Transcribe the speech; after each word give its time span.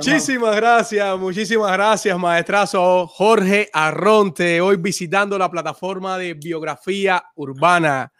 Muchísimas 0.00 0.56
gracias, 0.56 1.18
muchísimas 1.18 1.72
gracias, 1.72 2.18
maestrazo 2.18 3.06
Jorge 3.06 3.68
Arronte, 3.70 4.58
hoy 4.58 4.76
visitando 4.76 5.36
la 5.36 5.50
plataforma 5.50 6.16
de 6.16 6.32
biografía 6.32 7.22
urbana. 7.34 8.10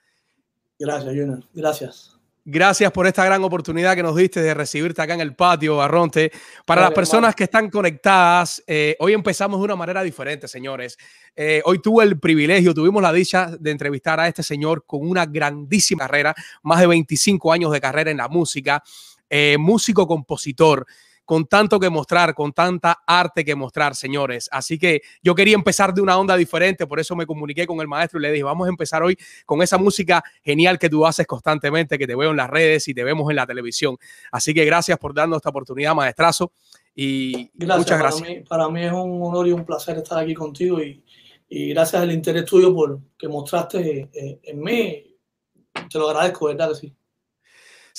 Gracias, 0.78 1.14
Junior. 1.14 1.42
Gracias. 1.54 2.18
Gracias 2.44 2.92
por 2.92 3.06
esta 3.06 3.24
gran 3.24 3.42
oportunidad 3.44 3.96
que 3.96 4.02
nos 4.02 4.14
diste 4.14 4.42
de 4.42 4.52
recibirte 4.52 5.00
acá 5.00 5.14
en 5.14 5.22
el 5.22 5.34
patio, 5.34 5.80
Arronte. 5.80 6.30
Para 6.66 6.82
las 6.82 6.92
personas 6.92 7.34
que 7.34 7.44
están 7.44 7.70
conectadas, 7.70 8.62
eh, 8.66 8.94
hoy 8.98 9.14
empezamos 9.14 9.58
de 9.58 9.64
una 9.64 9.76
manera 9.76 10.02
diferente, 10.02 10.48
señores. 10.48 10.98
Eh, 11.34 11.62
hoy 11.64 11.80
tuve 11.80 12.04
el 12.04 12.20
privilegio, 12.20 12.74
tuvimos 12.74 13.02
la 13.02 13.12
dicha 13.12 13.56
de 13.58 13.70
entrevistar 13.70 14.20
a 14.20 14.28
este 14.28 14.42
señor 14.42 14.84
con 14.84 15.08
una 15.08 15.24
grandísima 15.24 16.00
carrera, 16.00 16.34
más 16.62 16.80
de 16.80 16.88
25 16.88 17.50
años 17.50 17.72
de 17.72 17.80
carrera 17.80 18.10
en 18.10 18.18
la 18.18 18.28
música, 18.28 18.82
eh, 19.30 19.56
músico, 19.58 20.06
compositor 20.06 20.86
con 21.30 21.46
tanto 21.46 21.78
que 21.78 21.88
mostrar, 21.90 22.34
con 22.34 22.52
tanta 22.52 23.04
arte 23.06 23.44
que 23.44 23.54
mostrar, 23.54 23.94
señores. 23.94 24.48
Así 24.50 24.80
que 24.80 25.00
yo 25.22 25.32
quería 25.32 25.54
empezar 25.54 25.94
de 25.94 26.00
una 26.00 26.18
onda 26.18 26.36
diferente, 26.36 26.88
por 26.88 26.98
eso 26.98 27.14
me 27.14 27.24
comuniqué 27.24 27.68
con 27.68 27.80
el 27.80 27.86
maestro 27.86 28.18
y 28.18 28.22
le 28.22 28.32
dije, 28.32 28.42
vamos 28.42 28.66
a 28.66 28.68
empezar 28.68 29.00
hoy 29.04 29.16
con 29.46 29.62
esa 29.62 29.78
música 29.78 30.24
genial 30.42 30.76
que 30.76 30.90
tú 30.90 31.06
haces 31.06 31.28
constantemente, 31.28 31.98
que 31.98 32.08
te 32.08 32.16
veo 32.16 32.32
en 32.32 32.36
las 32.36 32.50
redes 32.50 32.88
y 32.88 32.94
te 32.94 33.04
vemos 33.04 33.30
en 33.30 33.36
la 33.36 33.46
televisión. 33.46 33.96
Así 34.32 34.52
que 34.52 34.64
gracias 34.64 34.98
por 34.98 35.14
darnos 35.14 35.36
esta 35.36 35.50
oportunidad, 35.50 35.94
maestrazo. 35.94 36.50
Y 36.96 37.48
muchas 37.54 38.00
gracias. 38.00 38.22
Para 38.22 38.34
mí, 38.34 38.44
para 38.48 38.68
mí, 38.68 38.84
es 38.84 38.92
un 38.92 39.22
honor 39.22 39.46
y 39.46 39.52
un 39.52 39.64
placer 39.64 39.98
estar 39.98 40.18
aquí 40.18 40.34
contigo 40.34 40.82
y, 40.82 41.00
y 41.48 41.68
gracias 41.68 42.02
al 42.02 42.10
interés 42.10 42.44
tuyo 42.44 42.74
por 42.74 42.98
que 43.16 43.28
mostraste 43.28 44.10
eh, 44.12 44.40
en 44.42 44.60
mí. 44.60 45.16
Te 45.88 45.96
lo 45.96 46.08
agradezco, 46.08 46.46
¿verdad 46.46 46.70
que 46.70 46.74
sí? 46.74 46.94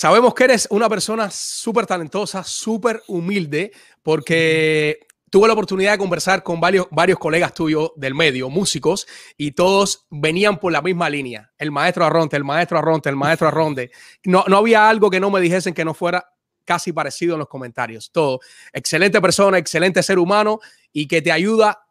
Sabemos 0.02 0.34
que 0.34 0.46
eres 0.46 0.68
una 0.72 0.90
persona 0.90 1.30
súper 1.30 1.86
talentosa, 1.86 2.44
súper 2.44 3.04
humilde, 3.06 3.72
porque 4.02 5.06
tuve 5.30 5.46
la 5.46 5.54
oportunidad 5.54 5.92
de 5.92 6.00
conversar 6.00 6.42
con 6.42 6.60
varios, 6.60 6.88
colegas 7.20 7.54
tuyos 7.54 7.92
del 7.98 8.16
medio, 8.16 8.50
músicos, 8.50 9.06
y 9.38 9.52
todos 9.52 10.08
venían 10.10 10.60
por 10.60 10.72
la 10.72 10.82
misma 10.82 11.08
línea. 11.08 11.52
El 11.56 11.70
maestro 11.70 12.04
Arronte, 12.04 12.36
el 12.36 12.44
maestro 12.44 12.80
Arronte, 12.80 13.10
el 13.10 13.16
maestro 13.16 13.48
Arronte. 13.48 13.92
No, 14.24 14.44
no 14.48 14.58
había 14.58 14.90
algo 14.90 15.12
que 15.12 15.20
no 15.20 15.30
me 15.30 15.40
dijesen 15.40 15.76
que 15.76 15.86
no 15.86 15.94
fuera 15.94 16.34
casi 16.66 16.92
parecido 16.92 17.36
en 17.36 17.40
los 17.42 17.48
comentarios. 17.48 18.12
Todo. 18.12 18.40
Excelente 18.74 19.22
persona, 19.22 19.60
excelente 19.60 20.02
ser 20.02 20.18
humano 20.18 20.62
y 20.92 21.08
que 21.08 21.22
te 21.22 21.32
ayuda 21.32 21.86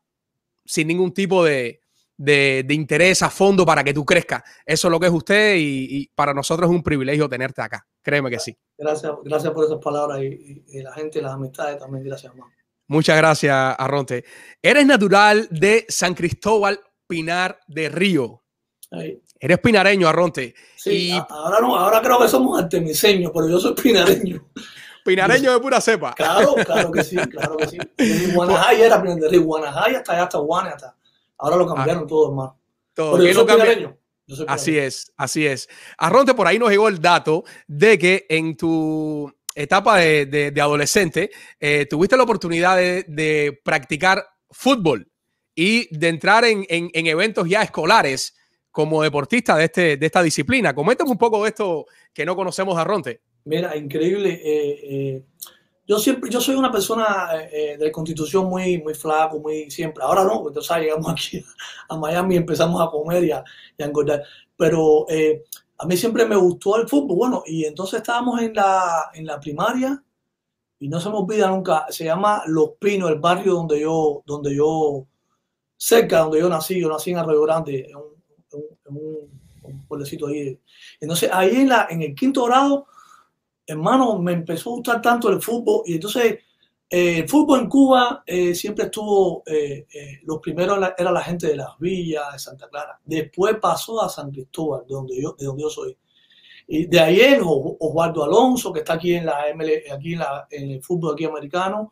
sin 0.64 0.88
ningún 0.88 1.14
tipo 1.14 1.44
de, 1.44 1.80
de, 2.20 2.74
interés 2.74 3.22
a 3.22 3.30
fondo 3.30 3.64
para 3.64 3.82
que 3.82 3.94
tú 3.94 4.04
crezcas. 4.04 4.42
Eso 4.66 4.88
es 4.88 4.92
lo 4.92 5.00
que 5.00 5.06
es 5.06 5.12
usted 5.12 5.54
y, 5.58 6.10
para 6.14 6.34
nosotros 6.34 6.68
es 6.68 6.74
un 6.74 6.82
privilegio 6.82 7.28
tenerte 7.28 7.62
acá. 7.62 7.86
Créeme 8.02 8.30
que 8.30 8.38
sí. 8.38 8.56
Gracias, 8.78 9.12
gracias 9.24 9.52
por 9.52 9.64
esas 9.64 9.78
palabras 9.78 10.20
y, 10.22 10.82
la 10.82 10.92
gente, 10.92 11.20
las 11.20 11.32
amistades 11.32 11.78
también. 11.78 12.04
Gracias, 12.04 12.32
hermano. 12.32 12.52
Muchas 12.88 13.16
gracias, 13.16 13.76
Arronte. 13.78 14.24
Eres 14.60 14.86
natural 14.86 15.46
de 15.50 15.86
San 15.88 16.14
Cristóbal 16.14 16.80
Pinar 17.06 17.60
de 17.66 17.88
Río. 17.88 18.42
Eres 19.38 19.58
pinareño, 19.60 20.08
Arronte. 20.08 20.54
Sí, 20.76 21.12
ahora, 21.28 21.60
no, 21.60 21.76
ahora 21.76 22.02
creo 22.02 22.18
que 22.18 22.28
somos 22.28 22.60
artemiseños, 22.60 23.30
pero 23.32 23.48
yo 23.48 23.60
soy 23.60 23.74
pinareño. 23.74 24.50
Pinareño 25.04 25.52
de 25.52 25.60
pura 25.60 25.80
cepa. 25.80 26.14
Claro, 26.14 26.54
claro 26.54 26.90
que 26.90 27.04
sí, 27.04 27.16
claro 27.16 27.56
que 27.56 27.68
sí. 27.68 27.78
Guanajay 28.34 28.82
era 28.82 29.00
Pinar 29.00 29.18
de 29.18 29.28
Río, 29.28 29.44
Guanajay 29.44 29.94
hasta 29.94 30.12
allá, 30.12 30.22
hasta 30.24 30.38
Guane, 30.38 30.70
hasta 30.70 30.96
Ahora 31.38 31.56
lo 31.56 31.66
cambiaron 31.66 32.06
todo, 32.06 32.28
hermano. 32.28 32.58
Todo. 32.92 33.22
Yo 33.22 33.32
soy 33.32 33.46
así 34.46 34.78
es, 34.78 35.12
así 35.16 35.46
es. 35.46 35.68
Arronte, 35.98 36.34
por 36.34 36.46
ahí 36.46 36.58
nos 36.58 36.70
llegó 36.70 36.88
el 36.88 37.00
dato 37.00 37.44
de 37.66 37.98
que 37.98 38.26
en 38.28 38.56
tu 38.56 39.32
etapa 39.54 39.98
de, 39.98 40.52
adolescente 40.60 41.30
eh, 41.58 41.86
tuviste 41.86 42.16
la 42.16 42.22
oportunidad 42.22 42.76
de, 42.76 43.60
practicar 43.64 44.24
fútbol 44.50 45.08
y 45.54 45.94
de 45.96 46.08
entrar 46.08 46.44
en, 46.44 46.66
eventos 46.68 47.48
ya 47.48 47.62
escolares 47.62 48.36
como 48.70 49.02
deportista 49.02 49.56
de, 49.56 49.64
este, 49.64 49.96
de 49.96 50.06
esta 50.06 50.22
disciplina. 50.22 50.74
Coméntame 50.74 51.10
un 51.10 51.18
poco 51.18 51.42
de 51.42 51.48
esto 51.48 51.86
que 52.12 52.24
no 52.24 52.36
conocemos 52.36 52.76
de 52.76 52.80
Arronte. 52.80 53.20
Mira, 53.44 53.76
increíble. 53.76 54.40
Eh, 54.44 54.80
eh, 54.82 55.24
yo 55.90 55.98
siempre, 55.98 56.30
yo 56.30 56.40
soy 56.40 56.54
una 56.54 56.70
persona 56.70 57.30
eh, 57.50 57.76
de 57.76 57.90
constitución 57.90 58.46
muy, 58.46 58.80
muy 58.80 58.94
flaco, 58.94 59.40
muy 59.40 59.68
siempre. 59.72 60.04
Ahora 60.04 60.22
no, 60.22 60.46
entonces 60.46 60.76
llegamos 60.76 61.10
aquí 61.10 61.44
a 61.88 61.96
Miami 61.96 62.36
y 62.36 62.38
empezamos 62.38 62.80
a 62.80 62.88
comer 62.88 63.24
y 63.24 63.32
a, 63.32 63.42
engordar. 63.76 64.22
Pero 64.56 65.04
eh, 65.08 65.42
a 65.78 65.86
mí 65.86 65.96
siempre 65.96 66.26
me 66.26 66.36
gustó 66.36 66.76
el 66.76 66.88
fútbol. 66.88 67.16
Bueno, 67.16 67.42
y 67.44 67.64
entonces 67.64 67.98
estábamos 67.98 68.40
en 68.40 68.54
la, 68.54 69.10
en 69.14 69.26
la 69.26 69.40
primaria 69.40 70.00
y 70.78 70.88
no 70.88 71.00
se 71.00 71.08
me 71.08 71.16
olvida 71.16 71.48
nunca, 71.48 71.86
se 71.88 72.04
llama 72.04 72.44
Los 72.46 72.74
Pinos, 72.78 73.10
el 73.10 73.18
barrio 73.18 73.54
donde 73.54 73.80
yo, 73.80 74.22
donde 74.24 74.54
yo, 74.54 75.08
cerca 75.76 76.20
donde 76.20 76.38
yo 76.38 76.48
nací, 76.48 76.80
yo 76.80 76.88
nací 76.88 77.10
en 77.10 77.18
Arroyo 77.18 77.42
Grande, 77.42 77.90
en 77.90 77.96
un, 77.96 79.40
un 79.64 79.86
pueblecito 79.88 80.28
ahí. 80.28 80.56
Entonces 81.00 81.28
ahí 81.32 81.56
en, 81.56 81.68
la, 81.68 81.88
en 81.90 82.02
el 82.02 82.14
quinto 82.14 82.44
grado 82.44 82.86
hermano, 83.70 84.18
me 84.18 84.32
empezó 84.32 84.70
a 84.70 84.76
gustar 84.76 85.02
tanto 85.02 85.28
el 85.28 85.40
fútbol 85.40 85.82
y 85.86 85.94
entonces 85.94 86.38
el 86.88 87.28
fútbol 87.28 87.60
en 87.60 87.68
Cuba 87.68 88.24
siempre 88.52 88.86
estuvo, 88.86 89.44
los 90.24 90.40
primeros 90.40 90.76
era 90.98 91.12
la 91.12 91.22
gente 91.22 91.46
de 91.46 91.56
las 91.56 91.78
villas, 91.78 92.32
de 92.32 92.38
Santa 92.40 92.68
Clara. 92.68 92.98
Después 93.04 93.56
pasó 93.60 94.02
a 94.02 94.08
San 94.08 94.32
Cristóbal, 94.32 94.84
de 94.88 94.94
donde 94.94 95.22
yo, 95.22 95.36
de 95.38 95.46
donde 95.46 95.62
yo 95.62 95.70
soy. 95.70 95.96
Y 96.72 96.86
de 96.86 97.00
ahí 97.00 97.20
el 97.20 97.42
Osvaldo 97.44 98.22
Alonso, 98.22 98.72
que 98.72 98.78
está 98.78 98.92
aquí 98.92 99.14
en, 99.14 99.26
la 99.26 99.52
ML, 99.52 99.92
aquí 99.92 100.14
en, 100.14 100.70
el 100.70 100.80
fútbol 100.80 101.14
aquí 101.14 101.24
americano. 101.24 101.90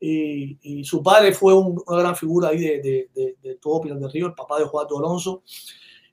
Y, 0.00 0.82
su 0.82 1.00
padre 1.00 1.32
fue 1.32 1.54
una 1.54 2.00
gran 2.00 2.16
figura 2.16 2.48
ahí 2.48 2.58
de, 2.58 3.08
de, 3.14 3.36
de, 3.40 3.54
todo 3.56 3.80
Pinar 3.80 4.00
del 4.00 4.10
Río, 4.10 4.26
el 4.26 4.34
papá 4.34 4.58
de 4.58 4.64
Osvaldo 4.64 4.98
Alonso. 4.98 5.42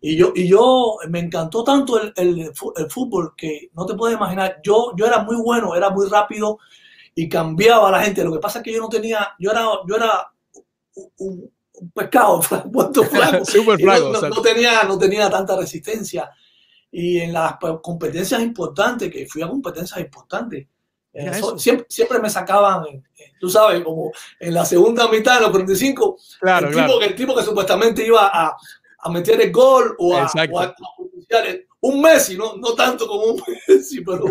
Y 0.02 0.18
yo, 0.18 0.34
y 0.36 0.48
yo 0.48 0.98
me 1.10 1.20
encantó 1.20 1.64
tanto 1.64 2.00
el, 2.00 2.14
el, 2.16 2.52
fútbol 2.90 3.34
que 3.36 3.70
no 3.74 3.86
te 3.86 3.96
puedes 3.96 4.16
imaginar. 4.16 4.60
Yo, 4.64 4.94
yo 4.96 5.06
era 5.06 5.24
muy 5.24 5.36
bueno, 5.38 5.76
era 5.76 5.90
muy 5.90 6.08
rápido 6.08 6.60
y 7.16 7.28
cambiaba 7.28 7.88
a 7.88 7.92
la 7.92 8.04
gente. 8.04 8.24
Lo 8.24 8.32
que 8.32 8.40
pasa 8.40 8.60
es 8.60 8.64
que 8.64 8.74
yo 8.74 8.82
no 8.82 8.90
tenía, 8.90 9.34
yo 9.40 9.52
era, 9.52 9.66
yo 9.88 9.96
era 9.96 10.32
un, 11.18 11.52
pescado, 11.94 12.42
Super 13.46 13.80
flaco 13.80 14.12
no, 14.30 14.42
tenía, 14.42 14.84
no 14.84 14.98
tenía 14.98 15.30
tanta 15.30 15.58
resistencia 15.58 16.30
y 16.98 17.20
en 17.20 17.34
las 17.34 17.56
competencias 17.82 18.42
importantes, 18.42 19.12
que 19.12 19.28
fui 19.28 19.42
a 19.42 19.50
competencias 19.50 20.00
importantes, 20.00 20.66
eh, 21.12 21.32
siempre, 21.58 21.86
siempre, 21.90 22.20
me 22.20 22.30
sacaban, 22.30 22.86
tú 23.38 23.50
sabes, 23.50 23.84
como 23.84 24.14
en 24.40 24.54
la 24.54 24.64
segunda 24.64 25.10
mitad 25.10 25.36
de 25.36 25.42
los 25.42 25.50
45, 25.50 26.18
claro, 26.40 26.68
el, 26.68 26.74
claro. 26.74 26.94
Tipo, 26.94 27.02
el 27.04 27.16
tipo 27.16 27.36
que 27.36 27.44
supuestamente 27.44 28.06
iba 28.06 28.30
a, 28.34 28.56
a 29.06 29.12
meter 29.12 29.40
el 29.40 29.52
gol 29.52 29.96
o 30.00 30.16
a, 30.18 30.28
un 31.82 32.02
Messi, 32.02 32.36
no, 32.36 32.58
no 32.58 32.74
tanto 32.74 33.08
como 33.08 33.24
un 33.26 33.42
Messi, 33.68 34.02
pero, 34.02 34.26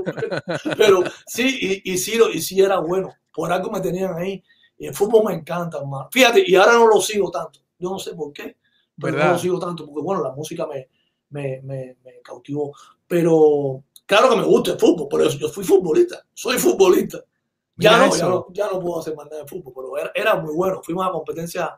pero 0.77 1.05
sí, 1.27 1.81
y, 1.85 1.93
y, 1.93 1.97
sí, 1.97 2.19
y 2.33 2.41
sí 2.41 2.61
era 2.61 2.81
bueno, 2.81 3.15
por 3.33 3.53
algo 3.53 3.71
me 3.71 3.81
tenían 3.81 4.19
ahí. 4.19 4.43
Y 4.77 4.87
el 4.89 4.95
fútbol 4.95 5.27
me 5.27 5.35
encanta, 5.35 5.79
hermano. 5.79 6.09
Fíjate, 6.11 6.43
y 6.45 6.57
ahora 6.57 6.73
no 6.73 6.89
lo 6.89 7.01
sigo 7.01 7.31
tanto. 7.31 7.61
Yo 7.79 7.91
no 7.91 8.01
sé 8.01 8.17
por 8.17 8.33
qué, 8.33 8.57
pero 9.01 9.17
no 9.17 9.33
lo 9.33 9.39
sigo 9.39 9.61
tanto, 9.61 9.87
porque 9.87 10.03
bueno, 10.03 10.25
la 10.25 10.33
música 10.33 10.67
me, 10.67 10.89
me, 11.31 11.61
me, 11.63 11.97
me 12.05 12.21
cautivó. 12.21 12.73
Pero 13.07 13.85
claro 14.05 14.31
que 14.31 14.37
me 14.37 14.45
gusta 14.45 14.73
el 14.73 14.79
fútbol, 14.81 15.07
por 15.07 15.23
eso 15.23 15.39
yo 15.39 15.49
fui 15.51 15.63
futbolista, 15.63 16.27
soy 16.35 16.59
futbolista. 16.59 17.23
Ya 17.77 17.97
no, 17.99 18.17
ya 18.17 18.27
no, 18.27 18.47
ya 18.51 18.67
no, 18.73 18.81
puedo 18.81 18.99
hacer 18.99 19.15
más 19.15 19.27
nada 19.27 19.43
de 19.43 19.49
fútbol, 19.49 19.73
pero 19.73 19.99
era, 19.99 20.11
era 20.15 20.35
muy 20.35 20.53
bueno. 20.53 20.81
Fuimos 20.83 21.07
a 21.07 21.13
competencia 21.13 21.77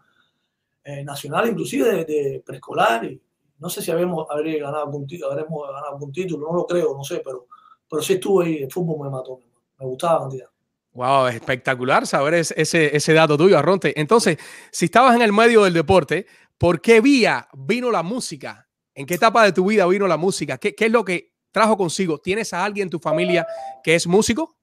eh, 0.86 1.04
nacional, 1.04 1.48
inclusive 1.48 1.90
de, 1.90 2.04
de, 2.04 2.42
preescolar, 2.46 3.04
y 3.04 3.20
no 3.58 3.68
sé 3.68 3.82
si 3.82 3.90
habíamos, 3.90 4.26
ganado 4.28 4.84
algún, 4.84 5.06
habremos 5.28 5.66
ganado 5.66 5.92
algún 5.92 6.12
título, 6.12 6.46
no 6.46 6.56
lo 6.56 6.66
creo, 6.66 6.94
no 6.96 7.02
sé, 7.02 7.22
pero, 7.24 7.48
pero 7.88 8.02
sí 8.02 8.14
estuve 8.14 8.44
ahí, 8.44 8.56
el 8.62 8.70
fútbol 8.70 9.04
me 9.04 9.10
mató, 9.10 9.40
me 9.78 9.86
gustaba 9.86 10.20
cantidad. 10.20 10.48
Wow, 10.92 11.26
espectacular 11.26 12.06
saber 12.06 12.34
ese, 12.34 12.96
ese 12.96 13.12
dato 13.12 13.36
tuyo, 13.36 13.58
Arronte. 13.58 13.98
Entonces, 14.00 14.38
si 14.70 14.86
estabas 14.86 15.14
en 15.16 15.22
el 15.22 15.32
medio 15.32 15.64
del 15.64 15.74
deporte, 15.74 16.26
¿por 16.56 16.80
qué 16.80 17.00
vía 17.00 17.48
vino 17.52 17.90
la 17.90 18.02
música? 18.02 18.66
¿En 18.94 19.04
qué 19.04 19.14
etapa 19.14 19.44
de 19.44 19.52
tu 19.52 19.66
vida 19.66 19.86
vino 19.86 20.06
la 20.06 20.16
música? 20.16 20.56
¿Qué, 20.56 20.74
qué 20.74 20.86
es 20.86 20.92
lo 20.92 21.04
que 21.04 21.34
trajo 21.50 21.76
consigo? 21.76 22.18
¿Tienes 22.18 22.54
a 22.54 22.64
alguien 22.64 22.86
en 22.86 22.90
tu 22.90 22.98
familia 22.98 23.46
que 23.82 23.94
es 23.94 24.06
músico? 24.06 24.56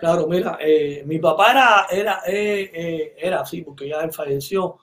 Claro, 0.00 0.26
mira, 0.26 0.58
eh, 0.60 1.02
mi 1.04 1.18
papá 1.18 1.50
era, 1.50 1.86
era, 1.90 2.22
eh, 2.26 2.70
eh, 2.72 3.14
era 3.18 3.40
así, 3.40 3.60
porque 3.60 3.86
ya 3.86 4.00
él 4.00 4.12
falleció. 4.12 4.78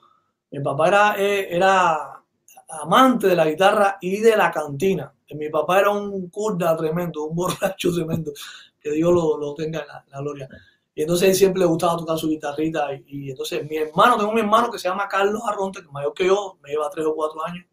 Mi 0.50 0.60
papá 0.60 0.88
era, 0.88 1.14
eh, 1.18 1.48
era 1.54 2.22
amante 2.68 3.26
de 3.26 3.36
la 3.36 3.46
guitarra 3.46 3.98
y 4.00 4.18
de 4.20 4.36
la 4.36 4.50
cantina. 4.50 5.12
Mi 5.30 5.50
papá 5.50 5.80
era 5.80 5.90
un 5.90 6.28
kurda 6.30 6.76
tremendo, 6.76 7.24
un 7.24 7.36
borracho 7.36 7.92
tremendo, 7.94 8.32
que 8.80 8.92
Dios 8.92 9.12
lo, 9.12 9.36
lo 9.36 9.54
tenga 9.54 9.80
en 9.80 9.88
la, 9.88 10.04
la, 10.08 10.20
gloria. 10.20 10.48
Y 10.94 11.02
entonces 11.02 11.28
él 11.28 11.34
siempre 11.34 11.60
le 11.60 11.66
gustaba 11.66 11.96
tocar 11.96 12.18
su 12.18 12.28
guitarrita. 12.28 12.92
Y, 12.94 13.04
y, 13.06 13.30
entonces 13.30 13.68
mi 13.68 13.76
hermano, 13.76 14.16
tengo 14.16 14.30
un 14.30 14.38
hermano 14.38 14.70
que 14.70 14.78
se 14.78 14.88
llama 14.88 15.06
Carlos 15.08 15.42
Arronte, 15.46 15.80
que 15.80 15.86
es 15.86 15.92
mayor 15.92 16.14
que 16.14 16.26
yo, 16.26 16.58
me 16.62 16.70
lleva 16.70 16.90
tres 16.90 17.06
o 17.06 17.14
cuatro 17.14 17.44
años 17.44 17.64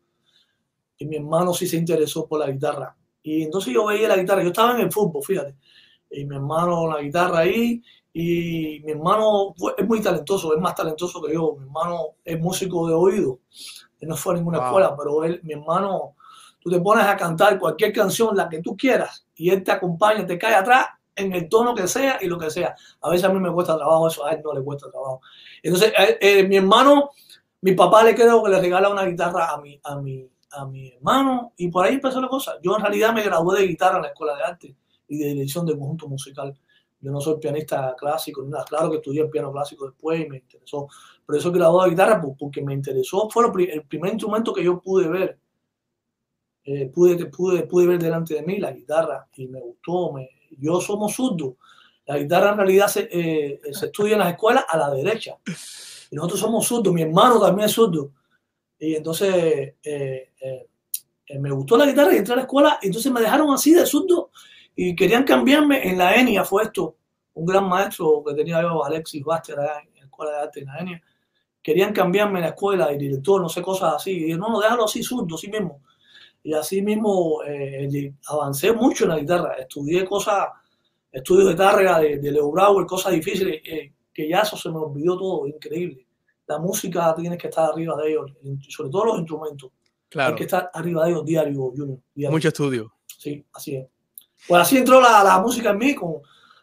y 0.98 1.06
mi 1.06 1.18
hermano 1.18 1.54
sí 1.54 1.68
se 1.68 1.78
interesó 1.78 2.28
por 2.28 2.39
la 2.39 2.50
guitarra. 2.50 2.95
Y 3.21 3.44
entonces 3.44 3.74
yo 3.74 3.86
veía 3.86 4.07
la 4.07 4.18
guitarra, 4.18 4.44
yo 4.44 4.50
estaba 4.50 4.75
en 4.75 4.81
el 4.81 4.92
fútbol, 4.92 5.24
fíjate, 5.24 5.56
y 6.15 6.25
mi 6.25 6.35
hermano 6.35 6.88
la 6.91 7.01
guitarra 7.01 7.39
ahí, 7.39 7.83
y 8.13 8.81
mi 8.85 8.94
hermano 8.94 9.53
es 9.77 9.88
muy 9.88 10.01
talentoso, 10.01 10.56
es 10.56 10.62
más 10.62 10.73
talentoso 10.73 11.21
que 11.21 11.33
yo, 11.33 11.56
mi 11.57 11.65
hermano 11.65 12.15
es 12.23 12.39
músico 12.39 12.88
de 12.88 12.94
oído, 12.94 13.39
él 14.00 14.07
no 14.07 14.15
fue 14.15 14.33
a 14.33 14.38
ninguna 14.38 14.59
wow. 14.59 14.67
escuela, 14.67 14.95
pero 14.97 15.23
él, 15.23 15.41
mi 15.44 15.53
hermano, 15.53 16.15
tú 16.59 16.69
te 16.69 16.79
pones 16.79 17.06
a 17.06 17.17
cantar 17.17 17.59
cualquier 17.59 17.91
canción, 17.91 18.35
la 18.35 18.47
que 18.47 18.62
tú 18.62 18.75
quieras, 18.77 19.27
y 19.35 19.50
él 19.50 19.63
te 19.63 19.71
acompaña, 19.71 20.25
te 20.25 20.38
cae 20.38 20.56
atrás 20.56 20.88
en 21.15 21.33
el 21.33 21.50
tono 21.50 21.75
que 21.75 21.88
sea 21.88 22.18
y 22.21 22.27
lo 22.27 22.38
que 22.38 22.50
sea. 22.50 22.75
A 23.01 23.09
veces 23.09 23.25
a 23.25 23.29
mí 23.29 23.39
me 23.39 23.51
cuesta 23.51 23.77
trabajo 23.77 24.07
eso, 24.07 24.25
a 24.25 24.31
él 24.31 24.41
no 24.44 24.53
le 24.53 24.61
cuesta 24.61 24.89
trabajo. 24.89 25.21
Entonces, 25.63 25.94
eh, 25.97 26.18
eh, 26.19 26.44
mi 26.44 26.57
hermano, 26.57 27.11
mi 27.61 27.71
papá 27.71 28.03
le 28.03 28.13
creo 28.13 28.44
que 28.44 28.50
le 28.50 28.59
regala 28.59 28.89
una 28.89 29.06
guitarra 29.06 29.50
a 29.50 29.61
mi, 29.61 29.79
a 29.83 29.95
mi, 29.95 30.29
a 30.51 30.65
mi 30.65 30.94
hermano 30.94 31.53
y 31.57 31.69
por 31.69 31.85
ahí 31.85 31.95
empezó 31.95 32.19
la 32.19 32.27
cosa. 32.27 32.56
Yo 32.61 32.75
en 32.75 32.81
realidad 32.81 33.13
me 33.13 33.23
gradué 33.23 33.59
de 33.59 33.68
guitarra 33.68 33.97
en 33.97 34.04
la 34.04 34.07
Escuela 34.09 34.35
de 34.35 34.44
Arte 34.44 34.75
y 35.07 35.18
de 35.18 35.28
dirección 35.28 35.66
de 35.66 35.78
conjunto 35.78 36.07
musical. 36.07 36.54
Yo 37.00 37.12
no 37.12 37.21
soy 37.21 37.40
pianista 37.40 37.95
clásico, 37.97 38.44
nada. 38.44 38.66
claro 38.66 38.90
que 38.90 38.97
estudié 38.97 39.21
el 39.21 39.30
piano 39.30 39.52
clásico 39.52 39.85
después 39.85 40.21
y 40.21 40.30
me 40.30 40.38
interesó, 40.38 40.88
pero 41.26 41.38
eso 41.38 41.52
graduado 41.52 41.83
de 41.83 41.92
guitarra 41.92 42.21
porque 42.38 42.62
me 42.62 42.74
interesó, 42.74 43.30
fue 43.30 43.45
el 43.45 43.83
primer 43.83 44.14
instrumento 44.14 44.54
que 44.54 44.64
yo 44.64 44.81
pude 44.81 45.07
ver, 45.07 45.38
eh, 46.64 46.90
pude, 46.94 47.26
pude, 47.28 47.64
pude 47.68 47.85
ver 47.85 48.02
delante 48.02 48.33
de 48.33 48.42
mí, 48.42 48.57
la 48.57 48.71
guitarra, 48.71 49.28
y 49.35 49.47
me 49.47 49.59
gustó, 49.59 50.14
me, 50.14 50.30
yo 50.57 50.81
somos 50.81 51.14
zurdos, 51.14 51.54
la 52.07 52.18
guitarra 52.18 52.52
en 52.52 52.57
realidad 52.57 52.88
se, 52.88 53.07
eh, 53.12 53.62
se 53.71 53.85
estudia 53.88 54.14
en 54.14 54.19
las 54.19 54.31
escuelas 54.31 54.66
a 54.68 54.78
la 54.78 54.90
derecha, 54.90 55.38
y 56.09 56.16
nosotros 56.16 56.40
somos 56.40 56.66
zurdos, 56.66 56.92
mi 56.92 57.04
hermano 57.04 57.40
también 57.40 57.68
es 57.68 57.74
zurdo, 57.74 58.14
y 58.80 58.95
entonces 58.95 59.76
eh, 59.83 60.31
eh, 61.28 61.40
me 61.40 61.52
gustó 61.52 61.78
la 61.78 61.85
guitarra 61.85 62.14
y 62.14 62.18
entré 62.18 62.33
a 62.33 62.38
la 62.38 62.44
escuela. 62.44 62.80
Y 62.81 62.88
entonces 62.88 63.12
me 63.12 63.21
dejaron 63.21 63.54
así 63.54 63.74
de 63.74 63.85
surdo 63.85 64.31
y 64.75 64.95
querían 64.95 65.23
cambiarme 65.23 65.87
en 65.87 65.97
la 65.97 66.15
ENIA. 66.15 66.44
Fue 66.44 66.63
esto, 66.63 66.97
un 67.33 67.45
gran 67.45 67.67
maestro 67.67 68.23
que 68.25 68.33
tenía 68.33 68.61
yo, 68.61 68.83
Alexis 68.83 69.23
Baster, 69.23 69.59
allá 69.59 69.79
en 69.79 69.95
la 69.95 70.05
escuela 70.05 70.31
de 70.31 70.37
arte 70.37 70.59
en 70.61 70.65
la 70.67 70.77
ENIA. 70.79 71.01
Querían 71.61 71.94
cambiarme 71.94 72.39
en 72.39 72.45
la 72.45 72.49
escuela, 72.49 72.85
el 72.87 72.97
director, 72.97 73.41
no 73.41 73.49
sé, 73.49 73.61
cosas 73.61 73.95
así. 73.95 74.11
Y 74.11 74.23
dije, 74.25 74.37
no, 74.37 74.49
no, 74.49 74.59
déjalo 74.59 74.85
así 74.85 75.01
surdo, 75.01 75.35
así 75.35 75.49
mismo. 75.49 75.81
Y 76.44 76.53
así 76.53 76.81
mismo 76.81 77.41
eh, 77.44 78.13
avancé 78.27 78.71
mucho 78.71 79.05
en 79.05 79.09
la 79.09 79.19
guitarra. 79.19 79.53
Estudié 79.55 80.05
cosas, 80.05 80.47
estudios 81.11 81.49
de 81.49 81.55
tárrega 81.55 81.99
de, 81.99 82.17
de 82.19 82.31
Leo 82.31 82.51
Brauer, 82.51 82.85
cosas 82.85 83.13
difíciles, 83.13 83.61
eh, 83.65 83.94
que 84.13 84.29
ya 84.29 84.41
eso 84.41 84.55
se 84.55 84.69
me 84.69 84.77
olvidó 84.77 85.17
todo, 85.17 85.47
increíble 85.47 86.05
la 86.47 86.59
música 86.59 87.13
tienes 87.15 87.39
que 87.39 87.47
estar 87.47 87.71
arriba 87.71 87.95
de 87.97 88.09
ellos, 88.09 88.31
sobre 88.69 88.89
todo 88.89 89.05
los 89.05 89.19
instrumentos. 89.19 89.71
Claro. 90.09 90.33
Hay 90.33 90.37
que 90.37 90.44
estar 90.44 90.69
arriba 90.73 91.05
de 91.05 91.11
ellos 91.11 91.25
diario, 91.25 91.71
Junior. 91.75 91.99
Diario. 92.13 92.35
Mucho 92.35 92.47
estudio. 92.49 92.94
Sí, 93.17 93.44
así 93.53 93.75
es. 93.75 93.87
Pues 94.47 94.61
así 94.61 94.78
entró 94.78 95.02
la, 95.02 95.23
la 95.23 95.40
música 95.40 95.71
en 95.71 95.78
mí, 95.78 95.95
con, 95.95 96.21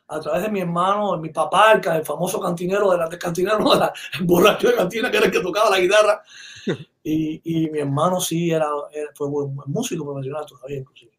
a 0.08 0.20
través 0.20 0.42
de 0.42 0.50
mi 0.50 0.60
hermano, 0.60 1.16
mi 1.18 1.30
papá, 1.30 1.72
el, 1.72 1.86
el 1.92 2.04
famoso 2.04 2.40
cantinero, 2.40 2.90
de 2.90 2.98
la, 2.98 3.08
cantinero, 3.08 3.58
no, 3.60 3.74
la, 3.74 3.92
el 4.18 4.26
borracho 4.26 4.68
de 4.68 4.74
cantina, 4.74 5.10
que 5.10 5.16
era 5.16 5.26
el 5.26 5.32
que 5.32 5.40
tocaba 5.40 5.70
la 5.70 5.80
guitarra. 5.80 6.22
y, 7.02 7.40
y 7.44 7.70
mi 7.70 7.80
hermano 7.80 8.20
sí 8.20 8.50
era, 8.50 8.68
era 8.92 9.10
fue 9.14 9.28
buen 9.28 9.54
músico 9.66 10.04
profesional 10.04 10.46
todavía, 10.46 10.78
inclusive. 10.78 11.12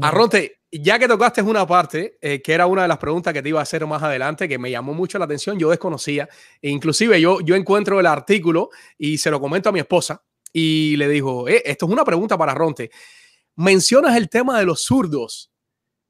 Arrote, 0.00 0.62
ya 0.72 0.98
que 0.98 1.06
tocaste 1.06 1.42
una 1.42 1.66
parte, 1.66 2.18
eh, 2.20 2.42
que 2.42 2.52
era 2.52 2.66
una 2.66 2.82
de 2.82 2.88
las 2.88 2.98
preguntas 2.98 3.32
que 3.32 3.40
te 3.40 3.48
iba 3.50 3.60
a 3.60 3.62
hacer 3.62 3.86
más 3.86 4.02
adelante, 4.02 4.48
que 4.48 4.58
me 4.58 4.70
llamó 4.70 4.94
mucho 4.94 5.18
la 5.18 5.26
atención, 5.26 5.58
yo 5.58 5.70
desconocía, 5.70 6.28
e 6.60 6.70
inclusive 6.70 7.20
yo, 7.20 7.40
yo 7.40 7.54
encuentro 7.54 8.00
el 8.00 8.06
artículo 8.06 8.70
y 8.98 9.18
se 9.18 9.30
lo 9.30 9.40
comento 9.40 9.68
a 9.68 9.72
mi 9.72 9.78
esposa 9.78 10.24
y 10.52 10.96
le 10.96 11.08
digo, 11.08 11.48
eh, 11.48 11.62
esto 11.64 11.86
es 11.86 11.92
una 11.92 12.04
pregunta 12.04 12.36
para 12.36 12.52
Arronte. 12.52 12.90
Mencionas 13.56 14.16
el 14.16 14.28
tema 14.28 14.58
de 14.58 14.64
los 14.64 14.82
zurdos. 14.82 15.49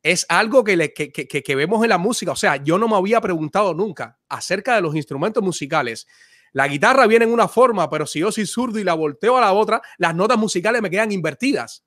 Es 0.02 0.24
algo 0.28 0.64
que, 0.64 0.76
le, 0.76 0.94
que, 0.94 1.12
que, 1.12 1.26
que 1.26 1.54
vemos 1.54 1.82
en 1.82 1.90
la 1.90 1.98
música. 1.98 2.32
O 2.32 2.36
sea, 2.36 2.56
yo 2.56 2.78
no 2.78 2.88
me 2.88 2.96
había 2.96 3.20
preguntado 3.20 3.74
nunca 3.74 4.18
acerca 4.28 4.74
de 4.74 4.80
los 4.80 4.94
instrumentos 4.96 5.42
musicales. 5.42 6.06
La 6.52 6.66
guitarra 6.66 7.06
viene 7.06 7.24
en 7.26 7.32
una 7.32 7.48
forma, 7.48 7.88
pero 7.88 8.06
si 8.06 8.20
yo 8.20 8.32
soy 8.32 8.46
zurdo 8.46 8.78
y 8.78 8.84
la 8.84 8.94
volteo 8.94 9.36
a 9.36 9.40
la 9.40 9.52
otra, 9.52 9.80
las 9.98 10.14
notas 10.14 10.38
musicales 10.38 10.82
me 10.82 10.90
quedan 10.90 11.12
invertidas. 11.12 11.84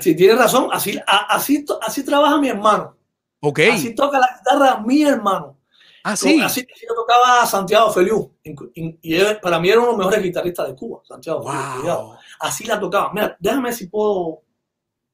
Si 0.00 0.16
tienes 0.16 0.38
razón, 0.38 0.68
así, 0.72 0.98
así, 1.06 1.64
así 1.80 2.04
trabaja 2.04 2.38
mi 2.38 2.48
hermano. 2.48 2.96
Ok. 3.40 3.60
Así 3.72 3.94
toca 3.94 4.18
la 4.18 4.28
guitarra 4.38 4.80
mi 4.80 5.02
hermano. 5.02 5.58
Ah, 6.02 6.16
sí. 6.16 6.40
Así, 6.40 6.66
lo 6.88 6.94
tocaba 6.94 7.46
Santiago 7.46 7.90
Feliu. 7.92 8.34
Y 8.74 9.14
él, 9.14 9.38
para 9.40 9.58
mí 9.58 9.68
era 9.68 9.78
uno 9.78 9.86
de 9.86 9.92
los 9.92 9.98
mejores 9.98 10.22
guitarristas 10.22 10.68
de 10.68 10.74
Cuba, 10.74 11.00
Santiago 11.04 11.42
wow. 11.42 11.52
Feliu. 11.52 11.94
Así 12.40 12.64
la 12.64 12.80
tocaba. 12.80 13.12
Mira, 13.12 13.36
déjame 13.38 13.72
si 13.72 13.86
puedo, 13.86 14.42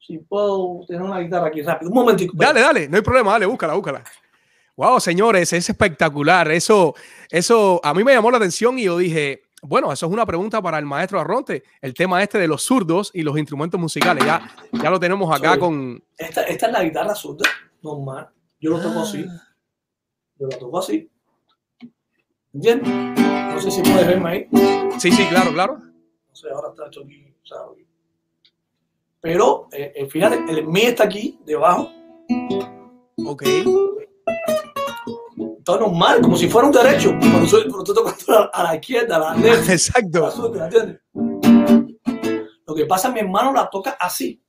si 0.01 0.19
puedo 0.19 0.81
tener 0.87 1.03
una 1.03 1.21
guitarra 1.21 1.49
aquí 1.49 1.63
rápido. 1.63 1.91
Un 1.91 1.97
momentico. 1.97 2.33
Dale, 2.37 2.61
dale, 2.61 2.89
no 2.89 2.97
hay 2.97 3.03
problema, 3.03 3.33
dale, 3.33 3.47
búscala, 3.47 3.75
búscala. 3.75 4.03
Wow, 4.77 4.99
señores, 4.99 5.53
es 5.53 5.69
espectacular. 5.69 6.51
Eso, 6.51 6.95
eso 7.29 7.81
a 7.85 7.93
mí 7.93 8.03
me 8.03 8.15
llamó 8.15 8.31
la 8.31 8.39
atención 8.39 8.79
y 8.79 8.85
yo 8.85 8.97
dije, 8.97 9.43
bueno, 9.63 9.93
eso 9.93 10.07
es 10.07 10.13
una 10.13 10.25
pregunta 10.25 10.63
para 10.63 10.79
el 10.79 10.87
maestro 10.87 11.21
Arronte, 11.21 11.65
el 11.83 11.93
tema 11.93 12.23
este 12.23 12.39
de 12.39 12.49
los 12.49 12.63
zurdos 12.63 13.11
y 13.13 13.23
los 13.23 13.39
instrumentos 13.39 13.79
musicales. 13.79 14.25
Ya, 14.25 14.51
ya 14.73 14.89
lo 14.89 14.99
tenemos 14.99 15.31
acá 15.35 15.59
con... 15.59 16.03
Esta, 16.17 16.45
esta, 16.45 16.67
es 16.67 16.73
la 16.73 16.83
guitarra 16.83 17.15
zurda, 17.15 17.49
normal. 17.83 18.31
Yo 18.59 18.71
lo 18.71 18.81
toco 18.81 19.01
ah. 19.01 19.03
así. 19.03 19.27
Yo 20.39 20.47
lo 20.47 20.59
toco 20.59 20.79
así. 20.79 21.11
¿Entiendes? 22.55 22.89
No 22.89 23.61
sé 23.61 23.71
si 23.71 23.83
puedes 23.83 24.07
verme 24.07 24.31
ahí. 24.31 24.49
Sí, 24.99 25.13
sí, 25.13 25.27
claro, 25.27 25.53
claro. 25.53 25.77
No 25.77 26.35
sé, 26.35 26.49
ahora 26.51 26.71
está 26.71 26.87
esto 26.87 27.03
aquí, 27.05 27.35
¿sabes? 27.45 27.90
Pero, 29.21 29.69
eh, 29.73 29.93
eh, 29.95 30.07
fíjate, 30.09 30.37
el 30.49 30.67
mi 30.67 30.83
está 30.83 31.05
aquí, 31.05 31.39
debajo. 31.45 31.91
Ok. 33.27 33.43
Está 35.59 35.77
normal, 35.79 36.23
como 36.23 36.37
si 36.37 36.49
fuera 36.49 36.69
un 36.69 36.73
derecho. 36.73 37.11
Cuando 37.21 37.47
soy, 37.47 37.65
pero 37.65 37.85
tú 37.85 37.93
tocas 37.93 38.25
a 38.53 38.63
la 38.63 38.77
izquierda, 38.77 39.17
a 39.17 39.35
la 39.35 39.35
derecha. 39.43 39.73
Exacto. 39.73 40.21
la 40.21 40.31
suerte, 40.31 40.59
¿entiendes? 40.59 41.01
Lo 42.67 42.75
que 42.75 42.87
pasa, 42.87 43.11
mi 43.11 43.21
hermano 43.21 43.53
la 43.53 43.69
toca 43.69 43.91
así. 44.01 44.43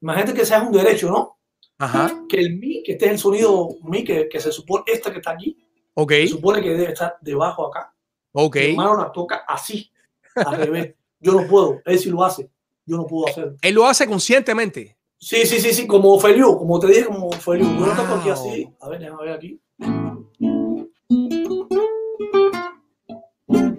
Imagínate 0.00 0.34
que 0.34 0.44
sea 0.44 0.60
un 0.62 0.72
derecho, 0.72 1.08
¿no? 1.10 1.38
Ajá. 1.78 2.12
Que 2.28 2.40
el 2.40 2.58
mi, 2.58 2.82
que 2.82 2.92
este 2.92 3.06
es 3.06 3.12
el 3.12 3.18
sonido 3.18 3.68
mi, 3.82 4.04
que, 4.04 4.28
que 4.28 4.40
se 4.40 4.52
supone, 4.52 4.84
esta 4.86 5.10
que 5.10 5.18
está 5.18 5.30
aquí, 5.30 5.56
Ok. 5.94 6.10
se 6.12 6.28
supone 6.28 6.60
que 6.60 6.70
debe 6.70 6.92
estar 6.92 7.16
debajo 7.22 7.66
acá. 7.68 7.94
Ok. 8.32 8.56
Mi 8.56 8.70
hermano 8.70 8.96
la 8.96 9.10
toca 9.10 9.44
así, 9.48 9.90
al 10.36 10.56
revés. 10.56 10.94
Yo 11.18 11.32
no 11.32 11.48
puedo, 11.48 11.80
él 11.86 11.98
sí 11.98 12.10
lo 12.10 12.22
hace. 12.22 12.50
Yo 12.86 12.96
no 12.96 13.06
puedo 13.06 13.28
hacerlo. 13.28 13.56
Él 13.62 13.74
lo 13.74 13.86
hace 13.86 14.06
conscientemente. 14.06 14.96
Sí, 15.18 15.46
sí, 15.46 15.58
sí, 15.60 15.72
sí, 15.72 15.86
como 15.86 16.18
Feliu, 16.18 16.58
como 16.58 16.78
te 16.78 16.86
dije, 16.88 17.06
como 17.06 17.30
Feliu. 17.32 17.64
Yo 17.78 17.86
lo 17.86 17.92
toco 17.92 18.14
aquí 18.14 18.28
Wow. 18.28 18.32
así. 18.32 18.68
A 18.80 18.88
ver, 18.90 19.00
déjame 19.00 19.22
ver 19.24 19.32
aquí. 19.32 19.60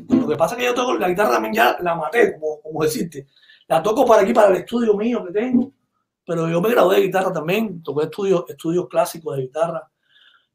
Lo 0.09 0.27
que 0.27 0.35
pasa 0.37 0.55
es 0.55 0.59
que 0.59 0.65
yo 0.65 0.73
toco 0.73 0.95
la 0.95 1.09
guitarra 1.09 1.31
también 1.31 1.53
ya 1.53 1.77
la 1.81 1.95
maté, 1.95 2.33
como, 2.33 2.61
como 2.61 2.83
decirte. 2.83 3.27
La 3.67 3.81
toco 3.83 4.05
para 4.05 4.21
aquí, 4.23 4.33
para 4.33 4.49
el 4.51 4.57
estudio 4.57 4.95
mío 4.95 5.23
que 5.25 5.33
tengo. 5.33 5.71
Pero 6.25 6.49
yo 6.49 6.59
me 6.61 6.69
gradué 6.69 6.95
de 6.97 7.01
guitarra 7.03 7.31
también. 7.31 7.83
Toqué 7.83 8.05
estudios, 8.05 8.45
estudios 8.47 8.87
clásicos 8.87 9.35
de 9.35 9.43
guitarra. 9.43 9.87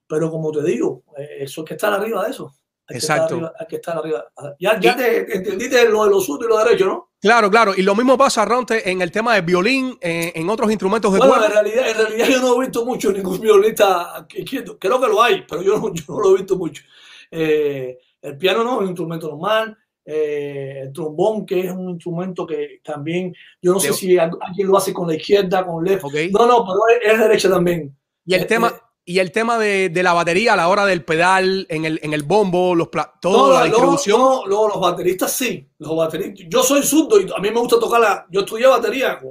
Pero 0.08 0.30
como 0.30 0.50
te 0.50 0.62
digo, 0.64 1.04
eh, 1.16 1.38
eso 1.40 1.60
hay 1.60 1.64
que 1.66 1.74
estar 1.74 1.92
arriba 1.92 2.24
de 2.24 2.30
eso. 2.30 2.52
Hay 2.88 2.96
Exacto. 2.96 3.28
Que 3.28 3.34
estar 3.36 3.36
arriba, 3.36 3.52
hay 3.58 3.66
que 3.66 3.76
estar 3.76 3.96
arriba. 3.98 4.24
Ya, 4.58 4.80
ya 4.80 4.96
te 4.96 5.36
entendiste 5.36 5.88
lo 5.88 6.04
de 6.04 6.10
los 6.10 6.26
zurdos 6.26 6.46
y 6.46 6.48
los 6.50 6.64
derechos, 6.64 6.88
¿no? 6.88 7.09
Claro, 7.20 7.50
claro. 7.50 7.72
Y 7.76 7.82
lo 7.82 7.94
mismo 7.94 8.16
pasa, 8.16 8.44
Ronte, 8.44 8.90
en 8.90 9.02
el 9.02 9.10
tema 9.12 9.34
del 9.34 9.42
violín, 9.44 9.98
en, 10.00 10.32
en 10.34 10.48
otros 10.48 10.70
instrumentos 10.70 11.12
de 11.12 11.18
Bueno, 11.18 11.44
en 11.44 11.52
realidad, 11.52 11.90
en 11.90 11.96
realidad 11.96 12.28
yo 12.28 12.40
no 12.40 12.56
he 12.56 12.60
visto 12.66 12.84
mucho 12.86 13.12
ningún 13.12 13.38
violinista 13.40 14.26
izquierdo. 14.34 14.78
Creo 14.78 14.98
que 15.00 15.06
lo 15.06 15.22
hay, 15.22 15.44
pero 15.48 15.60
yo 15.62 15.76
no, 15.78 15.92
yo 15.92 16.02
no 16.08 16.20
lo 16.20 16.30
he 16.34 16.38
visto 16.38 16.56
mucho. 16.56 16.82
Eh, 17.30 17.98
el 18.22 18.38
piano 18.38 18.64
no 18.64 18.76
es 18.76 18.80
un 18.80 18.86
instrumento 18.88 19.28
normal. 19.28 19.76
Eh, 20.04 20.80
el 20.84 20.92
trombón, 20.92 21.44
que 21.44 21.60
es 21.60 21.70
un 21.72 21.90
instrumento 21.90 22.46
que 22.46 22.80
también, 22.82 23.34
yo 23.60 23.72
no 23.74 23.80
sé 23.80 23.88
De- 23.88 23.92
si 23.94 24.18
al- 24.18 24.30
alguien 24.40 24.66
lo 24.68 24.76
hace 24.78 24.92
con 24.94 25.06
la 25.06 25.14
izquierda, 25.14 25.64
con 25.64 25.84
left. 25.84 26.04
Ok. 26.04 26.14
No, 26.32 26.46
no, 26.46 26.64
pero 26.64 26.78
es, 27.02 27.12
es 27.12 27.18
derecha 27.18 27.50
también. 27.50 27.94
Y 28.24 28.34
el 28.34 28.42
eh, 28.42 28.46
tema, 28.46 28.68
eh, 28.68 28.79
y 29.10 29.18
el 29.18 29.32
tema 29.32 29.58
de, 29.58 29.88
de 29.88 30.02
la 30.02 30.12
batería 30.12 30.52
a 30.52 30.56
la 30.56 30.68
hora 30.68 30.86
del 30.86 31.04
pedal, 31.04 31.66
en 31.68 31.84
el, 31.84 31.98
en 32.02 32.12
el 32.14 32.22
bombo, 32.22 32.74
los 32.74 32.88
pla- 32.88 33.12
No, 33.14 33.20
toda 33.20 33.60
la 33.60 33.66
distribución. 33.66 34.20
luego 34.46 34.68
los 34.68 34.80
bateristas 34.80 35.32
sí. 35.32 35.68
Los 35.78 35.96
bateristas. 35.96 36.46
Yo 36.48 36.62
soy 36.62 36.82
zurdo 36.82 37.20
y 37.20 37.26
a 37.34 37.38
mí 37.40 37.50
me 37.50 37.60
gusta 37.60 37.78
tocar 37.78 38.00
la. 38.00 38.26
Yo 38.30 38.40
estudié 38.40 38.66
batería. 38.66 39.18
Con, 39.20 39.30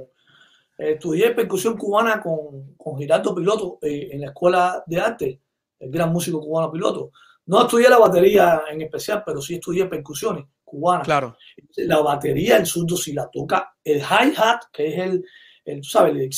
eh, 0.78 0.92
estudié 0.92 1.30
percusión 1.32 1.76
cubana 1.76 2.20
con, 2.22 2.74
con 2.76 2.98
Giraldo 2.98 3.34
Piloto 3.34 3.78
eh, 3.82 4.08
en 4.12 4.20
la 4.22 4.26
escuela 4.28 4.82
de 4.86 5.00
arte, 5.00 5.40
el 5.78 5.90
gran 5.90 6.12
músico 6.12 6.40
cubano 6.40 6.70
Piloto. 6.70 7.10
No 7.46 7.62
estudié 7.62 7.88
la 7.88 7.98
batería 7.98 8.62
en 8.70 8.82
especial, 8.82 9.22
pero 9.24 9.40
sí 9.42 9.54
estudié 9.54 9.86
percusiones 9.86 10.44
cubanas. 10.64 11.04
Claro. 11.04 11.36
La 11.76 12.00
batería, 12.00 12.56
el 12.58 12.66
zurdo, 12.66 12.96
si 12.96 13.12
la 13.12 13.28
toca, 13.28 13.74
el 13.82 13.98
hi-hat, 14.00 14.60
que 14.72 14.86
es 14.88 14.98
el, 15.00 15.24
el, 15.64 15.82
sabes, 15.84 16.14
el 16.14 16.30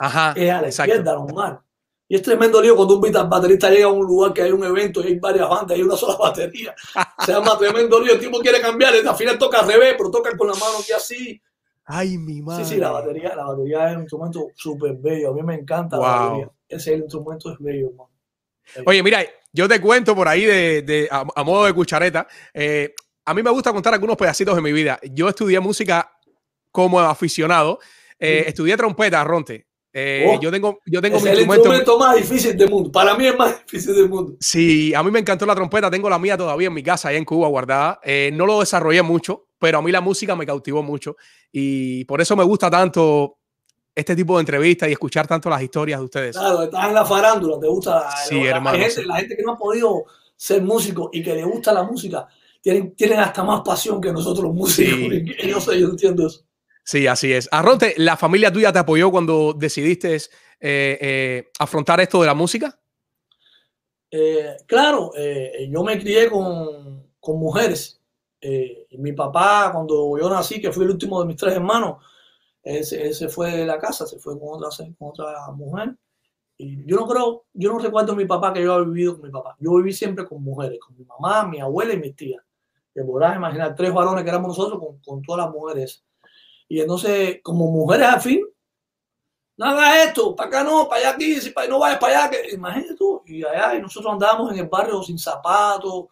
Ajá. 0.00 0.32
es 0.36 0.50
a 0.50 0.60
la 0.60 0.66
Exacto. 0.68 0.92
izquierda, 0.92 1.12
normal. 1.14 1.60
Y 2.10 2.16
es 2.16 2.22
tremendo 2.22 2.60
lío 2.62 2.74
cuando 2.74 2.94
un 2.98 3.28
baterista 3.28 3.68
llega 3.70 3.84
a 3.86 3.90
un 3.92 4.06
lugar 4.06 4.32
que 4.32 4.40
hay 4.42 4.50
un 4.50 4.64
evento 4.64 5.02
y 5.02 5.08
hay 5.08 5.18
varias 5.18 5.46
bandas 5.48 5.76
y 5.76 5.80
hay 5.80 5.86
una 5.86 5.96
sola 5.96 6.16
batería. 6.20 6.74
Se 7.24 7.32
llama 7.32 7.58
tremendo 7.58 8.00
lío. 8.00 8.14
El 8.14 8.18
tipo 8.20 8.40
quiere 8.40 8.60
cambiar, 8.60 8.94
al 8.94 9.14
final 9.16 9.38
toca 9.38 9.60
al 9.60 9.66
revés, 9.68 9.94
pero 9.98 10.10
toca 10.10 10.34
con 10.36 10.48
la 10.48 10.54
mano 10.54 10.78
aquí 10.80 10.92
así. 10.92 11.40
Ay, 11.84 12.16
mi 12.18 12.40
madre. 12.42 12.64
Sí, 12.64 12.74
sí, 12.74 12.76
la 12.80 12.90
batería, 12.90 13.34
la 13.36 13.44
batería 13.44 13.90
es 13.90 13.96
un 13.96 14.02
instrumento 14.02 14.46
súper 14.54 14.94
bello. 14.94 15.30
A 15.30 15.34
mí 15.34 15.42
me 15.42 15.54
encanta 15.54 15.96
la 15.98 16.02
Wow. 16.02 16.28
batería. 16.30 16.50
Ese 16.68 16.94
el 16.94 17.00
instrumento, 17.00 17.50
es 17.52 17.56
bello, 17.60 17.88
hermano. 17.90 18.10
Oye, 18.86 19.02
mira, 19.02 19.22
yo 19.52 19.66
te 19.68 19.80
cuento 19.80 20.14
por 20.14 20.28
ahí 20.28 20.44
de, 20.44 20.82
de- 20.82 21.08
a, 21.10 21.24
a 21.34 21.44
modo 21.44 21.64
de 21.66 21.72
cuchareta. 21.74 22.26
eh, 22.54 22.94
a 23.24 23.34
mí 23.34 23.42
me 23.42 23.50
gusta 23.50 23.72
contar 23.74 23.92
algunos 23.92 24.16
pedacitos 24.16 24.56
de 24.56 24.62
mi 24.62 24.72
vida. 24.72 24.98
Yo 25.12 25.28
estudié 25.28 25.60
música 25.60 26.10
como 26.72 27.00
aficionado. 27.00 27.78
eh, 28.18 28.40
Sí. 28.44 28.48
Estudié 28.48 28.76
trompeta, 28.76 29.22
Ronte. 29.24 29.67
Eh, 29.92 30.26
Oh, 30.28 30.40
yo 30.40 30.50
tengo, 30.50 30.80
yo 30.86 31.00
tengo 31.00 31.16
Ese 31.16 31.24
mi 31.26 31.30
es 31.32 31.38
el 31.38 31.44
instrumento. 31.44 31.74
instrumento 31.74 31.98
más 31.98 32.16
difícil 32.16 32.56
del 32.56 32.70
mundo. 32.70 32.92
Para 32.92 33.16
mí 33.16 33.26
es 33.26 33.36
más 33.36 33.62
difícil 33.64 33.94
del 33.94 34.08
mundo. 34.08 34.36
Sí, 34.40 34.92
a 34.94 35.02
mí 35.02 35.10
me 35.10 35.18
encantó 35.18 35.46
la 35.46 35.54
trompeta. 35.54 35.90
Tengo 35.90 36.10
la 36.10 36.18
mía 36.18 36.36
todavía 36.36 36.68
en 36.68 36.74
mi 36.74 36.82
casa, 36.82 37.08
allá 37.08 37.18
en 37.18 37.24
Cuba, 37.24 37.48
guardada. 37.48 38.00
Eh, 38.04 38.30
no 38.32 38.46
lo 38.46 38.60
desarrollé 38.60 39.02
mucho, 39.02 39.46
pero 39.58 39.78
a 39.78 39.82
mí 39.82 39.90
la 39.90 40.00
música 40.00 40.36
me 40.36 40.44
cautivó 40.46 40.82
mucho. 40.82 41.16
Y 41.50 42.04
por 42.04 42.20
eso 42.20 42.36
me 42.36 42.44
gusta 42.44 42.70
tanto 42.70 43.38
este 43.94 44.14
tipo 44.14 44.36
de 44.36 44.42
entrevistas 44.42 44.88
y 44.88 44.92
escuchar 44.92 45.26
tanto 45.26 45.50
las 45.50 45.60
historias 45.62 45.98
de 45.98 46.04
ustedes. 46.04 46.36
Claro, 46.36 46.62
estás 46.62 46.86
en 46.86 46.94
la 46.94 47.04
farándula, 47.04 47.58
te 47.58 47.66
gusta. 47.66 48.08
Sí, 48.28 48.42
la, 48.44 48.50
hermano, 48.50 48.78
gente, 48.78 48.94
sí. 48.94 49.04
la 49.04 49.16
gente 49.16 49.36
que 49.36 49.42
no 49.42 49.52
ha 49.54 49.56
podido 49.56 50.04
ser 50.36 50.62
músico 50.62 51.10
y 51.12 51.22
que 51.22 51.34
le 51.34 51.42
gusta 51.42 51.72
la 51.72 51.82
música, 51.82 52.28
tienen, 52.60 52.94
tienen 52.94 53.18
hasta 53.18 53.42
más 53.42 53.62
pasión 53.62 54.00
que 54.00 54.12
nosotros 54.12 54.44
los 54.44 54.54
músicos. 54.54 54.98
Sí. 55.10 55.24
Yo 55.48 55.72
yo 55.72 55.88
entiendo 55.88 56.26
eso. 56.28 56.44
Sí, 56.88 57.06
así 57.06 57.30
es. 57.34 57.50
Arronte, 57.52 57.92
¿la 57.98 58.16
familia 58.16 58.50
tuya 58.50 58.72
te 58.72 58.78
apoyó 58.78 59.10
cuando 59.10 59.52
decidiste 59.52 60.16
eh, 60.16 60.20
eh, 60.58 61.50
afrontar 61.58 62.00
esto 62.00 62.22
de 62.22 62.26
la 62.26 62.32
música? 62.32 62.80
Eh, 64.10 64.56
claro, 64.64 65.12
yo 65.68 65.84
me 65.84 65.98
crié 65.98 66.30
con, 66.30 67.12
con 67.20 67.38
mujeres. 67.38 68.00
Mi 68.92 69.12
papá, 69.12 69.70
cuando 69.70 70.18
yo 70.18 70.30
nací, 70.30 70.62
que 70.62 70.72
fui 70.72 70.86
el 70.86 70.92
último 70.92 71.20
de 71.20 71.26
mis 71.26 71.36
tres 71.36 71.56
hermanos, 71.56 72.02
él, 72.62 72.82
él 72.90 73.14
se 73.14 73.28
fue 73.28 73.50
de 73.50 73.66
la 73.66 73.78
casa, 73.78 74.06
se 74.06 74.18
fue 74.18 74.40
con 74.40 74.48
otra, 74.54 74.70
con 74.98 75.10
otra 75.10 75.50
mujer. 75.50 75.94
Y 76.56 76.86
yo 76.86 76.96
no 76.96 77.06
creo, 77.06 77.44
yo 77.52 77.70
no 77.70 77.80
recuerdo 77.80 78.14
a 78.14 78.16
mi 78.16 78.24
papá 78.24 78.54
que 78.54 78.62
yo 78.62 78.72
había 78.72 78.88
vivido 78.88 79.12
con 79.18 79.26
mi 79.26 79.30
papá. 79.30 79.56
Yo 79.60 79.74
viví 79.74 79.92
siempre 79.92 80.26
con 80.26 80.42
mujeres, 80.42 80.78
con 80.80 80.96
mi 80.96 81.04
mamá, 81.04 81.46
mi 81.46 81.60
abuela 81.60 81.92
y 81.92 81.98
mis 81.98 82.16
tías. 82.16 82.42
Te 82.94 83.04
podrás 83.04 83.36
imaginar, 83.36 83.74
tres 83.74 83.92
varones 83.92 84.24
que 84.24 84.30
éramos 84.30 84.56
nosotros 84.56 84.80
con, 84.80 84.98
con 85.00 85.20
todas 85.20 85.44
las 85.44 85.54
mujeres. 85.54 86.07
Y 86.68 86.80
entonces, 86.80 87.40
como 87.42 87.70
mujeres 87.70 88.08
al 88.08 88.20
fin, 88.20 88.40
no 89.56 89.66
hagas 89.66 90.06
esto, 90.06 90.36
para 90.36 90.48
acá 90.48 90.64
no, 90.64 90.88
para 90.88 91.00
allá 91.00 91.10
aquí, 91.10 91.40
si 91.40 91.50
para, 91.50 91.66
no 91.68 91.80
vayas 91.80 91.98
para 91.98 92.24
allá, 92.26 92.30
que, 92.30 92.54
imagínate 92.54 92.94
tú, 92.94 93.22
y 93.26 93.44
allá, 93.44 93.74
y 93.74 93.80
nosotros 93.82 94.12
andábamos 94.12 94.52
en 94.52 94.58
el 94.60 94.68
barrio 94.68 95.02
sin 95.02 95.18
zapatos, 95.18 96.06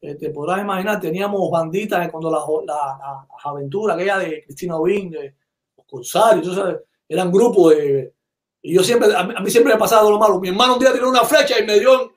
eh, 0.00 0.14
te 0.14 0.30
podrás 0.30 0.60
imaginar, 0.60 0.98
teníamos 1.00 1.50
banditas 1.50 2.10
cuando 2.10 2.30
las 2.30 2.42
la, 2.66 2.74
la- 2.74 3.26
las 3.36 3.46
aventuras, 3.46 3.96
aquella 3.96 4.18
de 4.18 4.42
Cristina 4.44 4.76
Ovín, 4.76 5.10
de 5.10 5.34
los 5.76 5.86
corsarios, 5.86 6.54
sabes, 6.54 6.76
eran 7.08 7.30
grupos 7.30 7.74
de, 7.76 8.14
y 8.62 8.74
yo 8.74 8.82
siempre, 8.82 9.14
a 9.14 9.24
mí, 9.24 9.34
a 9.36 9.40
mí 9.40 9.50
siempre 9.50 9.74
me 9.74 9.78
pasaba 9.78 10.08
lo 10.08 10.18
malo, 10.18 10.40
mi 10.40 10.48
hermano 10.48 10.74
un 10.74 10.80
día 10.80 10.92
tiró 10.92 11.08
una 11.10 11.24
flecha 11.24 11.58
y 11.58 11.66
me 11.66 11.78
dio 11.80 12.14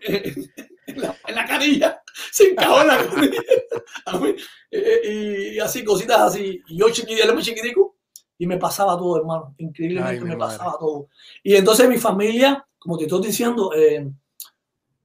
en 0.96 1.02
la, 1.02 1.18
en 1.28 1.36
la 1.36 1.46
canilla, 1.46 2.02
se 2.32 2.52
encajó 2.52 2.82
en 2.82 2.88
la 2.88 2.98
canilla, 3.08 3.42
a 4.06 4.18
mí, 4.18 4.36
eh, 4.72 5.52
y, 5.56 5.60
así, 5.60 5.84
cositas 5.84 6.20
así, 6.22 6.62
y 6.68 6.78
yo 6.78 6.90
chiquitico, 6.90 7.28
es 7.28 7.34
muy 7.34 7.44
chiquitico, 7.44 7.96
y 8.38 8.48
me 8.48 8.58
pasaba 8.58 8.98
todo, 8.98 9.18
hermano. 9.18 9.56
Increíblemente 9.58 10.16
Ay, 10.16 10.20
me 10.30 10.36
madre. 10.36 10.58
pasaba 10.58 10.78
todo. 10.80 11.08
Y 11.44 11.56
entonces 11.56 11.88
mi 11.88 11.98
familia, 11.98 12.66
como 12.80 12.98
te 12.98 13.04
estoy 13.06 13.22
diciendo, 13.28 13.72
eh, 13.76 14.10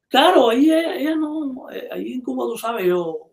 claro, 0.08 0.50
ahí 0.50 0.70
ella, 0.72 1.14
no, 1.14 1.70
eh, 1.70 1.88
ahí 1.92 2.12
en 2.14 2.22
Cuba, 2.22 2.46
tú 2.46 2.56
sabes, 2.58 2.86
yo, 2.86 3.30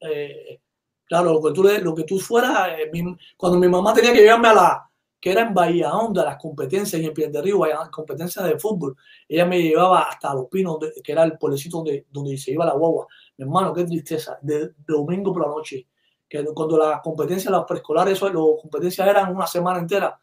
eh, 0.00 0.60
claro, 1.04 1.34
lo 1.34 1.42
que 1.42 1.52
tú, 1.52 1.62
lo 1.64 1.94
que 1.94 2.04
tú 2.04 2.18
fueras, 2.18 2.68
eh, 2.78 2.88
mi- 2.92 3.16
cuando 3.36 3.58
mi 3.58 3.68
mamá 3.68 3.92
tenía 3.92 4.12
que 4.12 4.20
llevarme 4.20 4.48
a 4.48 4.54
la, 4.54 4.85
que 5.20 5.30
era 5.32 5.42
en 5.42 5.54
Bahía 5.54 5.92
Honda, 5.94 6.24
las 6.24 6.36
competencias 6.36 7.00
en 7.00 7.06
el 7.06 7.12
Pie 7.12 7.28
de 7.28 7.42
Río, 7.42 7.60
competencias 7.90 8.44
de 8.44 8.58
fútbol, 8.58 8.96
ella 9.28 9.44
me 9.46 9.60
llevaba 9.62 10.02
hasta 10.02 10.34
Los 10.34 10.46
Pinos, 10.46 10.78
de- 10.78 10.92
que 11.02 11.12
era 11.12 11.24
el 11.24 11.36
pueblecito 11.38 11.78
donde, 11.78 12.06
donde 12.10 12.36
se 12.36 12.52
iba 12.52 12.64
la 12.64 12.74
guagua. 12.74 13.06
Mi 13.38 13.44
hermano, 13.44 13.72
qué 13.72 13.84
tristeza, 13.84 14.38
de, 14.42 14.68
de 14.68 14.74
domingo 14.86 15.32
por 15.32 15.42
la 15.42 15.48
noche, 15.48 15.86
que 16.28 16.44
cuando 16.46 16.76
las 16.78 17.00
competencias, 17.00 17.50
las 17.50 17.64
preescolares, 17.64 18.14
eso, 18.14 18.26
las 18.28 18.60
competencias 18.62 19.06
eran 19.08 19.34
una 19.34 19.46
semana 19.46 19.78
entera. 19.78 20.18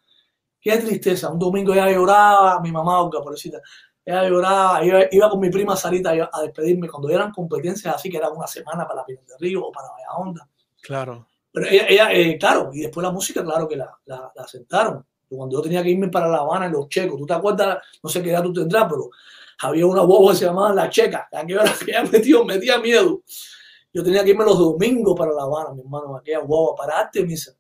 Qué 0.60 0.78
tristeza, 0.78 1.30
un 1.30 1.40
domingo 1.40 1.74
ella 1.74 1.90
lloraba, 1.92 2.60
mi 2.62 2.72
mamá, 2.72 3.02
Olga, 3.02 3.22
pobrecita, 3.22 3.60
ella 4.06 4.28
lloraba, 4.30 4.86
iba, 4.86 5.00
iba 5.12 5.30
con 5.30 5.40
mi 5.40 5.50
prima 5.50 5.76
Sarita 5.76 6.12
a 6.32 6.42
despedirme 6.42 6.88
cuando 6.88 7.10
eran 7.10 7.32
competencias 7.32 7.96
así, 7.96 8.10
que 8.10 8.18
era 8.18 8.30
una 8.30 8.48
semana 8.48 8.88
para 8.88 9.04
Pinos 9.06 9.26
de 9.28 9.36
Río 9.40 9.66
o 9.66 9.72
para 9.72 9.90
Bahía 9.90 10.08
Honda. 10.18 10.48
Claro. 10.82 11.28
Pero 11.54 11.68
ella, 11.68 11.86
ella 11.88 12.12
eh, 12.12 12.38
claro, 12.38 12.72
y 12.74 12.82
después 12.82 13.04
la 13.04 13.12
música, 13.12 13.44
claro 13.44 13.68
que 13.68 13.76
la, 13.76 13.96
la, 14.06 14.32
la 14.36 14.48
sentaron. 14.48 15.06
Cuando 15.30 15.58
yo 15.58 15.62
tenía 15.62 15.84
que 15.84 15.90
irme 15.90 16.10
para 16.10 16.28
La 16.28 16.40
Habana 16.40 16.66
en 16.66 16.74
los 16.74 16.90
checos, 16.90 17.18
¿tú 17.18 17.26
te 17.26 17.34
acuerdas? 17.34 17.78
No 18.02 18.10
sé 18.10 18.22
qué 18.22 18.32
edad 18.32 18.44
tú 18.44 18.54
tendrás, 18.54 18.86
pero 18.90 19.10
había 19.62 19.86
una 19.86 20.02
guagua 20.02 20.32
que 20.32 20.40
se 20.40 20.46
llamaba 20.46 20.74
La 20.74 20.90
Checa, 20.90 21.28
la 21.32 21.46
que 21.46 21.54
ella 21.54 22.04
metió, 22.12 22.44
metía 22.44 22.80
miedo. 22.80 23.22
Yo 23.94 24.04
tenía 24.04 24.24
que 24.24 24.32
irme 24.32 24.44
los 24.44 24.58
domingos 24.58 25.16
para 25.18 25.32
La 25.32 25.44
Habana, 25.44 25.74
mi 25.74 25.82
hermano, 25.82 26.16
aquella 26.18 26.40
guagua, 26.40 26.76
para 26.76 27.00
arte 27.00 27.24
misa. 27.24 27.56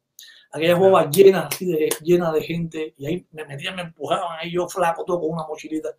Aquellas 0.51 0.77
guaguas 0.77 1.09
llenas, 1.09 1.47
así 1.51 1.65
de, 1.65 1.89
llenas 2.01 2.33
de 2.33 2.41
gente, 2.43 2.93
y 2.97 3.05
ahí 3.07 3.27
me 3.31 3.45
metían, 3.45 3.75
me 3.75 3.81
empujaban, 3.83 4.37
ahí 4.39 4.51
yo 4.51 4.67
flaco, 4.67 5.03
todo 5.03 5.19
con 5.21 5.31
una 5.31 5.47
mochilita. 5.47 5.89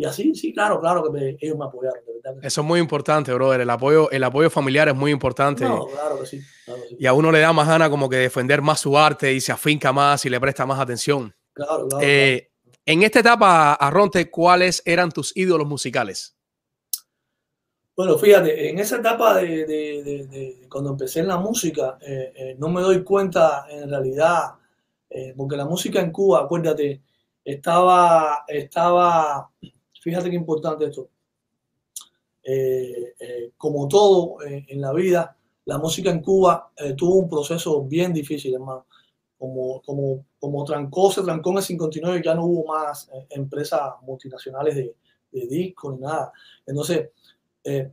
Y 0.00 0.04
así, 0.06 0.34
sí, 0.34 0.54
claro, 0.54 0.80
claro 0.80 1.12
que 1.12 1.36
ellos 1.42 1.58
me 1.58 1.66
apoyaron. 1.66 2.00
Eso 2.40 2.60
es 2.62 2.66
muy 2.66 2.80
importante, 2.80 3.34
brother. 3.34 3.60
El 3.60 3.68
apoyo, 3.68 4.10
el 4.10 4.24
apoyo 4.24 4.48
familiar 4.48 4.88
es 4.88 4.94
muy 4.94 5.10
importante. 5.10 5.62
No, 5.62 5.88
claro 5.88 6.18
que, 6.18 6.24
sí, 6.24 6.40
Y 6.98 7.04
a 7.04 7.12
uno 7.12 7.30
le 7.30 7.40
da 7.40 7.52
más 7.52 7.68
gana 7.68 7.90
como 7.90 8.08
que 8.08 8.16
defender 8.16 8.62
más 8.62 8.80
su 8.80 8.96
arte 8.96 9.34
y 9.34 9.42
se 9.42 9.52
afinca 9.52 9.92
más 9.92 10.24
y 10.24 10.30
le 10.30 10.40
presta 10.40 10.64
más 10.64 10.80
atención. 10.80 11.34
Claro, 11.52 11.86
claro. 11.86 12.02
Eh, 12.02 12.50
en 12.86 13.02
esta 13.02 13.20
etapa, 13.20 13.74
Arronte, 13.74 14.30
¿cuáles 14.30 14.80
eran 14.86 15.10
tus 15.10 15.36
ídolos 15.36 15.66
musicales? 15.66 16.34
Bueno, 17.94 18.16
fíjate, 18.16 18.70
en 18.70 18.78
esa 18.78 18.96
etapa 18.96 19.34
de, 19.34 20.66
cuando 20.70 20.92
empecé 20.92 21.20
en 21.20 21.28
la 21.28 21.36
música, 21.36 21.98
eh, 22.00 22.32
eh, 22.34 22.56
no 22.58 22.70
me 22.70 22.80
doy 22.80 23.04
cuenta 23.04 23.66
en 23.68 23.90
realidad, 23.90 24.54
porque 25.36 25.58
la 25.58 25.66
música 25.66 26.00
en 26.00 26.10
Cuba, 26.10 26.40
acuérdate, 26.40 27.02
estaba, 27.44 28.44
estaba 28.48 29.50
Fíjate 30.00 30.30
qué 30.30 30.36
importante 30.36 30.86
esto. 30.86 31.08
Eh, 32.42 33.14
eh, 33.20 33.52
como 33.56 33.86
todo 33.86 34.42
eh, 34.42 34.64
en 34.68 34.80
la 34.80 34.92
vida, 34.92 35.36
la 35.66 35.78
música 35.78 36.10
en 36.10 36.22
Cuba 36.22 36.72
tuvo 36.96 37.16
un 37.16 37.28
proceso 37.28 37.84
bien 37.84 38.12
difícil, 38.12 38.54
hermano. 38.54 38.86
Como, 39.38 39.80
como, 39.82 40.26
como 40.38 40.64
trancó, 40.64 41.10
se 41.10 41.22
trancó 41.22 41.50
en 41.50 41.58
el 41.58 41.62
59 41.62 42.22
ya 42.22 42.34
no 42.34 42.44
hubo 42.44 42.66
más 42.66 43.08
empresas 43.30 43.80
multinacionales 44.02 44.74
de, 44.74 44.94
de 45.32 45.46
discos 45.46 45.94
ni 45.94 46.00
nada. 46.00 46.32
Entonces, 46.66 47.10
em, 47.64 47.90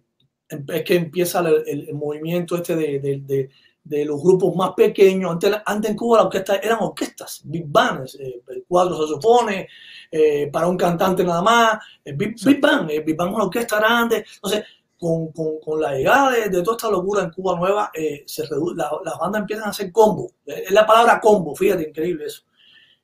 es 0.50 0.84
que 0.84 0.96
empieza 0.96 1.40
el, 1.40 1.94
movimiento 1.94 2.56
este 2.56 2.76
de 2.76 3.50
los 3.90 4.22
grupos 4.22 4.56
más 4.56 4.72
pequeños. 4.76 5.32
Antes, 5.32 5.56
antes 5.66 5.92
en 5.92 5.98
Cuba 5.98 6.18
la 6.18 6.24
orquesta 6.24 6.58
eran 6.58 6.80
orquestas, 6.82 7.42
big 7.46 7.66
bands, 7.68 8.16
eh, 8.20 8.42
cuatro 8.68 8.98
saxofones, 8.98 9.68
eh, 10.12 10.50
para 10.52 10.68
un 10.68 10.78
cantante 10.78 11.24
nada 11.24 11.42
más, 11.42 11.80
eh, 12.04 12.14
big, 12.14 12.62
band, 12.62 12.90
eh, 12.92 13.02
big 13.02 13.16
band 13.16 13.34
una 13.34 13.46
orquesta 13.46 13.78
grande. 13.78 14.26
Entonces, 14.36 14.64
con, 14.98 15.32
con, 15.32 15.60
con 15.60 15.82
la 15.82 15.94
llegada 15.94 16.32
de, 16.32 16.50
de, 16.50 16.64
toda 16.64 16.78
esta 16.78 16.90
locura 16.90 17.24
en 17.24 17.30
Cuba 17.32 17.58
Nueva, 17.58 17.92
eh, 17.94 18.24
se 18.26 18.44
la, 18.76 18.92
las 19.04 19.20
bandas 19.20 19.42
empiezan 19.42 19.68
a 19.68 19.70
hacer 19.70 19.92
combo. 19.92 20.32
Es 20.46 20.72
la 20.72 20.86
palabra 20.86 21.20
combo, 21.20 21.56
fíjate, 21.56 21.90
increíble 21.90 22.26
eso. 22.26 22.44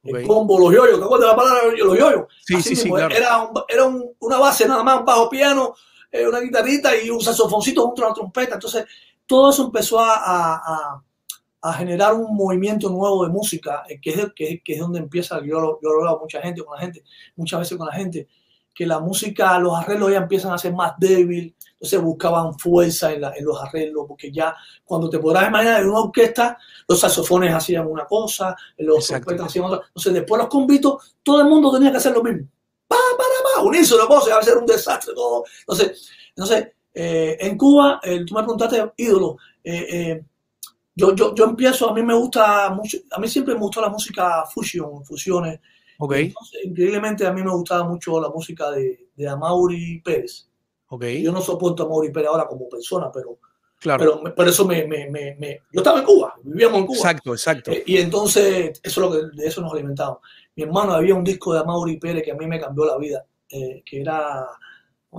El 0.04 0.28
combo, 0.28 0.60
los 0.60 0.74
yoyos, 0.74 1.00
¿te 1.00 1.06
acuerdas 1.06 1.30
de 1.30 1.32
la 1.32 1.36
palabra 1.36 1.62
los 1.78 1.98
yoyos? 1.98 2.26
Sí, 2.42 2.62
sí, 2.62 2.76
sí, 2.76 2.90
claro. 2.90 3.16
Era, 3.16 3.50
era 3.70 3.86
un, 3.86 4.12
una 4.20 4.38
base 4.38 4.68
nada 4.68 4.84
más, 4.84 5.00
un 5.00 5.06
bajo 5.06 5.30
piano, 5.30 5.76
una 6.28 6.42
guitarrita 6.42 6.96
y 7.02 7.10
un 7.10 7.22
saxofoncito 7.22 7.86
junto 7.86 8.04
a 8.04 8.10
la 8.10 8.14
trompeta. 8.14 8.56
Entonces, 8.56 8.86
todo 9.26 9.50
eso 9.50 9.66
empezó 9.66 10.00
a, 10.00 11.02
a, 11.62 11.74
generar 11.76 12.14
un 12.14 12.36
movimiento 12.36 12.90
nuevo 12.90 13.24
de 13.24 13.32
música, 13.32 13.84
eh, 13.88 14.00
que 14.02 14.10
es, 14.10 14.34
que, 14.36 14.62
que 14.62 14.74
es 14.74 14.80
donde 14.80 15.00
empieza, 15.00 15.40
yo 15.40 15.62
lo, 15.62 15.80
yo 15.82 15.94
lo 15.94 16.04
veo 16.04 16.20
mucha 16.20 16.42
gente, 16.42 16.62
con 16.62 16.76
la 16.76 16.82
gente, 16.82 17.04
muchas 17.38 17.62
veces 17.62 17.78
con 17.78 17.88
la 17.88 17.94
gente, 17.94 18.28
que 18.74 18.86
la 18.86 19.00
música, 19.00 19.58
los 19.60 19.78
arreglos 19.78 20.12
ya 20.12 20.18
empiezan 20.18 20.52
a 20.52 20.58
ser 20.58 20.74
más 20.74 20.94
débil, 20.98 21.56
entonces 21.74 22.02
buscaban 22.02 22.58
fuerza 22.58 23.14
en, 23.14 23.22
la, 23.22 23.34
en, 23.36 23.46
los 23.46 23.62
arreglos, 23.62 24.06
porque 24.08 24.32
ya 24.32 24.56
cuando 24.84 25.10
te 25.10 25.20
podrás 25.20 25.48
imaginar 25.48 25.82
en 25.82 25.90
una 25.90 26.00
orquesta, 26.00 26.58
los 26.88 27.00
saxofones 27.00 27.54
hacían 27.54 27.88
una 27.88 28.06
cosa, 28.06 28.56
los 28.78 29.08
trompetas 29.08 29.48
hacían 29.48 29.66
otra, 29.66 29.86
entonces 29.88 30.14
después 30.14 30.40
los 30.40 30.48
convitos, 30.50 31.16
todo 31.22 31.42
el 31.42 31.48
mundo 31.48 31.72
tenía 31.72 31.92
que 31.92 31.98
hacer 31.98 32.14
lo 32.14 32.24
mismo, 32.24 32.48
pa, 32.88 32.98
para, 33.18 33.56
pa, 33.56 33.62
unirse 33.62 33.96
una 33.96 34.08
cosa, 34.08 34.30
iba 34.30 34.40
a 34.40 34.44
ser 34.44 34.58
un 34.58 34.66
desastre 34.66 35.14
todo, 35.14 35.44
entonces, 35.60 36.10
entonces 36.30 36.68
eh, 36.94 37.38
en 37.40 37.58
Cuba, 37.58 38.00
eh, 38.04 38.24
tú 38.26 38.36
me 38.36 38.42
preguntaste 38.42 38.92
ídolo. 38.98 39.38
Eh, 39.64 40.22
yo, 40.96 41.16
yo, 41.16 41.34
yo, 41.34 41.46
empiezo, 41.46 41.90
a 41.90 41.94
mí 41.94 42.04
me 42.04 42.14
gusta 42.14 42.70
mucho, 42.70 43.00
a 43.12 43.20
mí 43.20 43.28
siempre 43.28 43.56
me 43.56 43.62
gustó 43.62 43.82
la 43.82 43.90
música 43.90 44.46
fusion, 44.46 45.04
fusiones. 45.04 45.60
Okay. 45.98 46.34
increíblemente 46.64 47.26
a 47.26 47.32
mí 47.32 47.44
me 47.44 47.52
gustaba 47.52 47.88
mucho 47.88 48.20
la 48.20 48.28
música 48.30 48.72
de, 48.72 49.08
de 49.16 49.28
Amaury 49.28 50.02
Pérez. 50.04 50.50
Okay. 50.88 51.24
Yo 51.24 51.32
no 51.32 51.42
soporto 51.42 51.84
a 51.84 51.86
Amaury 51.86 52.12
Pérez 52.12 52.30
ahora 52.30 52.46
como 52.46 52.68
persona, 52.68 53.10
pero, 53.12 53.40
claro. 53.80 54.20
pero, 54.22 54.36
pero 54.36 54.50
eso 54.50 54.66
me, 54.68 54.86
me, 54.86 55.10
me, 55.10 55.62
Yo 55.72 55.80
estaba 55.80 56.00
en 56.00 56.06
Cuba, 56.06 56.36
vivíamos 56.44 56.80
en 56.80 56.86
Cuba. 56.88 56.98
Exacto, 56.98 57.34
exacto. 57.34 57.72
y 57.86 57.98
entonces, 57.98 58.80
eso 58.84 58.84
es 58.84 58.98
lo 58.98 59.12
que, 59.12 59.36
de 59.36 59.48
eso 59.48 59.62
nos 59.62 59.74
alimentamos. 59.74 60.18
Mi 60.56 60.64
hermano 60.64 60.94
había 60.94 61.16
un 61.16 61.24
disco 61.24 61.54
de 61.54 61.62
Amaury 61.62 61.98
Pérez 61.98 62.24
que 62.24 62.32
a 62.32 62.36
mí 62.36 62.46
me 62.46 62.60
cambió 62.60 62.86
la 62.86 62.98
vida, 62.98 63.26
que 63.48 63.84
era 64.02 64.48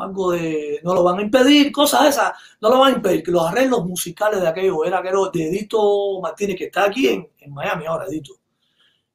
algo 0.03 0.33
de, 0.33 0.81
no 0.83 0.95
lo 0.95 1.03
van 1.03 1.19
a 1.19 1.23
impedir, 1.23 1.71
cosas 1.73 2.09
esas, 2.09 2.33
no 2.61 2.71
lo 2.71 2.79
van 2.79 2.93
a 2.93 2.97
impedir, 2.97 3.23
que 3.23 3.31
los 3.31 3.47
arreglos 3.47 3.85
musicales 3.85 4.41
de 4.41 4.49
aquello, 4.49 4.85
era 4.85 4.99
aquello 4.99 5.31
de 5.31 5.49
Edito 5.49 6.21
Martínez, 6.21 6.57
que 6.57 6.65
está 6.65 6.85
aquí 6.85 7.09
en, 7.09 7.29
en 7.39 7.53
Miami 7.53 7.87
ahora, 7.87 8.07
Edito. 8.07 8.35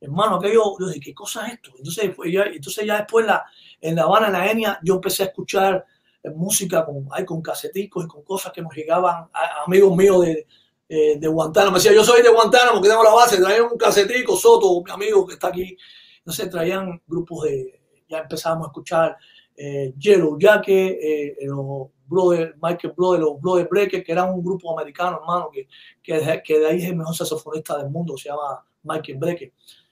Hermano, 0.01 0.35
aquello, 0.35 0.77
yo 0.79 0.87
dije, 0.87 1.01
¿qué 1.01 1.13
cosa 1.13 1.47
es 1.47 1.53
esto? 1.55 1.71
Entonces, 1.77 2.15
ya, 2.31 2.43
entonces 2.43 2.85
ya 2.85 2.97
después 2.97 3.25
la, 3.25 3.45
en 3.81 3.95
La 3.95 4.03
Habana, 4.03 4.27
en 4.27 4.33
la 4.33 4.51
Enia, 4.51 4.79
yo 4.81 4.95
empecé 4.95 5.23
a 5.23 5.25
escuchar 5.25 5.85
eh, 6.23 6.29
música 6.29 6.85
con, 6.85 7.07
ay, 7.11 7.25
con 7.25 7.41
caseticos 7.41 8.05
y 8.05 8.07
con 8.07 8.23
cosas 8.23 8.53
que 8.53 8.61
nos 8.61 8.73
llegaban, 8.73 9.29
amigos 9.65 9.95
míos 9.97 10.21
de, 10.21 10.47
eh, 10.87 11.19
de 11.19 11.27
Guantánamo. 11.27 11.73
Me 11.73 11.79
decía, 11.79 11.93
yo 11.93 12.03
soy 12.03 12.21
de 12.21 12.29
Guantánamo, 12.29 12.81
que 12.81 12.87
tengo 12.87 13.03
la 13.03 13.13
base, 13.13 13.37
traían 13.37 13.67
un 13.71 13.77
casetico, 13.77 14.37
Soto, 14.37 14.81
mi 14.81 14.91
amigo 14.91 15.27
que 15.27 15.33
está 15.33 15.49
aquí. 15.49 15.77
Entonces 16.19 16.49
traían 16.49 17.01
grupos 17.05 17.43
de, 17.43 17.81
ya 18.07 18.19
empezábamos 18.19 18.67
a 18.67 18.69
escuchar 18.69 19.17
eh, 19.61 19.93
Yellow 19.97 20.39
Jacket, 20.39 20.97
eh, 21.01 21.35
los 21.41 21.89
brother, 22.07 22.55
Michael 22.61 22.93
Brother, 22.95 23.19
los 23.19 23.41
Brother 23.41 23.67
Breaker, 23.69 24.03
que 24.03 24.11
era 24.11 24.23
un 24.23 24.41
grupo 24.41 24.71
americano, 24.71 25.19
hermano, 25.21 25.49
que, 25.51 25.67
que, 26.01 26.41
que, 26.45 26.59
de 26.59 26.65
ahí 26.65 26.77
es 26.77 26.85
el 26.85 26.95
mejor 26.95 27.13
saxofonista 27.13 27.77
del 27.77 27.89
mundo, 27.89 28.17
se 28.17 28.29
llama 28.29 28.65
Michael 28.83 29.17
Breaker, 29.17 29.51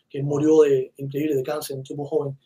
que 0.10 0.24
murió 0.24 0.62
de 0.62 0.94
increíble 0.96 1.36
de 1.36 1.44
cáncer, 1.44 1.76
un 1.76 1.84
tipo 1.84 2.06
joven. 2.06 2.38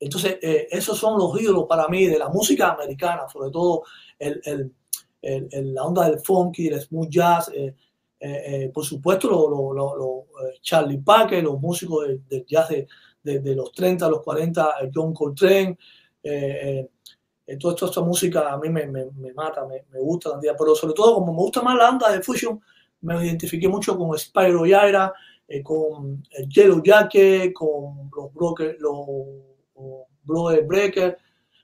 Entonces, 0.00 0.38
eh, 0.42 0.66
esos 0.70 0.98
son 0.98 1.16
los 1.16 1.40
ídolos 1.40 1.66
para 1.68 1.86
mí 1.86 2.06
de 2.06 2.18
la 2.18 2.28
música 2.28 2.72
americana, 2.72 3.28
sobre 3.32 3.50
todo 3.50 3.84
el, 4.18 4.40
el, 4.44 4.72
el, 5.22 5.72
la 5.72 5.84
onda 5.84 6.10
del 6.10 6.18
funky, 6.18 6.66
el 6.66 6.80
smooth 6.80 7.08
jazz, 7.08 7.50
eh, 7.54 7.74
eh, 8.18 8.70
por 8.74 8.84
supuesto, 8.84 9.30
lo, 9.30 9.72
lo, 9.72 9.96
lo, 9.96 10.26
Charlie 10.60 10.98
Parker, 10.98 11.44
los 11.44 11.60
músicos 11.60 12.08
del 12.08 12.26
de 12.26 12.44
jazz 12.44 12.68
de, 12.70 12.88
de, 13.22 13.38
de, 13.38 13.54
los 13.54 13.70
30 13.72 14.04
a 14.04 14.10
los 14.10 14.22
40, 14.22 14.74
John 14.92 15.14
Coltrane, 15.14 15.78
eh, 16.28 16.90
eh, 17.46 17.56
toda 17.58 17.74
esta, 17.86 18.00
música 18.00 18.52
a 18.52 18.58
mí 18.58 18.68
me, 18.68 18.86
me, 18.86 19.06
me 19.12 19.32
mata, 19.32 19.64
me, 19.64 19.84
me 19.92 20.00
gusta 20.00 20.30
también, 20.30 20.54
pero 20.58 20.74
sobre 20.74 20.94
todo 20.94 21.14
como 21.14 21.32
me 21.32 21.38
gusta 21.38 21.62
más 21.62 21.76
la 21.76 21.84
banda 21.84 22.10
de 22.10 22.20
Fusion, 22.20 22.60
me 23.02 23.24
identifiqué 23.24 23.68
mucho 23.68 23.96
con 23.96 24.18
Spyro 24.18 24.66
Yaira, 24.66 25.12
eh, 25.46 25.62
con 25.62 26.24
el 26.32 26.48
Yellow 26.48 26.82
Jacket, 26.82 27.52
con 27.52 28.10
los 28.14 28.34
Broker, 28.34 28.76
los, 28.80 29.06
Brother 30.24 30.66
Breaker, 30.66 31.16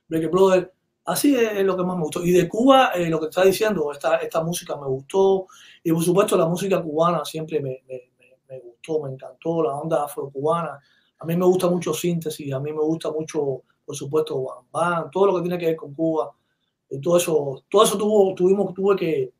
Breaker 0.07 0.29
Brother, 0.29 0.73
así 1.03 1.35
es, 1.35 1.65
lo 1.65 1.75
que 1.75 1.83
más 1.83 1.97
me 1.97 2.03
gustó. 2.03 2.23
Y 2.23 2.31
de 2.31 2.47
Cuba, 2.47 2.91
eh, 2.95 3.09
lo 3.09 3.19
que 3.19 3.25
está 3.25 3.43
diciendo, 3.43 3.91
esta, 3.91 4.17
esta 4.17 4.41
música 4.41 4.77
me 4.77 4.87
gustó, 4.87 5.47
y 5.83 5.91
por 5.91 6.01
supuesto 6.01 6.37
la 6.37 6.45
música 6.45 6.81
cubana 6.81 7.25
siempre 7.25 7.59
me, 7.59 7.83
me, 7.89 8.13
me 8.47 8.59
gustó, 8.59 9.01
me 9.01 9.11
encantó, 9.11 9.61
la 9.63 9.75
onda 9.75 10.05
afro-cubana. 10.05 10.79
A 11.19 11.25
mí 11.25 11.35
me 11.35 11.45
gusta 11.45 11.69
mucho 11.69 11.93
síntesis, 11.93 12.53
a 12.53 12.59
mí 12.61 12.71
me 12.71 12.81
gusta 12.81 13.11
mucho 13.11 13.63
por 13.85 13.95
supuesto, 13.95 14.65
Bam, 14.71 15.09
todo 15.11 15.27
lo 15.27 15.35
que 15.35 15.41
tiene 15.41 15.57
que 15.57 15.67
ver 15.67 15.75
con 15.75 15.93
Cuba, 15.93 16.31
y 16.89 16.99
todo 16.99 17.17
eso, 17.17 17.63
todo 17.69 17.83
eso 17.83 17.97
tuvo, 17.97 18.35
tuvimos, 18.35 18.73
tuve 18.73 18.95
que, 18.95 19.33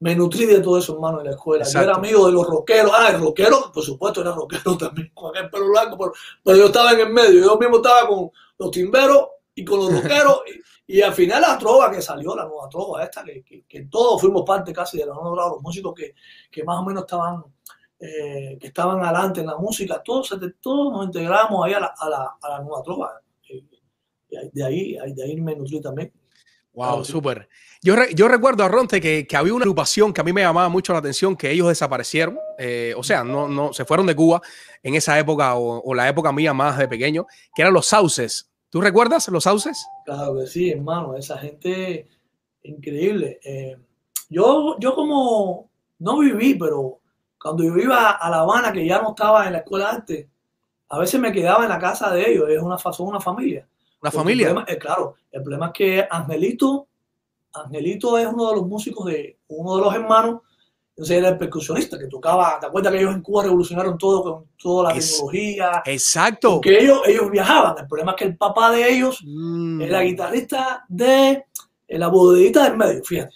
me 0.00 0.14
nutrí 0.14 0.44
de 0.44 0.60
todo 0.60 0.78
eso, 0.78 0.94
hermano, 0.94 1.20
en 1.20 1.26
la 1.26 1.30
escuela. 1.32 1.64
Yo 1.64 1.80
era 1.80 1.94
amigo 1.94 2.26
de 2.26 2.32
los 2.32 2.46
rockeros, 2.46 2.92
ah, 2.94 3.10
el 3.10 3.20
rockero, 3.20 3.72
por 3.72 3.82
supuesto, 3.82 4.20
era 4.20 4.32
rockero 4.32 4.76
también, 4.78 5.10
con 5.14 5.34
el 5.36 5.48
pelo 5.48 5.68
blanco, 5.70 5.96
pero, 5.98 6.12
pero, 6.44 6.56
yo 6.58 6.66
estaba 6.66 6.92
en 6.92 7.00
el 7.00 7.10
medio, 7.10 7.44
yo 7.44 7.58
mismo 7.58 7.76
estaba 7.76 8.06
con 8.06 8.30
los 8.58 8.70
timberos 8.70 9.28
y 9.54 9.64
con 9.64 9.78
los 9.78 9.92
rockeros, 9.92 10.42
y, 10.86 10.98
y, 10.98 11.02
al 11.02 11.14
final 11.14 11.40
la 11.40 11.58
trova 11.58 11.90
que 11.90 12.02
salió, 12.02 12.36
la 12.36 12.44
nueva 12.44 12.68
trova 12.68 13.02
esta, 13.02 13.24
que, 13.24 13.42
que, 13.42 13.64
que 13.66 13.86
todos 13.86 14.20
fuimos 14.20 14.42
parte 14.42 14.72
casi 14.72 14.98
de 14.98 15.06
la 15.06 15.14
nueva 15.14 15.32
trova, 15.32 15.48
los 15.54 15.62
músicos 15.62 15.94
que, 15.94 16.14
que 16.50 16.62
más 16.62 16.78
o 16.78 16.84
menos 16.84 17.04
estaban 17.04 17.42
eh, 17.98 18.58
que 18.60 18.66
estaban 18.66 19.02
adelante 19.02 19.40
en 19.40 19.46
la 19.46 19.56
música, 19.56 20.02
todos, 20.02 20.28
todos 20.60 20.92
nos 20.92 21.06
integramos 21.06 21.64
ahí 21.64 21.72
a 21.72 21.80
la, 21.80 21.94
a 21.98 22.10
la, 22.10 22.36
a 22.42 22.48
la 22.50 22.60
nueva 22.60 22.82
trova 22.82 23.22
de 24.52 24.64
ahí, 24.64 24.96
de 25.14 25.24
ahí 25.24 25.40
me 25.40 25.54
nutrí 25.54 25.80
también. 25.80 26.12
Wow, 26.72 27.04
súper. 27.04 27.48
Yo, 27.82 27.94
yo 28.14 28.28
recuerdo 28.28 28.62
a 28.62 28.68
Ronte 28.68 29.00
que, 29.00 29.26
que, 29.26 29.36
había 29.36 29.54
una 29.54 29.62
agrupación 29.62 30.12
que 30.12 30.20
a 30.20 30.24
mí 30.24 30.32
me 30.32 30.42
llamaba 30.42 30.68
mucho 30.68 30.92
la 30.92 30.98
atención, 30.98 31.34
que 31.34 31.50
ellos 31.50 31.68
desaparecieron, 31.68 32.38
eh, 32.58 32.92
o 32.96 33.02
sea, 33.02 33.24
no, 33.24 33.48
no, 33.48 33.72
se 33.72 33.86
fueron 33.86 34.06
de 34.06 34.14
Cuba 34.14 34.42
en 34.82 34.94
esa 34.94 35.18
época 35.18 35.54
o, 35.54 35.80
o, 35.82 35.94
la 35.94 36.06
época 36.06 36.32
mía 36.32 36.52
más 36.52 36.76
de 36.76 36.86
pequeño, 36.86 37.26
que 37.54 37.62
eran 37.62 37.72
los 37.72 37.86
Sauces. 37.86 38.50
¿Tú 38.68 38.82
recuerdas 38.82 39.28
los 39.28 39.44
Sauces? 39.44 39.86
Claro 40.04 40.36
que 40.36 40.46
sí, 40.46 40.70
hermano, 40.70 41.16
esa 41.16 41.38
gente 41.38 42.08
increíble. 42.62 43.40
Eh, 43.42 43.76
yo, 44.28 44.76
yo 44.78 44.94
como 44.94 45.70
no 45.98 46.18
viví, 46.18 46.54
pero 46.56 47.00
cuando 47.40 47.62
yo 47.64 47.76
iba 47.76 48.10
a 48.10 48.30
La 48.30 48.40
Habana, 48.40 48.72
que 48.72 48.84
ya 48.86 49.00
no 49.00 49.10
estaba 49.10 49.46
en 49.46 49.52
la 49.52 49.58
escuela 49.60 49.86
de 49.86 49.96
arte, 49.96 50.30
a 50.88 50.98
veces 50.98 51.20
me 51.20 51.32
quedaba 51.32 51.64
en 51.64 51.70
la 51.70 51.78
casa 51.78 52.10
de 52.12 52.30
ellos, 52.30 52.48
es 52.48 52.60
una, 52.60 52.78
son 52.78 53.08
una 53.08 53.20
familia. 53.20 53.66
La 54.02 54.10
familia. 54.10 54.64
El 54.66 54.78
claro, 54.78 55.14
el 55.32 55.42
problema 55.42 55.66
es 55.66 55.72
que 55.72 56.08
Angelito, 56.10 56.88
Angelito 57.52 58.18
es 58.18 58.26
uno 58.26 58.50
de 58.50 58.56
los 58.56 58.66
músicos 58.66 59.06
de 59.06 59.38
uno 59.48 59.76
de 59.76 59.82
los 59.82 59.94
hermanos 59.94 60.40
Entonces 60.90 61.18
era 61.18 61.28
el 61.30 61.38
percusionista 61.38 61.98
que 61.98 62.06
tocaba. 62.06 62.58
¿Te 62.60 62.66
acuerdas 62.66 62.92
que 62.92 63.00
ellos 63.00 63.14
en 63.14 63.22
Cuba 63.22 63.42
revolucionaron 63.44 63.98
todo 63.98 64.22
con 64.22 64.44
toda 64.56 64.88
la 64.88 64.98
tecnología? 64.98 65.82
Exacto. 65.84 66.54
Porque 66.54 66.78
ellos, 66.78 67.00
ellos 67.06 67.30
viajaban. 67.30 67.74
El 67.78 67.86
problema 67.86 68.12
es 68.12 68.16
que 68.16 68.24
el 68.24 68.36
papá 68.36 68.70
de 68.70 68.88
ellos 68.90 69.20
Mm. 69.24 69.82
era 69.82 70.00
guitarrista 70.00 70.84
de 70.88 71.44
la 71.88 72.08
bodeguita 72.08 72.64
del 72.64 72.76
medio, 72.76 73.04
fíjate. 73.04 73.34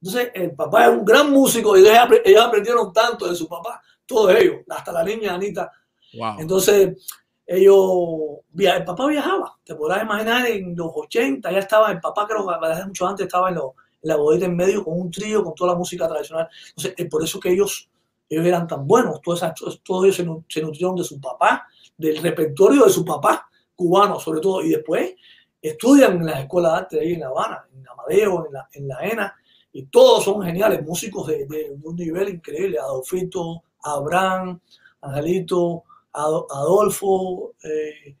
Entonces 0.00 0.30
el 0.34 0.52
papá 0.52 0.84
es 0.86 0.90
un 0.90 1.04
gran 1.04 1.30
músico 1.30 1.76
y 1.76 1.86
ellos 1.86 2.44
aprendieron 2.44 2.92
tanto 2.92 3.28
de 3.28 3.36
su 3.36 3.46
papá, 3.46 3.80
todos 4.06 4.34
ellos, 4.34 4.56
hasta 4.68 4.90
la 4.92 5.04
niña 5.04 5.34
Anita. 5.34 5.70
Wow. 6.14 6.40
Entonces, 6.40 7.06
ellos, 7.46 8.40
el 8.58 8.84
papá 8.84 9.06
viajaba, 9.06 9.56
te 9.64 9.74
podrás 9.74 10.02
imaginar, 10.02 10.46
en 10.46 10.74
los 10.76 10.90
80 10.94 11.50
ya 11.52 11.58
estaba, 11.58 11.90
el 11.90 12.00
papá 12.00 12.26
creo 12.26 12.46
que 12.46 12.84
mucho 12.86 13.06
antes 13.06 13.26
estaba 13.26 13.48
en, 13.48 13.56
lo- 13.56 13.74
en 14.02 14.08
la 14.08 14.16
bodega 14.16 14.46
en 14.46 14.56
medio 14.56 14.84
con 14.84 14.98
un 15.00 15.10
trío, 15.10 15.42
con 15.44 15.54
toda 15.54 15.72
la 15.72 15.78
música 15.78 16.08
tradicional. 16.08 16.48
Entonces, 16.68 16.94
es 16.96 17.08
por 17.08 17.22
eso 17.24 17.38
que 17.40 17.50
ellos, 17.52 17.88
eran 18.28 18.66
tan 18.66 18.86
buenos, 18.86 19.20
todos, 19.20 19.40
todos, 19.84 20.04
ellos 20.04 20.16
se, 20.16 20.24
se 20.48 20.62
nutrieron 20.62 20.96
de 20.96 21.04
su 21.04 21.20
papá, 21.20 21.66
del 21.96 22.22
repertorio 22.22 22.84
de 22.84 22.90
su 22.90 23.04
papá, 23.04 23.46
cubano 23.74 24.18
sobre 24.18 24.40
todo, 24.40 24.62
y 24.62 24.70
después 24.70 25.14
estudian 25.60 26.12
en 26.16 26.26
las 26.26 26.40
escuelas 26.40 26.72
de 26.72 26.78
arte 26.78 27.00
ahí 27.00 27.12
en 27.14 27.20
La 27.20 27.26
Habana, 27.28 27.66
en 27.72 27.88
Amadeo, 27.88 28.46
en 28.46 28.52
la, 28.52 28.68
en 28.72 28.88
la 28.88 28.98
ENA, 29.02 29.34
y 29.72 29.84
todos 29.86 30.24
son 30.24 30.42
geniales, 30.42 30.84
músicos 30.84 31.26
de, 31.26 31.46
de 31.46 31.76
un 31.82 31.96
nivel 31.96 32.28
increíble, 32.30 32.78
Adolfito, 32.78 33.62
Abraham, 33.82 34.60
Angelito, 35.00 35.84
Ado- 36.12 36.46
Adolfo, 36.50 37.54
eh, 37.62 38.16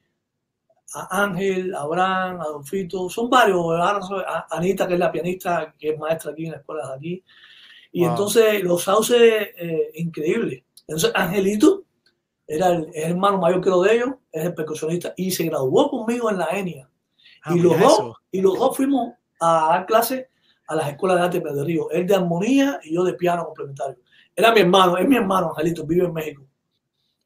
a 0.94 1.22
Ángel, 1.24 1.74
Abraham, 1.74 2.40
Adolfito, 2.40 3.08
son 3.08 3.30
varios, 3.30 3.64
a- 3.80 4.46
Anita, 4.50 4.86
que 4.86 4.94
es 4.94 4.98
la 5.00 5.10
pianista, 5.12 5.74
que 5.78 5.90
es 5.90 5.98
maestra 5.98 6.32
aquí 6.32 6.44
en 6.46 6.52
la 6.52 6.58
escuela 6.58 6.88
de 6.88 6.94
aquí. 6.94 7.24
Y 7.92 8.00
Wow. 8.02 8.10
entonces 8.10 8.62
los 8.64 8.82
sauces, 8.82 9.50
eh, 9.56 9.90
increíble. 9.94 10.64
Entonces 10.86 11.12
Angelito 11.14 11.84
era 12.46 12.68
el, 12.68 12.90
hermano 12.94 13.38
mayor 13.38 13.60
que 13.62 13.70
lo 13.70 13.82
de 13.82 13.94
ellos, 13.96 14.10
es 14.30 14.44
el 14.44 14.54
percusionista 14.54 15.14
y 15.16 15.30
se 15.30 15.44
graduó 15.44 15.88
conmigo 15.90 16.30
en 16.30 16.38
la 16.38 16.46
ENIA. 16.52 16.88
Ah, 17.44 17.54
y, 17.56 17.60
los 17.60 17.78
dos, 17.78 17.92
eso. 17.92 18.16
y 18.30 18.40
los 18.40 18.58
dos 18.58 18.76
fuimos 18.76 19.14
a 19.40 19.68
dar 19.70 19.86
clases 19.86 20.26
a 20.68 20.76
las 20.76 20.88
escuelas 20.88 21.18
de 21.18 21.22
arte 21.24 21.40
de 21.40 21.64
Río. 21.64 21.90
Él 21.90 22.06
de 22.06 22.14
armonía 22.14 22.80
y 22.84 22.94
yo 22.94 23.04
de 23.04 23.14
piano 23.14 23.44
complementario. 23.44 23.96
Era 24.34 24.52
mi 24.52 24.60
hermano, 24.60 24.96
es 24.96 25.06
mi 25.08 25.16
hermano, 25.16 25.50
Angelito, 25.50 25.84
vive 25.86 26.06
en 26.06 26.12
México. 26.12 26.42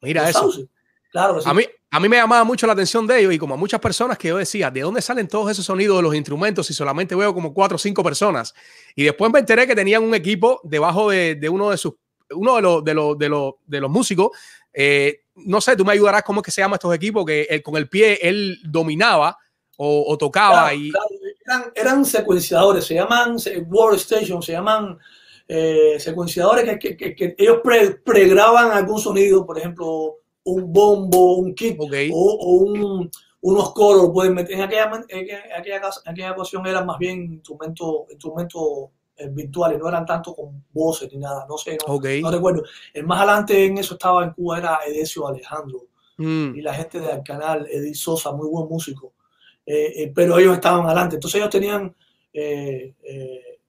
Mira 0.07 0.29
eso. 0.29 0.41
sauces. 0.41 0.67
Claro 1.11 1.41
sí. 1.41 1.49
A 1.49 1.55
mí, 1.55 1.65
a 1.91 2.01
mí 2.01 2.09
me 2.09 2.17
llamaba 2.17 2.45
mucho 2.45 2.67
la 2.67 2.73
atención 2.75 3.07
de 3.07 3.21
ellos 3.21 3.33
y 3.33 3.39
como 3.39 3.55
a 3.55 3.57
muchas 3.57 3.81
personas 3.81 4.19
que 4.19 4.29
yo 4.29 4.37
decía, 4.37 4.71
¿de 4.71 4.81
dónde 4.83 5.01
salen 5.01 5.29
todos 5.29 5.51
esos 5.51 5.65
sonidos 5.65 5.97
de 5.97 6.03
los 6.03 6.15
instrumentos 6.15 6.67
si 6.67 6.75
solamente 6.75 7.15
veo 7.15 7.33
como 7.33 7.55
cuatro 7.55 7.77
o 7.77 7.79
cinco 7.79 8.03
personas? 8.03 8.53
Y 8.95 9.05
después 9.05 9.33
me 9.33 9.39
enteré 9.39 9.67
que 9.67 9.75
tenían 9.75 10.03
un 10.03 10.15
equipo 10.15 10.61
debajo 10.65 11.11
de, 11.11 11.37
de 11.37 11.49
uno 11.49 11.71
de 11.71 11.79
sus, 11.79 11.95
uno 12.31 12.57
de 12.57 12.63
los, 12.63 12.85
de 12.85 12.95
los, 12.95 13.19
de 13.19 13.29
los, 13.29 13.55
de 13.65 13.81
los 13.81 13.91
músicos. 13.91 14.31
Eh, 14.75 15.21
no 15.37 15.61
sé, 15.61 15.75
tú 15.77 15.85
me 15.85 15.93
ayudarás 15.93 16.23
cómo 16.23 16.41
es 16.41 16.45
que 16.45 16.51
se 16.51 16.61
llaman 16.61 16.75
estos 16.77 16.95
equipos, 16.95 17.25
que 17.25 17.43
él- 17.49 17.63
con 17.63 17.77
el 17.77 17.89
pie 17.89 18.19
él 18.21 18.59
dominaba 18.65 19.39
o, 19.79 20.05
o 20.09 20.19
tocaba 20.19 20.63
Claro, 20.71 20.77
y... 20.77 20.91
claro, 20.91 21.07
eran, 21.47 21.73
eran 21.75 22.05
secuenciadores, 22.05 22.85
se 22.85 22.95
llaman 22.95 23.39
se- 23.39 23.59
workstation, 23.61 24.43
se 24.43 24.53
llaman 24.53 24.99
eh, 25.49 25.97
secuenciadores 25.99 26.65
que, 26.79 26.97
que- 26.97 26.97
que- 26.97 27.15
que 27.15 27.35
ellos 27.39 27.61
pre- 27.63 27.93
pregraban 28.05 28.71
algún 28.73 28.99
sonido, 28.99 29.47
por 29.47 29.59
ejemplo, 29.59 30.17
un 30.45 30.73
bombo, 30.73 31.37
un 31.37 31.55
kick 31.55 31.81
Ok. 31.81 31.93
o, 32.13 32.33
o 32.35 32.51
un- 32.65 33.11
unos 33.43 33.73
coros, 33.73 34.11
pueden 34.13 34.35
meter. 34.35 34.57
En 34.57 34.63
aquella, 34.63 34.91
en 35.09 35.55
aquella, 35.57 35.81
aquella 36.05 36.33
ocasión 36.33 36.67
eran 36.67 36.85
más 36.87 36.99
bien 36.99 37.35
instrumentos 37.35 38.07
instrumentos 38.11 38.63
eh, 39.19 39.29
virtuales, 39.31 39.79
no 39.79 39.89
eran 39.89 40.05
tanto 40.05 40.35
con 40.35 40.63
voces 40.73 41.11
ni 41.13 41.19
nada, 41.19 41.47
no 41.49 41.57
sé, 41.57 41.79
no, 41.87 41.95
Ok. 41.95 42.07
no 42.21 42.31
recuerdo. 42.31 42.65
El 42.93 43.07
más 43.07 43.19
adelante 43.19 43.65
en 43.65 43.79
eso 43.79 43.95
estaba 43.95 44.25
en 44.25 44.31
Cuba 44.33 44.59
era 44.59 44.79
Edesio 44.87 45.27
Alejandro 45.27 45.87
Mm, 46.19 46.55
y 46.57 46.63
la 46.63 46.73
gente 46.73 46.99
del 46.99 47.23
canal, 47.23 47.67
Edith 47.71 47.95
Sosa, 47.95 48.33
muy 48.33 48.49
buen 48.49 48.67
músico. 48.69 49.13
Eh, 49.67 49.93
eh, 50.05 50.13
pero 50.15 50.39
ellos 50.39 50.55
estaban 50.55 50.87
adelante. 50.87 51.17
Entonces 51.17 51.39
ellos 51.39 51.51
tenían 51.51 51.95
eh, 52.33 52.95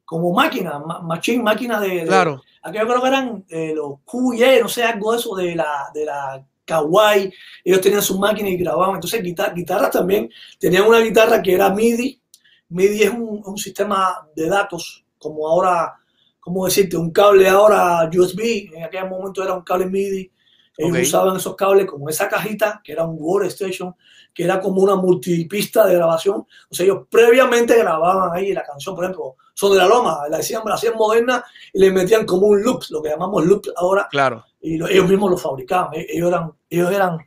como 0.07 0.31
máquinas, 0.31 0.79
ma- 0.85 1.01
machine, 1.01 1.43
máquinas 1.43 1.81
de, 1.81 1.89
de- 1.89 2.05
claro. 2.07 2.41
Aquí 2.63 2.77
yo 2.77 2.87
creo 2.87 3.01
que 3.01 3.07
eran 3.09 3.45
eh, 3.49 3.73
los 3.75 3.99
QY, 4.05 4.61
no 4.61 4.69
sé, 4.69 4.83
algo 4.85 5.11
de 5.11 5.17
eso 5.19 5.35
de 5.35 5.53
la, 5.53 5.89
de 5.93 6.05
la 6.05 6.45
Kawaii. 6.63 7.29
Ellos 7.65 7.81
tenían 7.81 8.01
sus 8.01 8.17
máquinas 8.17 8.51
y 8.51 8.57
grababan. 8.57 8.95
Entonces, 8.95 9.21
guitar- 9.21 9.53
guitarras 9.53 9.91
también. 9.91 10.29
Tenían 10.57 10.85
una 10.87 10.99
guitarra 10.99 11.41
que 11.41 11.53
era 11.55 11.69
MIDI. 11.69 12.21
MIDI 12.69 13.03
es 13.03 13.09
un, 13.11 13.41
un 13.45 13.57
sistema 13.57 14.27
de 14.33 14.47
datos, 14.47 15.03
como 15.17 15.45
ahora, 15.45 15.95
¿cómo 16.39 16.63
decirte? 16.65 16.95
Un 16.95 17.11
cable 17.11 17.47
ahora 17.49 18.09
USB. 18.13 18.69
En 18.73 18.83
aquel 18.85 19.09
momento 19.09 19.43
era 19.43 19.53
un 19.53 19.63
cable 19.63 19.87
MIDI. 19.87 20.31
Ellos 20.77 20.91
usaban 21.03 21.35
esos 21.35 21.55
cables 21.55 21.85
como 21.85 22.07
esa 22.09 22.29
cajita, 22.29 22.79
que 22.83 22.91
era 22.93 23.03
un 23.05 23.17
workstation, 23.19 23.93
que 24.33 24.43
era 24.43 24.59
como 24.61 24.81
una 24.81 24.95
multipista 24.95 25.85
de 25.85 25.95
grabación. 25.95 26.45
O 26.69 26.73
sea, 26.75 26.85
ellos 26.85 27.07
previamente 27.09 27.75
grababan 27.77 28.29
ahí 28.33 28.53
la 28.53 28.63
canción, 28.63 28.93
por 28.95 29.03
ejemplo, 29.05 29.35
Son 29.59 29.71
de 29.71 29.79
la 29.79 29.87
Loma, 29.87 30.19
la 30.29 30.37
hacían, 30.37 30.61
la 30.65 30.75
hacían 30.75 30.93
moderna 30.95 31.43
y 31.73 31.79
le 31.79 31.89
metían 31.91 32.27
como 32.27 32.45
un 32.45 32.61
loop, 32.61 32.83
lo 32.91 33.01
que 33.01 33.09
llamamos 33.09 33.43
loop 33.43 33.63
ahora, 33.75 34.07
Claro. 34.11 34.45
y 34.61 34.77
lo- 34.77 34.87
ellos 34.87 35.09
mismos 35.09 35.31
lo 35.31 35.37
fabricaban. 35.37 35.95
E- 35.95 36.05
Ellos 36.13 36.27
eran, 36.29 36.51
ellos 36.69 36.91
eran 36.91 37.17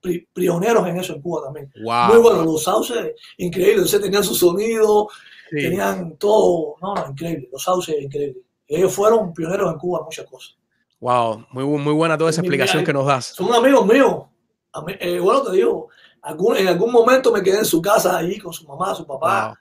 pri- 0.00 0.26
pioneros 0.32 0.86
en 0.88 0.96
eso 0.96 1.12
en 1.12 1.20
Cuba 1.20 1.42
también. 1.44 1.70
Wow. 1.84 2.06
Muy 2.14 2.18
bueno, 2.22 2.44
los 2.44 2.62
sauces, 2.62 3.12
increíble. 3.36 3.74
Entonces 3.74 4.00
tenían 4.00 4.24
su 4.24 4.34
sonido, 4.34 5.08
Sí. 5.50 5.56
tenían 5.56 6.16
todo. 6.16 6.76
No, 6.80 6.94
no, 6.94 7.10
increíble. 7.10 7.50
Los 7.52 7.62
sauces, 7.62 7.94
increíble. 8.00 8.40
Ellos 8.66 8.94
fueron 8.94 9.34
pioneros 9.34 9.70
en 9.70 9.78
Cuba 9.78 9.98
en 9.98 10.04
muchas 10.06 10.24
cosas. 10.26 10.56
Wow. 11.00 11.44
Muy, 11.50 11.64
muy 11.64 11.92
buena 11.92 12.16
toda 12.16 12.30
esa 12.30 12.40
Mi- 12.40 12.48
explicación 12.48 12.84
que 12.84 12.92
nos 12.94 13.04
das. 13.06 13.26
Son 13.26 13.52
amigos 13.52 13.84
míos. 13.86 14.22
Eh, 14.98 15.18
bueno, 15.20 15.42
te 15.42 15.52
digo, 15.52 15.88
algún- 16.22 16.56
en 16.56 16.68
algún 16.68 16.90
momento 16.90 17.30
me 17.32 17.42
quedé 17.42 17.58
en 17.58 17.64
su 17.66 17.82
casa 17.82 18.16
allí 18.16 18.38
con 18.38 18.52
su 18.54 18.66
mamá, 18.66 18.94
su 18.94 19.06
papá. 19.06 19.48
Wow. 19.48 19.56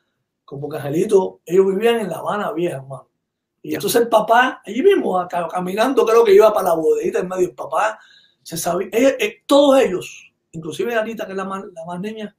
Con 0.45 0.62
Boca 0.62 0.77
Angelito, 0.77 1.41
ellos 1.45 1.65
vivían 1.67 1.99
en 1.99 2.10
La 2.10 2.17
Habana 2.19 2.51
Vieja, 2.53 2.77
hermano. 2.77 3.10
Y 3.62 3.73
entonces 3.73 3.99
el 4.03 4.08
papá, 4.10 4.62
allí 4.63 4.84
mismo, 4.84 5.19
acá, 5.19 5.47
caminando, 5.47 6.05
creo 6.05 6.23
que 6.23 6.34
iba 6.36 6.53
para 6.53 6.69
la 6.69 6.75
bodeguita 6.75 7.19
en 7.19 7.27
medio, 7.27 7.47
el 7.49 7.55
papá, 7.55 7.99
se 8.43 8.55
sabía, 8.58 8.89
ellos- 8.91 9.13
eh, 9.19 9.41
todos 9.47 9.79
ellos, 9.81 10.31
inclusive 10.51 10.93
Anita, 10.95 11.25
que 11.25 11.31
es 11.31 11.38
la 11.38 11.45
más, 11.45 11.63
la 11.73 11.84
más 11.86 11.99
niña, 11.99 12.36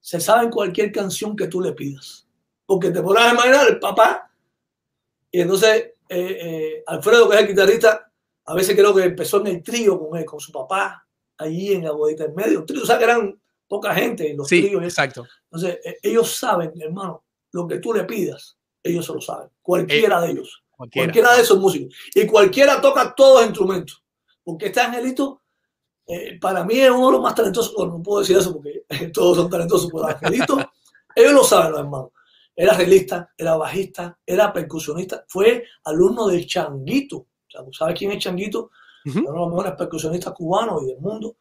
se 0.00 0.18
saben 0.18 0.50
cualquier 0.50 0.90
canción 0.90 1.36
que 1.36 1.46
tú 1.46 1.60
le 1.60 1.72
pidas. 1.72 2.26
Porque 2.64 2.90
te 2.90 3.02
podrás 3.02 3.32
imaginar 3.34 3.68
el 3.68 3.78
papá, 3.78 4.30
y 5.30 5.40
entonces 5.40 5.90
eh, 6.08 6.38
eh, 6.40 6.84
Alfredo, 6.86 7.28
que 7.28 7.36
es 7.36 7.42
el 7.42 7.48
guitarrista, 7.48 8.10
a 8.44 8.54
veces 8.54 8.74
creo 8.74 8.94
que 8.94 9.04
empezó 9.04 9.40
en 9.40 9.46
el 9.48 9.62
trío 9.62 9.98
con 9.98 10.18
él, 10.18 10.24
con 10.26 10.40
su 10.40 10.52
papá, 10.52 11.06
allí 11.38 11.72
en 11.72 11.84
la 11.84 11.92
bodeguita 11.92 12.24
en 12.24 12.34
medio, 12.34 12.64
trío, 12.66 12.82
o 12.82 12.86
sea 12.86 12.98
que 12.98 13.04
eran 13.04 13.40
poca 13.68 13.94
gente 13.94 14.30
en 14.30 14.36
los 14.36 14.48
Sí, 14.48 14.60
tríos. 14.62 14.82
exacto. 14.82 15.26
Entonces, 15.44 15.78
eh, 15.84 15.96
ellos 16.02 16.34
saben, 16.36 16.72
hermano, 16.80 17.24
lo 17.52 17.68
que 17.68 17.78
tú 17.78 17.92
le 17.92 18.04
pidas, 18.04 18.58
ellos 18.82 19.06
se 19.06 19.12
lo 19.12 19.20
saben. 19.20 19.48
Cualquiera 19.62 20.20
de 20.20 20.32
ellos. 20.32 20.64
Cualquiera. 20.70 21.06
Cualquiera 21.06 21.34
de 21.34 21.42
esos 21.42 21.58
músicos. 21.58 21.94
Y 22.14 22.26
cualquiera 22.26 22.80
toca 22.80 23.14
todos 23.14 23.40
los 23.40 23.46
instrumentos. 23.46 24.02
Porque 24.42 24.66
este 24.66 24.80
angelito, 24.80 25.42
eh, 26.06 26.38
para 26.40 26.64
mí 26.64 26.78
es 26.78 26.90
uno 26.90 27.06
de 27.06 27.12
los 27.12 27.22
más 27.22 27.34
talentosos. 27.34 27.74
Bueno, 27.74 27.98
no 27.98 28.02
puedo 28.02 28.20
decir 28.20 28.36
eso 28.36 28.52
porque 28.52 28.84
todos 29.12 29.36
son 29.36 29.50
talentosos, 29.50 29.88
pero 29.92 30.06
angelito, 30.06 30.58
ellos 31.14 31.32
lo 31.32 31.44
saben, 31.44 31.72
los 31.72 31.80
hermanos. 31.80 32.10
Era 32.54 32.74
realista, 32.74 33.32
era 33.36 33.56
bajista, 33.56 34.18
era 34.26 34.52
percusionista, 34.52 35.24
fue 35.26 35.64
alumno 35.84 36.26
de 36.26 36.46
Changuito. 36.46 37.16
O 37.16 37.26
sea, 37.48 37.64
¿tú 37.64 37.72
¿Sabes 37.72 37.98
quién 37.98 38.12
es 38.12 38.18
Changuito? 38.18 38.70
Ujú. 39.06 39.20
Uno 39.20 39.32
de 39.32 39.38
los 39.38 39.48
mejores 39.48 39.72
percusionistas 39.72 40.34
cubanos 40.34 40.82
y 40.82 40.86
del 40.86 40.98
mundo. 40.98 41.36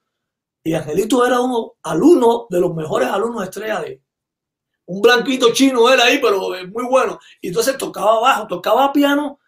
Y 0.63 0.74
Angelito 0.74 1.26
era 1.26 1.39
uno 1.41 1.74
alumno 1.84 2.47
de 2.50 2.60
los 2.60 2.74
mejores 2.76 3.10
alumnos 3.10 3.41
de 3.41 3.45
estrella 3.45 3.82
de 3.82 4.02
un 4.91 5.01
blanquito 5.01 5.54
chino 5.54 5.89
era 5.91 6.04
ahí, 6.06 6.19
pero 6.21 6.49
muy 6.71 6.86
bueno. 6.86 7.17
Y 7.41 7.47
entonces 7.49 7.77
tocaba 7.77 8.19
bajo, 8.19 8.47
tocaba 8.47 8.91
piano 8.91 9.39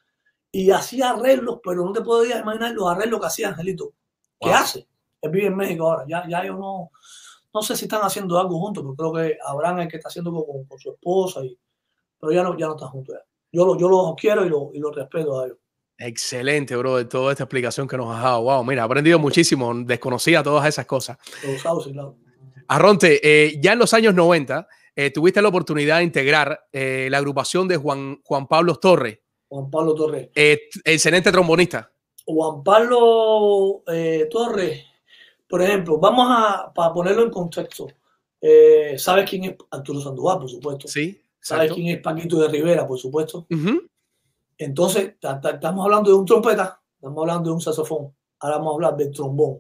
y 0.51 0.71
hacía 0.71 1.09
arreglos, 1.11 1.59
pero 1.63 1.83
no 1.83 1.91
te 1.91 2.01
podías 2.01 2.39
imaginar 2.41 2.71
los 2.71 2.89
arreglos 2.89 3.19
que 3.19 3.27
hacía 3.27 3.49
Angelito. 3.49 3.93
¿Qué 4.39 4.47
Wow. 4.49 4.55
hace? 4.57 4.87
Él 5.21 5.31
vive 5.31 5.47
en 5.47 5.55
México 5.55 5.89
ahora. 5.91 6.05
Ya, 6.07 6.23
ya 6.29 6.45
yo 6.45 6.53
no, 6.53 6.91
no 7.53 7.61
sé 7.61 7.75
si 7.75 7.85
están 7.85 8.01
haciendo 8.03 8.39
algo 8.39 8.59
juntos, 8.59 8.83
pero 8.83 9.11
creo 9.11 9.13
que 9.29 9.37
Abraham 9.45 9.79
es 9.79 9.85
el 9.85 9.91
que 9.91 9.97
está 9.97 10.09
haciendo 10.09 10.31
con, 10.31 10.63
con 10.65 10.79
su 10.79 10.91
esposa, 10.91 11.43
y, 11.43 11.57
pero 12.19 12.31
ya 12.31 12.43
no, 12.43 12.57
ya 12.57 12.67
no 12.67 12.75
están 12.75 12.89
juntos. 12.89 13.15
ya. 13.17 13.25
Yo, 13.51 13.65
lo, 13.65 13.77
yo 13.77 13.89
los 13.89 14.15
quiero 14.15 14.45
y 14.45 14.49
lo, 14.49 14.69
y 14.73 14.79
lo 14.79 14.91
respeto 14.91 15.39
a 15.41 15.45
ellos. 15.45 15.57
Excelente, 15.97 16.75
bro, 16.75 16.97
de 16.97 17.05
toda 17.05 17.31
esta 17.31 17.43
explicación 17.43 17.87
que 17.87 17.97
nos 17.97 18.15
has 18.15 18.23
dado. 18.23 18.41
Wow, 18.43 18.63
mira, 18.63 18.81
he 18.81 18.85
aprendido 18.85 19.19
muchísimo, 19.19 19.73
desconocía 19.75 20.41
todas 20.41 20.67
esas 20.67 20.85
cosas. 20.85 21.17
Los. 21.93 22.13
Arronte, 22.67 23.19
eh, 23.23 23.59
ya 23.61 23.73
en 23.73 23.79
los 23.79 23.93
años 23.93 24.13
90 24.15 24.67
eh, 24.95 25.11
tuviste 25.11 25.41
la 25.41 25.47
oportunidad 25.49 25.97
de 25.97 26.03
integrar 26.03 26.67
eh, 26.71 27.07
la 27.09 27.17
agrupación 27.17 27.67
de 27.67 27.77
Juan, 27.77 28.19
Juan 28.23 28.47
Pablo 28.47 28.75
Torres, 28.75 29.19
Juan 29.47 29.69
Pablo 29.69 29.95
Torres. 29.95 30.29
eh, 30.35 30.61
excelente 30.83 31.31
trombonista. 31.31 31.91
Juan 32.25 32.63
Pablo 32.63 33.83
Torres, 34.31 34.85
por 35.47 35.61
ejemplo, 35.61 35.97
vamos 35.97 36.27
a 36.29 36.71
para 36.73 36.93
ponerlo 36.93 37.23
en 37.23 37.29
contexto. 37.29 37.87
¿Sabes 38.97 39.29
quién 39.29 39.43
es 39.45 39.55
Arturo 39.71 39.99
Sandoval, 39.99 40.39
por 40.39 40.49
supuesto? 40.49 40.87
Sí, 40.87 41.19
¿Sabes 41.39 41.65
exacto. 41.65 41.75
quién 41.75 41.95
es 41.95 42.01
Paquito 42.01 42.39
de 42.39 42.47
Rivera, 42.47 42.87
por 42.87 42.97
supuesto? 42.97 43.45
Entonces, 44.57 45.15
estamos 45.21 45.85
hablando 45.85 46.09
de 46.11 46.15
un 46.15 46.25
trompeta, 46.25 46.81
estamos 46.95 47.21
hablando 47.21 47.49
de 47.49 47.55
un 47.55 47.61
saxofón, 47.61 48.15
ahora 48.39 48.57
vamos 48.57 48.71
a 48.71 48.75
hablar 48.75 48.97
del 48.97 49.11
trombón. 49.11 49.59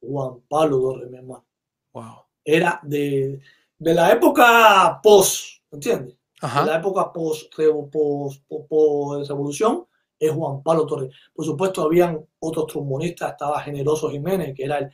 Juan 0.00 0.40
Pablo 0.48 0.80
Torres, 0.80 1.10
mi 1.10 1.16
hermano. 1.16 1.44
Wow. 1.92 2.24
Era 2.44 2.78
de, 2.82 3.40
de 3.84 3.92
la 3.92 4.12
época 4.12 4.98
post, 5.02 5.60
¿entiendes? 5.70 6.16
De 6.40 6.66
la 6.66 6.76
época 6.76 7.12
post, 7.12 7.52
post, 7.92 8.42
post, 8.68 9.28
revolución, 9.28 9.86
es 10.18 10.32
Juan 10.32 10.62
Pablo 10.62 10.86
Torres. 10.86 11.14
Por 11.34 11.44
supuesto, 11.44 11.82
habían 11.82 12.18
otros 12.38 12.66
trombonistas, 12.66 13.32
estaba 13.32 13.60
Generoso 13.60 14.10
Jiménez, 14.10 14.54
que 14.56 14.64
era 14.64 14.78
el 14.78 14.90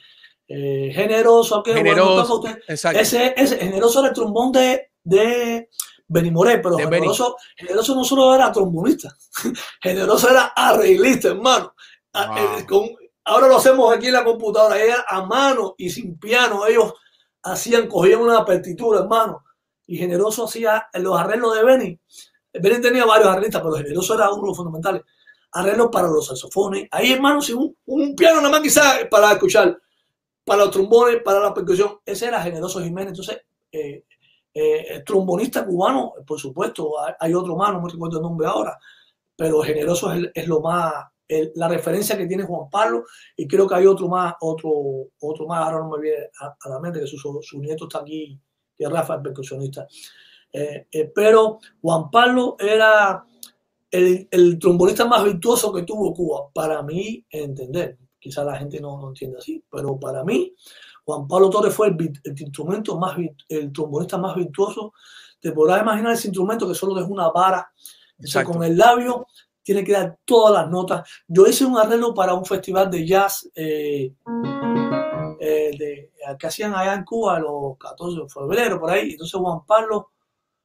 eh, 0.48 0.92
generoso, 0.92 1.62
que 1.62 1.72
generoso, 1.72 2.42
ese, 2.66 3.35
ese, 3.37 3.59
generoso 3.59 4.00
era 4.00 4.09
el 4.09 4.14
trombón 4.14 4.50
de, 4.50 4.90
de 5.05 5.68
Benny 6.09 6.33
Moré, 6.33 6.59
pero 6.59 6.76
generoso, 6.76 7.37
generoso 7.57 7.94
no 7.94 8.03
solo 8.03 8.35
era 8.35 8.50
trombonista, 8.50 9.16
generoso 9.81 10.29
era 10.29 10.46
arreglista, 10.57 11.29
hermano. 11.29 11.74
Ah, 12.12 12.59
eh, 12.59 12.66
con, 12.66 12.90
ahora 13.24 13.46
lo 13.46 13.59
hacemos 13.59 13.94
aquí 13.94 14.09
en 14.09 14.14
la 14.14 14.24
computadora, 14.24 14.83
ella 14.83 15.05
a 15.07 15.24
mano 15.24 15.76
y 15.79 15.90
sin 15.90 16.18
piano, 16.18 16.66
ellos 16.66 16.92
hacían, 17.42 17.88
cogían 17.88 18.20
una 18.20 18.44
partitura, 18.44 19.00
hermano, 19.00 19.44
y 19.87 19.96
generoso 19.96 20.44
hacía 20.44 20.88
los 20.94 21.18
arreglos 21.18 21.55
de 21.57 21.64
Benny. 21.64 22.00
Benny 22.53 22.81
tenía 22.81 23.05
varios 23.05 23.29
arreglistas, 23.29 23.62
pero 23.62 23.74
generoso 23.74 24.14
era 24.14 24.31
uno 24.31 24.42
de 24.42 24.48
los 24.48 24.57
fundamentales. 24.57 25.03
Arreglos 25.53 25.88
para 25.90 26.09
los 26.09 26.26
saxofones. 26.26 26.88
Ahí, 26.90 27.12
hermano, 27.12 27.40
sin 27.40 27.57
un, 27.57 27.76
un 27.87 28.14
piano 28.14 28.37
nada 28.37 28.50
más 28.50 28.61
quizás 28.61 29.07
para 29.11 29.33
escuchar, 29.33 29.76
para 30.44 30.64
los 30.64 30.70
trombones, 30.70 31.22
para 31.22 31.40
la 31.40 31.53
percusión. 31.53 31.98
Ese 32.05 32.26
era 32.26 32.42
generoso 32.42 32.81
Jiménez. 32.81 33.11
Entonces, 33.11 33.40
eh, 33.72 34.05
eh, 34.53 35.03
trombonista 35.07 35.64
cubano, 35.64 36.12
por 36.26 36.38
supuesto, 36.38 36.94
hay 37.18 37.35
otro 37.35 37.57
más, 37.57 37.72
no 37.72 37.81
me 37.81 37.90
recuerdo 37.90 38.18
el 38.18 38.22
nombre 38.22 38.48
ahora, 38.48 38.76
pero 39.37 39.62
generoso 39.62 40.12
es, 40.12 40.48
lo 40.48 40.61
más, 40.61 40.92
la 41.55 41.69
referencia 41.69 42.16
que 42.16 42.27
tiene 42.27 42.45
Juan 42.45 42.69
Pablo, 42.71 43.05
y 43.37 43.47
creo 43.47 43.69
que 43.69 43.75
hay 43.75 43.87
otro 43.87 44.09
más, 44.09 44.35
otro, 44.40 44.71
otro 45.21 45.47
más, 45.47 45.62
ahora 45.64 45.79
no 45.79 45.90
me 45.90 46.01
viene 46.01 46.19
a, 46.40 46.69
la 46.69 46.81
mente, 46.81 47.01
que 47.01 47.07
su, 47.07 47.16
su, 47.16 47.61
nieto 47.61 47.85
está 47.85 48.01
aquí, 48.01 48.38
que 48.77 48.85
es 48.85 48.90
Rafa, 48.90 49.14
el 49.14 49.23
percusionista. 49.23 49.87
Eh, 50.53 50.87
eh, 50.90 51.12
pero 51.14 51.61
Juan 51.81 52.11
Pablo 52.11 52.57
era 52.59 53.25
el, 53.90 54.29
el, 54.31 54.59
trombonista 54.59 55.05
más 55.05 55.23
virtuoso 55.25 55.73
que 55.73 55.83
tuvo 55.83 56.12
Cuba, 56.12 56.51
para 56.53 56.83
mí 56.83 57.25
entender. 57.31 57.99
Quizá 58.19 58.45
la 58.45 58.57
gente 58.57 58.81
no, 58.81 59.01
no 59.01 59.09
entiende 59.09 59.38
así, 59.38 59.64
pero 59.71 59.99
para 59.99 60.25
mí 60.25 60.55
Juan 61.05 61.27
Pablo 61.27 61.51
Torres 61.51 61.75
fue 61.75 61.88
el, 61.88 62.40
instrumento 62.40 62.97
más, 62.99 63.16
el 63.49 63.73
trombonista 63.73 64.19
más 64.19 64.37
virtuoso. 64.37 64.93
Te 65.40 65.53
podrás 65.53 65.83
imaginar 65.83 66.12
ese 66.12 66.29
instrumento 66.29 66.69
que 66.69 66.75
solo 66.75 67.01
es 67.01 67.07
una 67.09 67.31
vara. 67.31 67.73
con 68.45 68.62
el 68.62 68.77
labio 68.77 69.27
tiene 69.70 69.85
que 69.85 69.92
dar 69.92 70.18
todas 70.24 70.52
las 70.52 70.68
notas. 70.68 71.09
Yo 71.28 71.46
hice 71.46 71.64
un 71.64 71.78
arreglo 71.78 72.12
para 72.12 72.35
un 72.35 72.44
festival 72.44 72.90
de 72.90 73.06
jazz 73.06 73.48
eh, 73.54 74.12
eh, 75.38 76.11
que 76.37 76.46
hacían 76.48 76.74
allá 76.74 76.94
en 76.94 77.04
Cuba 77.04 77.38
los 77.38 77.78
14 77.78 78.20
de 78.20 78.28
febrero, 78.28 78.80
por 78.80 78.90
ahí. 78.90 79.12
Entonces 79.12 79.40
Juan 79.40 79.64
Pablo, 79.64 80.11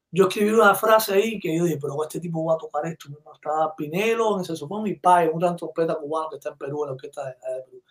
yo 0.10 0.28
escribí 0.28 0.50
una 0.50 0.74
frase 0.74 1.14
ahí 1.14 1.40
que 1.40 1.56
yo 1.56 1.66
dije, 1.66 1.78
pero 1.80 2.02
este 2.02 2.20
tipo 2.20 2.44
va 2.46 2.56
a 2.56 2.58
tocar 2.58 2.84
esto. 2.88 3.10
Estaba 3.32 3.76
Pinelo 3.76 4.34
en 4.34 4.40
el 4.40 4.46
saxofón 4.48 4.88
y 4.88 4.96
Pai, 4.96 5.30
un 5.32 5.40
gran 5.40 5.56
trompeta 5.56 5.94
cubano 5.94 6.28
que 6.32 6.38
está 6.38 6.50
en 6.50 6.58
Perú, 6.58 6.84
en 6.84 6.88
la 6.88 6.94
orquesta 6.94 7.28
de 7.28 7.34
Perú. 7.34 7.84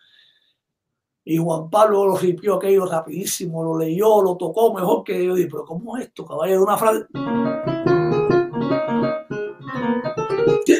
Y 1.23 1.37
Juan 1.37 1.69
Pablo 1.69 2.07
lo 2.07 2.17
ripió 2.17 2.55
aquello 2.55 2.87
rapidísimo, 2.87 3.63
lo 3.63 3.77
leyó, 3.77 4.21
lo 4.21 4.35
tocó 4.35 4.73
mejor 4.73 5.05
que 5.05 5.25
yo. 5.25 5.33
Dije, 5.33 5.47
pero 5.49 5.63
¿cómo 5.63 5.95
es 5.95 6.07
esto, 6.07 6.25
caballero? 6.25 6.63
Una 6.63 6.75
frase. 6.75 7.05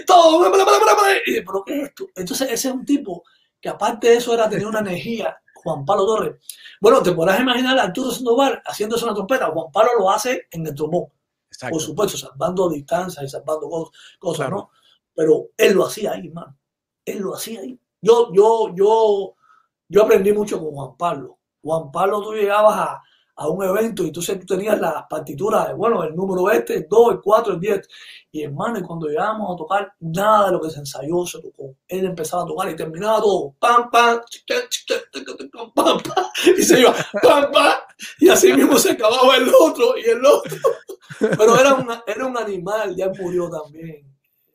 Todo. 0.06 0.48
Y 1.26 1.32
dije, 1.32 1.44
pero 1.46 1.64
¿qué 1.66 1.78
es 1.78 1.90
esto? 1.90 2.08
Entonces, 2.16 2.52
ese 2.52 2.68
es 2.70 2.74
un 2.74 2.86
tipo 2.86 3.24
que 3.60 3.70
aparte 3.70 4.10
de 4.10 4.18
eso 4.18 4.34
era 4.34 4.50
tener 4.50 4.68
una 4.68 4.80
energía, 4.80 5.38
Juan 5.56 5.86
Pablo 5.86 6.06
Torres. 6.06 6.36
Bueno, 6.82 7.02
te 7.02 7.12
podrás 7.14 7.40
imaginar 7.40 7.78
a 7.80 7.84
Arturo 7.84 8.12
Sandoval 8.12 8.62
haciéndose 8.66 9.06
una 9.06 9.14
trompeta. 9.14 9.52
Juan 9.52 9.72
Pablo 9.72 9.92
lo 10.00 10.12
hace 10.12 10.48
en 10.52 10.68
el 10.68 10.76
trombón. 10.76 11.06
Por 11.70 11.82
supuesto, 11.82 12.18
salvando 12.18 12.70
distancias 12.70 13.24
y 13.24 13.30
salvando 13.30 13.92
cosas, 14.20 14.50
¿no? 14.50 14.72
Pero 15.14 15.48
él 15.56 15.74
lo 15.74 15.86
hacía 15.86 16.12
ahí, 16.12 16.30
man. 16.30 16.56
Él 17.06 17.20
lo 17.20 17.36
hacía 17.36 17.62
ahí. 17.62 17.80
Yo, 18.02 18.32
yo, 18.34 18.76
yo 18.76 19.36
yo 19.88 20.04
aprendí 20.04 20.34
mucho 20.34 20.60
con 20.60 20.72
Juan 20.72 20.98
Pablo. 20.98 21.40
Juan 21.62 21.92
Pablo, 21.92 22.22
tú 22.22 22.34
llegabas 22.34 22.78
a, 22.78 23.04
a 23.38 23.50
un 23.50 23.64
evento 23.64 24.04
y 24.04 24.08
entonces 24.08 24.40
tú 24.40 24.56
tenías 24.56 24.80
las 24.80 25.04
partituras, 25.10 25.68
de, 25.68 25.74
bueno, 25.74 26.04
el 26.04 26.16
número 26.16 26.50
este, 26.52 26.76
el 26.76 26.88
2, 26.90 27.14
el 27.14 27.22
4, 27.22 27.54
el 27.54 27.60
10. 27.60 27.90
Y 28.32 28.44
hermano, 28.44 28.80
y 28.80 28.82
cuando 28.82 29.08
llegábamos 29.08 29.54
a 29.54 29.58
tocar, 29.58 29.94
nada 30.00 30.48
de 30.48 30.52
lo 30.54 30.62
que 30.62 30.70
se 30.70 30.80
ensayó 30.80 31.26
se 31.26 31.42
tocó. 31.42 31.76
Él 31.88 32.06
empezaba 32.06 32.44
a 32.44 32.46
tocar 32.46 32.70
y 32.70 32.76
terminaba 32.76 33.20
todo, 33.20 33.54
pam, 33.60 33.90
pam, 33.90 34.22
pam, 35.74 36.02
pam, 36.02 36.26
y 36.58 36.62
se 36.62 36.80
iba, 36.80 36.94
pam, 37.22 37.52
pam, 37.52 37.80
y 38.20 38.30
así 38.30 38.54
mismo 38.54 38.78
se 38.78 38.92
acababa 38.92 39.36
el 39.36 39.50
otro 39.50 39.98
y 39.98 40.10
el 40.10 40.26
otro. 40.26 40.58
Pero 41.20 41.60
era, 41.60 41.74
una, 41.74 42.04
era 42.08 42.26
un 42.26 42.38
animal, 42.38 42.96
ya 42.96 43.10
murió 43.10 43.50
también. 43.50 44.06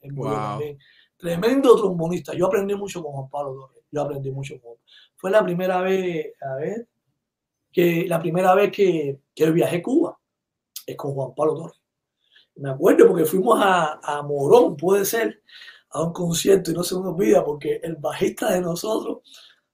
Murió 0.04 0.34
también. 0.34 0.78
Tremendo 1.16 1.76
trombonista. 1.76 2.32
Yo 2.34 2.46
aprendí 2.46 2.74
mucho 2.74 3.02
con 3.02 3.12
Juan 3.12 3.28
Pablo 3.28 3.52
Torres. 3.52 3.84
Yo 3.90 4.00
aprendí 4.02 4.30
mucho 4.30 4.58
con 4.60 4.76
fue 5.20 5.30
la 5.30 5.44
primera 5.44 5.82
vez, 5.82 6.32
a 6.40 6.54
ver, 6.54 6.88
que 7.72 8.06
la 8.06 8.20
primera 8.20 8.54
vez 8.54 8.72
que, 8.72 9.20
que 9.34 9.50
viajé 9.50 9.76
a 9.76 9.82
Cuba 9.82 10.18
es 10.86 10.96
con 10.96 11.14
Juan 11.14 11.34
Pablo 11.34 11.54
Torres. 11.54 11.80
Me 12.56 12.70
acuerdo 12.70 13.06
porque 13.08 13.24
fuimos 13.24 13.58
a, 13.62 14.00
a 14.02 14.22
Morón, 14.22 14.76
puede 14.76 15.04
ser, 15.04 15.42
a 15.90 16.02
un 16.02 16.12
concierto 16.12 16.70
y 16.70 16.74
no 16.74 16.82
se 16.82 16.94
me 16.96 17.08
olvida 17.08 17.44
porque 17.44 17.80
el 17.82 17.96
bajista 17.96 18.52
de 18.52 18.60
nosotros, 18.60 19.18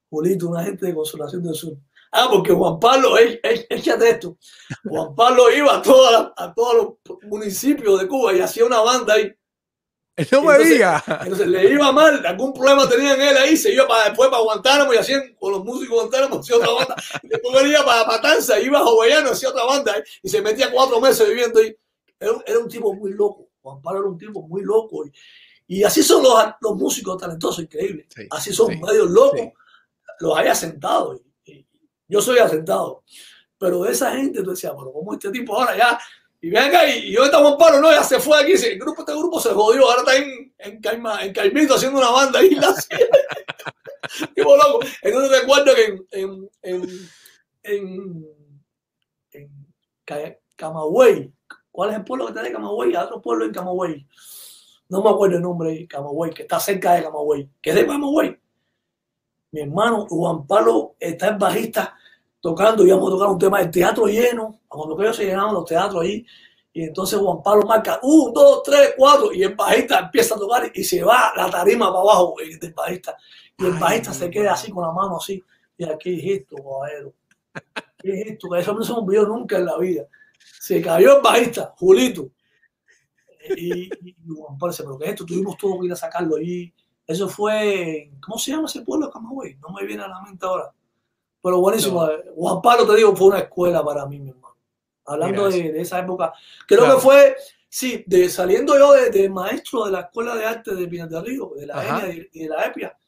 Julito, 0.09 0.49
una 0.49 0.63
gente 0.63 0.87
de 0.87 0.95
Consolación 0.95 1.43
del 1.43 1.55
Sur. 1.55 1.77
Ah, 2.13 2.29
porque 2.31 2.53
Juan 2.53 2.79
Pablo, 2.79 3.17
échate 3.19 4.11
esto. 4.11 4.39
Juan 4.85 5.15
Pablo 5.15 5.45
iba 5.55 5.75
a, 5.75 6.33
a 6.37 6.55
todos 6.55 6.75
los 6.75 7.23
municipios 7.25 8.01
de 8.01 8.09
Cuba 8.09 8.33
y 8.33 8.41
hacía 8.41 8.65
una 8.65 8.81
banda 8.81 9.15
ahí 9.15 9.35
no 10.33 10.43
me 10.43 10.59
diga. 10.59 11.03
Entonces 11.23 11.47
le 11.47 11.73
iba 11.73 11.93
mal, 11.93 12.25
algún 12.25 12.55
problema 12.55 12.89
tenían 12.89 13.21
él 13.21 13.37
ahí, 13.37 13.57
se 13.57 13.73
iba 13.73 13.87
para 13.87 14.09
después 14.09 14.31
para 14.31 14.43
Guantánamo 14.43 14.95
y 14.95 14.97
hacían 14.97 15.35
con 15.39 15.53
los 15.53 15.65
músicos 15.65 16.01
Guantánamo, 16.01 16.41
hacía 16.41 16.57
otra 16.57 16.73
banda. 16.73 16.97
Después 17.23 17.63
venía 17.63 17.85
para 17.85 18.07
Matanza, 18.07 18.59
iba 18.59 18.79
a 18.79 18.85
Jovellanos, 18.85 19.33
hacía 19.33 19.51
otra 19.51 19.65
banda 19.65 19.95
y 20.23 20.29
se 20.29 20.41
metía 20.41 20.71
cuatro 20.71 21.01
meses 21.01 21.29
viviendo 21.29 21.61
ahí. 21.61 21.77
Era, 22.19 22.33
era, 22.47 22.59
un 22.59 22.69
tipo 22.69 22.95
muy 22.95 23.13
loco. 23.13 23.51
Juan 23.61 23.83
Pablo 23.83 24.01
era 24.01 24.09
un 24.09 24.19
tipo 24.19 24.41
muy 24.49 24.63
loco. 24.63 25.05
Y, 25.05 25.13
y 25.69 25.85
así 25.85 26.03
son 26.03 26.23
los, 26.23 26.33
los, 26.61 26.77
músicos 26.77 27.19
talentosos, 27.19 27.65
increíbles. 27.65 28.07
así 28.31 28.55
son 28.55 28.69
medio 28.81 29.05
locos. 29.05 29.53
Los 30.21 30.39
hay 30.39 30.49
asentados. 30.49 31.21
Y, 31.45 31.67
yo 32.09 32.23
soy 32.23 32.39
asentado. 32.39 33.05
Pero 33.59 33.85
esa 33.85 34.13
gente, 34.13 34.43
tú 34.43 34.51
decías, 34.51 34.73
pero 34.79 34.93
¿cómo 34.93 35.13
este 35.13 35.31
tipo 35.31 35.59
ahora 35.59 35.77
ya 35.77 35.99
y 36.47 36.51
venga, 36.51 36.89
y, 36.89 37.11
yo 37.11 37.25
estaba 37.25 37.49
en 37.49 37.57
paro, 37.57 37.81
no, 37.81 37.91
ya 37.91 38.05
se 38.05 38.21
fue 38.21 38.41
aquí. 38.41 38.53
El 38.53 38.79
grupo, 38.79 39.01
este 39.01 39.13
grupo 39.15 39.41
se 39.41 39.49
jodió, 39.49 39.91
ahora 39.91 40.03
está 40.03 40.15
en, 40.17 40.55
en, 40.59 40.81
Caima, 40.81 41.25
en 41.25 41.33
Caimito 41.33 41.75
haciendo 41.75 41.99
una 41.99 42.11
banda 42.11 42.39
ahí. 42.39 42.51
loco. 44.37 44.79
Entonces 45.03 45.41
recuerdo 45.41 45.75
que 45.75 45.85
en, 45.87 46.07
en, 46.13 46.49
en, 46.63 48.31
en, 49.33 49.51
en 50.13 50.39
Camagüey, 50.55 51.33
¿cuál 51.73 51.91
es 51.91 51.97
el 51.97 52.05
pueblo 52.05 52.27
que 52.27 52.31
está 52.31 52.45
de 52.45 52.53
Camagüey? 52.53 52.95
Hay 52.95 53.05
otro 53.05 53.21
pueblo 53.21 53.45
en 53.45 53.53
Camagüey. 53.53 54.07
No 54.89 55.03
me 55.03 55.11
acuerdo 55.11 55.39
el 55.39 55.43
nombre 55.43 55.71
de 55.73 55.89
Camagüey, 55.89 56.33
que 56.33 56.43
está 56.43 56.61
cerca 56.61 56.95
de 56.95 57.03
Camagüey. 57.03 57.51
¿Qué 57.61 57.71
es 57.71 57.77
de 57.77 57.89
Camagüey? 57.89 58.39
Mi 59.51 59.63
hermano 59.63 60.07
Juan 60.09 60.47
Pablo 60.47 60.95
está 61.01 61.27
en 61.27 61.39
bajista 61.39 61.99
tocando, 62.41 62.87
íbamos 62.87 63.09
a 63.09 63.13
tocar 63.13 63.29
un 63.29 63.39
tema 63.39 63.59
del 63.59 63.71
teatro 63.71 64.07
lleno, 64.07 64.61
cuando 64.69 65.01
ellos 65.03 65.17
se 65.17 65.25
llenaban 65.25 65.55
los 65.55 65.65
teatros 65.65 66.03
ahí, 66.03 66.25
y 66.73 66.85
entonces 66.85 67.19
Juan 67.19 67.43
Pablo 67.43 67.67
marca 67.67 67.99
un, 68.03 68.33
dos, 68.35 68.63
tres, 68.63 68.95
cuatro, 68.97 69.33
y 69.33 69.43
el 69.43 69.55
bajista 69.55 70.01
empieza 70.01 70.35
a 70.35 70.39
tocar 70.39 70.71
y 70.75 70.85
se 70.85 71.03
va 71.03 71.33
la 71.35 71.51
tarima 71.51 71.87
para 71.87 72.01
abajo 72.01 72.35
del 72.61 72.75
bajista. 72.75 73.17
Y 73.59 73.65
el 73.65 73.73
bajista 73.73 74.13
se 74.13 74.31
queda 74.31 74.53
así 74.53 74.71
con 74.71 74.85
la 74.85 74.93
mano 74.93 75.17
así, 75.17 75.43
y 75.79 75.85
aquí 75.85 76.21
es 76.21 76.41
esto, 76.41 76.57
caballero. 76.57 77.15
¿Qué 77.99 78.21
es 78.21 78.27
esto? 78.33 78.51
Que 78.51 78.61
eso 78.61 78.75
no 78.75 78.85
se 78.85 78.93
me 78.93 79.19
nunca 79.23 79.57
en 79.57 79.65
la 79.65 79.79
vida. 79.79 80.07
Se 80.61 80.83
cayó 80.83 81.17
el 81.17 81.23
bajista, 81.23 81.75
Julito. 81.79 82.31
Y, 83.57 83.89
Juan 84.27 84.59
Pablo 84.59 84.73
dice, 84.73 84.83
pero 84.83 84.99
¿qué 84.99 85.05
es 85.07 85.11
esto? 85.13 85.25
Tuvimos 85.25 85.57
todo 85.57 85.81
que 85.81 85.87
ir 85.87 85.93
a 85.93 85.97
sacarlo 85.97 86.37
ahí. 86.37 86.73
Eso 87.07 87.29
fue, 87.29 88.11
¿cómo 88.21 88.39
se 88.39 88.51
llama 88.51 88.67
ese 88.67 88.83
pueblo 88.83 89.07
de 89.07 89.13
Camagüey? 89.13 89.57
No 89.57 89.71
me 89.71 89.87
viene 89.87 90.03
a 90.03 90.09
la 90.09 90.21
mente 90.23 90.45
ahora. 90.45 90.75
Pero 91.47 91.61
buenísimo. 91.61 92.05
Juan 92.35 92.61
Pablo, 92.61 92.89
te 92.89 92.97
digo, 92.97 93.15
fue 93.15 93.29
una 93.29 93.39
escuela 93.39 93.85
para 93.85 94.05
mí, 94.05 94.19
mi 94.19 94.31
hermano. 94.31 94.57
Hablando 95.05 95.49
de, 95.49 95.81
esa 95.81 96.01
época. 96.01 96.33
Creo 96.67 96.93
que 96.93 97.01
fue, 97.01 97.37
sí, 97.69 98.03
de, 98.05 98.29
saliendo 98.29 98.77
yo 98.77 98.93
de, 98.93 99.29
maestro 99.29 99.85
de 99.85 99.93
la 99.93 100.01
Escuela 100.01 100.35
de 100.35 100.45
Arte 100.45 100.75
de 100.75 100.89
Pinas 100.89 101.09
de 101.09 101.21
Río, 101.23 101.53
de 101.57 101.67
la 101.67 101.85
ENIA 101.85 102.27
y 102.33 102.43
de 102.43 102.49
la 102.49 102.65
EPIA, 102.65 102.99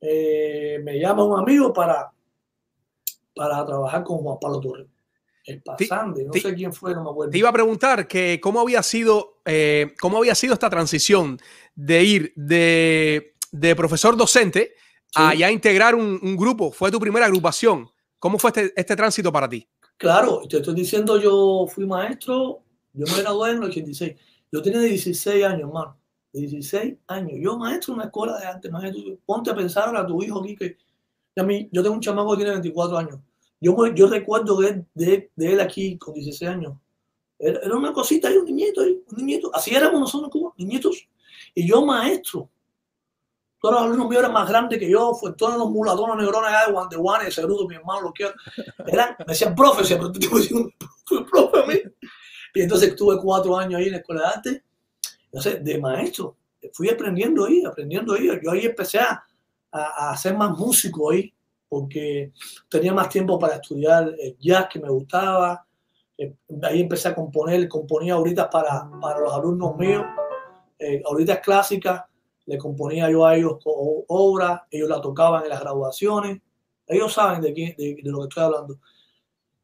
eh, 0.00 0.80
me 0.82 0.98
llama 0.98 1.24
un 1.24 1.40
amigo 1.40 1.74
para, 1.74 2.10
para 3.34 3.66
trabajar 3.66 4.02
con 4.02 4.16
Juan 4.20 4.38
Pablo 4.40 4.58
Torres. 4.58 4.86
El 5.44 5.60
pasante, 5.60 6.24
no 6.24 6.32
sé 6.32 6.54
quién 6.54 6.72
fue, 6.72 6.94
no 6.94 7.04
me 7.04 7.10
acuerdo. 7.10 7.32
Te 7.32 7.36
iba 7.38 7.50
a 7.50 7.52
preguntar 7.52 8.08
que 8.08 8.40
cómo 8.40 8.60
había 8.60 8.82
sido, 8.82 9.42
eh, 9.44 9.92
cómo 10.00 10.16
había 10.16 10.34
sido 10.34 10.54
esta 10.54 10.70
transición 10.70 11.38
de 11.74 12.02
ir 12.02 12.32
de, 12.34 13.34
de 13.50 13.76
profesor 13.76 14.16
docente 14.16 14.74
a 15.14 15.34
ya 15.34 15.50
integrar 15.50 15.94
un, 15.94 16.18
un, 16.22 16.36
grupo. 16.36 16.70
Fue 16.70 16.90
tu 16.90 16.98
primera 16.98 17.26
agrupación. 17.26 17.88
¿Cómo 18.18 18.38
fue 18.38 18.50
este, 18.50 18.72
este, 18.76 18.96
tránsito 18.96 19.32
para 19.32 19.48
ti? 19.48 19.66
Claro, 19.96 20.42
te 20.48 20.58
estoy 20.58 20.74
diciendo, 20.74 21.20
yo 21.20 21.66
fui 21.68 21.86
maestro, 21.86 22.62
yo 22.92 23.06
me 23.06 23.22
gradué 23.22 23.50
en 23.50 23.56
el 23.58 23.64
86. 23.64 24.14
Yo 24.50 24.62
tenía 24.62 24.80
16 24.80 25.44
años, 25.44 25.60
hermano. 25.60 25.98
16 26.32 26.96
años. 27.08 27.32
Yo 27.40 27.58
maestro 27.58 27.92
en 27.92 27.98
una 27.98 28.06
escuela 28.06 28.38
de 28.38 28.46
arte, 28.46 28.70
maestro. 28.70 29.18
Ponte 29.26 29.50
a 29.50 29.54
pensar 29.54 29.94
a 29.94 30.06
tu 30.06 30.22
hijo 30.22 30.40
aquí 30.40 30.56
que... 30.56 30.76
A 31.36 31.42
mí, 31.42 31.68
yo 31.72 31.82
tengo 31.82 31.94
un 31.94 32.00
chamaco 32.00 32.32
que 32.32 32.38
tiene 32.38 32.52
24 32.52 32.98
años. 32.98 33.18
Yo, 33.60 33.74
yo 33.94 34.06
recuerdo 34.06 34.60
de, 34.60 34.84
de, 34.92 35.30
de 35.34 35.52
él 35.52 35.60
aquí 35.60 35.96
con 35.96 36.14
16 36.14 36.50
años. 36.50 36.74
Era, 37.42 37.76
una 37.76 37.92
cosita 37.92 38.28
ahí, 38.28 38.36
un 38.36 38.44
niñito 38.44 38.82
ahí, 38.82 39.02
un 39.10 39.16
niñito. 39.16 39.50
Así 39.52 39.74
éramos 39.74 39.98
nosotros, 39.98 40.30
Cuba, 40.30 40.52
niñitos. 40.56 41.08
Y 41.54 41.66
yo 41.66 41.84
maestro. 41.84 42.48
Todos 43.62 43.74
los 43.76 43.82
alumnos 43.84 44.08
míos 44.08 44.22
eran 44.22 44.32
más 44.32 44.48
grandes 44.48 44.76
que 44.76 44.90
yo, 44.90 45.14
fue 45.14 45.34
todos 45.34 45.56
los 45.56 45.70
mulatones 45.70 46.16
neurones 46.16 46.50
allá 46.50 46.66
de 46.66 46.72
Guanteguane, 46.72 47.28
ese 47.28 47.46
mi 47.46 47.76
hermano, 47.76 48.00
lo 48.00 48.12
quiero. 48.12 48.34
Eran, 48.88 49.14
me 49.20 49.26
decían 49.26 49.54
profe, 49.54 49.84
pero 49.94 50.10
te 50.10 50.18
diciendo 50.18 50.68
profe 51.30 51.60
a 51.60 51.66
mí. 51.66 51.74
Y 52.54 52.62
entonces 52.62 52.88
estuve 52.88 53.18
cuatro 53.22 53.56
años 53.56 53.78
ahí 53.78 53.86
en 53.86 53.92
la 53.92 53.98
escuela 53.98 54.22
de 54.22 54.26
arte. 54.26 54.64
Entonces, 55.26 55.62
de 55.62 55.78
maestro, 55.78 56.36
fui 56.72 56.90
aprendiendo 56.90 57.44
ahí, 57.44 57.64
aprendiendo 57.64 58.14
ahí. 58.14 58.28
Yo 58.42 58.50
ahí 58.50 58.66
empecé 58.66 58.98
a, 58.98 59.24
a, 59.70 60.12
a 60.12 60.32
más 60.32 60.58
músico 60.58 61.12
ahí, 61.12 61.32
porque 61.68 62.32
tenía 62.68 62.92
más 62.92 63.08
tiempo 63.10 63.38
para 63.38 63.54
estudiar 63.54 64.12
jazz 64.40 64.66
que 64.72 64.80
me 64.80 64.88
gustaba. 64.88 65.64
Eh, 66.18 66.34
ahí 66.64 66.80
empecé 66.80 67.06
a 67.06 67.14
componer, 67.14 67.68
componía 67.68 68.14
ahorita 68.14 68.50
para, 68.50 68.90
para 69.00 69.20
los 69.20 69.32
alumnos 69.32 69.76
míos, 69.76 70.04
eh, 70.80 71.00
ahorita 71.06 71.40
clásicas 71.40 72.02
le 72.46 72.58
componía 72.58 73.10
yo 73.10 73.24
a 73.24 73.36
ellos 73.36 73.58
obras, 73.64 74.62
ellos 74.70 74.88
la 74.88 75.00
tocaban 75.00 75.44
en 75.44 75.50
las 75.50 75.60
graduaciones, 75.60 76.40
ellos 76.86 77.12
saben 77.12 77.40
de, 77.40 77.54
qué, 77.54 77.74
de, 77.78 78.10
lo 78.10 78.20
que 78.20 78.28
estoy 78.28 78.42
hablando. 78.44 78.78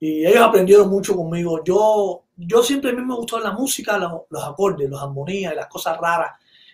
Y 0.01 0.25
ellos 0.25 0.43
aprendieron 0.43 0.89
mucho 0.89 1.17
conmigo. 1.17 1.63
Yo, 1.65 2.25
yo 2.37 2.63
siempre 2.63 2.91
a 2.91 2.95
mí 2.95 3.03
me 3.03 3.17
gustó 3.17 3.41
la 3.41 3.53
música, 3.53 3.99
los, 3.99 4.45
acordes, 4.45 4.89
las 4.89 5.03
armonías, 5.03 5.55
las 5.55 5.67
cosas 5.67 5.99
raras. 5.99 6.33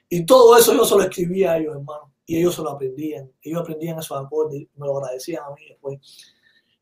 Y 0.09 0.27
todo 0.27 0.57
eso 0.57 0.75
yo 0.75 0.85
se 0.85 0.95
lo 0.95 1.03
escribía 1.03 1.53
a 1.53 1.59
ellos, 1.59 1.75
hermano. 1.77 2.13
Y 2.27 2.39
ellos 2.39 2.55
se 2.55 2.63
lo 2.63 2.71
aprendían. 2.71 3.31
Ellos 3.43 3.63
aprendían 3.63 3.99
esos 3.99 4.23
acordes 4.23 4.61
y 4.61 4.71
me 4.77 4.87
lo 4.87 4.99
agradecían 4.99 5.45
a 5.45 5.55
mí 5.55 5.63
después. 5.69 5.99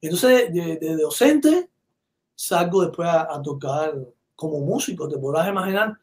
Entonces, 0.00 0.52
de, 0.52 0.76
de 0.76 0.96
docente, 0.96 1.70
salgo 2.34 2.82
después 2.82 3.08
a, 3.08 3.32
a, 3.32 3.40
tocar 3.40 3.94
como 4.34 4.58
músico. 4.60 5.08
Te 5.08 5.18
podrás 5.18 5.48
imaginar 5.48 5.96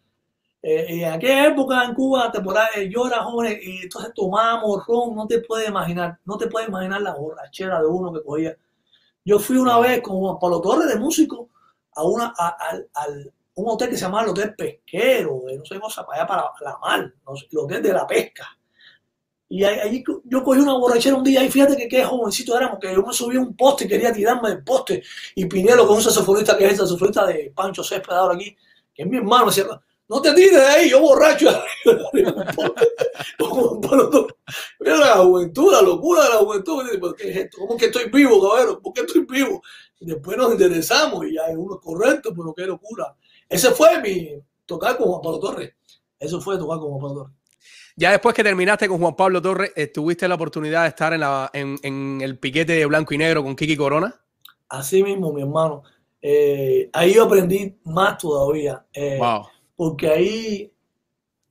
eh, 0.62 0.86
en 0.90 1.06
aquella 1.06 1.48
época 1.48 1.84
en 1.86 1.94
Cuba, 1.94 2.32
temporada, 2.32 2.70
yo 2.90 3.08
era 3.08 3.24
joven 3.24 3.58
y 3.62 3.84
entonces 3.84 4.14
tomábamos 4.14 4.86
ron, 4.86 5.16
no 5.16 5.26
te 5.26 5.40
puedes 5.40 5.70
imaginar, 5.70 6.20
no 6.26 6.38
te 6.38 6.48
puedes 6.48 6.68
imaginar 6.68 7.02
la 7.02 7.16
borrachera 7.16 7.80
de 7.80 7.88
uno 7.88 8.12
que 8.14 8.24
cogía. 8.24 8.58
Yo 9.24 9.40
fui 9.40 9.58
una 9.58 9.80
vez 9.80 10.02
con 10.02 10.18
Juan 10.20 10.38
Pablo 10.40 10.60
Torres 10.62 10.90
de 10.90 11.00
músico 11.00 11.50
a, 11.96 12.04
una, 12.04 12.34
a, 12.38 12.48
a, 12.48 12.76
a, 12.96 13.08
un 13.56 13.70
hotel 13.70 13.90
que 13.90 13.96
se 13.98 14.02
llama 14.02 14.24
el 14.24 14.30
Hotel 14.30 14.56
Pesquero, 14.56 15.44
no 15.58 15.66
sé 15.66 15.80
cosa, 15.80 16.06
para 16.06 16.20
allá 16.20 16.28
para 16.28 16.52
la 16.62 16.78
mar, 16.80 17.14
no 17.26 17.36
sé, 17.36 17.48
el 17.52 17.58
Hotel 17.58 17.84
de 17.84 17.94
la 17.94 18.08
Pesca. 18.08 18.48
Y 19.52 19.64
allí 19.64 20.04
yo 20.26 20.44
cogí 20.44 20.60
una 20.60 20.74
borrachera 20.74 21.16
un 21.16 21.24
día 21.24 21.44
y 21.44 21.50
fíjate 21.50 21.76
que 21.76 21.88
qué 21.88 22.04
jovencito 22.04 22.56
éramos, 22.56 22.80
que 22.80 22.94
yo 22.94 23.02
me 23.02 23.14
subí 23.14 23.36
a 23.36 23.40
un 23.40 23.56
poste 23.56 23.86
y 23.86 23.88
quería 23.88 24.14
tirarme 24.14 24.50
del 24.50 24.64
poste. 24.64 25.02
Y 25.36 25.46
Pinelo, 25.46 25.88
con 25.88 25.96
un 25.96 26.04
saxofonista 26.04 26.56
que 26.56 26.66
es 26.66 26.72
el 26.74 26.78
saxofonista 26.78 27.26
de 27.26 27.52
Pancho 27.56 27.84
Césped 27.84 28.14
ahora 28.14 28.36
aquí, 28.36 28.56
que 28.94 29.04
es 29.04 29.10
mi 29.10 29.18
hermano, 29.18 29.46
me 29.46 29.52
decía, 29.52 29.66
no 30.10 30.22
te 30.24 30.34
tires 30.34 30.54
de 30.54 30.66
ahí, 30.66 30.90
yo 30.90 31.00
borracho. 31.00 31.48
Mira 34.80 34.98
la 34.98 35.18
juventud, 35.18 35.72
la 35.72 35.84
locura 35.84 36.24
de 36.24 36.30
la 36.30 36.36
juventud. 36.38 36.84
¿Qué 37.16 37.30
es 37.30 37.38
esto? 37.38 37.60
¿Cómo 37.60 37.78
que 37.78 37.86
estoy 37.86 38.10
vivo, 38.10 38.42
cabrón? 38.42 38.82
¿Por 38.82 38.92
qué 38.94 39.02
estoy 39.02 39.24
vivo? 39.30 39.62
Y 40.00 40.08
después 40.08 40.36
nos 40.36 40.54
interesamos 40.54 41.28
y 41.28 41.36
ya 41.36 41.46
es 41.46 41.56
uno 41.56 41.80
correcto, 41.80 42.34
pero 42.36 42.56
qué 42.56 42.66
locura. 42.66 43.16
Ese 43.48 43.70
fue 43.70 44.02
mi 44.02 44.42
tocar 44.66 44.98
con 44.98 45.10
Juan 45.10 45.22
Pablo 45.22 45.40
Torres. 45.40 45.74
Eso 46.20 46.42
fue 46.42 46.58
tocar 46.58 46.80
con 46.80 46.90
Juan 46.90 47.02
Pablo 47.02 47.16
Torres. 47.22 47.36
Ya 47.96 48.10
después 48.12 48.34
que 48.34 48.44
terminaste 48.44 48.88
con 48.88 48.98
Juan 48.98 49.16
Pablo 49.16 49.40
Torres, 49.40 49.72
¿tuviste 49.94 50.28
la 50.28 50.36
oportunidad 50.36 50.84
de 50.84 50.90
estar 50.90 51.14
en, 51.14 51.20
la, 51.20 51.52
en, 51.54 51.78
en 51.84 52.22
el 52.22 52.40
piquete 52.40 52.74
de 52.74 52.86
blanco 52.88 53.14
y 53.14 53.20
negro 53.20 53.44
con 53.44 53.56
Kiki 53.56 53.78
Corona? 53.78 54.20
Así 54.70 55.04
mismo, 55.04 55.32
mi 55.32 55.42
hermano. 55.42 55.84
Eh, 56.20 56.90
ahí 56.94 57.14
yo 57.14 57.26
aprendí 57.26 57.78
más 57.84 58.18
todavía. 58.18 58.84
Eh, 58.92 59.20
wow 59.20 59.46
porque 59.80 60.10
ahí, 60.10 60.74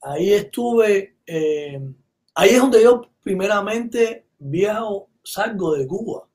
ahí 0.03 0.35
estuve, 0.35 1.17
eh, 1.25 1.81
ahí 2.35 2.51
es 2.51 2.61
donde 2.61 2.83
yo 2.83 3.01
primeramente 3.23 4.27
viajo, 4.39 5.09
salgo 5.25 5.73
de 5.73 5.87
Cuba. 5.87 6.29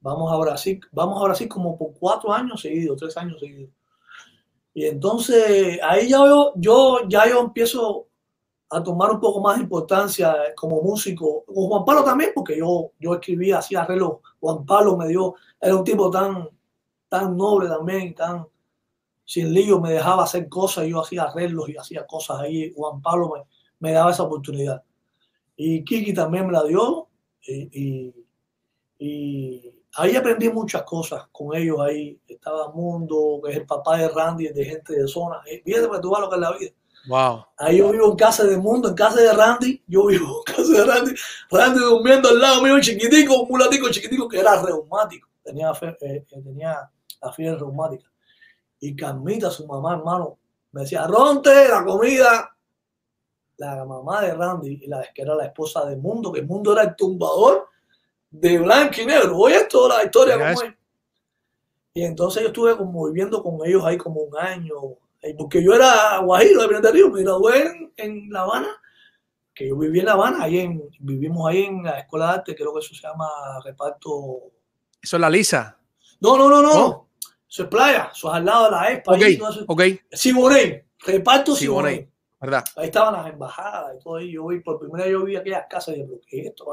Vamos 0.00 0.32
a 0.32 0.36
Brasil, 0.38 0.80
vamos 0.90 1.20
a 1.20 1.26
Brasil 1.26 1.46
como 1.48 1.78
por 1.78 1.92
cuatro 1.92 2.32
años 2.32 2.60
seguidos, 2.60 2.98
tres 2.98 3.16
años 3.16 3.38
seguidos. 3.38 3.70
Y 4.74 4.86
entonces 4.86 5.78
ahí 5.84 6.08
ya 6.08 6.16
yo, 6.16 6.52
yo, 6.56 7.08
ya 7.08 7.28
yo 7.28 7.42
empiezo 7.42 8.08
a 8.68 8.82
tomar 8.82 9.12
un 9.12 9.20
poco 9.20 9.40
más 9.40 9.58
de 9.58 9.62
importancia 9.62 10.34
como 10.56 10.82
músico. 10.82 11.44
Con 11.44 11.68
Juan 11.68 11.84
Pablo 11.84 12.02
también, 12.02 12.32
porque 12.34 12.58
yo, 12.58 12.90
yo 12.98 13.14
escribía, 13.14 13.58
hacía 13.58 13.82
arreglos. 13.82 14.14
Juan 14.40 14.66
Pablo 14.66 14.96
me 14.96 15.06
dio, 15.06 15.36
era 15.60 15.76
un 15.76 15.84
tipo 15.84 16.10
tan, 16.10 16.48
tan 17.08 17.36
noble 17.36 17.68
también, 17.68 18.16
tan, 18.16 18.48
sin 19.30 19.54
lío 19.54 19.80
me 19.80 19.92
dejaba 19.92 20.24
hacer 20.24 20.48
cosas, 20.48 20.88
yo 20.88 21.00
hacía 21.00 21.22
arreglos 21.22 21.68
y 21.68 21.76
hacía 21.76 22.04
cosas 22.04 22.40
ahí. 22.40 22.72
Juan 22.74 23.00
Pablo 23.00 23.30
me, 23.32 23.44
me 23.78 23.92
daba 23.92 24.10
esa 24.10 24.24
oportunidad. 24.24 24.82
Y 25.54 25.84
Kiki 25.84 26.12
también 26.12 26.48
me 26.48 26.52
la 26.52 26.64
dio. 26.64 27.06
Y, 27.40 27.68
y, 27.80 28.26
y, 28.98 29.72
ahí 29.94 30.16
aprendí 30.16 30.48
muchas 30.48 30.82
cosas 30.82 31.28
con 31.30 31.56
ellos. 31.56 31.78
Ahí 31.78 32.20
estaba 32.26 32.72
Mundo, 32.72 33.40
que 33.44 33.52
es 33.52 33.58
el 33.58 33.66
papá 33.66 33.98
de 33.98 34.08
Randy, 34.08 34.48
de 34.48 34.64
gente 34.64 34.94
de 34.94 35.06
zona. 35.06 35.40
Fíjate 35.64 35.86
para 35.86 36.00
tú 36.00 36.10
lo 36.10 36.28
que 36.28 36.34
es 36.34 36.40
la 36.40 36.58
vida. 36.58 36.70
Wow. 37.06 37.44
Ahí 37.58 37.78
yo 37.78 37.92
vivo 37.92 38.10
en 38.10 38.16
casa 38.16 38.42
de 38.42 38.56
Mundo, 38.56 38.88
en 38.88 38.96
casa 38.96 39.20
de 39.20 39.32
Randy. 39.32 39.80
Yo 39.86 40.06
vivo 40.06 40.42
en 40.44 40.54
casa 40.56 40.72
de 40.72 40.84
Randy. 40.84 41.12
Randy 41.52 41.78
durmiendo 41.78 42.30
al 42.30 42.40
lado 42.40 42.62
mío, 42.62 42.80
chiquitico, 42.80 43.42
un 43.42 43.48
mulatico 43.48 43.90
chiquitico 43.90 44.28
que 44.28 44.40
era 44.40 44.60
reumático. 44.60 45.28
Tenía, 45.44 45.70
eh, 46.00 46.24
tenía 46.28 46.90
la 47.22 47.32
fiebre 47.32 47.60
reumática. 47.60 48.09
Y 48.80 48.96
Carmita, 48.96 49.50
su 49.50 49.66
mamá, 49.66 49.94
hermano, 49.94 50.38
me 50.72 50.82
decía, 50.82 51.06
Ronte, 51.06 51.68
la 51.68 51.84
comida. 51.84 52.56
La 53.58 53.84
mamá 53.84 54.22
de 54.22 54.32
Randy, 54.32 54.80
y 54.84 54.86
la 54.86 55.06
que 55.14 55.20
era 55.20 55.34
la 55.34 55.44
esposa 55.44 55.84
de 55.84 55.96
Mundo, 55.96 56.32
que 56.32 56.40
Mundo 56.40 56.72
era 56.72 56.82
el 56.82 56.96
tumbador 56.96 57.68
de 58.30 58.58
blanco 58.58 59.02
y 59.02 59.06
negro. 59.06 59.36
Oye, 59.36 59.56
esto 59.56 59.86
la 59.86 60.02
historia 60.02 60.38
como 60.38 60.62
es. 60.62 60.74
Y 61.92 62.04
entonces 62.04 62.42
yo 62.42 62.48
estuve 62.48 62.76
como 62.76 63.06
viviendo 63.06 63.42
con 63.42 63.58
ellos 63.66 63.84
ahí 63.84 63.98
como 63.98 64.22
un 64.22 64.38
año, 64.38 64.74
porque 65.36 65.62
yo 65.62 65.74
era 65.74 66.18
guajiro 66.18 66.62
de 66.62 66.68
Prenda 66.68 66.90
Río, 66.90 67.10
me 67.10 67.22
gradué 67.22 67.66
en, 67.66 67.92
en, 67.96 68.32
La 68.32 68.42
Habana, 68.42 68.68
que 69.52 69.68
yo 69.68 69.76
viví 69.76 69.98
en 69.98 70.06
La 70.06 70.12
Habana, 70.12 70.44
ahí 70.44 70.60
en, 70.60 70.88
vivimos 71.00 71.48
ahí 71.50 71.64
en 71.64 71.82
la 71.82 71.98
Escuela 71.98 72.26
de 72.26 72.32
Arte, 72.32 72.54
creo 72.54 72.72
que 72.72 72.78
eso 72.78 72.94
se 72.94 73.02
llama 73.02 73.28
reparto. 73.64 74.52
¿Eso 75.02 75.16
es 75.16 75.20
la 75.20 75.28
Lisa? 75.28 75.78
No, 76.20 76.36
no, 76.38 76.48
no, 76.48 76.62
no. 76.62 76.86
¿Oh? 76.86 77.09
Eso 77.50 77.64
es 77.64 77.68
playa, 77.68 78.10
eso 78.14 78.28
es 78.28 78.34
al 78.34 78.44
lado 78.44 78.64
de 78.66 78.70
la 78.70 78.92
ESPA. 78.92 79.12
Ok, 79.12 79.22
ahí, 79.22 79.36
no. 79.36 79.48
Siboney, 80.12 80.82
reparto 81.00 81.56
Siboney. 81.56 81.94
Siboney, 81.96 82.12
¿verdad? 82.40 82.64
Ahí 82.76 82.86
estaban 82.86 83.12
las 83.14 83.32
embajadas 83.32 83.96
y 83.98 84.02
todo 84.04 84.16
ahí. 84.16 84.32
Yo 84.32 84.46
vi, 84.46 84.60
por 84.60 84.78
primera 84.78 85.04
vez 85.04 85.12
yo 85.12 85.24
vi 85.24 85.34
aquellas 85.36 85.66
casas 85.68 85.96
y 85.96 86.02
dije, 86.02 86.20
¿qué 86.28 86.40
es 86.42 86.46
esto? 86.46 86.66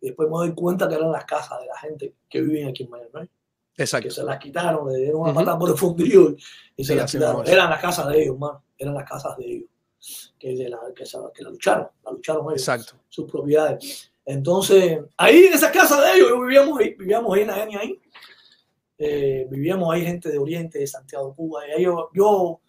Y 0.00 0.06
después 0.06 0.28
me 0.28 0.36
doy 0.36 0.54
cuenta 0.54 0.88
que 0.88 0.96
eran 0.96 1.12
las 1.12 1.24
casas 1.24 1.60
de 1.60 1.66
la 1.66 1.78
gente 1.78 2.14
que 2.28 2.40
vive 2.40 2.68
aquí 2.68 2.82
en 2.84 2.90
Miami. 2.90 3.10
¿no? 3.14 3.28
Exacto. 3.76 4.08
Que 4.08 4.14
se 4.14 4.24
las 4.24 4.38
quitaron, 4.38 4.90
le 4.92 4.98
dieron 4.98 5.20
una 5.20 5.30
uh 5.30 5.32
-huh. 5.32 5.36
patada 5.36 5.58
por 5.58 5.70
el 5.70 5.76
fundillo 5.76 6.34
y 6.76 6.84
se 6.84 6.92
Sí, 6.94 6.98
las 6.98 7.10
quitaron. 7.12 7.46
Eran 7.46 7.70
las 7.70 7.80
casas 7.80 8.08
de 8.08 8.22
ellos, 8.22 8.36
man. 8.38 8.58
Eran 8.76 8.94
las 8.94 9.08
casas 9.08 9.36
de 9.36 9.44
ellos. 9.46 9.68
Que, 10.38 10.54
de 10.56 10.68
la, 10.68 10.78
que, 10.94 11.04
se- 11.06 11.18
que 11.34 11.42
la 11.42 11.50
lucharon, 11.50 11.88
la 12.04 12.12
lucharon 12.12 12.44
ellos 12.46 12.60
Exacto. 12.60 12.94
sus 13.08 13.30
propiedades. 13.30 14.12
Entonces, 14.24 15.00
ahí 15.16 15.46
en 15.46 15.54
esa 15.54 15.72
casa 15.72 16.00
de 16.02 16.16
ellos, 16.18 16.32
vivíamos 16.40 16.78
ahí, 16.78 16.94
vivíamos 16.94 17.34
ahí 17.34 17.42
en 17.42 17.46
la 17.48 17.54
ahí. 17.80 18.00
Eh, 18.98 19.46
vivíamos 19.48 19.94
ahí 19.94 20.04
gente 20.04 20.28
de 20.28 20.38
Oriente, 20.38 20.80
de 20.80 20.86
Santiago 20.86 21.34
Cuba. 21.34 21.66
Y 21.68 21.70
ahí 21.70 21.82
yo, 21.84 22.10
yo, 22.12 22.60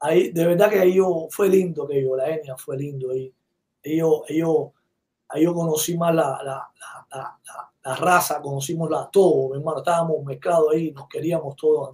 ahí, 0.00 0.30
de 0.30 0.46
verdad 0.46 0.70
que 0.70 0.80
ahí 0.80 0.94
yo, 0.94 1.28
fue 1.30 1.48
lindo 1.48 1.86
que 1.86 2.02
yo, 2.02 2.16
la 2.16 2.30
etnia 2.30 2.56
fue 2.56 2.76
lindo. 2.78 3.10
Ahí, 3.10 3.32
ahí 3.84 3.98
yo, 3.98 4.24
ahí 4.28 4.38
yo, 4.38 4.72
ahí 5.28 5.44
yo 5.44 5.54
conocí 5.54 5.96
más 5.96 6.14
la, 6.14 6.40
la, 6.42 6.68
la, 7.12 7.38
la, 7.84 7.94
raza, 7.96 8.40
conocimos 8.40 8.88
la, 8.90 9.08
todo, 9.10 9.50
mi 9.50 9.58
hermano, 9.58 9.78
estábamos 9.78 10.24
mezclados 10.24 10.72
ahí, 10.72 10.90
nos 10.90 11.06
queríamos 11.08 11.54
todos. 11.54 11.90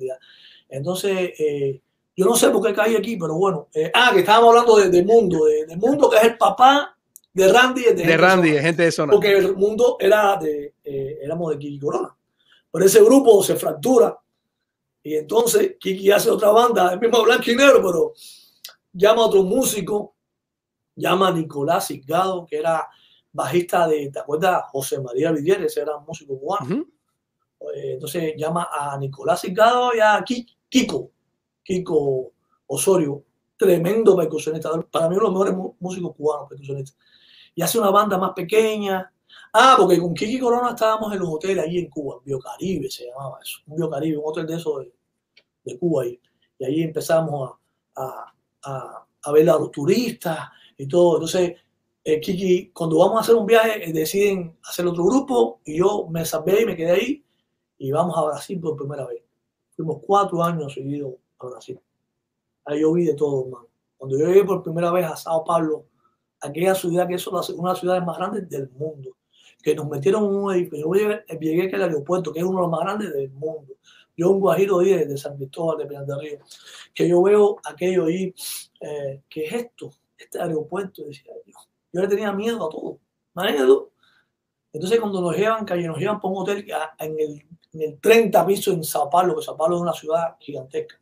Entonces, 0.68 1.32
eh, 1.38 1.80
yo 2.16 2.26
no 2.26 2.36
sé 2.36 2.51
por 2.51 2.64
qué 2.64 2.72
caí 2.72 2.95
aquí, 2.95 3.16
pero 3.16 3.34
bueno. 3.34 3.68
eh, 3.74 3.91
ah, 3.93 4.11
que 4.12 4.20
estábamos 4.20 4.51
hablando 4.51 4.76
de, 4.76 4.88
de 4.88 5.03
Mundo, 5.03 5.47
de, 5.47 5.66
de 5.66 5.76
Mundo, 5.76 6.09
que 6.09 6.18
es 6.18 6.24
el 6.24 6.38
papá 6.38 6.97
de 7.32 7.53
Randy. 7.53 7.82
De, 7.82 7.95
De 7.95 8.03
Gente 8.05 8.16
Randy, 8.18 8.51
de 8.51 8.61
gente 8.61 8.82
de 8.84 8.93
zona. 8.93 9.12
porque 9.12 9.32
el 9.32 9.57
mundo 9.57 9.97
era 9.99 10.36
de, 10.36 10.74
eh, 10.84 11.18
éramos 11.22 11.51
de 11.53 11.59
Kiki 11.59 11.78
Corona. 11.80 12.16
Pero 12.71 12.85
ese 12.85 13.03
grupo 13.03 13.43
se 13.43 13.57
fractura 13.57 14.16
Y 15.03 15.16
entonces 15.16 15.77
Kiki 15.81 16.11
hace 16.11 16.31
otra 16.31 16.51
banda, 16.51 16.93
el 16.93 17.01
mismo 17.01 17.23
blanco 17.23 17.51
y 17.51 17.57
negro, 17.57 17.83
pero 17.83 18.12
llama 18.93 19.23
a 19.23 19.27
otro 19.27 19.43
músico, 19.43 20.14
llama 20.95 21.29
a 21.29 21.33
Nicolás 21.33 21.87
Sigado, 21.87 22.47
que 22.47 22.59
era 22.59 22.87
bajista 23.33 23.87
de, 23.89 24.11
¿te 24.11 24.18
acuerdas? 24.18 24.64
José 24.71 25.01
María 25.01 25.33
Vidieres, 25.33 25.77
era 25.77 25.97
un 25.97 26.05
músico 26.05 26.39
cubano. 26.39 26.85
Eh, 27.75 27.93
entonces 27.95 28.35
llama 28.37 28.68
a 28.73 28.97
Nicolás 28.99 29.41
Sigado 29.41 29.95
y 29.95 30.01
a 30.01 30.23
Kiko, 30.68 31.11
Kiko 31.62 32.33
Osorio, 32.66 33.25
tremendo 33.57 34.16
percusionista, 34.16 34.71
para 34.91 35.09
mí 35.09 35.16
uno 35.16 35.29
de 35.29 35.31
los 35.31 35.33
mejores 35.33 35.75
músicos 35.79 36.16
cubanos 36.16 36.49
percusionistas. 36.49 36.97
Y 37.55 37.62
hace 37.62 37.79
una 37.79 37.91
banda 37.91 38.16
más 38.16 38.33
pequeña. 38.33 39.12
Ah, 39.53 39.76
porque 39.78 39.99
con 39.99 40.14
Kiki 40.14 40.39
Corona 40.39 40.70
estábamos 40.70 41.12
en 41.12 41.18
los 41.20 41.28
hoteles 41.28 41.64
ahí 41.64 41.78
en 41.78 41.91
Cuba, 41.91 42.20
Biocaribe 42.24 42.91
se 42.91 43.07
llamaba 43.07 43.39
eso, 43.43 43.59
un 43.66 43.76
Biocaribe, 43.76 44.16
un 44.18 44.24
hotel 44.26 44.47
de 44.47 44.57
esos 44.57 44.87
de, 45.64 45.78
Cuba 45.78 46.03
ahí. 46.05 46.20
Y 46.59 46.64
ahí 46.64 46.83
empezamos 46.83 47.59
a, 47.97 48.33
a, 48.62 49.07
a, 49.22 49.33
ver 49.33 49.49
a 49.51 49.59
los 49.59 49.70
turistas 49.70 50.51
y 50.76 50.87
todo. 50.87 51.16
Entonces, 51.16 51.57
eh, 52.03 52.20
Kiki, 52.20 52.70
cuando 52.72 52.99
vamos 52.99 53.18
a 53.18 53.20
hacer 53.20 53.35
un 53.35 53.47
viaje, 53.47 53.89
eh, 53.89 53.93
deciden 53.93 54.59
hacer 54.64 54.87
otro 54.87 55.05
grupo 55.05 55.61
y 55.64 55.78
yo 55.78 56.07
me 56.09 56.24
salvé 56.24 56.62
y 56.62 56.66
me 56.66 56.76
quedé 56.76 56.91
ahí 56.91 57.24
y 57.78 57.91
vamos 57.93 58.16
a 58.16 58.22
Brasil 58.22 58.61
por 58.61 58.76
primera 58.76 59.07
vez. 59.07 59.22
Fuimos 59.76 59.99
cuatro 60.07 60.43
años 60.43 60.72
seguidos 60.72 61.14
a 61.39 61.47
Brasil. 61.47 61.81
Ahí 62.64 62.81
yo 62.81 62.93
vi 62.93 63.05
de 63.05 63.14
todo, 63.14 63.45
hermano. 63.45 63.66
Cuando 63.97 64.18
yo 64.18 64.26
llegué 64.26 64.45
por 64.45 64.62
primera 64.62 64.91
vez 64.91 65.07
a 65.07 65.16
Sao 65.16 65.45
Paulo, 65.45 65.87
aquella 66.41 66.74
ciudad 66.74 67.07
que 67.07 67.14
es 67.14 67.26
una 67.26 67.41
de 67.43 67.62
las 67.62 67.78
ciudades 67.78 68.05
más 68.05 68.16
grandes 68.16 68.49
del 68.49 68.70
mundo, 68.70 69.16
que 69.63 69.75
nos 69.75 69.89
metieron 69.89 70.25
en 70.25 70.35
un 70.35 70.55
edificio. 70.55 70.87
Yo 70.87 70.95
llegué, 70.95 71.25
llegué 71.41 71.77
al 71.77 71.83
aeropuerto, 71.83 72.33
que 72.33 72.41
es 72.41 72.45
uno 72.45 72.59
de 72.59 72.63
los 72.63 72.71
más 72.71 72.81
grandes 72.81 73.13
del 73.13 73.31
mundo. 73.31 73.75
Yo, 74.17 74.31
un 74.31 74.41
guajiro 74.41 74.79
de 74.79 75.17
San 75.17 75.37
Cristóbal 75.37 75.79
de 75.79 75.87
Pinar 75.87 76.05
del 76.05 76.21
Río, 76.21 76.39
que 76.93 77.09
yo 77.09 77.23
veo 77.23 77.57
aquello 77.65 78.07
ahí, 78.07 78.35
eh, 78.81 79.23
¿qué 79.29 79.47
es 79.47 79.53
esto? 79.53 79.91
Este 80.17 80.41
aeropuerto, 80.41 81.05
decía 81.05 81.33
yo. 81.47 81.55
Yo 81.93 82.03
le 82.03 82.09
tenía 82.09 82.33
miedo 82.33 82.67
a 82.67 82.71
todo. 82.71 82.99
Imagínate 83.35 83.73
Entonces, 84.73 85.01
cuando 85.01 85.21
nos 85.21 85.37
llevan, 85.37 85.65
que 85.65 85.77
nos 85.77 85.99
llevan 85.99 86.21
por 86.21 86.33
un 86.33 86.39
hotel 86.39 86.67
en 86.99 87.19
el, 87.19 87.47
en 87.73 87.83
el 87.83 88.01
30 88.01 88.47
piso 88.47 88.73
en 88.73 88.85
Sao 88.85 89.09
Paulo, 89.09 89.37
que 89.37 89.43
Sao 89.43 89.57
Paulo 89.57 89.77
es 89.77 89.83
una 89.83 89.93
ciudad 89.93 90.37
gigantesca, 90.39 91.01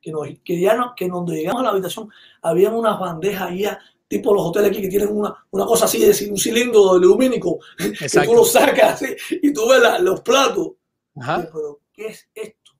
que, 0.00 0.12
nos, 0.12 0.28
que 0.44 0.60
ya 0.60 0.76
no, 0.76 0.94
que 0.94 1.08
cuando 1.08 1.32
llegamos 1.32 1.60
a 1.60 1.64
la 1.64 1.70
habitación, 1.70 2.10
había 2.42 2.70
unas 2.70 2.98
bandejas 2.98 3.50
ahí 3.50 3.64
tipo 4.12 4.34
los 4.34 4.44
hoteles 4.44 4.70
aquí 4.70 4.82
que 4.82 4.88
tienen 4.88 5.08
una, 5.08 5.34
una 5.52 5.64
cosa 5.64 5.86
así, 5.86 5.98
de 5.98 6.30
un 6.30 6.36
cilindro 6.36 6.98
lumínico, 6.98 7.58
que 7.78 8.20
tú 8.26 8.34
lo 8.34 8.44
sacas 8.44 9.02
y 9.30 9.52
tú 9.54 9.66
ves 9.66 10.02
los 10.02 10.20
platos. 10.20 10.72
Pero, 11.14 11.80
¿qué 11.94 12.08
es 12.08 12.28
esto? 12.34 12.72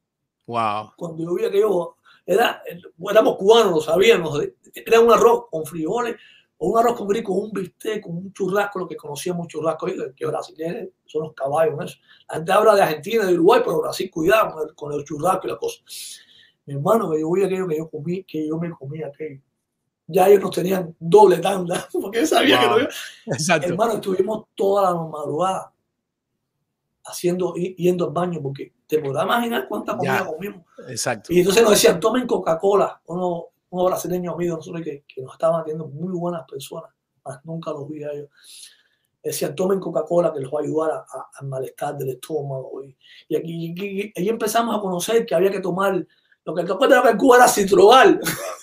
Wow. 0.47 0.93
Cuando 0.95 1.25
yo 1.25 1.35
vi 1.35 1.47
aquello, 1.47 1.97
era, 2.27 2.63
éramos 3.11 3.37
cubanos, 3.37 3.73
lo 3.73 3.81
sabíamos, 3.81 4.43
era 4.75 5.01
un 5.01 5.11
arroz 5.11 5.47
con 5.51 5.65
frijoles, 5.65 6.17
o 6.59 6.69
un 6.69 6.79
arroz 6.79 6.99
con 6.99 7.09
gris, 7.09 7.23
con 7.23 7.39
un 7.39 7.51
bistec, 7.51 8.03
con 8.03 8.15
un 8.15 8.33
churrasco, 8.35 8.81
lo 8.81 8.87
que 8.87 8.97
conocíamos 8.97 9.49
churrasco, 9.49 9.87
que 10.15 10.27
brasileños 10.27 10.91
son 11.07 11.23
los 11.23 11.33
caballos, 11.33 11.83
eso. 11.83 11.97
La 12.29 12.37
gente 12.37 12.53
habla 12.53 12.75
de 12.75 12.83
Argentina, 12.83 13.25
de 13.25 13.33
Uruguay, 13.33 13.63
pero 13.65 13.81
Brasil, 13.81 14.11
cuidado 14.11 14.53
con 14.53 14.69
el, 14.69 14.75
con 14.75 14.93
el 14.93 15.03
churrasco 15.03 15.47
y 15.47 15.51
la 15.51 15.57
cosa. 15.57 15.83
Mi 16.67 16.75
hermano, 16.75 17.11
que 17.11 17.21
yo 17.21 17.33
vi 17.33 17.43
aquello 17.43 17.67
que 17.67 17.79
yo 17.79 17.89
comí, 17.89 18.23
que 18.25 18.47
yo 18.47 18.59
me 18.59 18.71
comí 18.71 19.03
aquello 19.03 19.41
ya 20.07 20.29
ellos 20.29 20.43
nos 20.43 20.51
tenían 20.51 20.95
doble 20.99 21.39
tanda, 21.39 21.89
porque 22.01 22.27
sabía 22.27 22.61
que 22.61 22.67
no. 22.67 22.79
Exacto. 23.27 23.69
Hermano, 23.69 23.95
estuvimos 23.95 24.47
toda 24.55 24.91
la 24.91 24.95
madrugada 24.95 25.73
haciendo, 27.05 27.55
yendo 27.55 28.07
al 28.07 28.13
baño, 28.13 28.41
porque 28.43 28.73
te 28.87 28.99
podrás 28.99 29.25
imaginar 29.25 29.67
cuánta 29.69 29.97
comida 29.97 30.27
comimos. 30.27 30.63
Exacto. 30.89 31.33
Y 31.33 31.41
entonces 31.41 31.63
nos 31.63 31.73
decían, 31.73 31.99
tomen 32.01 32.27
Coca-Cola, 32.27 33.01
unos, 33.07 33.45
unos 33.71 33.87
brasileños 33.87 34.35
amigos 34.35 34.59
nosotros 34.59 34.83
que, 34.83 35.05
que, 35.07 35.23
nos 35.23 35.33
estaban 35.33 35.61
atendiendo 35.61 35.89
muy 35.89 36.13
buenas 36.13 36.45
personas, 36.49 36.91
más 37.25 37.45
nunca 37.45 37.71
los 37.71 37.89
vi 37.89 38.05
a 38.05 38.13
ellos. 38.13 38.29
Decían, 39.23 39.55
tomen 39.55 39.79
Coca-Cola 39.79 40.33
que 40.33 40.41
les 40.41 40.49
va 40.51 40.59
a 40.59 40.63
ayudar 40.63 41.05
al 41.35 41.47
malestar 41.47 41.97
del 41.97 42.11
estómago. 42.11 42.83
Y, 42.83 42.97
y 43.29 43.37
aquí, 43.37 44.13
ahí 44.17 44.29
empezamos 44.29 44.77
a 44.77 44.81
conocer 44.81 45.25
que 45.25 45.35
había 45.35 45.51
que 45.51 45.61
tomar 45.61 46.05
lo 46.45 46.55
que 46.55 46.63
después 46.65 46.91
de 46.91 46.97
la 46.97 47.17
Cuba 47.17 47.37
era 47.37 47.49
citrogal. 47.49 48.21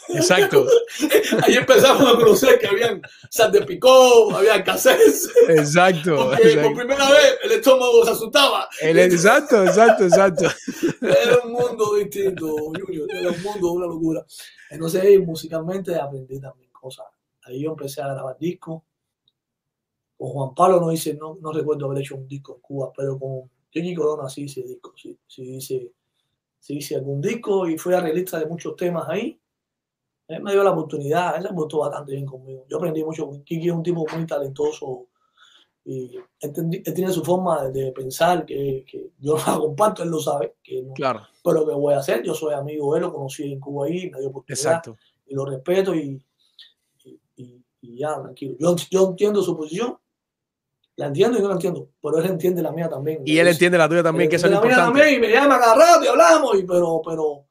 Exacto. 0.09 0.65
Ahí 1.43 1.55
empezamos 1.55 2.13
a 2.13 2.17
conocer 2.17 2.59
que 2.59 2.67
habían 2.67 3.01
sal 3.29 3.51
de 3.51 3.61
picó, 3.61 4.35
había 4.35 4.63
casés. 4.63 5.29
Exacto, 5.47 6.31
Porque 6.31 6.57
por 6.57 6.75
primera 6.75 7.09
vez 7.09 7.37
el 7.43 7.51
estómago 7.53 8.03
se 8.03 8.11
asustaba. 8.11 8.67
exacto, 8.81 9.63
exacto, 9.63 10.03
exacto. 10.05 10.45
Era 11.01 11.39
un 11.45 11.53
mundo 11.53 11.95
distinto, 11.95 12.55
Junior. 12.55 13.07
Era 13.13 13.31
un 13.31 13.41
mundo, 13.43 13.71
una 13.71 13.85
locura. 13.85 14.25
Entonces, 14.69 15.19
musicalmente 15.25 15.95
aprendí 15.95 16.39
también 16.39 16.71
cosas. 16.71 17.05
Ahí 17.43 17.61
yo 17.63 17.71
empecé 17.71 18.01
a 18.01 18.07
grabar 18.07 18.37
discos. 18.37 18.81
Con 20.17 20.29
Juan 20.31 20.53
Pablo 20.53 20.81
no 20.81 20.91
hice, 20.91 21.13
no, 21.13 21.37
no 21.39 21.53
recuerdo 21.53 21.85
haber 21.85 21.99
hecho 21.99 22.15
un 22.15 22.27
disco 22.27 22.55
en 22.55 22.61
Cuba, 22.61 22.91
pero 22.95 23.17
con 23.17 23.49
Jimmy 23.69 23.95
Corona 23.95 24.27
sí 24.27 24.43
hice 24.43 24.63
discos, 24.63 24.93
sí, 25.01 25.17
sí 25.25 25.55
hice 25.55 25.93
sí 26.59 26.77
hice 26.77 26.95
algún 26.95 27.21
disco 27.21 27.67
y 27.67 27.77
fui 27.77 27.93
arreglista 27.93 28.39
de 28.39 28.45
muchos 28.45 28.75
temas 28.75 29.07
ahí. 29.09 29.39
Él 30.27 30.43
me 30.43 30.51
dio 30.51 30.63
la 30.63 30.71
oportunidad, 30.71 31.37
él 31.37 31.43
se 31.43 31.53
portó 31.53 31.79
bastante 31.79 32.11
bien 32.11 32.25
conmigo. 32.25 32.65
Yo 32.69 32.77
aprendí 32.77 33.03
mucho. 33.03 33.31
Kiki 33.43 33.69
es 33.69 33.73
un 33.73 33.81
tipo 33.81 34.05
muy 34.13 34.27
talentoso 34.27 35.07
y 35.83 36.17
él, 36.41 36.53
tiene 36.93 37.11
su 37.11 37.23
forma 37.23 37.67
de, 37.69 37.91
pensar 37.93 38.45
que, 38.45 38.85
que, 38.87 39.11
yo 39.17 39.37
la 39.37 39.57
comparto, 39.57 40.03
él 40.03 40.09
lo 40.09 40.19
sabe. 40.19 40.55
Que 40.61 40.83
no, 40.83 40.93
claro. 40.93 41.21
Pero 41.43 41.67
que 41.67 41.73
voy 41.73 41.95
a 41.95 41.99
hacer, 41.99 42.21
yo 42.23 42.35
soy 42.35 42.53
amigo 42.53 42.93
de 42.93 42.99
él, 42.99 43.05
lo 43.05 43.13
conocí 43.13 43.51
en 43.51 43.59
Cuba 43.59 43.87
ahí, 43.87 44.09
me 44.11 44.19
dio 44.19 44.29
oportunidad. 44.29 44.65
Exacto. 44.65 44.97
Y 45.25 45.33
lo 45.33 45.45
respeto 45.45 45.95
y, 45.95 46.23
y, 47.37 47.63
y 47.81 47.97
ya, 47.97 48.21
tranquilo. 48.21 48.55
Yo, 48.59 48.75
yo 48.91 49.09
entiendo 49.09 49.41
su 49.41 49.57
posición 49.57 49.97
la 50.99 51.05
entiendo 51.05 51.39
y 51.39 51.41
no 51.41 51.47
la 51.47 51.53
entiendo, 51.53 51.87
pero 52.01 52.17
él 52.17 52.25
entiende 52.25 52.61
la 52.61 52.73
mía 52.73 52.89
también. 52.89 53.21
Y 53.23 53.37
él 53.39 53.47
entiende 53.47 53.77
la 53.77 53.87
tuya 53.87 54.03
también, 54.03 54.29
que 54.29 54.35
eso 54.35 54.47
es 54.47 54.51
lo 54.51 54.57
importante. 54.57 54.83
La 54.83 54.91
mía 54.91 55.03
también, 55.03 55.23
y 55.23 55.27
me 55.27 55.33
llama 55.33 55.57
cada 55.57 55.75
rato 55.75 56.03
y 56.03 56.07
hablamos, 56.09 56.59
y 56.59 56.63
pero, 56.63 57.01
pero, 57.05 57.45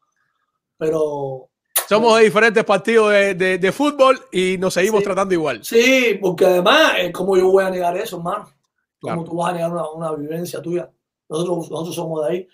pero... 0.77 1.49
Somos 1.89 2.19
de 2.19 2.25
diferentes 2.25 2.63
partidos 2.63 3.11
de, 3.11 3.35
de, 3.35 3.57
de 3.57 3.73
fútbol 3.73 4.21
y 4.31 4.59
nos 4.59 4.75
seguimos 4.75 5.03
tratando 5.03 5.33
igual. 5.33 5.65
Sí, 5.65 6.19
porque 6.21 6.45
además, 6.45 6.93
¿cómo 7.15 7.39
yo 7.39 7.51
voy 7.51 7.65
a 7.65 7.71
negar 7.71 7.97
eso, 7.97 8.19
hermano? 8.19 8.53
¿Cómo 9.01 9.25
tú 9.25 9.37
vas 9.37 9.49
a 9.49 9.55
negar 9.55 9.73
una, 9.73 9.89
una, 9.93 10.13
vivencia 10.13 10.61
tuya? 10.61 10.91
Nosotros, 11.31 11.71
nosotros 11.71 11.95
somos 11.95 12.27
de 12.27 12.31
ahí. 12.31 12.49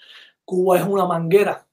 Cuba 0.44 0.78
es 0.78 0.86
una 0.86 1.06
manguera. 1.06 1.66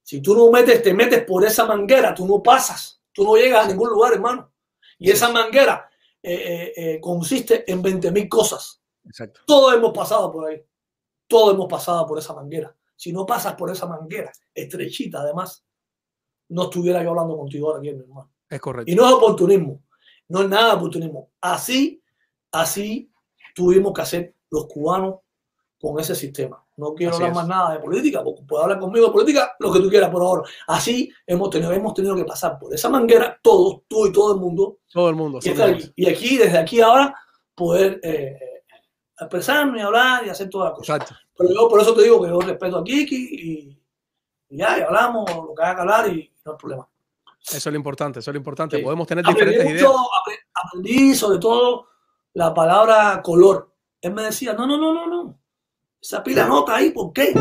Si 0.00 0.22
tú 0.22 0.32
no 0.36 0.52
metes, 0.52 0.80
te 0.80 0.94
metes 0.94 1.24
por 1.24 1.44
esa 1.44 1.66
manguera, 1.66 2.14
tú 2.14 2.24
no 2.24 2.40
pasas. 2.40 3.02
Tú 3.12 3.24
no 3.24 3.34
llegas 3.34 3.64
a 3.64 3.68
ningún 3.68 3.88
lugar, 3.88 4.12
hermano. 4.12 4.52
Y 4.96 5.10
esa 5.10 5.28
manguera 5.32 5.90
eh, 6.26 6.32
eh, 6.32 6.72
eh, 6.74 7.00
consiste 7.02 7.70
en 7.70 7.82
20.000 7.82 8.28
cosas. 8.30 8.82
Exacto. 9.04 9.42
Todos 9.46 9.74
hemos 9.74 9.92
pasado 9.92 10.32
por 10.32 10.48
ahí. 10.48 10.64
Todos 11.26 11.52
hemos 11.52 11.66
pasado 11.66 12.06
por 12.06 12.18
esa 12.18 12.32
manguera. 12.32 12.74
Si 12.96 13.12
no 13.12 13.26
pasas 13.26 13.54
por 13.56 13.70
esa 13.70 13.86
manguera, 13.86 14.32
estrechita 14.54 15.20
además, 15.20 15.66
no 16.48 16.62
estuviera 16.64 17.02
yo 17.02 17.10
hablando 17.10 17.36
contigo 17.36 17.66
ahora 17.66 17.80
aquí, 17.80 17.92
mi 17.92 18.00
hermano. 18.00 18.32
Es 18.48 18.58
correcto. 18.58 18.90
Y 18.90 18.94
no 18.94 19.06
es 19.06 19.12
oportunismo. 19.12 19.82
No 20.28 20.40
es 20.40 20.48
nada 20.48 20.76
oportunismo. 20.76 21.30
Así, 21.42 22.02
así 22.50 23.12
tuvimos 23.54 23.92
que 23.92 24.00
hacer 24.00 24.34
los 24.50 24.66
cubanos 24.66 25.16
con 25.78 26.00
ese 26.00 26.14
sistema. 26.14 26.63
No 26.76 26.92
quiero 26.94 27.14
hablar 27.14 27.34
más 27.34 27.46
nada 27.46 27.74
de 27.74 27.78
política, 27.78 28.22
porque 28.24 28.42
puedes 28.42 28.64
hablar 28.64 28.80
conmigo 28.80 29.06
de 29.06 29.12
política, 29.12 29.54
lo 29.60 29.72
que 29.72 29.78
tú 29.78 29.88
quieras 29.88 30.10
por 30.10 30.22
ahora. 30.22 30.42
Así 30.66 31.08
hemos 31.24 31.50
tenido, 31.50 31.72
hemos 31.72 31.94
tenido 31.94 32.16
que 32.16 32.24
pasar 32.24 32.58
por 32.58 32.74
esa 32.74 32.88
manguera, 32.88 33.38
todos, 33.40 33.82
tú 33.86 34.06
y 34.06 34.12
todo 34.12 34.34
el 34.34 34.40
mundo. 34.40 34.78
Todo 34.92 35.08
el 35.08 35.14
mundo. 35.14 35.38
Y, 35.42 36.08
aquí, 36.08 36.36
desde 36.36 36.58
aquí 36.58 36.80
ahora, 36.80 37.14
poder 37.54 38.00
eh, 38.02 38.62
expresarme, 39.20 39.82
hablar 39.82 40.26
y 40.26 40.30
hacer 40.30 40.50
todas 40.50 40.70
las 40.70 40.78
cosas. 40.78 40.96
Exacto. 40.96 41.14
Pero 41.36 41.54
yo 41.54 41.68
por 41.68 41.80
eso 41.80 41.94
te 41.94 42.02
digo 42.02 42.20
que 42.20 42.28
yo 42.28 42.40
respeto 42.40 42.78
a 42.78 42.84
Kiki 42.84 43.16
y, 43.16 43.82
ya, 44.48 44.78
y 44.78 44.82
hablamos 44.82 45.30
lo 45.32 45.54
que 45.54 45.62
haya 45.62 45.74
que 45.76 45.80
hablar 45.80 46.08
y 46.08 46.32
no 46.44 46.52
hay 46.52 46.58
problema. 46.58 46.88
Eso 47.40 47.56
es 47.56 47.66
lo 47.66 47.76
importante, 47.76 48.18
eso 48.18 48.30
es 48.30 48.34
lo 48.34 48.38
importante. 48.38 48.78
Podemos 48.80 49.06
tener 49.06 49.24
diferentes 49.24 49.70
ideas. 49.70 49.92
Aprendí 50.54 51.14
sobre 51.14 51.38
todo 51.38 51.86
la 52.32 52.52
palabra 52.52 53.22
color. 53.22 53.72
Él 54.00 54.12
me 54.12 54.22
decía, 54.22 54.54
no, 54.54 54.66
no, 54.66 54.76
no, 54.76 54.92
no, 54.92 55.06
no 55.06 55.43
esa 56.04 56.22
pila 56.22 56.46
nota 56.46 56.76
ahí, 56.76 56.90
¿por 56.90 57.14
qué? 57.14 57.32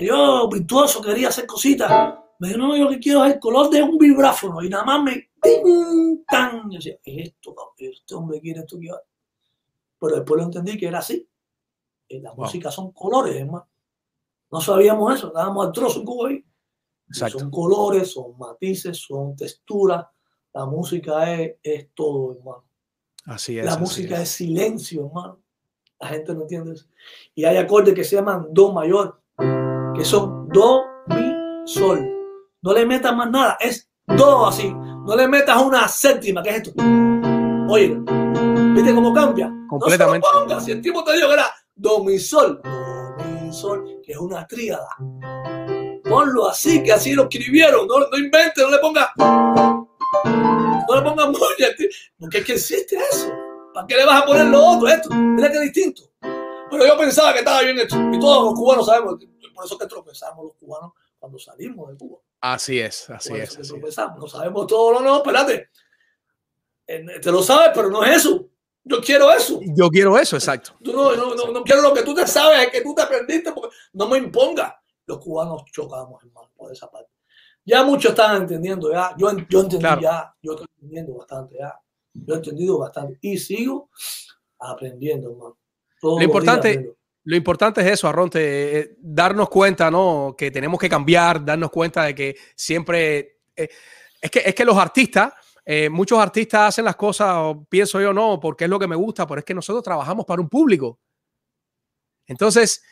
Yo, 0.00 0.48
virtuoso, 0.48 1.02
quería 1.02 1.28
hacer 1.28 1.44
cositas. 1.44 2.14
Me 2.38 2.48
dijo, 2.48 2.60
no, 2.60 2.76
yo 2.76 2.84
lo 2.84 2.90
que 2.90 3.00
quiero 3.00 3.24
es 3.24 3.34
el 3.34 3.40
color 3.40 3.68
de 3.68 3.82
un 3.82 3.98
vibráfono. 3.98 4.62
Y 4.62 4.68
nada 4.68 4.84
más 4.84 5.02
me... 5.02 5.30
Tan. 6.28 6.70
Yo 6.70 6.76
decía, 6.76 6.98
esto, 7.04 7.56
este 7.76 8.14
hombre 8.14 8.40
quiere 8.40 8.60
esto 8.60 8.78
que 8.78 8.90
Pero 9.98 10.16
después 10.16 10.38
lo 10.38 10.44
entendí 10.44 10.78
que 10.78 10.86
era 10.86 11.00
así. 11.00 11.28
En 12.08 12.22
la 12.22 12.32
música 12.32 12.70
son 12.70 12.92
colores, 12.92 13.34
hermano. 13.34 13.68
No 14.52 14.60
sabíamos 14.60 15.16
eso, 15.16 15.26
estábamos 15.26 15.66
al 15.66 15.72
trozo 15.72 15.98
en 15.98 16.06
Cuba 16.06 16.28
ahí. 16.28 16.44
Son 17.10 17.50
colores, 17.50 18.12
son 18.12 18.38
matices, 18.38 18.98
son 18.98 19.34
texturas. 19.34 20.06
La 20.52 20.64
música 20.66 21.34
es, 21.34 21.56
es 21.60 21.88
todo, 21.92 22.36
hermano. 22.36 22.64
Así 23.24 23.58
es. 23.58 23.64
La 23.64 23.76
música 23.78 24.22
es 24.22 24.28
silencio, 24.28 25.06
hermano. 25.06 25.45
La 26.00 26.08
gente 26.08 26.34
no 26.34 26.42
entiende 26.42 26.74
eso. 26.74 26.86
Y 27.34 27.44
hay 27.44 27.56
acordes 27.56 27.94
que 27.94 28.04
se 28.04 28.16
llaman 28.16 28.48
do 28.50 28.72
mayor, 28.72 29.20
que 29.94 30.04
son 30.04 30.48
do, 30.48 30.84
mi, 31.08 31.66
sol. 31.66 32.06
No 32.62 32.72
le 32.72 32.84
metas 32.84 33.14
más 33.16 33.30
nada, 33.30 33.56
es 33.60 33.88
do 34.06 34.46
así. 34.46 34.72
No 34.72 35.16
le 35.16 35.26
metas 35.26 35.60
una 35.62 35.88
séptima, 35.88 36.42
que 36.42 36.50
es 36.50 36.56
esto. 36.56 36.72
Oye, 37.68 37.96
¿viste 38.74 38.94
cómo 38.94 39.14
cambia? 39.14 39.52
Completamente. 39.68 40.26
No 40.32 40.48
se 40.48 40.54
lo 40.54 40.60
si 40.60 40.72
el 40.72 40.82
tipo 40.82 41.02
te 41.02 41.14
dijo 41.14 41.28
que 41.28 41.34
era 41.34 41.46
do, 41.74 42.04
mi, 42.04 42.18
sol. 42.18 42.60
Do, 42.62 43.24
mi, 43.24 43.52
sol, 43.52 43.84
que 44.04 44.12
es 44.12 44.18
una 44.18 44.46
tríada. 44.46 44.88
Ponlo 46.04 46.48
así, 46.48 46.82
que 46.82 46.92
así 46.92 47.14
lo 47.14 47.24
escribieron. 47.24 47.86
No, 47.86 48.00
no 48.00 48.18
inventes, 48.18 48.62
no 48.62 48.70
le 48.70 48.78
pongas. 48.78 49.08
No 49.16 50.94
le 50.94 51.02
pongas 51.02 51.26
moña, 51.26 51.68
porque 52.18 52.38
es 52.38 52.44
que 52.44 52.52
existe 52.52 52.96
eso. 52.96 53.45
¿Para 53.76 53.86
qué 53.88 53.94
le 53.94 54.06
vas 54.06 54.22
a 54.22 54.24
poner 54.24 54.46
lo 54.46 54.64
otro? 54.64 54.88
Esto, 54.88 55.10
mira 55.10 55.52
que 55.52 55.60
distinto. 55.60 56.04
Pero 56.18 56.86
yo 56.86 56.96
pensaba 56.96 57.34
que 57.34 57.40
estaba 57.40 57.60
bien 57.60 57.78
hecho. 57.78 57.94
Y 58.10 58.18
todos 58.18 58.44
los 58.46 58.54
cubanos 58.54 58.86
sabemos, 58.86 59.16
por 59.54 59.66
eso 59.66 59.76
que 59.76 59.86
tropezamos 59.86 60.46
los 60.46 60.54
cubanos 60.54 60.92
cuando 61.18 61.38
salimos 61.38 61.90
de 61.90 61.96
Cuba. 61.98 62.18
Así 62.40 62.80
es, 62.80 63.10
así 63.10 63.34
es. 63.34 63.58
Así 63.58 63.74
No 64.18 64.28
sabemos 64.28 64.66
todo 64.66 64.92
lo 64.92 65.00
no, 65.00 65.18
espérate. 65.18 65.68
Te 66.86 67.30
lo 67.30 67.42
sabes, 67.42 67.72
pero 67.74 67.90
no 67.90 68.02
es 68.02 68.16
eso. 68.16 68.48
Yo 68.82 69.02
quiero 69.02 69.30
eso. 69.30 69.60
Yo 69.62 69.90
quiero 69.90 70.16
eso, 70.16 70.36
exacto. 70.36 70.72
no, 70.80 71.14
no, 71.14 71.34
no, 71.34 71.52
no, 71.52 71.62
quiero 71.62 71.82
lo 71.82 71.92
que 71.92 72.02
tú 72.02 72.14
te 72.14 72.26
sabes, 72.26 72.60
es 72.60 72.70
que 72.70 72.80
tú 72.80 72.94
te 72.94 73.02
aprendiste, 73.02 73.52
porque 73.52 73.76
no 73.92 74.08
me 74.08 74.16
imponga. 74.16 74.80
Los 75.04 75.18
cubanos 75.18 75.64
chocamos, 75.70 76.24
hermano, 76.24 76.50
por 76.56 76.72
esa 76.72 76.90
parte. 76.90 77.10
Ya 77.62 77.84
muchos 77.84 78.12
están 78.12 78.40
entendiendo, 78.40 78.90
ya. 78.90 79.14
Yo, 79.18 79.36
yo 79.50 79.60
entendí 79.60 79.84
ya, 80.00 80.34
yo 80.40 80.52
estoy 80.52 80.66
entendiendo 80.78 81.18
bastante, 81.18 81.56
ya. 81.58 81.78
Yo 82.24 82.34
he 82.34 82.36
entendido 82.38 82.78
bastante 82.78 83.18
y 83.20 83.38
sigo 83.38 83.90
aprendiendo, 84.58 85.30
hermano. 85.30 85.58
lo 86.02 86.22
importante, 86.22 86.96
lo 87.24 87.36
importante 87.36 87.80
es 87.80 87.88
eso, 87.88 88.08
Arronte, 88.08 88.38
eh, 88.38 88.78
eh, 88.78 88.96
darnos 89.00 89.48
cuenta, 89.48 89.90
¿no? 89.90 90.34
Que 90.38 90.50
tenemos 90.50 90.78
que 90.78 90.88
cambiar, 90.88 91.44
darnos 91.44 91.70
cuenta 91.70 92.04
de 92.04 92.14
que 92.14 92.36
siempre 92.54 93.40
eh, 93.56 93.68
es 94.20 94.30
que 94.30 94.42
es 94.46 94.54
que 94.54 94.64
los 94.64 94.76
artistas, 94.76 95.32
muchos 95.90 96.20
artistas 96.20 96.68
hacen 96.68 96.84
las 96.84 96.94
cosas, 96.94 97.56
pienso 97.68 98.00
yo, 98.00 98.12
no, 98.12 98.38
porque 98.38 98.64
es 98.64 98.70
lo 98.70 98.78
que 98.78 98.86
me 98.86 98.94
gusta, 98.94 99.26
pero 99.26 99.40
es 99.40 99.44
que 99.44 99.54
nosotros 99.54 99.82
trabajamos 99.82 100.24
para 100.24 100.40
un 100.40 100.48
público. 100.48 101.00
Entonces, 102.28 102.82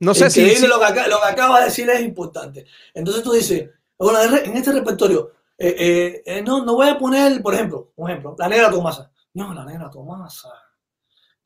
no 0.00 0.14
sé 0.14 0.30
si, 0.30 0.40
Lo, 0.66 0.80
que, 0.80 1.08
lo 1.08 1.20
que 1.20 1.26
acaba 1.26 1.60
de 1.60 1.66
decir 1.66 1.88
es 1.90 2.00
importante. 2.00 2.64
Entonces 2.94 3.22
tú 3.22 3.32
dices, 3.32 3.68
bueno, 3.98 4.18
en 4.22 4.56
este 4.56 4.72
repertorio, 4.72 5.32
eh, 5.58 6.22
eh, 6.26 6.42
no, 6.42 6.64
no 6.64 6.74
voy 6.74 6.88
a 6.88 6.98
poner, 6.98 7.40
por 7.40 7.54
ejemplo, 7.54 7.92
un 7.96 8.10
ejemplo, 8.10 8.34
la 8.38 8.48
negra 8.48 8.70
Tomasa. 8.70 9.12
No, 9.34 9.54
la 9.54 9.64
negra 9.64 9.90
Tomasa. 9.90 10.50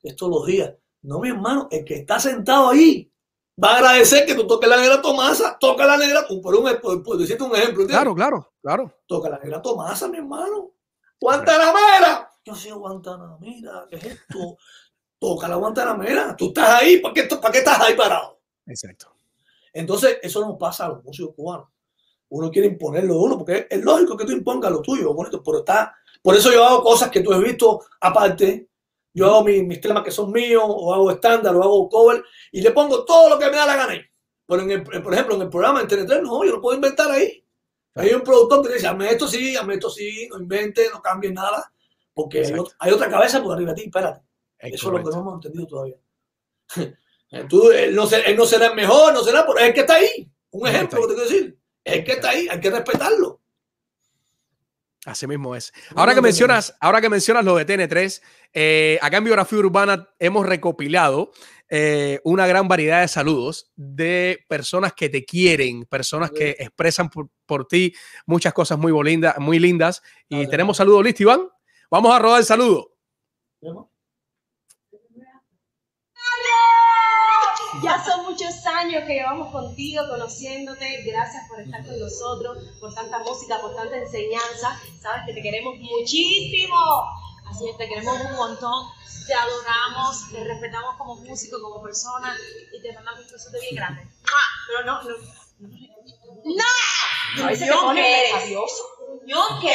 Es 0.01 0.15
todos 0.15 0.31
los 0.31 0.45
días. 0.45 0.73
No, 1.01 1.19
mi 1.19 1.29
hermano, 1.29 1.67
el 1.71 1.85
que 1.85 1.95
está 1.95 2.19
sentado 2.19 2.69
ahí 2.69 3.11
va 3.61 3.73
a 3.73 3.75
agradecer 3.77 4.25
que 4.25 4.35
tú 4.35 4.47
toques 4.47 4.69
la 4.69 4.77
negra 4.77 5.01
Tomasa. 5.01 5.57
Toca 5.59 5.85
la 5.85 5.97
negra, 5.97 6.25
por, 6.27 6.55
un, 6.55 7.03
por, 7.03 7.17
decirte 7.17 7.43
un 7.43 7.55
ejemplo. 7.55 7.85
Claro, 7.85 8.15
claro, 8.15 8.53
claro. 8.61 8.93
Toca 9.05 9.29
la 9.29 9.39
negra 9.39 9.61
Tomasa, 9.61 10.07
mi 10.07 10.17
hermano. 10.17 10.71
Guantanamera. 11.21 12.31
Yo 12.43 12.55
soy 12.55 12.71
Guantanamera. 12.71 13.85
¿Qué 13.89 13.97
es 13.97 14.05
esto? 14.05 14.57
Toca 15.19 15.47
la 15.47 15.55
Guantanamera. 15.55 16.35
Tú 16.35 16.47
estás 16.47 16.81
ahí. 16.81 16.97
¿Para 16.99 17.13
qué, 17.13 17.23
¿Para 17.23 17.51
qué 17.51 17.59
estás 17.59 17.79
ahí 17.79 17.95
parado? 17.95 18.41
Exacto. 18.65 19.13
Entonces, 19.73 20.17
eso 20.21 20.41
nos 20.41 20.57
pasa 20.57 20.85
a 20.85 20.89
los 20.89 21.03
músicos 21.03 21.35
cubanos 21.35 21.67
uno 22.29 22.51
quiere 22.51 22.67
imponerlo 22.67 23.19
uno, 23.19 23.37
porque 23.37 23.67
es 23.69 23.83
lógico 23.83 24.15
que 24.15 24.25
tú 24.25 24.31
impongas 24.31 24.71
lo 24.71 24.81
tuyo, 24.81 25.13
bonito, 25.13 25.41
pero 25.43 25.59
está, 25.59 25.95
por 26.21 26.35
eso 26.35 26.51
yo 26.51 26.63
hago 26.63 26.83
cosas 26.83 27.09
que 27.09 27.21
tú 27.21 27.33
has 27.33 27.41
visto 27.41 27.81
aparte, 28.01 28.69
yo 29.13 29.25
hago 29.25 29.43
mis, 29.43 29.81
temas 29.81 30.03
que 30.03 30.11
son 30.11 30.31
míos, 30.31 30.63
o 30.65 30.93
hago 30.93 31.11
estándar, 31.11 31.55
o 31.55 31.63
hago 31.63 31.89
cover, 31.89 32.23
y 32.51 32.61
le 32.61 32.71
pongo 32.71 33.03
todo 33.05 33.29
lo 33.29 33.39
que 33.39 33.49
me 33.49 33.57
da 33.57 33.65
la 33.65 33.75
gana 33.75 33.93
ahí. 33.93 34.01
Pero 34.45 34.61
en 34.61 34.83
por 34.83 35.13
ejemplo, 35.13 35.35
en 35.35 35.41
el 35.41 35.49
programa 35.49 35.81
en 35.81 35.87
TNT, 35.87 36.21
no, 36.21 36.43
yo 36.43 36.53
no 36.53 36.61
puedo 36.61 36.75
inventar 36.75 37.11
ahí. 37.11 37.43
Hay 37.95 38.13
un 38.13 38.21
productor 38.21 38.65
que 38.65 38.73
dice, 38.73 38.87
hazme 38.87 39.09
esto 39.09 39.27
sí, 39.27 39.55
hazme 39.55 39.75
esto 39.75 39.89
sí, 39.89 40.27
no 40.29 40.39
invente, 40.39 40.87
no 40.93 41.01
cambies 41.01 41.33
nada, 41.33 41.71
porque 42.13 42.43
hay, 42.79 42.91
otra 42.91 43.09
cabeza 43.09 43.41
por 43.43 43.53
arriba 43.53 43.73
de 43.73 43.81
ti, 43.81 43.87
espérate. 43.87 44.21
Eso 44.57 44.87
es 44.87 44.93
lo 44.93 45.03
que 45.03 45.15
no 45.15 45.21
hemos 45.21 45.33
entendido 45.35 45.67
todavía. 45.67 45.95
Tú, 47.49 47.71
él, 47.71 47.95
no, 47.95 48.09
él 48.09 48.35
no 48.35 48.45
será 48.45 48.67
el 48.67 48.75
mejor, 48.75 49.13
no 49.13 49.23
será, 49.23 49.45
pero 49.45 49.59
es 49.59 49.67
el 49.67 49.73
que 49.73 49.79
está 49.81 49.95
ahí. 49.95 50.31
Un 50.51 50.67
ejemplo 50.67 51.01
que 51.01 51.07
te 51.07 51.13
quiero 51.13 51.29
decir. 51.29 51.58
Es 51.89 52.05
que 52.05 52.11
está 52.13 52.29
ahí, 52.29 52.47
hay 52.49 52.59
que 52.59 52.69
respetarlo. 52.69 53.39
Así 55.05 55.25
mismo 55.27 55.55
es. 55.55 55.73
Ahora 55.95 56.13
que 56.13 56.21
mencionas, 56.21 56.75
ahora 56.79 56.99
que 56.99 57.09
mencionas 57.09 57.45
lo 57.45 57.55
de 57.55 57.65
TN3, 57.65 58.21
eh, 58.53 58.99
acá 59.01 59.17
en 59.17 59.23
Biografía 59.23 59.59
Urbana 59.59 60.09
hemos 60.19 60.45
recopilado 60.45 61.31
eh, 61.69 62.19
una 62.23 62.45
gran 62.47 62.67
variedad 62.67 63.01
de 63.01 63.07
saludos 63.07 63.71
de 63.75 64.43
personas 64.49 64.93
que 64.93 65.07
te 65.07 65.23
quieren, 65.23 65.85
personas 65.85 66.31
que 66.31 66.57
expresan 66.59 67.09
por, 67.09 67.67
ti 67.67 67.93
muchas 68.25 68.53
cosas 68.53 68.77
muy, 68.77 68.91
lindas, 69.03 69.37
muy 69.39 69.57
lindas. 69.57 70.03
Y 70.27 70.47
tenemos 70.47 70.77
saludos 70.77 71.03
listos, 71.03 71.21
Iván. 71.21 71.41
Vamos 71.89 72.13
a 72.13 72.19
rodar 72.19 72.39
el 72.39 72.45
saludo. 72.45 72.93
Ya 77.83 78.03
son 78.03 78.25
muchos 78.25 78.65
años 78.65 79.03
que 79.05 79.13
llevamos 79.13 79.51
contigo, 79.51 80.03
conociéndote. 80.09 81.03
Gracias 81.03 81.47
por 81.47 81.61
estar 81.61 81.85
con 81.85 81.99
nosotros, 81.99 82.57
por 82.79 82.93
tanta 82.93 83.19
música, 83.19 83.59
por 83.61 83.75
tanta 83.75 83.97
enseñanza. 83.97 84.79
Sabes 85.01 85.23
que 85.25 85.33
te 85.33 85.41
queremos 85.41 85.77
muchísimo. 85.77 86.75
Así 87.49 87.69
es, 87.69 87.77
te 87.77 87.87
queremos 87.87 88.19
un 88.21 88.35
montón. 88.35 88.87
Te 89.27 89.33
adoramos, 89.33 90.31
te 90.31 90.43
respetamos 90.43 90.95
como 90.97 91.15
músico, 91.17 91.61
como 91.61 91.81
persona 91.81 92.35
y 92.73 92.81
te 92.81 92.93
mandamos 92.93 93.21
un 93.25 93.31
beso 93.31 93.49
de 93.51 93.59
bien 93.61 93.75
grande. 93.75 94.07
Pero 94.67 94.85
no, 94.85 95.03
no. 95.03 95.09
¡No! 96.45 96.63
No, 97.37 97.51
yo 97.53 97.93
que 97.93 98.55
Yo 99.25 99.59
que 99.61 99.73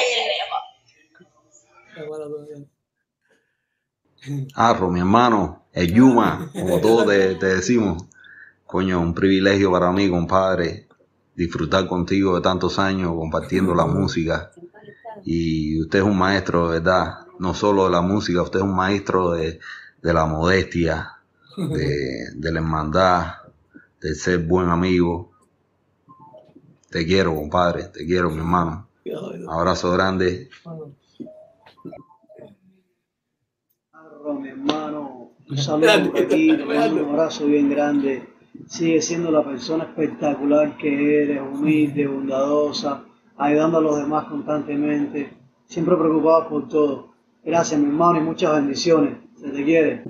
Arro, 4.55 4.91
mi 4.91 5.01
hermano, 5.01 5.67
el 5.73 5.93
Yuma, 5.93 6.51
como 6.53 6.81
todos 6.81 7.07
te, 7.07 7.37
decimos. 7.37 8.05
Coño, 8.67 9.01
un 9.01 9.15
privilegio 9.15 9.71
para 9.71 9.93
mí, 9.93 10.09
compadre, 10.09 10.89
disfrutar 11.35 11.87
contigo 11.87 12.35
de 12.37 12.41
tantos 12.41 12.79
años 12.79 13.13
compartiendo 13.15 13.75
la 13.75 13.87
música. 13.87 14.51
Y 15.25 15.81
usted 15.81 16.01
es 16.01 16.05
un 16.05 16.19
maestro, 16.19 16.69
¿verdad? 16.69 17.27
No 17.39 17.55
solo 17.55 17.85
de 17.85 17.91
la 17.91 18.01
música, 18.01 18.43
usted 18.43 18.61
es 18.61 18.65
un 18.65 18.75
maestro 18.75 19.33
de, 19.33 19.61
la 20.03 20.27
modestia, 20.27 21.13
de, 21.57 22.31
de 22.35 22.53
la 22.53 22.59
hermandad, 22.59 23.35
de 24.01 24.15
ser 24.15 24.39
buen 24.39 24.69
amigo. 24.69 25.33
Te 26.91 27.05
quiero, 27.05 27.35
compadre, 27.35 27.85
te 27.85 28.07
quiero, 28.07 28.31
mi 28.31 28.39
hermano. 28.39 28.89
Abrazo 29.49 29.93
grande. 29.93 30.49
Mi 34.41 34.49
hermano. 34.49 35.31
Un 35.49 35.59
saludo 35.59 36.11
por 36.11 36.23
aquí, 36.23 36.51
un 36.51 37.11
abrazo 37.11 37.47
bien 37.47 37.69
grande. 37.69 38.29
Sigue 38.67 39.03
siendo 39.03 39.31
la 39.31 39.45
persona 39.45 39.85
espectacular 39.85 40.77
que 40.79 41.23
eres, 41.23 41.41
humilde, 41.41 42.07
bondadosa, 42.07 43.05
ayudando 43.37 43.79
a 43.79 43.81
los 43.81 43.99
demás 43.99 44.27
constantemente, 44.27 45.37
siempre 45.67 45.97
preocupado 45.97 46.49
por 46.49 46.69
todo. 46.69 47.15
Gracias, 47.43 47.79
mi 47.79 47.87
hermano, 47.89 48.19
y 48.19 48.23
muchas 48.23 48.55
bendiciones. 48.55 49.19
Se 49.37 49.51
te 49.51 49.65
quiere. 49.65 50.05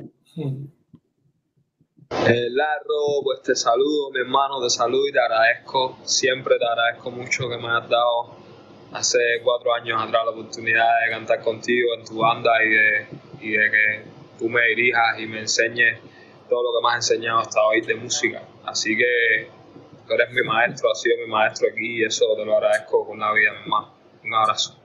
Eh, 2.26 2.48
Larro, 2.50 3.22
pues 3.24 3.42
te 3.42 3.56
saludo, 3.56 4.10
mi 4.12 4.20
hermano, 4.20 4.60
te 4.62 4.70
saludo 4.70 5.08
y 5.08 5.12
te 5.12 5.18
agradezco. 5.18 5.98
Siempre 6.04 6.58
te 6.58 6.64
agradezco 6.64 7.10
mucho 7.10 7.48
que 7.48 7.56
me 7.56 7.68
has 7.68 7.88
dado 7.88 8.36
hace 8.92 9.18
cuatro 9.42 9.74
años 9.74 10.00
atrás 10.00 10.24
la 10.24 10.30
oportunidad 10.30 10.86
de 11.04 11.10
cantar 11.10 11.42
contigo 11.42 11.88
en 11.98 12.04
tu 12.04 12.18
banda 12.18 12.52
y 12.62 12.68
de 12.68 13.06
y 13.44 13.50
de 13.50 13.70
que 13.70 14.04
tú 14.38 14.48
me 14.48 14.66
dirijas 14.68 15.18
y 15.18 15.26
me 15.26 15.40
enseñes 15.40 16.00
todo 16.48 16.62
lo 16.62 16.78
que 16.78 16.86
me 16.86 16.92
has 16.92 17.10
enseñado 17.10 17.40
hasta 17.40 17.62
hoy 17.62 17.80
de 17.80 17.94
música. 17.94 18.42
Así 18.64 18.96
que 18.96 19.48
tú 20.06 20.12
eres 20.12 20.30
mi 20.32 20.42
maestro, 20.42 20.90
has 20.90 21.00
sido 21.00 21.16
mi 21.24 21.30
maestro 21.30 21.68
aquí 21.70 22.00
y 22.00 22.04
eso 22.04 22.26
te 22.36 22.44
lo 22.44 22.56
agradezco 22.56 23.06
con 23.06 23.18
la 23.18 23.32
vida, 23.32 23.52
mi 23.52 23.58
hermano. 23.62 23.94
Un 24.24 24.34
abrazo. 24.34 24.78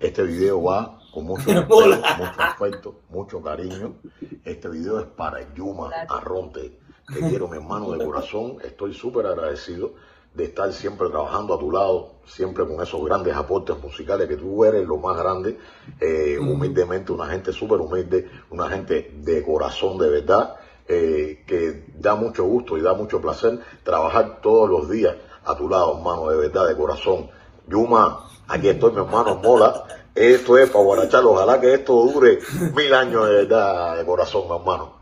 Este 0.00 0.22
video 0.22 0.62
va 0.62 0.98
con 1.12 1.24
mucho, 1.24 1.50
mucho 1.52 2.02
afecto, 2.38 3.02
mucho 3.10 3.42
cariño. 3.42 4.00
Este 4.44 4.68
video 4.68 5.00
es 5.00 5.06
para 5.06 5.52
Yuma 5.54 5.90
Arronte. 6.08 6.78
Te 7.12 7.20
quiero, 7.28 7.48
mi 7.48 7.56
hermano, 7.56 7.92
de 7.92 8.04
corazón. 8.04 8.58
Estoy 8.64 8.94
súper 8.94 9.26
agradecido 9.26 9.94
de 10.34 10.44
estar 10.44 10.72
siempre 10.72 11.08
trabajando 11.08 11.54
a 11.54 11.58
tu 11.58 11.70
lado, 11.70 12.12
siempre 12.26 12.66
con 12.66 12.80
esos 12.82 13.04
grandes 13.04 13.34
aportes 13.34 13.78
musicales 13.78 14.28
que 14.28 14.36
tú 14.36 14.64
eres 14.64 14.86
lo 14.86 14.96
más 14.96 15.16
grande, 15.18 15.58
eh, 16.00 16.38
humildemente, 16.38 17.12
una 17.12 17.26
gente 17.26 17.52
súper 17.52 17.80
humilde, 17.80 18.30
una 18.50 18.68
gente 18.68 19.12
de 19.18 19.42
corazón 19.42 19.98
de 19.98 20.08
verdad, 20.08 20.56
eh, 20.88 21.44
que 21.46 21.86
da 21.98 22.14
mucho 22.14 22.44
gusto 22.44 22.76
y 22.76 22.80
da 22.80 22.94
mucho 22.94 23.20
placer 23.20 23.58
trabajar 23.82 24.40
todos 24.40 24.68
los 24.68 24.90
días 24.90 25.14
a 25.44 25.56
tu 25.56 25.68
lado, 25.68 25.98
hermano, 25.98 26.28
de 26.30 26.36
verdad, 26.36 26.66
de 26.66 26.76
corazón. 26.76 27.30
Yuma, 27.68 28.28
aquí 28.48 28.68
estoy, 28.68 28.92
mi 28.92 28.98
hermano 28.98 29.36
Mola. 29.36 29.84
Esto 30.14 30.58
es 30.58 30.68
para 30.68 30.84
guarachar, 30.84 31.24
ojalá 31.24 31.58
que 31.60 31.74
esto 31.74 31.94
dure 31.94 32.38
mil 32.74 32.92
años 32.92 33.26
de 33.26 33.34
verdad, 33.34 33.96
de 33.96 34.04
corazón, 34.04 34.48
mi 34.48 34.56
hermano. 34.56 34.94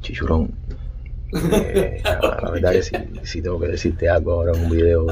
Chichurón. 0.00 0.54
Eh, 1.32 2.02
la, 2.42 2.50
verdad 2.50 2.72
que 2.72 2.82
si, 3.24 3.42
tengo 3.42 3.60
que 3.60 3.68
decirte 3.68 4.08
algo 4.08 4.32
ahora 4.32 4.52
en 4.56 4.64
un 4.64 4.70
video, 4.70 5.06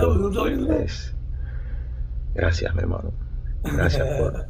gracias, 2.35 2.75
mi 2.75 2.81
hermano. 2.81 3.13
Gracias 3.63 4.07
por, 4.19 4.47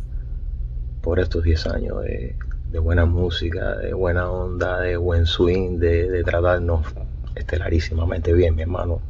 por 1.01 1.21
estos 1.21 1.43
10 1.45 1.67
años 1.69 2.03
de, 2.03 2.37
buena 2.79 3.07
música, 3.07 3.77
de 3.77 3.95
buena 3.95 4.31
onda, 4.31 4.81
de 4.81 4.97
buen 4.97 5.25
swing, 5.27 5.79
de, 5.79 6.23
tratarnos 6.25 6.87
estelarísimamente 7.35 8.33
bien, 8.33 8.55
mi 8.55 8.62
hermano. 8.62 9.01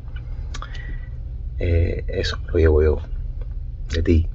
Eh, 1.59 2.05
eso 2.07 2.39
lo 2.49 2.59
llevo 2.59 2.83
yo 2.83 2.99
de 3.93 4.03
ti. 4.03 4.29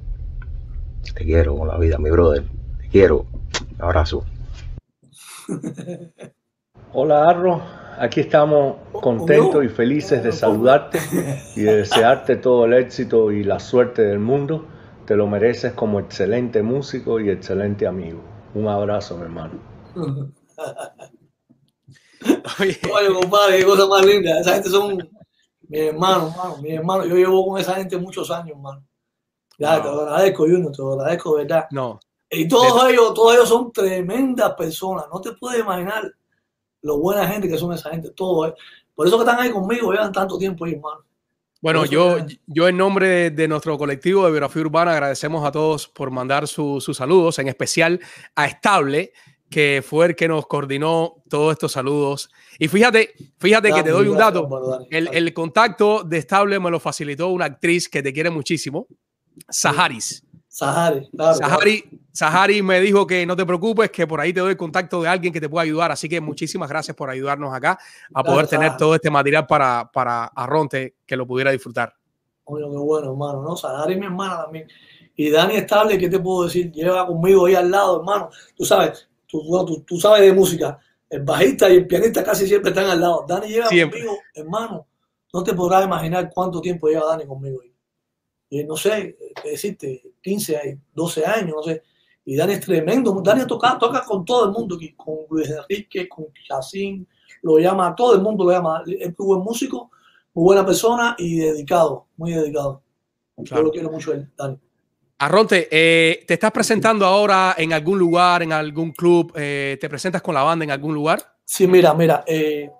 Te 1.14 1.24
quiero 1.24 1.56
con 1.56 1.68
la 1.68 1.78
vida, 1.78 1.98
mi 1.98 2.10
brother. 2.10 2.44
Te 2.78 2.88
quiero. 2.88 3.26
Un 3.78 3.82
abrazo. 3.82 4.24
Hola, 6.92 7.30
Arro. 7.30 7.81
Aquí 8.02 8.18
estamos 8.18 8.78
contentos 8.90 9.64
y 9.64 9.68
felices 9.68 10.24
de 10.24 10.32
saludarte 10.32 10.98
y 11.54 11.60
de 11.60 11.76
desearte 11.76 12.34
todo 12.34 12.64
el 12.64 12.72
éxito 12.72 13.30
y 13.30 13.44
la 13.44 13.60
suerte 13.60 14.02
del 14.02 14.18
mundo. 14.18 14.66
Te 15.06 15.14
lo 15.14 15.28
mereces 15.28 15.72
como 15.74 16.00
excelente 16.00 16.64
músico 16.64 17.20
y 17.20 17.30
excelente 17.30 17.86
amigo. 17.86 18.20
Un 18.54 18.66
abrazo, 18.66 19.16
mi 19.16 19.22
hermano. 19.22 19.52
Oye, 22.58 22.80
compadre, 23.20 23.58
qué 23.58 23.64
cosa 23.64 23.86
más 23.86 24.04
linda. 24.04 24.40
Esa 24.40 24.54
gente 24.54 24.68
son 24.68 24.96
mis 25.68 25.80
hermanos, 25.82 26.32
hermano, 26.32 26.56
mis 26.60 26.72
hermanos. 26.72 27.06
Yo 27.06 27.14
llevo 27.14 27.46
con 27.46 27.60
esa 27.60 27.76
gente 27.76 27.96
muchos 27.98 28.32
años, 28.32 28.56
hermano. 28.56 28.84
Ya, 29.60 29.80
te 29.80 29.86
lo 29.86 30.00
agradezco, 30.00 30.42
Junior, 30.42 30.72
te 30.72 30.82
lo 30.82 30.94
agradezco, 30.94 31.36
¿verdad? 31.36 31.66
No. 31.70 32.00
Y 32.28 32.48
todos 32.48 32.90
ellos, 32.90 33.14
todos 33.14 33.34
ellos 33.34 33.48
son 33.48 33.70
tremendas 33.70 34.54
personas. 34.54 35.04
No 35.12 35.20
te 35.20 35.34
puedes 35.34 35.60
imaginar 35.60 36.12
lo 36.82 36.98
buena 36.98 37.26
gente 37.26 37.48
que 37.48 37.58
son 37.58 37.72
esa 37.72 37.90
gente. 37.90 38.10
Todos. 38.10 38.54
Por 38.94 39.06
eso 39.06 39.16
que 39.16 39.24
están 39.24 39.40
ahí 39.40 39.50
conmigo, 39.50 39.92
llevan 39.92 40.12
tanto 40.12 40.36
tiempo 40.38 40.64
ahí, 40.64 40.74
hermano. 40.74 41.04
Bueno, 41.62 41.84
yo, 41.86 42.16
yo 42.48 42.66
en 42.66 42.76
nombre 42.76 43.30
de, 43.30 43.46
nuestro 43.46 43.78
colectivo 43.78 44.24
de 44.24 44.32
Biografía 44.32 44.62
Urbana 44.62 44.92
agradecemos 44.92 45.46
a 45.46 45.52
todos 45.52 45.86
por 45.86 46.10
mandar 46.10 46.48
sus 46.48 46.84
saludos, 46.92 47.38
en 47.38 47.46
especial 47.46 48.00
a 48.34 48.46
Estable, 48.46 49.12
que 49.48 49.80
fue 49.86 50.06
el 50.06 50.16
que 50.16 50.26
nos 50.26 50.48
coordinó 50.48 51.22
todos 51.28 51.52
estos 51.52 51.70
saludos. 51.70 52.30
Y 52.58 52.66
fíjate, 52.66 53.14
fíjate 53.38 53.72
que 53.72 53.84
te 53.84 53.90
doy 53.90 54.08
un 54.08 54.18
dato. 54.18 54.48
El, 54.90 55.08
el, 55.12 55.32
contacto 55.32 56.02
de 56.02 56.18
Estable 56.18 56.58
me 56.58 56.68
lo 56.68 56.80
facilitó 56.80 57.28
una 57.28 57.44
actriz 57.44 57.88
que 57.88 58.02
te 58.02 58.12
quiere 58.12 58.30
muchísimo, 58.30 58.88
Saharis. 59.48 60.24
Sahari, 60.52 61.08
Sahari, 62.12 62.60
me 62.60 62.78
dijo 62.78 63.06
que 63.06 63.24
no 63.24 63.34
te 63.34 63.46
preocupes, 63.46 63.90
que 63.90 64.06
por 64.06 64.20
ahí 64.20 64.34
te 64.34 64.40
doy 64.40 64.50
el 64.50 64.56
contacto 64.58 65.00
de 65.00 65.08
alguien 65.08 65.32
que 65.32 65.40
te 65.40 65.48
pueda 65.48 65.62
ayudar. 65.62 65.90
Así 65.90 66.10
que 66.10 66.20
muchísimas 66.20 66.68
gracias 66.68 66.94
por 66.94 67.08
ayudarnos 67.08 67.54
acá 67.54 67.78
a 68.12 68.22
poder 68.22 68.46
tener 68.46 68.76
todo 68.76 68.94
este 68.94 69.08
material 69.08 69.46
para, 69.46 69.90
para 69.90 70.26
Arronte 70.26 70.96
que 71.06 71.16
lo 71.16 71.26
pudiera 71.26 71.50
disfrutar. 71.50 71.94
Oye, 72.44 72.66
qué 72.70 72.76
bueno, 72.76 73.12
hermano. 73.12 73.42
No, 73.42 73.56
Sahari 73.56 73.96
mi 73.96 74.04
hermana 74.04 74.42
también. 74.42 74.68
Y 75.16 75.30
Dani 75.30 75.56
Estable, 75.56 75.96
¿qué 75.96 76.10
te 76.10 76.18
puedo 76.18 76.44
decir? 76.44 76.70
Lleva 76.70 77.06
conmigo 77.06 77.46
ahí 77.46 77.54
al 77.54 77.70
lado, 77.70 78.00
hermano. 78.00 78.28
Tú 78.54 78.66
sabes, 78.66 79.08
tú, 79.26 79.82
tú, 79.86 79.98
sabes 79.98 80.20
de 80.20 80.34
música. 80.34 80.78
El 81.08 81.22
bajista 81.22 81.70
y 81.70 81.76
el 81.76 81.86
pianista 81.86 82.22
casi 82.22 82.46
siempre 82.46 82.72
están 82.72 82.90
al 82.90 83.00
lado. 83.00 83.24
Dani 83.26 83.48
lleva 83.48 83.68
conmigo, 83.68 84.18
hermano. 84.34 84.86
No 85.32 85.42
te 85.42 85.54
podrás 85.54 85.86
imaginar 85.86 86.30
cuánto 86.30 86.60
tiempo 86.60 86.88
lleva 86.88 87.06
Dani 87.06 87.24
conmigo. 87.24 87.62
No 88.66 88.76
sé, 88.76 89.16
decirte, 89.42 90.02
15, 90.20 90.78
12 90.94 91.24
años, 91.24 91.54
no 91.56 91.62
sé. 91.62 91.82
Y 92.24 92.36
Dani 92.36 92.52
es 92.52 92.60
tremendo. 92.60 93.18
Dani 93.24 93.46
toca, 93.46 93.78
toca 93.78 94.04
con 94.04 94.24
todo 94.24 94.46
el 94.46 94.52
mundo 94.52 94.78
con 94.96 95.16
Luis 95.30 95.50
Enrique, 95.50 96.08
con 96.08 96.26
Chacín, 96.46 97.06
lo 97.42 97.58
llama, 97.58 97.94
todo 97.96 98.14
el 98.14 98.20
mundo 98.20 98.44
lo 98.44 98.52
llama. 98.52 98.82
Es 98.86 99.18
muy 99.18 99.26
buen 99.26 99.40
músico, 99.40 99.90
muy 100.34 100.44
buena 100.44 100.66
persona 100.66 101.16
y 101.18 101.38
dedicado, 101.38 102.08
muy 102.16 102.32
dedicado. 102.32 102.82
Yo 103.38 103.62
lo 103.62 103.70
quiero 103.70 103.90
mucho 103.90 104.12
él, 104.12 104.30
Dani. 104.36 104.58
Arronte, 105.18 105.68
eh, 105.70 106.24
¿te 106.26 106.34
estás 106.34 106.50
presentando 106.50 107.06
ahora 107.06 107.54
en 107.56 107.72
algún 107.72 107.98
lugar, 107.98 108.42
en 108.42 108.52
algún 108.52 108.92
club? 108.92 109.32
Eh, 109.36 109.78
¿Te 109.80 109.88
presentas 109.88 110.20
con 110.20 110.34
la 110.34 110.42
banda 110.42 110.64
en 110.64 110.72
algún 110.72 110.94
lugar? 110.94 111.22
Sí, 111.44 111.66
mira, 111.66 111.94
mira, 111.94 112.24
eh, 112.26 112.70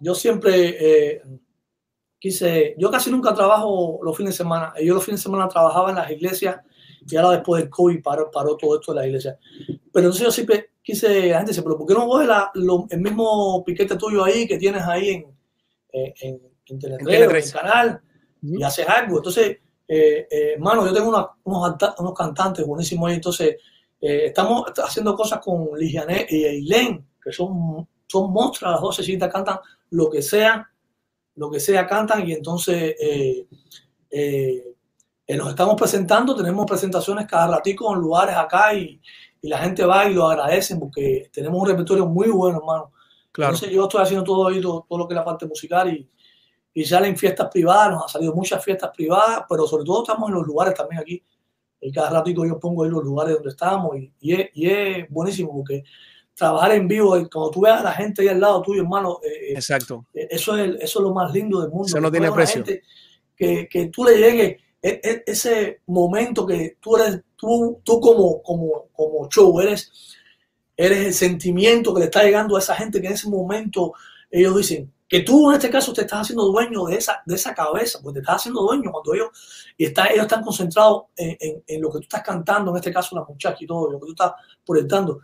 yo 0.00 0.14
siempre 0.14 1.20
quise, 2.22 2.76
yo 2.78 2.88
casi 2.88 3.10
nunca 3.10 3.34
trabajo 3.34 3.98
los 4.00 4.16
fines 4.16 4.34
de 4.34 4.36
semana. 4.36 4.72
Yo 4.80 4.94
los 4.94 5.04
fines 5.04 5.18
de 5.18 5.24
semana 5.24 5.48
trabajaba 5.48 5.90
en 5.90 5.96
las 5.96 6.08
iglesias 6.08 6.60
y 7.04 7.16
ahora 7.16 7.32
después 7.38 7.60
del 7.60 7.68
COVID 7.68 8.00
paró, 8.00 8.30
paró 8.30 8.56
todo 8.56 8.78
esto 8.78 8.92
de 8.92 8.96
las 8.98 9.06
iglesias. 9.08 9.38
Pero 9.66 10.06
entonces 10.06 10.22
yo 10.22 10.30
siempre 10.30 10.70
quise, 10.80 11.30
la 11.30 11.38
gente 11.38 11.50
dice, 11.50 11.64
pero 11.64 11.76
¿por 11.76 11.84
qué 11.84 11.94
no 11.94 12.06
coges 12.06 12.28
el 12.90 13.00
mismo 13.00 13.64
piquete 13.64 13.96
tuyo 13.96 14.22
ahí 14.22 14.46
que 14.46 14.56
tienes 14.56 14.82
ahí 14.84 15.08
en, 15.08 15.36
en, 15.92 16.14
en, 16.20 16.40
en 16.68 16.86
en 16.86 17.32
el 17.32 17.52
canal, 17.52 18.00
y 18.40 18.62
haces 18.62 18.88
algo? 18.88 19.16
Entonces, 19.16 19.58
eh, 19.88 20.28
eh, 20.30 20.52
hermano, 20.54 20.86
yo 20.86 20.94
tengo 20.94 21.08
unos, 21.08 21.26
unos, 21.42 22.14
cantantes 22.14 22.64
buenísimos 22.64 23.08
ahí, 23.08 23.16
entonces 23.16 23.56
eh, 24.00 24.26
estamos 24.26 24.66
haciendo 24.76 25.16
cosas 25.16 25.40
con 25.40 25.76
Ligiané 25.76 26.24
y 26.30 26.44
Eileen, 26.44 27.04
que 27.20 27.32
son, 27.32 27.88
son 28.06 28.32
monstruos, 28.32 28.74
las 28.74 28.80
dos 28.80 28.94
se 28.94 29.18
cantan 29.18 29.58
lo 29.90 30.08
que 30.08 30.22
sea 30.22 30.71
lo 31.36 31.50
que 31.50 31.60
sea 31.60 31.86
cantan 31.86 32.28
y 32.28 32.32
entonces 32.32 32.94
eh, 33.00 33.46
eh, 34.10 34.74
eh, 35.26 35.36
nos 35.36 35.50
estamos 35.50 35.76
presentando, 35.76 36.36
tenemos 36.36 36.66
presentaciones 36.66 37.26
cada 37.26 37.56
ratico 37.56 37.92
en 37.94 38.00
lugares 38.00 38.36
acá 38.36 38.74
y, 38.74 39.00
la 39.44 39.58
gente 39.58 39.84
va 39.84 40.08
y 40.08 40.14
lo 40.14 40.28
agradecen 40.28 40.78
porque 40.78 41.28
tenemos 41.32 41.60
un 41.60 41.66
repertorio 41.66 42.06
muy 42.06 42.28
bueno, 42.28 42.58
hermano. 42.58 42.92
Claro. 43.32 43.52
Entonces 43.52 43.74
yo 43.74 43.82
estoy 43.82 44.00
haciendo 44.00 44.22
todo, 44.22 44.48
todo, 44.60 44.86
todo 44.88 44.98
lo 45.00 45.08
que 45.08 45.14
es 45.14 45.16
la 45.16 45.24
parte 45.24 45.46
musical 45.46 45.92
y, 45.92 46.08
y 46.72 46.84
salen 46.84 47.16
fiestas 47.16 47.48
privadas, 47.50 47.90
nos 47.90 48.02
han 48.04 48.08
salido 48.08 48.34
muchas 48.34 48.64
fiestas 48.64 48.90
privadas, 48.94 49.42
pero 49.48 49.66
sobre 49.66 49.84
todo 49.84 50.02
estamos 50.02 50.28
en 50.28 50.36
los 50.36 50.46
lugares 50.46 50.74
también 50.74 51.00
aquí. 51.00 51.24
Y 51.80 51.90
cada 51.90 52.10
ratico 52.10 52.46
yo 52.46 52.60
pongo 52.60 52.84
ahí 52.84 52.90
los 52.90 53.02
lugares 53.02 53.34
donde 53.34 53.48
estamos 53.48 53.96
y, 53.96 54.12
y, 54.20 54.32
es, 54.34 54.50
y 54.54 54.70
es 54.70 55.10
buenísimo 55.10 55.52
porque 55.52 55.82
trabajar 56.34 56.72
en 56.72 56.88
vivo, 56.88 57.10
cuando 57.30 57.50
tú 57.50 57.60
veas 57.60 57.80
a 57.80 57.84
la 57.84 57.92
gente 57.92 58.22
ahí 58.22 58.28
al 58.28 58.40
lado 58.40 58.62
tuyo, 58.62 58.82
hermano. 58.82 59.20
Eh, 59.22 59.52
Exacto. 59.54 60.06
Eh, 60.14 60.28
eso 60.30 60.56
es, 60.56 60.76
eso 60.80 60.98
es 60.98 61.02
lo 61.02 61.12
más 61.12 61.32
lindo 61.32 61.60
del 61.60 61.70
mundo. 61.70 61.86
Eso 61.86 62.00
no 62.00 62.10
tiene 62.10 62.32
precio. 62.32 62.64
Que, 63.36 63.68
que, 63.68 63.86
tú 63.86 64.04
le 64.04 64.18
llegues 64.18 64.56
e, 64.80 65.00
e, 65.02 65.22
ese 65.26 65.80
momento 65.86 66.46
que 66.46 66.76
tú 66.80 66.96
eres, 66.96 67.22
tú, 67.36 67.80
tú 67.82 68.00
como, 68.00 68.42
como, 68.42 68.88
como 68.92 69.28
show, 69.28 69.60
eres, 69.60 69.90
eres 70.76 71.06
el 71.06 71.14
sentimiento 71.14 71.92
que 71.92 72.00
le 72.00 72.04
está 72.06 72.22
llegando 72.22 72.56
a 72.56 72.60
esa 72.60 72.76
gente 72.76 73.00
que 73.00 73.08
en 73.08 73.14
ese 73.14 73.28
momento 73.28 73.94
ellos 74.30 74.56
dicen 74.56 74.92
que 75.08 75.20
tú 75.20 75.50
en 75.50 75.56
este 75.56 75.68
caso 75.68 75.92
te 75.92 76.02
estás 76.02 76.22
haciendo 76.22 76.44
dueño 76.46 76.86
de 76.86 76.96
esa, 76.96 77.20
de 77.26 77.34
esa 77.34 77.52
cabeza, 77.54 77.98
pues 78.02 78.14
te 78.14 78.20
estás 78.20 78.36
haciendo 78.36 78.62
dueño 78.62 78.90
cuando 78.90 79.12
ellos, 79.12 79.74
y 79.76 79.84
está, 79.84 80.06
ellos 80.06 80.22
están 80.22 80.42
concentrados 80.42 81.04
en, 81.16 81.36
en, 81.38 81.62
en, 81.66 81.82
lo 81.82 81.90
que 81.90 81.98
tú 81.98 82.04
estás 82.04 82.22
cantando, 82.22 82.70
en 82.70 82.76
este 82.78 82.92
caso 82.92 83.16
la 83.16 83.24
muchacha 83.24 83.58
y 83.60 83.66
todo, 83.66 83.90
lo 83.90 83.98
que 84.00 84.06
tú 84.06 84.12
estás 84.12 84.32
proyectando 84.64 85.20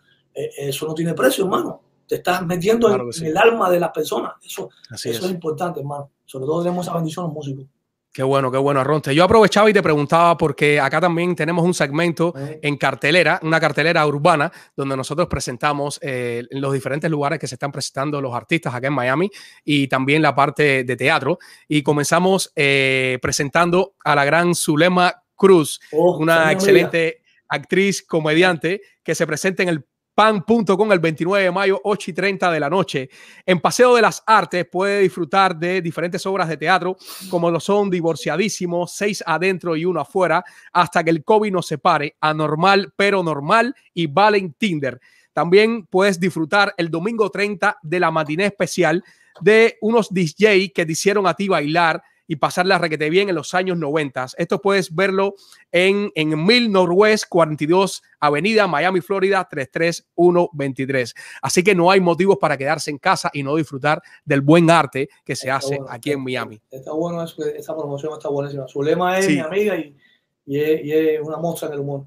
eso 0.57 0.87
no 0.87 0.95
tiene 0.95 1.15
precio, 1.15 1.45
hermano. 1.45 1.83
Te 2.07 2.17
estás 2.17 2.45
metiendo 2.47 2.91
en, 2.91 3.27
el 3.27 3.37
alma 3.37 3.71
de 3.71 3.81
las 3.81 3.91
personas. 3.91 4.33
Eso, 4.43 4.71
eso 4.91 5.27
es. 5.27 5.31
importante, 5.31 5.81
hermano. 5.81 6.11
Sobre 6.25 6.47
todo 6.47 6.63
tenemos 6.63 6.87
esa 6.87 6.95
bendición 6.95 7.27
los 7.27 7.35
músicos. 7.35 7.67
Qué 8.13 8.23
bueno, 8.23 8.51
qué 8.51 8.59
bueno, 8.59 8.81
Arronte. 8.81 9.15
Yo 9.15 9.23
aprovechaba 9.23 9.69
y 9.71 9.73
te 9.73 9.83
preguntaba 9.83 10.37
porque 10.37 10.81
acá 10.81 11.01
también 11.01 11.37
tenemos 11.37 11.65
un 11.65 11.75
segmento 11.75 12.35
en 12.37 12.77
cartelera, 12.77 13.39
una 13.43 13.61
cartelera 13.61 14.05
urbana, 14.07 14.51
donde 14.75 14.97
nosotros 14.97 15.29
presentamos 15.29 16.01
eh, 16.03 16.43
los 16.51 16.73
diferentes 16.73 17.09
lugares 17.11 17.39
que 17.39 17.47
se 17.47 17.55
están 17.55 17.71
presentando 17.71 18.21
los 18.21 18.35
artistas 18.35 18.75
acá 18.75 18.89
en 18.89 18.95
Miami 18.95 19.31
y 19.63 19.87
también 19.87 20.23
la 20.23 20.35
parte 20.35 20.83
de 20.83 20.97
teatro. 20.97 21.39
Y 21.69 21.83
comenzamos 21.83 22.51
eh, 22.57 23.19
presentando 23.23 23.95
a 24.03 24.17
la 24.17 24.25
gran 24.25 24.55
Zulema 24.55 25.23
Cruz, 25.37 25.79
oh, 25.93 26.19
una 26.19 26.51
excelente 26.51 27.23
actriz, 27.49 28.03
comediante, 28.03 28.81
que 29.05 29.15
se 29.15 29.27
presenta 29.27 29.63
en 29.63 29.69
el 29.69 29.87
pan.com 30.19 30.93
el 30.93 30.99
29 30.99 31.45
de 31.45 31.53
mayo, 31.53 31.81
8 31.85 32.11
y 32.11 32.13
30 32.13 32.51
de 32.51 32.59
la 32.59 32.69
noche. 32.69 33.09
En 33.47 33.61
Paseo 33.61 33.95
de 33.95 34.03
las 34.03 34.21
Artes 34.27 34.67
puede 34.67 35.03
disfrutar 35.03 35.57
de 35.57 35.81
diferentes 35.81 36.27
obras 36.27 36.49
de 36.49 36.57
teatro, 36.57 36.97
como 37.31 37.53
lo 37.53 37.61
son 37.61 37.89
Divorciadísimo, 37.89 38.89
Seis 38.89 39.23
Adentro 39.25 39.77
y 39.77 39.85
Uno 39.85 40.01
Afuera, 40.01 40.45
hasta 40.73 41.05
que 41.05 41.11
el 41.11 41.23
COVID 41.23 41.53
nos 41.53 41.69
separe, 41.69 42.17
Anormal 42.21 42.93
pero 42.97 43.23
Normal 43.23 43.77
y 43.95 44.09
Valen 44.09 44.55
Tinder. 44.55 45.01
También 45.33 45.87
puedes 45.87 46.19
disfrutar 46.19 46.75
el 46.77 46.91
domingo 46.91 47.31
30 47.31 47.79
de 47.81 48.01
la 48.01 48.11
matiné 48.11 48.47
especial 48.47 49.05
de 49.41 49.79
unos 49.83 50.13
DJ 50.13 50.73
que 50.73 50.85
te 50.85 50.91
hicieron 50.91 51.29
a 51.29 51.35
ti 51.35 51.47
bailar 51.47 52.03
y 52.29 52.37
pasarla 52.37 52.79
requete 52.79 53.11
bien 53.11 53.29
en 53.31 53.35
los 53.35 53.55
años 53.55 53.77
90. 53.79 54.29
Esto 54.37 54.61
puedes 54.61 54.95
verlo 54.95 55.35
en, 55.73 56.13
en 56.15 56.45
Mil 56.45 56.71
Northwest 56.71 57.25
42 57.29 58.03
Avenida, 58.21 58.69
Miami, 58.69 59.01
Florida 59.01 59.49
33123. 59.51 61.15
Así 61.43 61.65
que 61.65 61.75
no 61.75 61.91
hay 61.91 62.01
motivos 62.01 62.37
para 62.39 62.57
quedarse 62.57 62.91
en 62.91 62.99
casa 62.99 63.31
y 63.33 63.43
no 63.43 63.57
disfrutar 63.57 64.03
del 64.25 64.43
buen 64.43 64.71
arte 64.71 65.09
que 65.25 65.35
se 65.35 65.51
hace 65.51 65.81
aquí 65.89 66.13
en 66.13 66.23
Miami. 66.23 66.61
Está 66.71 66.93
bueno, 66.93 67.25
esa 67.25 67.77
promoción 67.77 68.13
está 68.13 68.29
buenísima. 68.29 68.69
Su 68.69 68.83
lema 68.83 69.19
es 69.19 69.29
mi 69.29 69.39
amiga 69.39 69.77
y, 69.77 69.97
y, 70.45 70.61
es, 70.61 71.21
una 71.23 71.39
muestra 71.39 71.69
en 71.69 71.75
el 71.75 71.81
humor. 71.81 72.07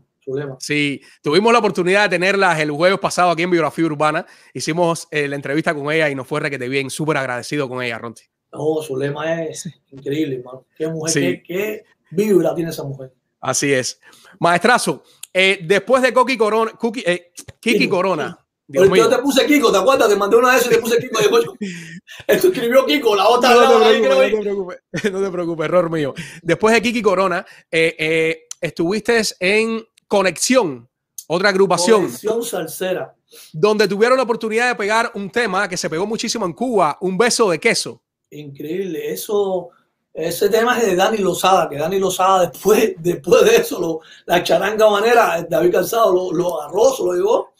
Sí, 0.59 1.01
tuvimos 1.23 1.51
la 1.51 1.57
oportunidad 1.59 2.03
de 2.03 2.09
tenerla 2.09 2.59
el 2.61 2.69
jueves 2.69 2.99
pasado 2.99 3.31
aquí 3.31 3.41
en 3.41 3.49
Biografía 3.49 3.85
Urbana. 3.85 4.25
Hicimos 4.53 5.07
eh, 5.09 5.27
la 5.27 5.35
entrevista 5.35 5.73
con 5.73 5.91
ella 5.91 6.09
y 6.09 6.15
nos 6.15 6.27
fue 6.27 6.39
requete 6.39 6.69
bien, 6.69 6.91
súper 6.91 7.17
agradecido 7.17 7.67
con 7.67 7.81
ella, 7.81 7.97
Ronti. 7.97 8.30
No, 8.51 8.81
Zulema 8.83 9.43
es 9.43 9.69
increíble, 9.91 10.37
hermano. 10.37 10.65
Qué 10.77 10.87
mujer, 10.87 11.13
qué, 11.13 11.43
qué 11.43 11.83
vibra 12.11 12.53
tiene 12.53 12.71
esa 12.71 12.83
mujer. 12.83 13.13
Así 13.39 13.71
es. 13.73 13.99
Maestrazo, 14.39 15.03
eh, 15.33 15.59
después 15.63 16.03
de 16.03 16.13
Coqui 16.13 16.37
Corona, 16.37 16.71
Cookie, 16.73 17.03
eh, 17.05 17.31
Kiki. 17.59 17.87
Corona. 17.87 18.37
Dios 18.67 18.87
yo 18.95 19.09
te 19.09 19.17
puse 19.17 19.45
Kiko, 19.45 19.69
¿te 19.69 19.77
acuerdas? 19.79 20.07
Te 20.07 20.15
mandé 20.15 20.37
una 20.37 20.51
de 20.53 20.59
esas 20.59 20.71
y 20.71 20.75
te 20.75 20.81
puse 20.81 20.97
Kiko. 20.97 21.19
Después, 21.19 21.45
esto 22.27 22.47
escribió 22.47 22.85
Kiko, 22.85 23.15
la 23.15 23.27
otra. 23.27 23.53
No, 23.53 23.79
la- 23.79 23.89
te 23.91 23.99
preocupes, 23.99 24.31
no 24.31 24.39
te 24.39 24.41
preocupes, 24.41 24.77
no 25.11 25.21
te 25.21 25.29
preocupes, 25.31 25.65
error 25.65 25.89
mío. 25.89 26.13
Después 26.41 26.73
de 26.75 26.81
Kiki 26.81 27.01
Corona, 27.01 27.45
eh, 27.69 27.95
eh, 27.99 28.43
estuviste 28.61 29.21
en 29.41 29.83
Conexión, 30.07 30.87
otra 31.27 31.49
agrupación, 31.49 32.03
Conexión 32.03 32.43
salsera. 32.43 33.13
donde 33.51 33.87
tuvieron 33.89 34.15
la 34.17 34.23
oportunidad 34.23 34.69
de 34.69 34.75
pegar 34.75 35.11
un 35.15 35.29
tema 35.29 35.67
que 35.67 35.75
se 35.75 35.89
pegó 35.89 36.05
muchísimo 36.05 36.45
en 36.45 36.53
Cuba, 36.53 36.97
Un 37.01 37.17
beso 37.17 37.49
de 37.49 37.59
queso. 37.59 38.01
Increíble. 38.31 39.11
Eso, 39.11 39.69
ese 40.13 40.49
tema 40.49 40.77
es 40.79 40.85
de 40.87 40.95
Dani 40.95 41.17
Lozada, 41.19 41.69
que 41.69 41.77
Dani 41.77 41.99
Lozada 41.99 42.47
después, 42.47 42.93
después 42.99 43.43
de 43.45 43.57
eso, 43.57 43.79
lo- 43.79 43.99
la 44.25 44.43
charanga 44.43 44.89
manera, 44.89 45.45
David 45.49 45.71
Calzado 45.73 46.13
lo, 46.13 46.31
lo 46.31 46.61
agarró, 46.61 46.91
se 46.93 47.03
lo 47.03 47.13
llevó, 47.13 47.53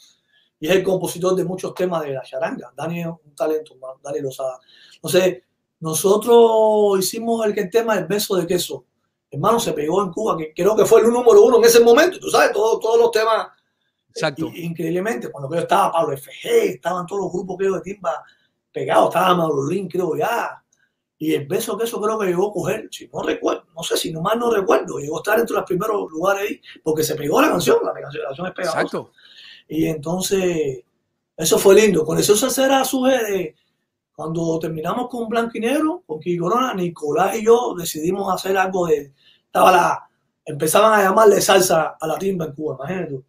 y 0.58 0.68
es 0.68 0.76
el 0.76 0.82
compositor 0.82 1.34
de 1.34 1.44
muchos 1.44 1.74
temas 1.74 2.02
de 2.02 2.12
la 2.12 2.22
charanga. 2.22 2.72
Dani 2.76 3.00
es 3.00 3.06
un 3.06 3.34
talento, 3.34 3.74
hermano, 3.74 4.00
Dani 4.02 4.20
Lozada. 4.20 4.58
Entonces, 4.94 5.42
nosotros 5.80 6.98
hicimos 6.98 7.44
el, 7.46 7.54
que 7.54 7.60
el 7.62 7.70
tema 7.70 7.96
del 7.96 8.06
beso 8.06 8.36
de 8.36 8.46
queso. 8.46 8.84
Hermano, 9.30 9.58
se 9.58 9.72
pegó 9.72 10.02
en 10.02 10.10
Cuba, 10.12 10.36
que 10.36 10.52
creo 10.54 10.76
que 10.76 10.84
fue 10.84 11.00
el 11.00 11.08
número 11.10 11.42
uno 11.42 11.56
en 11.58 11.64
ese 11.64 11.80
momento. 11.80 12.18
Tú 12.20 12.28
sabes, 12.30 12.52
todo- 12.52 12.78
todos 12.78 12.98
los 12.98 13.10
temas 13.10 13.48
Exacto. 14.14 14.46
I- 14.54 14.64
increíblemente, 14.66 15.30
cuando 15.30 15.52
yo 15.52 15.60
estaba 15.62 15.90
Pablo 15.90 16.14
FG, 16.16 16.74
estaban 16.74 17.06
todos 17.06 17.22
los 17.22 17.32
grupos 17.32 17.56
creo 17.56 17.74
de 17.74 17.80
timba 17.80 18.22
pegados, 18.70 19.08
estaba 19.08 19.34
Maulolín, 19.34 19.88
creo 19.88 20.14
ya. 20.16 20.61
Y 21.22 21.34
el 21.34 21.46
beso 21.46 21.78
que 21.78 21.84
eso 21.84 22.00
creo 22.00 22.18
que 22.18 22.26
llegó 22.26 22.50
a 22.50 22.52
coger, 22.52 22.88
si 22.90 23.06
no 23.06 23.22
recuerdo, 23.22 23.62
no 23.76 23.82
sé 23.84 23.96
si 23.96 24.10
nomás 24.10 24.36
no 24.36 24.50
recuerdo, 24.50 24.98
llegó 24.98 25.18
a 25.18 25.20
estar 25.20 25.38
entre 25.38 25.54
los 25.54 25.64
primeros 25.64 26.10
lugares 26.10 26.42
ahí, 26.50 26.60
porque 26.82 27.04
se 27.04 27.14
pegó 27.14 27.40
la 27.40 27.48
canción, 27.48 27.76
la 27.84 27.92
canción, 27.92 28.22
la 28.24 28.28
canción 28.30 28.46
es 28.48 28.52
pegajosa. 28.54 28.80
Exacto. 28.80 29.12
Y 29.68 29.86
entonces, 29.86 30.82
eso 31.36 31.58
fue 31.60 31.76
lindo. 31.76 32.04
Con 32.04 32.18
eso 32.18 32.34
Salsera 32.34 32.84
surge 32.84 33.22
de 33.22 33.54
cuando 34.16 34.58
terminamos 34.58 35.08
con 35.08 35.28
Blanco 35.28 35.52
y 35.54 35.60
Negro, 35.60 36.02
con 36.04 36.18
Corona, 36.40 36.74
Nicolás 36.74 37.36
y 37.36 37.44
yo 37.44 37.72
decidimos 37.78 38.34
hacer 38.34 38.56
algo 38.56 38.88
de. 38.88 39.12
Estaba 39.46 39.70
la. 39.70 40.08
Empezaban 40.44 40.98
a 40.98 41.04
llamarle 41.04 41.40
salsa 41.40 41.96
a 42.00 42.04
la 42.08 42.18
timba 42.18 42.46
en 42.46 42.52
Cuba, 42.52 42.74
imagínate 42.80 43.12
tú. 43.12 43.24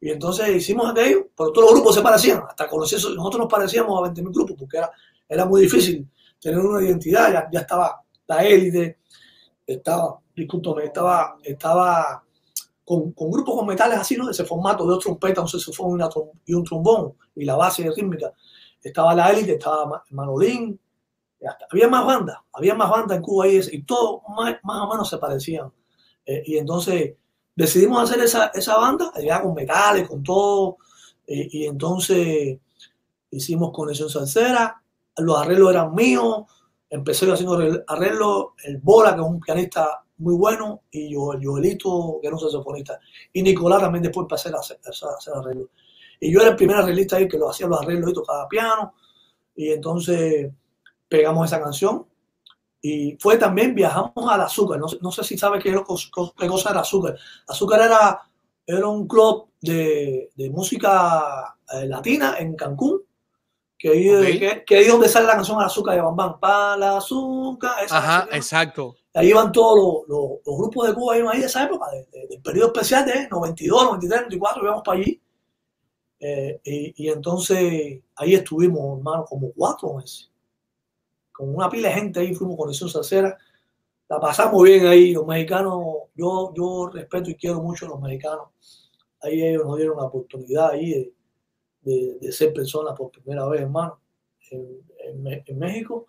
Y 0.00 0.08
entonces 0.08 0.48
hicimos 0.56 0.90
aquello, 0.90 1.28
pero 1.36 1.52
todos 1.52 1.66
los 1.66 1.74
grupos 1.74 1.94
se 1.94 2.00
parecían, 2.00 2.42
hasta 2.48 2.66
con 2.66 2.80
los- 2.80 2.90
nosotros 2.90 3.38
nos 3.38 3.48
parecíamos 3.52 3.98
a 3.98 4.08
20.000 4.10 4.32
grupos, 4.32 4.56
porque 4.58 4.78
era, 4.78 4.90
era 5.28 5.44
muy 5.44 5.60
difícil 5.60 6.08
tener 6.40 6.58
una 6.58 6.84
identidad, 6.84 7.32
ya, 7.32 7.48
ya 7.52 7.60
estaba 7.60 8.02
la 8.26 8.44
élite, 8.44 8.98
estaba, 9.66 10.20
discúlpame, 10.34 10.84
estaba, 10.84 11.36
estaba 11.42 12.24
con, 12.84 13.12
con 13.12 13.30
grupos 13.30 13.56
con 13.56 13.66
metales 13.66 13.98
así, 13.98 14.16
¿no? 14.16 14.26
De 14.26 14.32
ese 14.32 14.44
formato, 14.44 14.84
de 14.84 14.90
dos 14.90 15.04
trompetas, 15.04 15.42
un 15.42 15.48
saxofón 15.48 16.00
y, 16.46 16.54
un 16.54 16.64
trombón, 16.64 17.14
y 17.36 17.44
la 17.44 17.56
base 17.56 17.88
rítmica. 17.90 18.32
Estaba 18.82 19.14
la 19.14 19.30
élite, 19.30 19.52
estaba 19.54 19.86
Ma- 19.86 20.02
Manolín, 20.10 20.80
había 21.70 21.88
más 21.88 22.04
bandas, 22.06 22.36
había 22.52 22.74
más 22.74 22.90
bandas 22.90 23.16
en 23.18 23.22
Cuba 23.22 23.46
y, 23.48 23.60
y 23.72 23.82
todos 23.82 24.22
más, 24.36 24.56
más 24.62 24.82
o 24.82 24.90
menos 24.90 25.08
se 25.08 25.18
parecían. 25.18 25.72
Eh, 26.26 26.42
y 26.46 26.58
entonces 26.58 27.14
decidimos 27.54 28.02
hacer 28.10 28.22
esa, 28.24 28.46
esa 28.48 28.76
banda, 28.76 29.10
allá 29.14 29.42
con 29.42 29.54
metales, 29.54 30.08
con 30.08 30.22
todo, 30.22 30.78
eh, 31.26 31.48
y 31.50 31.66
entonces 31.66 32.58
hicimos 33.30 33.72
Conexión 33.72 34.08
Salsera, 34.10 34.82
los 35.20 35.38
arreglos 35.38 35.70
eran 35.70 35.94
míos, 35.94 36.44
empecé 36.90 37.26
yo 37.26 37.34
haciendo 37.34 37.58
arregl- 37.58 37.84
arreglos, 37.86 38.46
el 38.64 38.78
Bola, 38.78 39.14
que 39.14 39.20
es 39.20 39.26
un 39.26 39.40
pianista 39.40 40.02
muy 40.18 40.34
bueno, 40.34 40.82
y 40.90 41.12
yo, 41.12 41.32
el 41.32 41.44
Joelito, 41.44 42.18
que 42.20 42.26
era 42.26 42.36
un 42.36 42.40
saxofonista, 42.40 42.98
y 43.32 43.42
Nicolás 43.42 43.80
también 43.80 44.02
después 44.02 44.24
empecé 44.24 44.48
a 44.50 44.58
hacer, 44.58 44.78
a 45.34 45.38
arreglos. 45.38 45.68
Y 46.20 46.32
yo 46.32 46.40
era 46.40 46.50
el 46.50 46.56
primer 46.56 46.76
arreglista 46.76 47.16
ahí 47.16 47.28
que 47.28 47.38
lo 47.38 47.50
hacía 47.50 47.68
los 47.68 47.80
arreglos 47.80 48.10
y 48.10 48.14
tocaba 48.14 48.48
piano, 48.48 48.94
y 49.56 49.70
entonces 49.72 50.50
pegamos 51.08 51.46
esa 51.46 51.60
canción, 51.62 52.06
y 52.80 53.16
fue 53.20 53.36
también, 53.36 53.74
viajamos 53.74 54.12
al 54.30 54.40
Azúcar, 54.42 54.78
no, 54.78 54.88
sé- 54.88 55.24
si 55.24 55.36
sabes 55.36 55.62
qué, 55.62 55.72
qué 56.38 56.48
cosa 56.48 56.70
era 56.70 56.80
Azúcar. 56.80 57.16
Azúcar 57.48 57.80
era, 57.82 58.20
era 58.66 58.86
un 58.86 59.06
club 59.08 59.48
de, 59.60 60.30
de 60.36 60.50
música 60.50 61.56
eh, 61.72 61.86
latina 61.86 62.36
en 62.38 62.54
Cancún, 62.54 63.00
que 63.78 63.90
ahí, 63.90 64.10
Ok. 64.10 64.24
que, 64.38 64.64
que 64.66 64.76
ahí 64.76 64.82
es 64.84 64.88
donde 64.92 65.08
sale 65.08 65.26
la 65.26 65.34
canción 65.34 65.60
azúcar 65.62 65.94
de 65.94 66.02
Bambán. 66.02 66.40
Para 66.40 66.76
la 66.76 66.96
azúcar. 66.98 67.72
Ajá, 67.88 68.28
exacto. 68.32 68.96
Ahí 69.14 69.28
iban 69.30 69.52
todos 69.52 69.76
los, 69.78 70.08
los- 70.08 70.38
los 70.44 70.56
grupos 70.58 70.88
de 70.88 70.94
Cuba, 70.94 71.14
ahí 71.14 71.40
de 71.40 71.46
esa 71.46 71.64
época, 71.64 71.88
de- 71.90 72.06
de- 72.12 72.26
del 72.28 72.42
periodo 72.42 72.66
especial 72.68 73.06
de 73.06 73.28
92, 73.28 73.84
93, 73.84 74.20
94, 74.22 74.62
íbamos 74.64 74.82
para 74.84 74.98
allí. 75.00 75.20
Eh, 76.20 76.60
y, 76.64 77.04
y 77.04 77.08
entonces 77.10 78.00
ahí 78.16 78.34
estuvimos, 78.34 78.98
hermano, 78.98 79.24
como 79.24 79.52
cuatro 79.52 79.94
meses. 79.94 80.30
Con 81.32 81.54
una 81.54 81.70
pila 81.70 81.88
de 81.90 81.94
gente 81.94 82.20
ahí 82.20 82.34
fuimos 82.34 82.56
con 82.56 82.64
Conexión 82.64 82.90
Salsera. 82.90 83.36
La 84.08 84.18
pasamos 84.18 84.60
bien 84.64 84.86
ahí. 84.86 85.12
Los 85.12 85.26
mexicanos, 85.26 85.80
yo, 86.16 86.52
yo 86.56 86.90
respeto 86.92 87.30
y 87.30 87.36
quiero 87.36 87.60
mucho 87.62 87.86
a 87.86 87.90
los 87.90 88.00
mexicanos. 88.00 88.48
Ahí 89.20 89.42
ellos 89.44 89.64
nos 89.64 89.76
dieron 89.76 89.96
la 89.96 90.04
oportunidad 90.04 90.70
ahí 90.70 90.90
de, 90.90 91.12
de, 91.88 92.18
de 92.20 92.32
ser 92.32 92.52
personas 92.52 92.94
por 92.96 93.10
primera 93.10 93.46
vez, 93.48 93.62
hermano, 93.62 94.00
en, 94.50 94.82
en 94.98 95.42
en 95.46 95.58
México, 95.58 96.06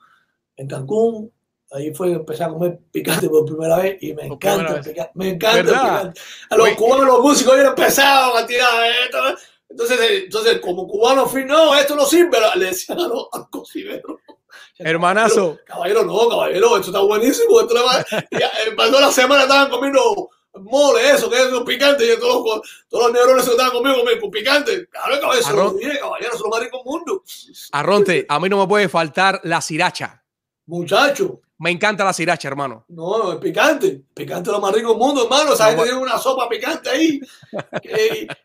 en 0.56 0.68
Cancún. 0.68 1.32
Ahí 1.72 1.94
fue 1.94 2.08
que 2.08 2.14
empecé 2.16 2.44
a 2.44 2.50
comer 2.50 2.80
picante 2.92 3.30
por 3.30 3.46
primera 3.46 3.78
vez 3.78 4.02
y 4.02 4.14
me 4.14 4.26
encanta 4.26 4.78
el 4.78 4.82
picante. 4.84 5.12
Me 5.14 5.30
encanta 5.30 5.60
el 5.60 5.66
picante. 5.66 6.22
A 6.50 6.58
los 6.58 6.68
Oye, 6.68 6.76
cubanos, 6.76 7.06
los 7.06 7.20
músicos, 7.22 7.54
ellos 7.56 7.68
empezaron 7.70 8.38
a 8.38 8.46
tirar 8.46 8.70
esto. 9.06 9.18
Entonces, 9.70 10.00
eh, 10.02 10.24
entonces 10.24 10.60
como 10.60 10.88
cubano, 10.88 11.28
fui, 11.28 11.46
no, 11.46 11.76
esto 11.76 11.96
no 11.96 12.06
sirve. 12.06 12.40
Le 12.56 12.66
decían 12.66 13.00
a 13.00 13.08
los, 13.08 13.28
a 13.32 13.38
los 13.38 13.50
cocineros. 13.50 14.20
Hermanazo. 14.80 15.60
Caballero, 15.66 16.04
no, 16.06 16.28
caballero, 16.28 16.76
esto 16.78 16.88
está 16.90 17.02
buenísimo. 17.02 17.60
Esto 17.62 17.74
le 17.76 17.82
va... 17.82 18.06
eh, 18.32 18.72
pasó 18.76 19.00
la 19.00 19.12
semana, 19.12 19.44
estaban 19.44 19.70
comiendo 19.70 20.30
mole, 20.56 21.12
eso, 21.12 21.30
que 21.30 21.38
es 21.38 21.52
lo 21.52 21.64
picante, 21.64 22.06
y 22.12 22.20
todos 22.20 22.44
los, 22.46 22.86
todos 22.90 23.04
los 23.06 23.14
neurones 23.14 23.46
se 23.46 23.52
estaban 23.52 23.72
comiendo 23.72 24.04
con, 24.04 24.20
con 24.20 24.32
picante. 24.32 24.88
Claro, 24.88 25.20
caballero, 25.22 25.56
lo 25.56 25.74
dije, 25.74 26.00
caballero, 26.00 26.34
es 26.34 26.40
lo 26.40 26.50
más 26.50 26.60
rico 26.62 26.78
del 26.78 26.86
mundo. 26.86 27.24
Arronte, 27.72 28.26
a 28.28 28.40
mí 28.40 28.50
no 28.50 28.58
me 28.58 28.68
puede 28.68 28.90
faltar 28.90 29.40
la 29.44 29.62
siracha. 29.62 30.24
Muchacho, 30.66 31.42
Me 31.58 31.72
encanta 31.72 32.04
la 32.06 32.14
siracha, 32.14 32.48
hermano. 32.48 32.86
no, 32.90 33.34
es 33.34 33.40
picante. 33.40 34.04
Picante 34.14 34.50
es 34.50 34.54
lo 34.54 34.62
más 34.62 34.72
rico 34.74 34.90
del 34.90 34.98
mundo, 34.98 35.24
hermano. 35.24 35.54
Esa 35.54 35.66
No, 35.66 35.70
gente 35.72 35.84
tiene 35.86 36.00
una 36.00 36.18
sopa 36.18 36.48
picante 36.48 36.90
ahí. 36.90 37.20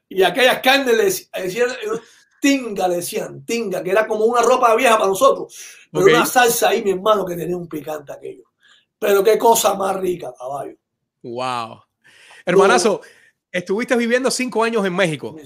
Y 0.09 0.23
aquellas 0.23 0.61
carnes 0.61 0.97
le 0.97 1.05
dec- 1.07 1.31
decían, 1.43 1.69
tinga, 2.41 2.89
le 2.89 2.97
decían, 2.97 3.45
tinga, 3.45 3.83
que 3.83 3.91
era 3.91 4.07
como 4.07 4.25
una 4.25 4.43
ropa 4.43 4.75
vieja 4.75 4.97
para 4.97 5.09
nosotros. 5.09 5.55
Pero 5.93 6.07
una 6.07 6.27
salsa 6.27 6.71
ahí, 6.71 6.83
mi 6.83 6.91
hermano, 6.93 7.25
que 7.25 7.37
tenía 7.37 7.57
un 7.57 7.69
picante 7.69 8.13
aquello. 8.13 8.45
Pero 8.99 9.23
qué 9.23 9.37
cosa 9.39 9.75
más 9.75 9.97
rica, 9.97 10.33
caballo. 10.39 10.77
Wow. 11.23 11.83
Hermanazo, 12.45 13.01
estuviste 13.51 13.97
viviendo 13.97 14.31
cinco 14.31 14.63
años 14.65 14.85
en 14.85 14.95
México. 14.95 15.37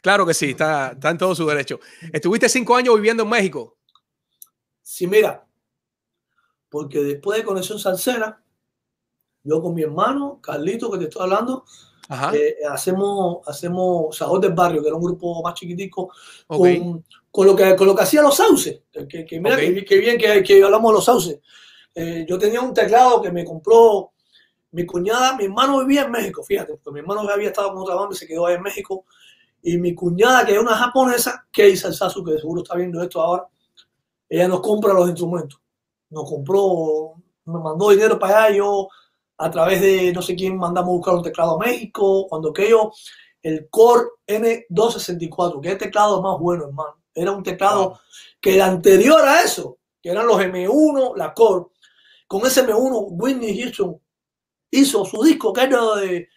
Claro 0.00 0.24
que 0.24 0.34
sí, 0.34 0.50
está, 0.50 0.92
está 0.92 1.10
en 1.10 1.18
todo 1.18 1.34
su 1.34 1.46
derecho. 1.46 1.80
Estuviste 2.12 2.48
cinco 2.48 2.76
años 2.76 2.94
viviendo 2.94 3.24
en 3.24 3.28
México. 3.28 3.76
Sí, 4.82 5.06
mira, 5.06 5.44
porque 6.68 7.00
después 7.00 7.38
de 7.38 7.44
Conexión 7.44 7.78
Salsera, 7.78 8.40
yo 9.42 9.60
con 9.60 9.74
mi 9.74 9.82
hermano, 9.82 10.40
Carlito, 10.40 10.90
que 10.90 10.98
te 10.98 11.04
estoy 11.04 11.22
hablando, 11.22 11.64
eh, 12.32 12.56
hacemos, 12.70 13.46
hacemos 13.46 14.16
Sabor 14.16 14.40
del 14.40 14.52
Barrio, 14.52 14.80
que 14.80 14.88
era 14.88 14.96
un 14.96 15.02
grupo 15.02 15.42
más 15.42 15.54
chiquitico, 15.54 16.10
con, 16.46 17.04
con 17.30 17.46
lo 17.46 17.54
que, 17.54 17.76
con 17.76 17.86
lo 17.86 17.94
que 17.94 18.02
hacían 18.02 18.24
los 18.24 18.36
sauces. 18.36 18.80
Que, 18.90 19.40
mira 19.40 19.56
Ok. 19.56 19.60
que, 19.60 19.84
que 19.84 19.98
bien 19.98 20.16
que, 20.16 20.42
que 20.42 20.62
hablamos 20.62 20.90
de 20.90 20.94
los 20.94 21.04
sauces. 21.04 21.40
Eh, 21.94 22.24
yo 22.28 22.38
tenía 22.38 22.60
un 22.60 22.72
teclado 22.72 23.20
que 23.20 23.30
me 23.32 23.44
compró 23.44 24.12
mi 24.70 24.84
cuñada, 24.84 25.36
mi 25.36 25.44
hermano 25.44 25.80
vivía 25.80 26.02
en 26.02 26.10
México, 26.10 26.42
fíjate, 26.42 26.74
porque 26.74 26.90
mi 26.92 27.00
hermano 27.00 27.28
había 27.28 27.48
estado 27.48 27.70
con 27.70 27.78
otra 27.78 27.94
banda 27.94 28.14
y 28.14 28.18
se 28.18 28.26
quedó 28.26 28.46
ahí 28.46 28.56
en 28.56 28.62
México. 28.62 29.04
Y 29.62 29.78
mi 29.78 29.94
cuñada, 29.94 30.44
que 30.44 30.52
es 30.52 30.58
una 30.58 30.76
japonesa, 30.76 31.46
Kei 31.50 31.76
Salsasu, 31.76 32.24
que 32.24 32.38
seguro 32.38 32.62
está 32.62 32.76
viendo 32.76 33.02
esto 33.02 33.20
ahora, 33.20 33.48
ella 34.28 34.48
nos 34.48 34.60
compra 34.60 34.92
los 34.92 35.08
instrumentos. 35.08 35.60
Nos 36.10 36.28
compró, 36.28 37.14
me 37.44 37.58
mandó 37.58 37.90
dinero 37.90 38.18
para 38.18 38.44
allá. 38.44 38.56
Yo, 38.56 38.88
a 39.38 39.50
través 39.50 39.80
de 39.80 40.12
no 40.12 40.22
sé 40.22 40.34
quién, 40.36 40.56
mandamos 40.56 40.90
a 40.90 40.96
buscar 40.96 41.14
un 41.14 41.22
teclado 41.22 41.56
a 41.56 41.66
México. 41.66 42.26
Cuando 42.28 42.52
que 42.52 42.68
yo, 42.68 42.92
el 43.42 43.68
Core 43.70 44.08
N264, 44.26 45.60
que 45.60 45.68
es 45.68 45.72
el 45.72 45.78
teclado 45.78 46.22
más 46.22 46.38
bueno, 46.38 46.66
hermano. 46.66 46.96
Era 47.14 47.32
un 47.32 47.42
teclado 47.42 47.90
Wow. 47.90 47.98
que 48.40 48.54
el 48.54 48.62
anterior 48.62 49.20
a 49.22 49.42
eso, 49.42 49.78
que 50.00 50.10
eran 50.10 50.26
los 50.26 50.38
M1, 50.38 51.16
la 51.16 51.34
Core, 51.34 51.66
con 52.26 52.46
ese 52.46 52.62
M1, 52.64 53.06
Whitney 53.10 53.60
Houston 53.60 53.98
hizo 54.70 55.04
su 55.04 55.22
disco 55.22 55.52
que 55.52 55.62
era 55.62 55.94
de 55.96 56.28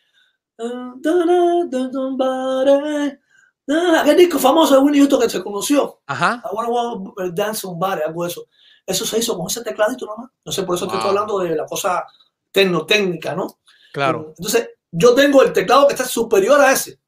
Aquel 3.99 4.17
disco 4.17 4.37
famoso 4.37 4.75
de 4.75 4.81
Winnie 4.81 4.99
Houston 5.01 5.21
que 5.21 5.29
se 5.29 5.43
conoció. 5.43 6.01
Ajá. 6.07 6.43
I 6.45 6.55
wanna 6.55 7.31
dance 7.31 7.65
on 7.65 7.79
bar, 7.79 8.01
algo 8.05 8.23
de 8.23 8.29
eso. 8.29 8.47
Eso 8.85 9.05
se 9.05 9.19
hizo 9.19 9.37
con 9.37 9.47
ese 9.47 9.63
tecladito 9.63 10.05
nomás. 10.05 10.29
No 10.43 10.51
sé, 10.51 10.63
por 10.63 10.75
eso 10.75 10.87
te 10.87 10.95
estoy 10.95 11.09
hablando 11.09 11.39
de 11.39 11.55
la 11.55 11.65
cosa 11.65 12.05
tecnotécnica, 12.51 13.35
¿no? 13.35 13.59
Claro. 13.93 14.33
Entonces, 14.37 14.69
yo 14.91 15.13
tengo 15.13 15.41
el 15.41 15.53
teclado 15.53 15.87
que 15.87 15.93
está 15.93 16.05
superior 16.05 16.59
a 16.59 16.71
ese, 16.71 16.99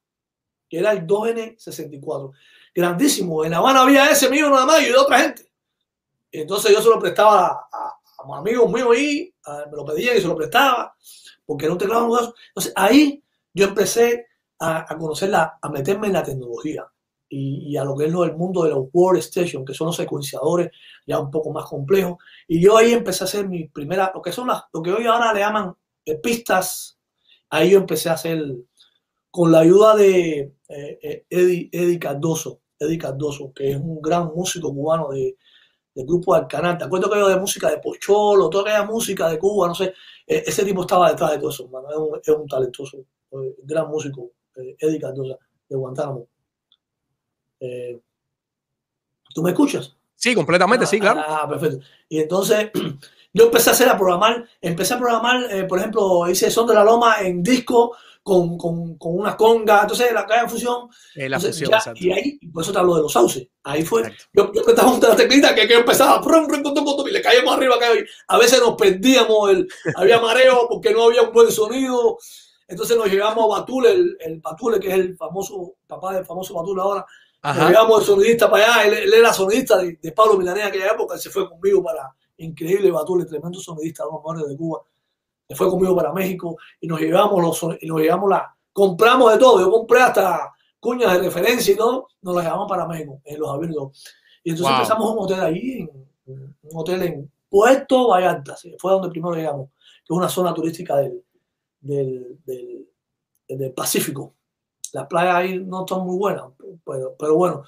que 0.68 0.78
era 0.78 0.92
el 0.92 1.06
2N64. 1.06 2.32
Grandísimo. 2.74 3.44
En 3.44 3.50
La 3.50 3.58
Habana 3.58 3.82
había 3.82 4.10
ese 4.10 4.30
mío 4.30 4.48
nada 4.48 4.66
más 4.66 4.82
y 4.82 4.86
de 4.86 4.96
otra 4.96 5.18
gente. 5.18 5.50
Entonces 6.32 6.72
yo 6.72 6.82
se 6.82 6.88
lo 6.88 6.98
prestaba 6.98 7.68
a, 7.72 7.93
a- 8.32 8.38
amigos 8.38 8.70
míos 8.72 8.88
ahí, 8.94 9.34
me 9.70 9.76
lo 9.76 9.84
pedían 9.84 10.16
y 10.16 10.20
se 10.20 10.28
lo 10.28 10.36
prestaba, 10.36 10.94
porque 11.46 11.66
era 11.66 11.72
un 11.72 11.78
teclado 11.78 12.06
nuevo. 12.08 12.34
Entonces 12.48 12.72
ahí 12.76 13.22
yo 13.52 13.66
empecé 13.66 14.26
a, 14.58 14.92
a 14.92 14.98
conocer, 14.98 15.30
la, 15.30 15.58
a 15.60 15.68
meterme 15.70 16.06
en 16.08 16.12
la 16.14 16.22
tecnología 16.22 16.86
y, 17.28 17.72
y 17.72 17.76
a 17.76 17.84
lo 17.84 17.96
que 17.96 18.06
es 18.06 18.12
lo 18.12 18.22
del 18.22 18.36
mundo 18.36 18.64
de 18.64 18.70
los 18.70 18.86
workstation, 18.92 19.64
que 19.64 19.74
son 19.74 19.88
los 19.88 19.96
secuenciadores 19.96 20.70
ya 21.06 21.18
un 21.18 21.30
poco 21.30 21.50
más 21.52 21.64
complejos. 21.66 22.16
Y 22.48 22.60
yo 22.60 22.76
ahí 22.76 22.92
empecé 22.92 23.24
a 23.24 23.26
hacer 23.26 23.48
mi 23.48 23.68
primera, 23.68 24.10
lo 24.14 24.22
que 24.22 24.32
son 24.32 24.48
las, 24.48 24.62
lo 24.72 24.82
que 24.82 24.92
hoy 24.92 25.06
ahora 25.06 25.32
le 25.32 25.40
llaman 25.40 25.74
eh, 26.04 26.16
pistas. 26.18 26.98
Ahí 27.50 27.70
yo 27.70 27.78
empecé 27.78 28.08
a 28.08 28.14
hacer 28.14 28.42
con 29.30 29.50
la 29.52 29.60
ayuda 29.60 29.96
de 29.96 30.38
eh, 30.68 30.98
eh, 31.02 31.26
Eddie, 31.28 31.68
Eddie 31.72 31.98
Cardoso, 31.98 32.60
Eddie 32.78 32.98
Cardoso, 32.98 33.52
que 33.52 33.70
es 33.72 33.76
un 33.76 34.00
gran 34.00 34.26
músico 34.34 34.72
cubano 34.72 35.10
de, 35.10 35.36
del 35.94 36.06
grupo 36.06 36.34
Alcanal. 36.34 36.76
¿Te 36.76 36.84
acuerdas 36.84 37.10
que 37.10 37.18
yo 37.18 37.28
de 37.28 37.36
música 37.36 37.70
de 37.70 37.78
Pocholo, 37.78 38.50
toda 38.50 38.64
aquella 38.64 38.84
música 38.84 39.28
de 39.28 39.38
Cuba? 39.38 39.68
No 39.68 39.74
sé, 39.74 39.94
eh, 40.26 40.44
ese 40.46 40.64
tipo 40.64 40.82
estaba 40.82 41.10
detrás 41.10 41.30
de 41.32 41.38
todo 41.38 41.50
eso, 41.50 41.64
hermano. 41.64 41.90
Es 41.90 41.96
un, 41.96 42.20
es 42.22 42.28
un 42.28 42.48
talentoso, 42.48 42.98
eh, 42.98 43.56
gran 43.62 43.88
músico, 43.88 44.32
eh, 44.56 44.76
Eddie 44.78 44.98
de 44.98 45.76
Guantánamo. 45.76 46.26
Eh, 47.60 48.00
¿Tú 49.34 49.42
me 49.42 49.50
escuchas? 49.50 49.96
Sí, 50.14 50.34
completamente, 50.34 50.86
sí, 50.86 51.00
claro. 51.00 51.22
Ah, 51.26 51.48
perfecto. 51.48 51.84
Y 52.08 52.20
entonces 52.20 52.70
yo 53.32 53.44
empecé 53.44 53.70
a 53.70 53.72
hacer 53.72 53.88
a 53.88 53.96
programar, 53.96 54.48
empecé 54.60 54.94
a 54.94 54.98
programar, 54.98 55.50
eh, 55.50 55.64
por 55.64 55.78
ejemplo, 55.78 56.28
hice 56.28 56.50
Son 56.50 56.66
de 56.66 56.74
la 56.74 56.84
Loma 56.84 57.16
en 57.20 57.42
disco 57.42 57.96
con, 58.24 58.56
con, 58.58 58.96
con 58.96 59.18
una 59.20 59.36
conga, 59.36 59.82
entonces 59.82 60.12
la 60.12 60.24
caja 60.26 60.40
en 60.42 60.50
fusión. 60.50 60.88
Eh, 61.14 61.28
la 61.28 61.36
entonces, 61.36 61.68
fusión, 61.68 61.70
ya- 61.70 61.92
y 61.94 62.10
ahí, 62.10 62.38
por 62.52 62.62
eso 62.62 62.72
te 62.72 62.78
hablo 62.78 62.96
de 62.96 63.02
los 63.02 63.12
sauces. 63.12 63.46
Ahí 63.62 63.84
fue, 63.84 64.00
Exacto. 64.00 64.24
yo, 64.32 64.52
yo 64.52 64.62
apretaba 64.62 64.90
un 64.92 64.98
de 64.98 65.08
las 65.08 65.16
teclitas 65.18 65.52
que, 65.52 65.68
que 65.68 65.74
empezaba, 65.74 66.20
prum, 66.22 66.48
prum, 66.48 66.62
pum, 66.62 67.06
y 67.06 67.12
le 67.12 67.20
caíamos 67.22 67.54
arriba, 67.54 67.78
caíamos. 67.78 68.10
a 68.26 68.38
veces 68.38 68.58
nos 68.60 68.74
perdíamos, 68.76 69.50
el, 69.50 69.68
había 69.94 70.20
mareo 70.20 70.66
porque 70.68 70.92
no 70.92 71.04
había 71.04 71.22
un 71.22 71.32
buen 71.32 71.52
sonido. 71.52 72.18
Entonces 72.66 72.96
nos 72.96 73.08
llevamos 73.10 73.44
a 73.44 73.60
Batule, 73.60 73.90
el, 73.92 74.16
el 74.20 74.40
Batule, 74.40 74.80
que 74.80 74.88
es 74.88 74.94
el 74.94 75.16
famoso 75.18 75.74
papá 75.86 76.14
del 76.14 76.24
famoso 76.24 76.54
Batule 76.54 76.80
ahora, 76.80 77.04
nos 77.42 77.56
Ajá. 77.58 77.68
llevamos 77.68 78.00
el 78.00 78.06
sonidista 78.06 78.50
para 78.50 78.64
allá, 78.80 78.88
él, 78.88 78.94
él 79.04 79.12
era 79.12 79.34
sonidista 79.34 79.76
de, 79.76 79.98
de 80.00 80.12
Pablo 80.12 80.38
Milanés 80.38 80.62
en 80.62 80.68
aquella 80.70 80.86
época, 80.92 81.14
él 81.14 81.20
se 81.20 81.28
fue 81.28 81.46
conmigo 81.46 81.82
para 81.84 82.10
increíble 82.38 82.90
Batule, 82.90 83.26
tremendo 83.26 83.60
sonidista, 83.60 84.08
uno 84.08 84.16
mejores 84.16 84.48
de 84.48 84.56
Cuba, 84.56 84.80
fue 85.54 85.68
conmigo 85.68 85.94
para 85.96 86.12
México 86.12 86.56
y 86.80 86.86
nos 86.86 87.00
llevamos 87.00 87.42
los 87.42 87.56
son- 87.58 87.78
y 87.80 87.86
nos 87.86 88.00
llevamos 88.00 88.30
la, 88.30 88.54
compramos 88.72 89.32
de 89.32 89.38
todo, 89.38 89.60
yo 89.60 89.70
compré 89.70 90.00
hasta 90.00 90.52
cuñas 90.80 91.12
de 91.14 91.18
referencia 91.20 91.72
y 91.74 91.76
todo, 91.76 92.08
nos 92.22 92.34
las 92.34 92.44
llevamos 92.44 92.68
para 92.68 92.86
México, 92.86 93.20
en 93.24 93.40
los 93.40 93.48
aviones. 93.50 93.76
y 94.42 94.50
entonces 94.50 94.70
Wow. 94.72 94.74
empezamos 94.82 95.10
un 95.12 95.18
hotel 95.18 95.40
ahí, 95.40 95.88
en, 96.26 96.56
un 96.62 96.70
hotel 96.80 97.02
en 97.02 97.32
Puerto 97.48 98.08
Vallarta, 98.08 98.56
sí, 98.56 98.74
fue 98.78 98.92
donde 98.92 99.08
primero 99.10 99.34
llegamos, 99.34 99.68
que 99.70 100.12
es 100.12 100.16
una 100.16 100.28
zona 100.28 100.52
turística 100.52 100.96
del, 100.96 101.22
del, 101.80 102.38
del, 102.44 102.88
del 103.48 103.72
Pacífico. 103.72 104.34
Las 104.92 105.06
playas 105.06 105.34
ahí 105.36 105.58
no 105.58 105.80
están 105.84 106.00
muy 106.04 106.16
buenas, 106.18 106.44
pero, 106.84 107.14
pero 107.18 107.34
bueno. 107.36 107.64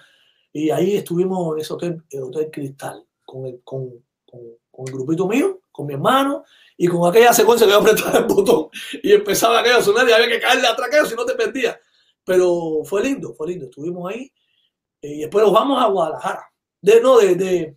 Y 0.53 0.71
ahí 0.71 0.97
estuvimos 0.97 1.55
en 1.55 1.61
ese 1.61 1.73
hotel, 1.73 2.03
el 2.11 2.23
Hotel 2.23 2.51
Cristal, 2.51 3.05
con 3.25 3.47
el, 3.47 3.61
con, 3.65 3.91
con, 4.31 4.41
con 4.71 4.87
el 4.89 4.93
grupito 4.95 5.27
mío, 5.27 5.61
con 5.73 5.87
mi 5.87 5.95
hermano, 5.95 6.45
y 6.77 6.87
con 6.89 7.09
aquella 7.09 7.33
secuencia 7.33 7.67
que 7.67 7.73
yo 7.73 7.81
apretaba 7.81 8.19
el 8.19 8.25
botón 8.27 8.69
y 9.03 9.13
empezaba 9.13 9.61
aquello 9.61 9.79
a 9.79 9.83
sonar 9.83 10.09
y 10.09 10.13
había 10.13 10.29
que 10.29 10.41
caerle 10.41 10.67
atrás 10.67 10.89
aquello 10.89 11.07
si 11.07 11.15
no 11.15 11.25
te 11.25 11.35
perdías. 11.35 11.79
Pero 12.25 12.83
fue 12.85 13.03
lindo, 13.03 13.33
fue 13.35 13.49
lindo. 13.49 13.67
Estuvimos 13.67 14.11
ahí 14.13 14.33
eh, 15.01 15.15
y 15.15 15.19
después 15.21 15.45
nos 15.45 15.53
vamos 15.55 15.83
a 15.83 15.87
Guadalajara. 15.87 16.45
De, 16.81 17.01
no, 17.01 17.19
de, 17.19 17.35
de, 17.35 17.77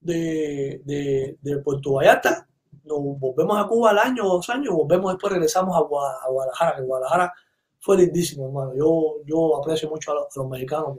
de, 0.00 0.82
de, 0.84 1.38
de 1.40 1.58
Puerto 1.58 1.92
Vallarta, 1.94 2.48
nos 2.84 2.98
volvemos 3.18 3.58
a 3.58 3.66
Cuba 3.66 3.90
al 3.90 3.98
año, 3.98 4.24
dos 4.24 4.48
años, 4.50 4.74
volvemos 4.74 5.12
después, 5.12 5.32
regresamos 5.32 5.76
a, 5.76 5.80
Gua- 5.80 6.18
a 6.22 6.28
Guadalajara, 6.28 6.76
que 6.76 6.82
Guadalajara 6.82 7.32
fue 7.80 7.96
lindísimo, 7.98 8.46
hermano. 8.46 8.74
Yo, 8.74 9.16
yo 9.24 9.56
aprecio 9.56 9.88
mucho 9.88 10.12
a 10.12 10.14
los, 10.14 10.24
a 10.36 10.40
los 10.40 10.48
mexicanos. 10.48 10.98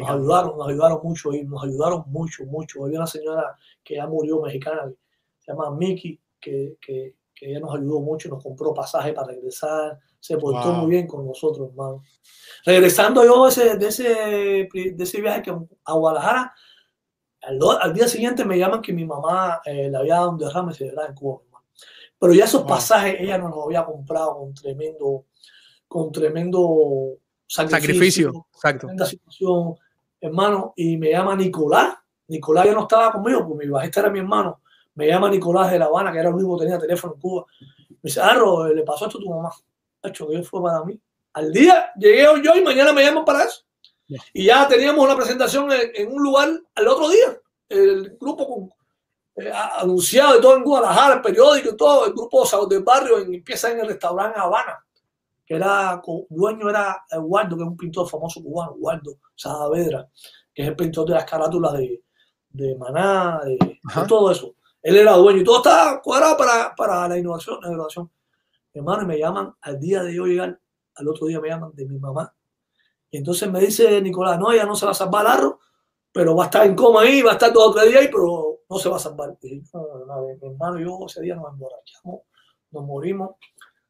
Nos 0.00 0.10
ayudaron, 0.10 0.56
nos 0.58 0.68
ayudaron 0.68 1.00
mucho 1.02 1.32
y 1.32 1.44
nos 1.44 1.62
ayudaron 1.64 2.04
mucho, 2.06 2.44
mucho. 2.46 2.84
Había 2.84 2.98
una 2.98 3.06
señora 3.06 3.56
que 3.84 3.96
ya 3.96 4.06
murió 4.06 4.40
mexicana, 4.40 4.92
se 5.38 5.52
llama 5.52 5.70
Miki, 5.70 6.20
que, 6.40 6.76
que, 6.80 7.14
que 7.34 7.50
ella 7.50 7.60
nos 7.60 7.74
ayudó 7.74 8.00
mucho, 8.00 8.28
nos 8.28 8.42
compró 8.42 8.74
pasaje 8.74 9.12
para 9.12 9.28
regresar, 9.28 9.98
se 10.20 10.36
portó 10.36 10.68
Wow. 10.68 10.76
muy 10.82 10.90
bien 10.90 11.06
con 11.06 11.26
nosotros, 11.26 11.68
hermano. 11.70 12.02
Regresando 12.64 13.24
yo 13.24 13.44
de 13.44 13.48
ese, 13.50 13.76
de 13.76 13.86
ese, 13.88 14.04
de 14.94 15.04
ese 15.04 15.20
viaje 15.20 15.42
que, 15.42 15.56
a 15.84 15.92
Guadalajara, 15.94 16.52
al, 17.42 17.58
al 17.80 17.94
día 17.94 18.08
siguiente 18.08 18.44
me 18.44 18.58
llaman 18.58 18.82
que 18.82 18.92
mi 18.92 19.04
mamá 19.04 19.60
eh, 19.64 19.88
le 19.90 19.96
había 19.96 20.14
dado 20.16 20.30
un 20.32 20.38
derrame 20.38 20.74
cerebral 20.74 21.06
en 21.10 21.14
Cuba, 21.14 21.40
hermano. 21.44 21.64
Pero 22.18 22.32
ya 22.34 22.44
esos 22.44 22.62
Wow. 22.62 22.68
pasajes 22.70 23.16
ella 23.20 23.38
nos 23.38 23.50
los 23.54 23.64
había 23.64 23.84
comprado 23.84 24.38
con 24.38 24.54
tremendo, 24.54 25.26
con 25.86 26.10
tremendo 26.10 27.18
Sacrificio, 27.46 28.46
exacto. 28.52 28.80
tremenda 28.80 29.06
situación, 29.06 29.76
hermano, 30.20 30.72
y 30.76 30.96
me 30.98 31.10
llama 31.10 31.34
Nicolás. 31.36 31.94
Nicolás 32.26 32.66
ya 32.66 32.74
no 32.74 32.82
estaba 32.82 33.12
conmigo, 33.12 33.46
porque 33.46 33.64
mi 33.64 33.70
bajista 33.70 34.00
era 34.00 34.10
mi 34.10 34.18
hermano. 34.18 34.60
Me 34.98 35.06
llama 35.06 35.30
Nicolás 35.30 35.70
de 35.70 35.78
La 35.78 35.84
Habana, 35.86 36.12
que 36.12 36.18
era 36.18 36.28
el 36.28 36.34
único 36.34 36.58
que 36.58 36.64
tenía 36.64 36.78
teléfono 36.78 37.14
en 37.14 37.20
Cuba. 37.20 37.46
Me 37.88 37.96
dice, 38.02 38.20
Arro, 38.20 38.66
le 38.66 38.82
pasó 38.82 39.06
esto 39.06 39.18
a 39.18 39.20
tu 39.20 39.30
mamá. 39.30 39.50
Hecho, 40.02 40.28
que 40.28 40.42
fue 40.42 40.62
para 40.62 40.82
mí. 40.84 40.98
Al 41.34 41.52
día 41.52 41.90
llegué 41.96 42.24
yo 42.42 42.54
y 42.56 42.62
mañana 42.62 42.92
me 42.92 43.02
llaman 43.04 43.24
para 43.24 43.44
eso. 43.44 43.62
Y 44.32 44.46
ya 44.46 44.66
teníamos 44.66 45.04
una 45.04 45.14
presentación 45.16 45.70
en, 45.72 45.90
en 45.94 46.12
un 46.12 46.22
lugar 46.22 46.48
al 46.74 46.88
otro 46.88 47.08
día. 47.10 47.38
El 47.68 48.16
grupo 48.18 48.46
con, 48.46 48.72
eh, 49.36 49.52
anunciado 49.52 50.38
y 50.38 50.40
todo 50.40 50.56
en 50.56 50.64
Guadalajara, 50.64 51.14
el 51.16 51.22
periódico 51.22 51.70
y 51.70 51.76
todo, 51.76 52.06
el 52.06 52.12
grupo 52.12 52.44
del 52.68 52.82
Barrio 52.82 53.18
en- 53.20 53.34
empieza 53.34 53.70
en 53.70 53.80
el 53.80 53.86
restaurante 53.88 54.38
Habana 54.40 54.84
que 55.46 55.54
era 55.54 56.02
dueño 56.28 56.68
era 56.68 57.04
eh, 57.10 57.16
Waldo, 57.18 57.56
que 57.56 57.62
es 57.62 57.68
un 57.68 57.76
pintor 57.76 58.06
famoso 58.06 58.42
cubano, 58.42 58.72
Waldo 58.78 59.16
Saavedra, 59.34 60.06
que 60.54 60.60
es 60.62 60.68
el 60.68 60.76
pintor 60.76 61.06
de 61.08 61.14
las 61.14 61.24
carátulas 61.24 61.72
de, 61.72 62.02
de 62.50 62.74
Maná, 62.76 63.40
de, 63.44 63.52
de 63.56 64.06
todo 64.06 64.30
eso. 64.30 64.54
Él 64.82 64.96
era 64.96 65.12
dueño 65.12 65.40
y 65.40 65.44
todo 65.44 65.58
estaba 65.58 66.00
cuadrado 66.00 66.36
para, 66.36 66.74
para 66.74 67.08
la 67.08 67.18
innovación, 67.18 67.58
la 67.62 67.68
innovación. 67.68 68.10
Hermano, 68.72 69.02
y 69.02 69.06
me 69.06 69.18
llaman 69.18 69.54
al 69.60 69.80
día 69.80 70.02
de 70.02 70.14
yo 70.14 70.26
llegar, 70.26 70.60
al 70.94 71.08
otro 71.08 71.26
día 71.26 71.40
me 71.40 71.48
llaman 71.48 71.72
de 71.74 71.86
mi 71.86 71.98
mamá. 71.98 72.34
Y 73.10 73.18
entonces 73.18 73.50
me 73.50 73.60
dice 73.60 74.00
Nicolás, 74.00 74.38
no, 74.38 74.52
ella 74.52 74.66
no 74.66 74.76
se 74.76 74.84
va 74.84 74.92
a 74.92 74.94
salvar 74.94 75.26
el 75.26 75.32
arro, 75.32 75.60
pero 76.12 76.36
va 76.36 76.44
a 76.44 76.46
estar 76.46 76.66
en 76.66 76.74
coma 76.74 77.02
ahí, 77.02 77.22
va 77.22 77.30
a 77.30 77.34
estar 77.34 77.52
todo 77.52 77.70
otro 77.70 77.84
día 77.84 78.00
ahí, 78.00 78.08
pero 78.08 78.60
no 78.68 78.78
se 78.78 78.88
va 78.88 78.96
a 78.96 79.00
salvar. 79.00 79.36
Y 79.42 79.60
dije, 79.60 79.70
no, 79.72 79.80
no, 79.80 80.06
no, 80.06 80.22
mi 80.22 80.48
hermano 80.48 80.78
yo 80.78 81.06
ese 81.06 81.22
día 81.22 81.34
nos 81.34 81.52
emborrachamos, 81.52 82.22
nos 82.70 82.84
morimos 82.84 83.36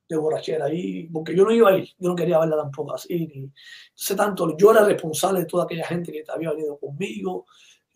de 0.09 0.17
borrachera 0.17 0.67
ahí, 0.67 1.09
porque 1.09 1.37
yo 1.37 1.45
no 1.45 1.53
iba 1.53 1.71
ahí, 1.71 1.93
yo 1.99 2.09
no 2.09 2.17
quería 2.17 2.39
verla 2.39 2.57
tampoco 2.57 2.95
así. 2.95 3.27
Ni, 3.27 3.53
entonces, 3.91 4.17
tanto 4.17 4.57
yo 4.57 4.71
era 4.71 4.85
responsable 4.85 5.41
de 5.41 5.47
toda 5.47 5.65
aquella 5.65 5.87
gente 5.87 6.11
que 6.13 6.25
había 6.29 6.53
venido 6.53 6.79
conmigo, 6.79 7.47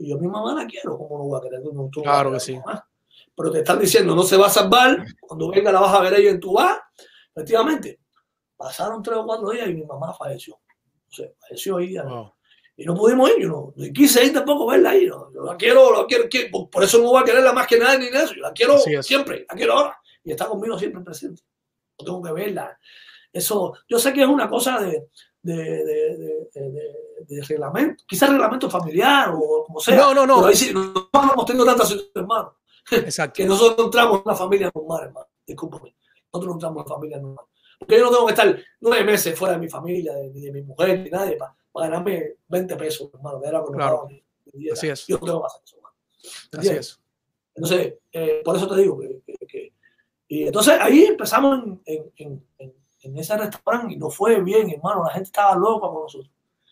y 0.02 0.10
yo 0.10 0.18
mi 0.18 0.26
mamá 0.28 0.54
la 0.54 0.66
quiero, 0.66 0.96
¿cómo 0.98 1.18
no 1.18 1.24
voy 1.24 1.38
a 1.38 1.42
querer? 1.42 1.60
No- 1.62 1.88
tú 1.90 2.00
no 2.00 2.02
Claro 2.04 2.32
que 2.32 2.40
sí. 2.40 2.56
mamá. 2.56 2.86
Pero 3.34 3.50
te 3.50 3.58
están 3.58 3.78
diciendo, 3.78 4.14
no 4.14 4.22
se 4.24 4.36
va 4.36 4.46
a 4.46 4.50
salvar, 4.50 5.04
cuando 5.20 5.48
venga 5.50 5.72
la 5.72 5.80
vas 5.80 5.94
a 5.94 6.00
ver 6.00 6.14
ella 6.14 6.30
en 6.30 6.40
tu 6.40 6.52
bar. 6.52 6.78
Efectivamente, 7.34 8.00
pasaron 8.56 9.02
tres 9.02 9.16
o 9.18 9.24
cuatro 9.24 9.50
días 9.50 9.68
y 9.68 9.74
mi 9.74 9.84
mamá 9.84 10.12
falleció. 10.12 10.54
O 10.56 11.14
sea, 11.14 11.28
falleció 11.40 11.76
ahí. 11.78 11.96
Wow. 11.98 12.32
Y 12.76 12.84
no 12.84 12.94
pudimos 12.94 13.30
ir, 13.30 13.42
yo 13.42 13.48
no, 13.48 13.72
ni 13.76 13.92
quise 13.92 14.24
ir 14.24 14.32
tampoco 14.32 14.66
verla 14.66 14.90
ahí. 14.90 15.06
no. 15.06 15.32
Yo 15.32 15.44
la 15.44 15.56
quiero, 15.56 15.92
la 15.98 16.06
quiero, 16.06 16.24
quiero, 16.28 16.68
por- 16.70 16.82
eso 16.84 16.98
no 16.98 17.04
voy 17.10 17.22
a 17.22 17.24
quererla 17.24 17.52
más 17.52 17.66
que 17.66 17.78
nada 17.78 17.96
ni 17.98 18.10
nada. 18.10 18.26
Yo 18.26 18.40
la 18.42 18.52
quiero 18.52 18.78
siempre, 18.78 19.46
la 19.48 19.56
quiero 19.56 19.72
ahora. 19.74 19.98
Y 20.24 20.30
está 20.30 20.46
conmigo 20.46 20.78
siempre 20.78 21.02
presente. 21.02 21.42
No 21.98 22.04
tengo 22.04 22.22
que 22.22 22.32
verla. 22.32 22.78
Eso, 23.32 23.72
yo 23.88 23.98
sé 23.98 24.12
que 24.12 24.22
es 24.22 24.28
una 24.28 24.48
cosa 24.48 24.78
de, 24.80 25.08
de, 25.42 25.54
de, 25.54 26.48
de, 26.52 26.70
de- 26.70 26.92
de 27.26 27.42
reglamento, 27.42 28.04
quizás 28.06 28.30
reglamento 28.30 28.68
familiar 28.70 29.30
o 29.34 29.64
como 29.66 29.80
sea. 29.80 29.96
No, 29.96 30.14
no, 30.14 30.26
no. 30.26 30.36
Pero 30.36 30.46
ahí 30.48 30.56
sí, 30.56 30.72
no, 30.74 31.08
hemos 31.32 31.46
tenido 31.46 31.64
tantas 31.64 31.88
situaciones, 31.88 32.16
hermano. 32.16 32.54
Exacto. 32.90 33.34
Que 33.36 33.44
nosotros 33.46 33.86
entramos 33.86 34.16
en 34.18 34.22
una 34.26 34.34
familia 34.34 34.70
normal, 34.74 35.04
hermano. 35.04 35.26
Discúlpame. 35.46 35.94
Nosotros 36.32 36.46
no 36.48 36.52
entramos 36.54 36.76
en 36.76 36.86
una 36.86 36.94
familia 36.94 37.18
normal. 37.18 37.44
Porque 37.78 37.98
yo 37.98 38.04
no 38.04 38.10
tengo 38.10 38.26
que 38.26 38.32
estar 38.32 38.58
nueve 38.80 39.04
meses 39.04 39.38
fuera 39.38 39.54
de 39.54 39.60
mi 39.60 39.68
familia, 39.68 40.12
ni 40.32 40.40
de, 40.40 40.52
mi 40.52 40.62
mujer, 40.62 40.98
ni 41.00 41.10
nadie, 41.10 41.36
para, 41.36 41.54
ganarme 41.74 42.34
20 42.48 42.76
pesos, 42.76 43.10
hermano. 43.14 43.40
Que 43.40 43.48
era 43.48 43.62
Claro. 43.64 44.08
dieta. 44.52 44.74
Así 44.74 44.88
es. 44.88 45.06
Yo 45.06 45.18
no 45.18 45.26
tengo 45.26 45.40
que 45.42 45.46
hacer 45.46 45.60
eso, 45.64 45.76
hermano. 45.76 45.96
Así 46.58 46.68
es. 46.68 47.00
Entonces, 47.54 47.94
eh, 48.12 48.42
por 48.44 48.56
eso 48.56 48.68
te 48.68 48.76
digo 48.80 48.98
que, 48.98 49.20
que- 49.26 49.46
que- 49.46 49.72
Y 50.28 50.46
entonces 50.46 50.74
ahí 50.80 51.04
empezamos 51.04 51.58
en, 51.86 52.12
en- 52.16 52.46
en- 52.58 52.74
en- 53.02 53.16
ese 53.18 53.36
restaurante 53.36 53.94
y 53.94 53.96
no 53.96 54.10
fue 54.10 54.40
bien, 54.40 54.70
hermano. 54.70 55.04
La 55.04 55.10
gente 55.10 55.26
estaba 55.26 55.54
loca 55.56 55.88
con 55.88 56.02
nosotros. 56.02 56.30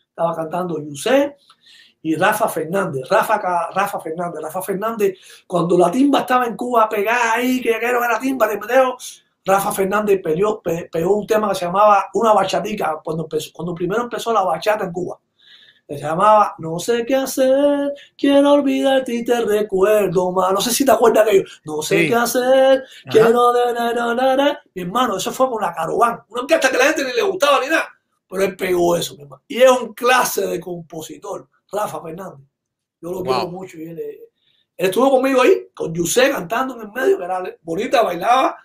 Estaba 0.08 0.34
cantando 0.34 0.78
Yusé 0.80 1.36
y 2.02 2.14
Rafa 2.16 2.48
Fernández. 2.48 3.08
Rafa, 3.08 3.38
Rafa 3.74 4.00
Fernández. 4.00 4.40
Rafa 4.42 4.62
Fernández, 4.62 5.18
cuando 5.46 5.76
la 5.78 5.90
timba 5.90 6.20
estaba 6.20 6.46
en 6.46 6.56
Cuba 6.56 6.88
pegada 6.88 7.34
ahí, 7.34 7.60
que 7.60 7.78
quiero 7.78 8.00
ver 8.00 8.10
la 8.10 8.18
timba 8.18 8.46
de 8.46 8.58
Medeo, 8.58 8.96
Rafa 9.44 9.72
Fernández 9.72 10.20
pegó, 10.22 10.60
pegó 10.62 11.16
un 11.16 11.26
tema 11.26 11.48
que 11.48 11.54
se 11.54 11.64
llamaba 11.64 12.10
Una 12.14 12.32
bachatica, 12.32 13.00
cuando, 13.02 13.26
cuando 13.54 13.74
primero 13.74 14.02
empezó 14.02 14.32
la 14.32 14.42
bachata 14.42 14.84
en 14.84 14.92
Cuba. 14.92 15.18
Se 15.90 15.98
llamaba 15.98 16.54
No 16.58 16.78
sé 16.78 17.04
qué 17.04 17.16
hacer, 17.16 17.92
quiero 18.16 18.52
olvidarte 18.52 19.12
y 19.12 19.24
te 19.24 19.40
recuerdo 19.40 20.30
más. 20.30 20.52
No 20.52 20.60
sé 20.60 20.70
si 20.70 20.84
te 20.84 20.92
acuerdas 20.92 21.26
de 21.26 21.32
ellos. 21.32 21.60
No 21.64 21.82
sé 21.82 22.06
qué 22.06 22.14
hacer, 22.14 22.84
quiero. 23.10 23.52
De, 23.52 24.56
Mi 24.72 24.82
hermano, 24.82 25.16
eso 25.16 25.32
fue 25.32 25.50
con 25.50 25.60
la 25.60 25.74
Carován. 25.74 26.20
Una 26.28 26.42
orquesta 26.42 26.70
que 26.70 26.78
la 26.78 26.84
gente 26.84 27.04
ni 27.04 27.12
le 27.12 27.22
gustaba 27.22 27.58
ni 27.60 27.66
nada. 27.66 27.88
Pero 28.28 28.44
él 28.44 28.56
pegó 28.56 28.94
eso, 28.94 29.16
mi 29.16 29.22
hermano. 29.22 29.42
Y 29.48 29.56
es 29.62 29.68
un 29.68 29.92
clase 29.92 30.46
de 30.46 30.60
compositor, 30.60 31.48
Rafa 31.72 32.00
Fernández. 32.00 32.46
Yo 33.00 33.10
lo 33.10 33.24
quiero 33.24 33.48
mucho. 33.48 33.76
Y 33.76 33.88
él, 33.88 34.00
estuvo 34.76 35.10
conmigo 35.10 35.42
ahí, 35.42 35.70
con 35.74 35.92
Yusé 35.92 36.30
cantando 36.30 36.76
en 36.76 36.82
el 36.82 36.92
medio, 36.92 37.18
que 37.18 37.24
era 37.24 37.42
bonita, 37.62 38.02
bailaba. 38.02 38.56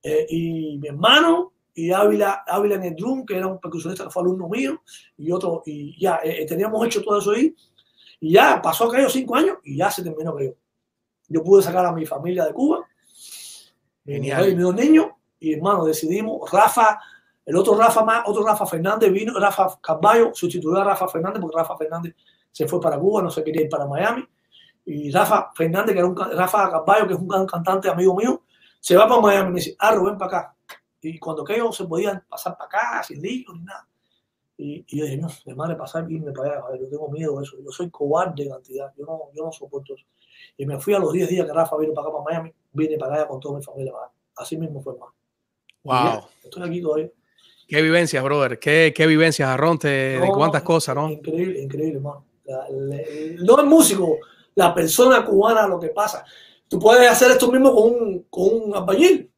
Eh, 0.00 0.26
y 0.30 0.78
mi 0.78 0.86
hermano, 0.86 1.54
y 1.74 1.92
Ávila, 1.92 2.44
Ávila 2.46 2.74
en 2.76 2.84
el 2.84 2.96
drum, 2.96 3.24
que 3.24 3.36
era 3.36 3.46
un 3.46 3.58
percusionista 3.58 4.04
que 4.04 4.10
fue 4.10 4.22
alumno 4.22 4.48
mío, 4.48 4.82
y 5.16 5.30
otro, 5.30 5.62
y 5.64 5.98
ya 6.00 6.20
eh, 6.22 6.42
eh, 6.42 6.46
teníamos 6.46 6.84
hecho 6.86 7.02
todo 7.02 7.18
eso 7.18 7.32
ahí, 7.32 7.54
y 8.20 8.32
ya 8.32 8.60
pasó 8.60 8.90
aquellos 8.90 9.12
cinco 9.12 9.36
años 9.36 9.58
y 9.64 9.76
ya 9.76 9.90
se 9.90 10.02
terminó 10.02 10.32
aquello. 10.32 10.56
Yo 11.28 11.42
pude 11.42 11.62
sacar 11.62 11.86
a 11.86 11.92
mi 11.92 12.04
familia 12.04 12.44
de 12.44 12.52
Cuba, 12.52 12.86
Genial. 14.04 14.48
y 14.48 14.54
mis 14.54 14.64
dos 14.64 14.74
niños, 14.74 15.06
y 15.38 15.54
hermano, 15.54 15.84
decidimos, 15.84 16.50
Rafa, 16.50 16.98
el 17.46 17.56
otro 17.56 17.76
Rafa 17.76 18.04
más, 18.04 18.22
otro 18.26 18.44
Rafa 18.44 18.66
Fernández 18.66 19.10
vino, 19.12 19.38
Rafa 19.38 19.78
Caballo 19.80 20.32
sustituyó 20.34 20.76
a 20.76 20.84
Rafa 20.84 21.08
Fernández 21.08 21.40
porque 21.40 21.56
Rafa 21.56 21.76
Fernández 21.76 22.14
se 22.50 22.66
fue 22.66 22.80
para 22.80 22.98
Cuba, 22.98 23.22
no 23.22 23.30
se 23.30 23.44
quería 23.44 23.62
ir 23.62 23.68
para 23.68 23.86
Miami, 23.86 24.24
y 24.84 25.10
Rafa 25.10 25.52
Fernández, 25.54 25.92
que 25.92 25.98
era 26.00 26.08
un 26.08 26.16
Rafa 26.16 26.70
Caballo, 26.70 27.06
que 27.06 27.14
es 27.14 27.20
un 27.20 27.46
cantante 27.46 27.88
amigo 27.88 28.14
mío, 28.16 28.42
se 28.80 28.96
va 28.96 29.06
para 29.06 29.20
Miami 29.20 29.48
y 29.48 29.52
me 29.52 29.58
dice, 29.60 29.76
ah, 29.78 29.94
ven 29.94 30.18
para 30.18 30.38
acá 30.38 30.56
y 31.02 31.18
cuando 31.18 31.42
aquellos 31.42 31.76
se 31.76 31.84
podían 31.84 32.24
pasar 32.28 32.56
para 32.56 32.66
acá, 32.66 33.02
sin 33.02 33.22
lío 33.22 33.52
ni 33.54 33.64
nada. 33.64 33.86
Y, 34.56 34.84
y, 34.88 34.98
yo 34.98 35.04
dije, 35.04 35.16
no, 35.16 35.28
de 35.44 35.54
madre 35.54 35.74
pasar 35.74 36.10
irme 36.10 36.32
para 36.32 36.58
allá, 36.58 36.78
yo 36.78 36.88
tengo 36.88 37.08
miedo 37.08 37.38
de 37.38 37.44
eso, 37.44 37.56
yo 37.64 37.70
soy 37.70 37.88
cobarde 37.90 38.42
en 38.42 38.50
cantidad, 38.50 38.92
yo 38.96 39.06
no, 39.06 39.30
yo 39.34 39.44
no 39.44 39.52
soporto 39.52 39.94
eso. 39.94 40.04
Y 40.58 40.66
me 40.66 40.78
fui 40.78 40.92
a 40.92 40.98
los 40.98 41.12
10 41.12 41.28
días 41.30 41.46
que 41.46 41.52
Rafa 41.52 41.76
vino 41.78 41.94
para 41.94 42.08
acá, 42.08 42.18
para 42.18 42.24
Miami, 42.24 42.54
vine 42.72 42.98
para 42.98 43.14
allá 43.14 43.28
con 43.28 43.40
toda 43.40 43.58
mi 43.58 43.64
familia, 43.64 43.92
así 44.36 44.58
mismo 44.58 44.82
fue 44.82 44.96
más. 44.98 45.08
Wow. 45.82 46.28
estoy 46.44 46.62
aquí 46.62 46.82
todavía. 46.82 47.10
Qué 47.66 47.80
vivencias, 47.80 48.22
brother, 48.22 48.58
qué, 48.58 48.92
qué 48.94 49.06
vivencias, 49.06 49.48
Arronte, 49.48 49.88
de 49.88 50.28
cuántas 50.28 50.62
cosas, 50.62 50.94
¿no? 50.94 51.08
Increíble, 51.08 51.62
increíble, 51.62 51.96
hermano. 51.96 52.26
No 53.38 53.60
el 53.60 53.66
músico, 53.66 54.18
la 54.56 54.74
persona 54.74 55.24
cubana, 55.24 55.66
lo 55.66 55.78
que 55.78 55.88
pasa. 55.88 56.24
Tú 56.68 56.78
puedes 56.78 57.08
hacer 57.08 57.30
esto 57.30 57.50
mismo 57.50 57.74
con 57.74 57.84
un, 57.84 58.26
con 58.28 58.48
un 58.62 58.76
albañil 58.76 59.30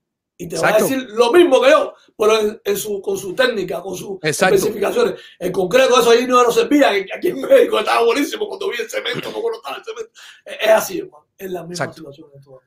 y 0.43 0.49
te 0.49 0.59
va 0.59 0.71
a 0.71 0.79
decir 0.79 1.07
lo 1.11 1.33
mismo 1.33 1.61
que 1.61 1.71
yo, 1.71 1.95
pero 2.19 2.61
en, 2.65 2.77
su, 2.77 3.01
con 3.01 3.17
su 3.17 3.33
técnica, 3.33 3.81
con 3.81 3.97
sus 3.97 4.19
especificaciones. 4.21 5.15
En 5.39 5.53
concreto, 5.53 6.01
eso 6.01 6.11
ahí 6.11 6.27
no 6.27 6.43
nos 6.43 6.57
servía. 6.57 6.91
Aquí 6.91 7.29
en 7.29 7.43
México 7.43 7.79
estaba 7.79 8.05
buenísimo 8.05 8.49
cuando 8.49 8.69
vi 8.69 8.79
el 8.81 8.91
cemento, 8.91 9.33
como 9.33 9.51
no 9.51 9.57
estaba 9.57 9.77
el 9.77 9.85
cemento. 9.85 10.11
Es 10.45 10.69
así, 10.69 10.99
hermano. 10.99 11.27
Es 11.39 11.49
la 11.49 11.63
misma 11.63 11.93
situación 11.93 12.29
en 12.35 12.43
todo. 12.43 12.61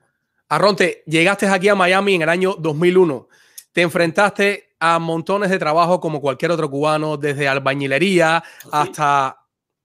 Arronte, 0.48 1.04
llegaste 1.06 1.48
aquí 1.48 1.68
a 1.68 1.76
Miami 1.76 2.16
en 2.16 2.22
el 2.22 2.30
año 2.30 2.56
2001. 2.58 3.28
Te 3.74 3.82
enfrentaste 3.82 4.76
a 4.80 4.98
montones 4.98 5.50
de 5.50 5.60
trabajo 5.60 6.00
como 6.00 6.22
cualquier 6.22 6.52
otro 6.52 6.70
cubano, 6.72 7.18
desde 7.18 7.50
albañilería 7.50 8.42
hasta, 8.72 9.38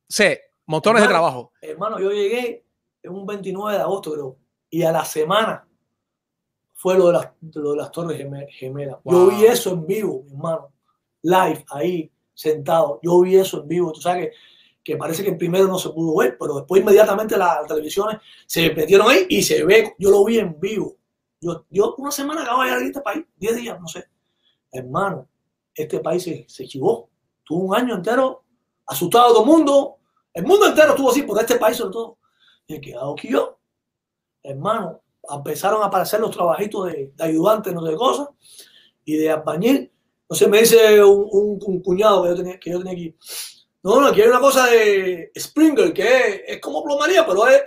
sé, 0.08 0.52
montones 0.66 1.02
de 1.02 1.08
trabajo. 1.08 1.54
Hermano, 1.60 1.98
yo 1.98 2.12
llegué 2.12 2.64
en 3.02 3.12
un 3.12 3.26
29 3.26 3.76
de 3.76 3.82
agosto, 3.82 4.12
creo, 4.12 4.36
y 4.68 4.84
a 4.84 4.92
la 4.92 5.04
semana 5.04 5.66
fue 6.80 6.96
lo 6.96 7.08
de 7.08 7.12
las, 7.12 7.28
lo 7.56 7.72
de 7.72 7.76
las 7.76 7.92
Torres 7.92 8.26
Gemelas. 8.58 8.96
Yo 9.04 9.26
vi 9.26 9.44
eso 9.44 9.72
en 9.72 9.86
vivo, 9.86 10.22
mi 10.24 10.32
hermano, 10.32 10.72
live, 11.20 11.62
ahí, 11.68 12.10
sentado. 12.32 12.98
Yo 13.02 13.20
vi 13.20 13.36
eso 13.36 13.60
en 13.60 13.68
vivo. 13.68 13.92
Tú 13.92 14.00
sabes 14.00 14.28
que, 14.28 14.32
que 14.82 14.96
parece 14.96 15.22
que 15.22 15.32
primero 15.32 15.66
no 15.66 15.78
se 15.78 15.90
pudo 15.90 16.16
ver, 16.16 16.38
pero 16.40 16.54
después 16.54 16.80
inmediatamente 16.80 17.36
las 17.36 17.66
televisiones 17.66 18.16
se 18.46 18.72
metieron 18.72 19.10
ahí 19.10 19.26
y 19.28 19.42
se 19.42 19.62
ve. 19.62 19.94
Yo 19.98 20.10
lo 20.10 20.24
vi 20.24 20.38
en 20.38 20.58
vivo. 20.58 20.96
Yo, 21.38 21.66
yo 21.68 21.94
una 21.98 22.10
semana 22.10 22.44
acabo 22.44 22.62
de 22.62 22.68
llegar 22.68 22.82
a 22.82 22.86
este 22.86 23.00
país, 23.02 23.26
10 23.36 23.56
días, 23.56 23.78
no 23.78 23.86
sé. 23.86 24.06
Hermano, 24.72 25.28
este 25.74 26.00
país 26.00 26.22
se, 26.22 26.46
se 26.48 26.66
chivó. 26.66 27.10
Tuvo 27.44 27.64
un 27.64 27.74
año 27.76 27.94
entero 27.94 28.42
asustado 28.86 29.34
todo 29.34 29.42
el 29.42 29.50
mundo. 29.50 29.98
El 30.32 30.46
mundo 30.46 30.64
entero 30.66 30.92
estuvo 30.92 31.10
así, 31.10 31.24
por 31.24 31.38
este 31.38 31.56
país 31.56 31.76
sobre 31.76 31.92
todo. 31.92 32.16
Y 32.66 32.76
he 32.76 32.80
quedado 32.80 33.12
aquí 33.12 33.28
yo. 33.28 33.58
Hermano, 34.42 35.02
empezaron 35.34 35.82
a 35.82 35.86
aparecer 35.86 36.20
los 36.20 36.30
trabajitos 36.30 36.86
de, 36.86 37.12
de 37.14 37.24
ayudante, 37.24 37.72
no 37.72 37.86
sé 37.86 37.94
cosas, 37.94 38.28
y 39.04 39.16
de 39.16 39.30
albañil. 39.30 39.90
Entonces 40.22 40.48
me 40.48 40.60
dice 40.60 41.04
un, 41.04 41.58
cuñado 41.82 42.22
que 42.22 42.28
yo, 42.28 42.36
tenía, 42.36 42.60
que 42.60 42.70
yo 42.70 42.78
tenía 42.78 42.92
aquí, 42.92 43.16
no, 43.82 44.00
no, 44.00 44.06
aquí 44.06 44.22
hay 44.22 44.28
una 44.28 44.38
cosa 44.38 44.66
de 44.66 45.32
sprinkler, 45.36 45.92
que 45.92 46.44
es, 46.46 46.60
como 46.60 46.84
plomería, 46.84 47.26
pero 47.26 47.48
es, 47.48 47.62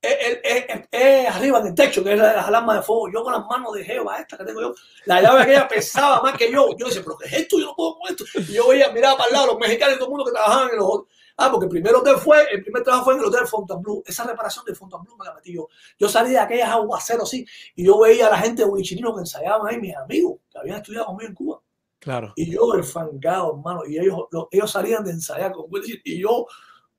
es, 0.00 1.28
arriba 1.28 1.58
en 1.58 1.66
el 1.66 1.74
techo, 1.74 2.02
que 2.02 2.12
es 2.14 2.18
las 2.18 2.46
alarmas 2.46 2.76
de 2.76 2.82
fuego. 2.82 3.10
Yo 3.12 3.22
con 3.22 3.32
las 3.32 3.44
manos 3.44 3.74
de 3.74 3.84
Jehová, 3.84 4.20
esta 4.20 4.38
que 4.38 4.44
tengo 4.44 4.62
yo, 4.62 4.74
la 5.04 5.20
llave 5.20 5.42
aquella 5.42 5.68
pesaba 5.68 6.22
más 6.22 6.38
que 6.38 6.50
yo. 6.50 6.68
Yo 6.78 6.86
decía, 6.86 7.02
pero 7.04 7.18
¿qué 7.18 7.26
es 7.26 7.32
esto? 7.32 7.58
Yo 7.58 7.66
no 7.66 7.74
puedo 7.76 7.98
con 7.98 8.10
esto. 8.10 8.24
Y 8.38 8.54
yo 8.54 8.68
veía, 8.68 8.90
miraba 8.92 9.18
para 9.18 9.28
el 9.28 9.34
lado 9.34 9.46
los 9.48 9.58
mexicanos 9.58 9.96
y 9.96 9.98
todo 9.98 10.06
el 10.06 10.10
mundo 10.10 10.24
que 10.24 10.32
trabajaban 10.32 10.70
en 10.70 10.76
los 10.76 11.02
Ah, 11.38 11.50
porque 11.50 11.66
el 11.66 11.70
primer 11.70 11.94
hotel 11.94 12.16
fue, 12.16 12.46
el 12.50 12.62
primer 12.62 12.82
trabajo 12.82 13.04
fue 13.04 13.14
en 13.14 13.20
el 13.20 13.26
hotel 13.26 13.46
Fontainebleau. 13.46 14.02
Esa 14.06 14.24
reparación 14.24 14.64
de 14.64 14.74
Fontainebleau 14.74 15.18
me 15.18 15.24
la 15.26 15.34
metí 15.34 15.52
yo. 15.52 15.68
Yo 15.98 16.08
salí 16.08 16.30
de 16.30 16.38
aquellas 16.38 16.70
aguaceros 16.70 17.24
así 17.24 17.46
y 17.74 17.84
yo 17.84 17.98
veía 17.98 18.28
a 18.28 18.30
la 18.30 18.38
gente 18.38 18.62
de 18.62 18.68
Huichinino 18.68 19.14
que 19.14 19.20
ensayaban 19.20 19.66
ahí, 19.66 19.78
mis 19.78 19.94
amigos, 19.94 20.38
que 20.50 20.58
habían 20.58 20.78
estudiado 20.78 21.06
conmigo 21.06 21.28
en 21.28 21.34
Cuba. 21.34 21.60
Claro. 21.98 22.32
Y 22.36 22.52
yo 22.52 22.74
enfangado, 22.74 23.54
hermano. 23.54 23.82
Y 23.86 23.98
ellos, 23.98 24.18
ellos 24.50 24.70
salían 24.70 25.04
de 25.04 25.10
ensayar 25.10 25.52
con 25.52 25.66
y 26.04 26.20
yo 26.20 26.46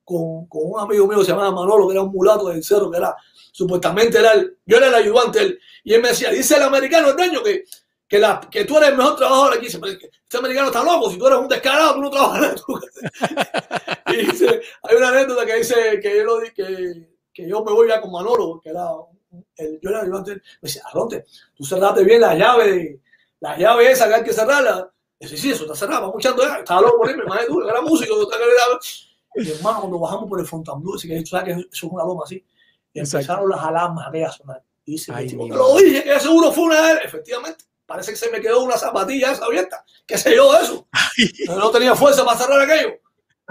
con, 0.04 0.46
con, 0.46 0.62
un 0.64 0.80
amigo 0.80 1.06
mío 1.06 1.18
que 1.18 1.24
se 1.24 1.32
llamaba 1.32 1.50
Manolo, 1.50 1.88
que 1.88 1.94
era 1.94 2.02
un 2.02 2.12
mulato 2.12 2.48
del 2.48 2.62
cerro, 2.62 2.90
que 2.90 2.98
era, 2.98 3.16
supuestamente 3.50 4.18
era 4.18 4.32
el, 4.32 4.56
yo 4.64 4.76
era 4.76 4.88
el 4.88 4.94
ayudante, 4.94 5.40
él, 5.40 5.58
y 5.82 5.94
él 5.94 6.00
me 6.00 6.08
decía, 6.08 6.30
dice 6.30 6.56
el 6.56 6.62
americano 6.62 7.08
el 7.08 7.16
dueño 7.16 7.42
que 7.42 7.64
que, 8.08 8.18
la, 8.18 8.40
que 8.40 8.64
tú 8.64 8.78
eres 8.78 8.88
el 8.90 8.96
mejor 8.96 9.16
trabajador 9.16 9.58
aquí. 9.58 9.66
Este 9.66 10.38
americano 10.38 10.68
está 10.68 10.82
loco, 10.82 11.10
si 11.10 11.18
tú 11.18 11.26
eres 11.26 11.38
un 11.38 11.48
descarado, 11.48 11.94
tú 11.94 12.00
no 12.00 12.10
trabajas. 12.10 12.64
Y 14.12 14.26
dice, 14.26 14.60
hay 14.82 14.96
una 14.96 15.08
anécdota 15.08 15.46
que 15.46 15.56
dice 15.56 16.00
que 16.00 16.18
yo, 16.18 16.40
que, 16.54 17.08
que 17.32 17.48
yo 17.48 17.64
me 17.64 17.72
voy 17.72 17.88
ya 17.88 18.00
con 18.00 18.12
Manolo, 18.12 18.60
que 18.62 18.70
era 18.70 18.88
el, 19.56 19.80
yo 19.80 19.90
era 19.90 20.00
el 20.02 20.10
me 20.10 20.40
dice, 20.62 20.80
Arronte, 20.84 21.24
tú 21.54 21.64
cerraste 21.64 22.04
bien 22.04 22.20
la 22.20 22.34
llave, 22.34 23.00
la 23.40 23.56
llave 23.56 23.90
esa 23.90 24.08
que 24.08 24.14
hay 24.14 24.24
que 24.24 24.32
cerrarla. 24.32 24.90
Dice, 25.20 25.36
sí, 25.36 25.50
eso 25.50 25.64
está 25.64 25.74
cerrado, 25.74 26.02
vamos 26.02 26.24
echando 26.24 26.42
ya. 26.42 26.58
Estaba 26.58 26.82
loco 26.82 26.98
por 26.98 27.10
irme, 27.10 27.24
más 27.24 27.46
duro, 27.46 27.68
era 27.68 27.80
músico. 27.80 28.28
Y 29.34 29.50
hermano, 29.50 29.80
cuando 29.80 29.98
bajamos 29.98 30.28
por 30.28 30.40
el 30.40 30.46
Fontainebleau, 30.46 30.94
dice 30.94 31.08
que 31.08 31.20
tú 31.20 31.26
sabes 31.26 31.54
que 31.54 31.60
eso 31.60 31.68
es 31.72 31.92
una 31.92 32.04
loma 32.04 32.22
así, 32.24 32.44
y 32.92 33.00
empezaron 33.00 33.48
las 33.48 33.60
alarmas 33.60 34.06
a 34.06 34.32
sonar. 34.32 34.62
Y 34.84 34.92
dice, 34.92 35.12
Ay, 35.14 35.28
lo 35.30 35.76
dije, 35.76 36.02
que 36.02 36.20
seguro 36.20 36.50
fue 36.50 36.64
una 36.64 36.86
de 36.86 36.92
él. 36.92 36.98
Efectivamente 37.04 37.64
parece 37.88 38.10
que 38.12 38.18
se 38.18 38.30
me 38.30 38.40
quedó 38.40 38.62
una 38.62 38.76
zapatilla 38.76 39.32
esa 39.32 39.46
abierta, 39.46 39.82
qué 40.06 40.18
sé 40.18 40.36
yo 40.36 40.52
de 40.52 40.62
eso. 40.62 40.86
No 41.48 41.70
tenía 41.70 41.94
fuerza 41.94 42.24
para 42.24 42.38
cerrar 42.38 42.60
aquello. 42.60 42.98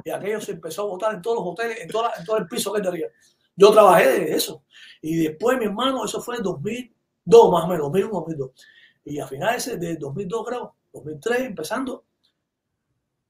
Y 0.04 0.10
aquello 0.10 0.40
se 0.42 0.54
empezó 0.54 0.84
a 0.84 0.86
botar 0.86 1.16
en 1.16 1.22
todos 1.22 1.38
los 1.38 1.48
hoteles, 1.48 1.82
en, 1.82 1.90
toda, 1.90 2.12
en 2.18 2.26
todo 2.26 2.38
el 2.38 2.48
piso 2.48 2.72
que 2.74 2.82
tenía. 2.82 3.08
Yo 3.56 3.72
trabajé 3.72 4.08
de 4.08 4.34
eso. 4.34 4.64
Y 5.02 5.16
después, 5.18 5.58
mi 5.58 5.66
hermano, 5.66 6.06
eso 6.06 6.22
fue 6.22 6.38
en 6.38 6.44
2002, 6.44 7.52
más 7.52 7.64
o 7.64 7.68
menos, 7.68 7.84
2001, 7.88 8.14
2002. 8.14 8.52
Y 9.06 9.20
a 9.20 9.28
finales 9.28 9.80
de 9.80 9.96
2002, 9.96 10.46
creo, 10.48 10.76
2003, 10.94 11.42
empezando, 11.42 12.06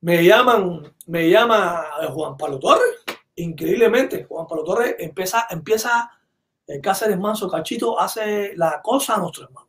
me 0.02 0.24
llaman, 0.24 0.96
me 1.08 1.30
llama 1.30 1.86
Juan 2.10 2.38
Pablo 2.38 2.60
Torres, 2.60 3.04
increíblemente. 3.36 4.26
Juan 4.26 4.46
Pablo 4.48 4.64
Torres 4.64 4.96
empieza, 5.00 5.48
empieza 5.50 6.12
el 6.68 6.82
Cáceres 6.82 7.18
Manso 7.18 7.50
Cachito, 7.50 8.00
hace 8.00 8.56
la 8.56 8.82
cosa 8.82 9.16
a 9.16 9.20
nuestro 9.20 9.46
hermano. 9.46 9.67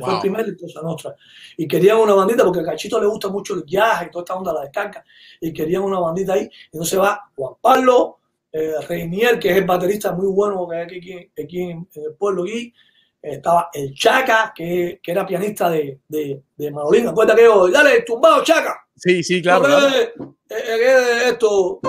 Fue 0.00 0.14
el 0.14 0.20
primer 0.20 0.46
de 0.46 0.56
Cosa 0.56 0.82
Nostra. 0.82 1.14
Y 1.56 1.68
querían 1.68 1.98
una 1.98 2.14
bandita, 2.14 2.44
porque 2.44 2.60
a 2.60 2.64
Cachito 2.64 3.00
le 3.00 3.06
gusta 3.06 3.28
mucho 3.28 3.54
el 3.54 3.64
jazz 3.64 4.06
y 4.06 4.10
toda 4.10 4.22
esta 4.22 4.34
onda, 4.34 4.52
la 4.52 4.62
descarga. 4.62 5.04
Y 5.40 5.52
querían 5.52 5.82
una 5.82 5.98
bandita 5.98 6.34
ahí. 6.34 6.42
Y 6.44 6.76
entonces 6.76 6.98
va 6.98 7.30
Juan 7.34 7.54
Pablo, 7.60 8.18
eh, 8.52 8.74
Reinier, 8.88 9.38
que 9.38 9.50
es 9.50 9.56
el 9.56 9.64
baterista 9.64 10.12
muy 10.12 10.26
bueno 10.28 10.66
que 10.68 10.76
hay 10.76 10.82
aquí, 10.84 11.30
aquí 11.42 11.60
en, 11.62 11.88
el 11.94 12.14
pueblo 12.14 12.44
aquí. 12.44 12.72
estaba 13.20 13.70
el 13.72 13.94
Chaca, 13.94 14.52
que, 14.54 15.00
que, 15.02 15.12
era 15.12 15.26
pianista 15.26 15.70
de, 15.70 16.00
de, 16.08 16.42
de 16.56 16.70
Manolín. 16.70 17.08
Acuérdate 17.08 17.40
que 17.40 17.46
yo, 17.46 17.68
dale, 17.68 18.02
tumbado, 18.02 18.42
Chaca. 18.42 18.86
Sí, 18.96 19.22
sí, 19.22 19.42
claro. 19.42 19.66
esto. 20.48 21.80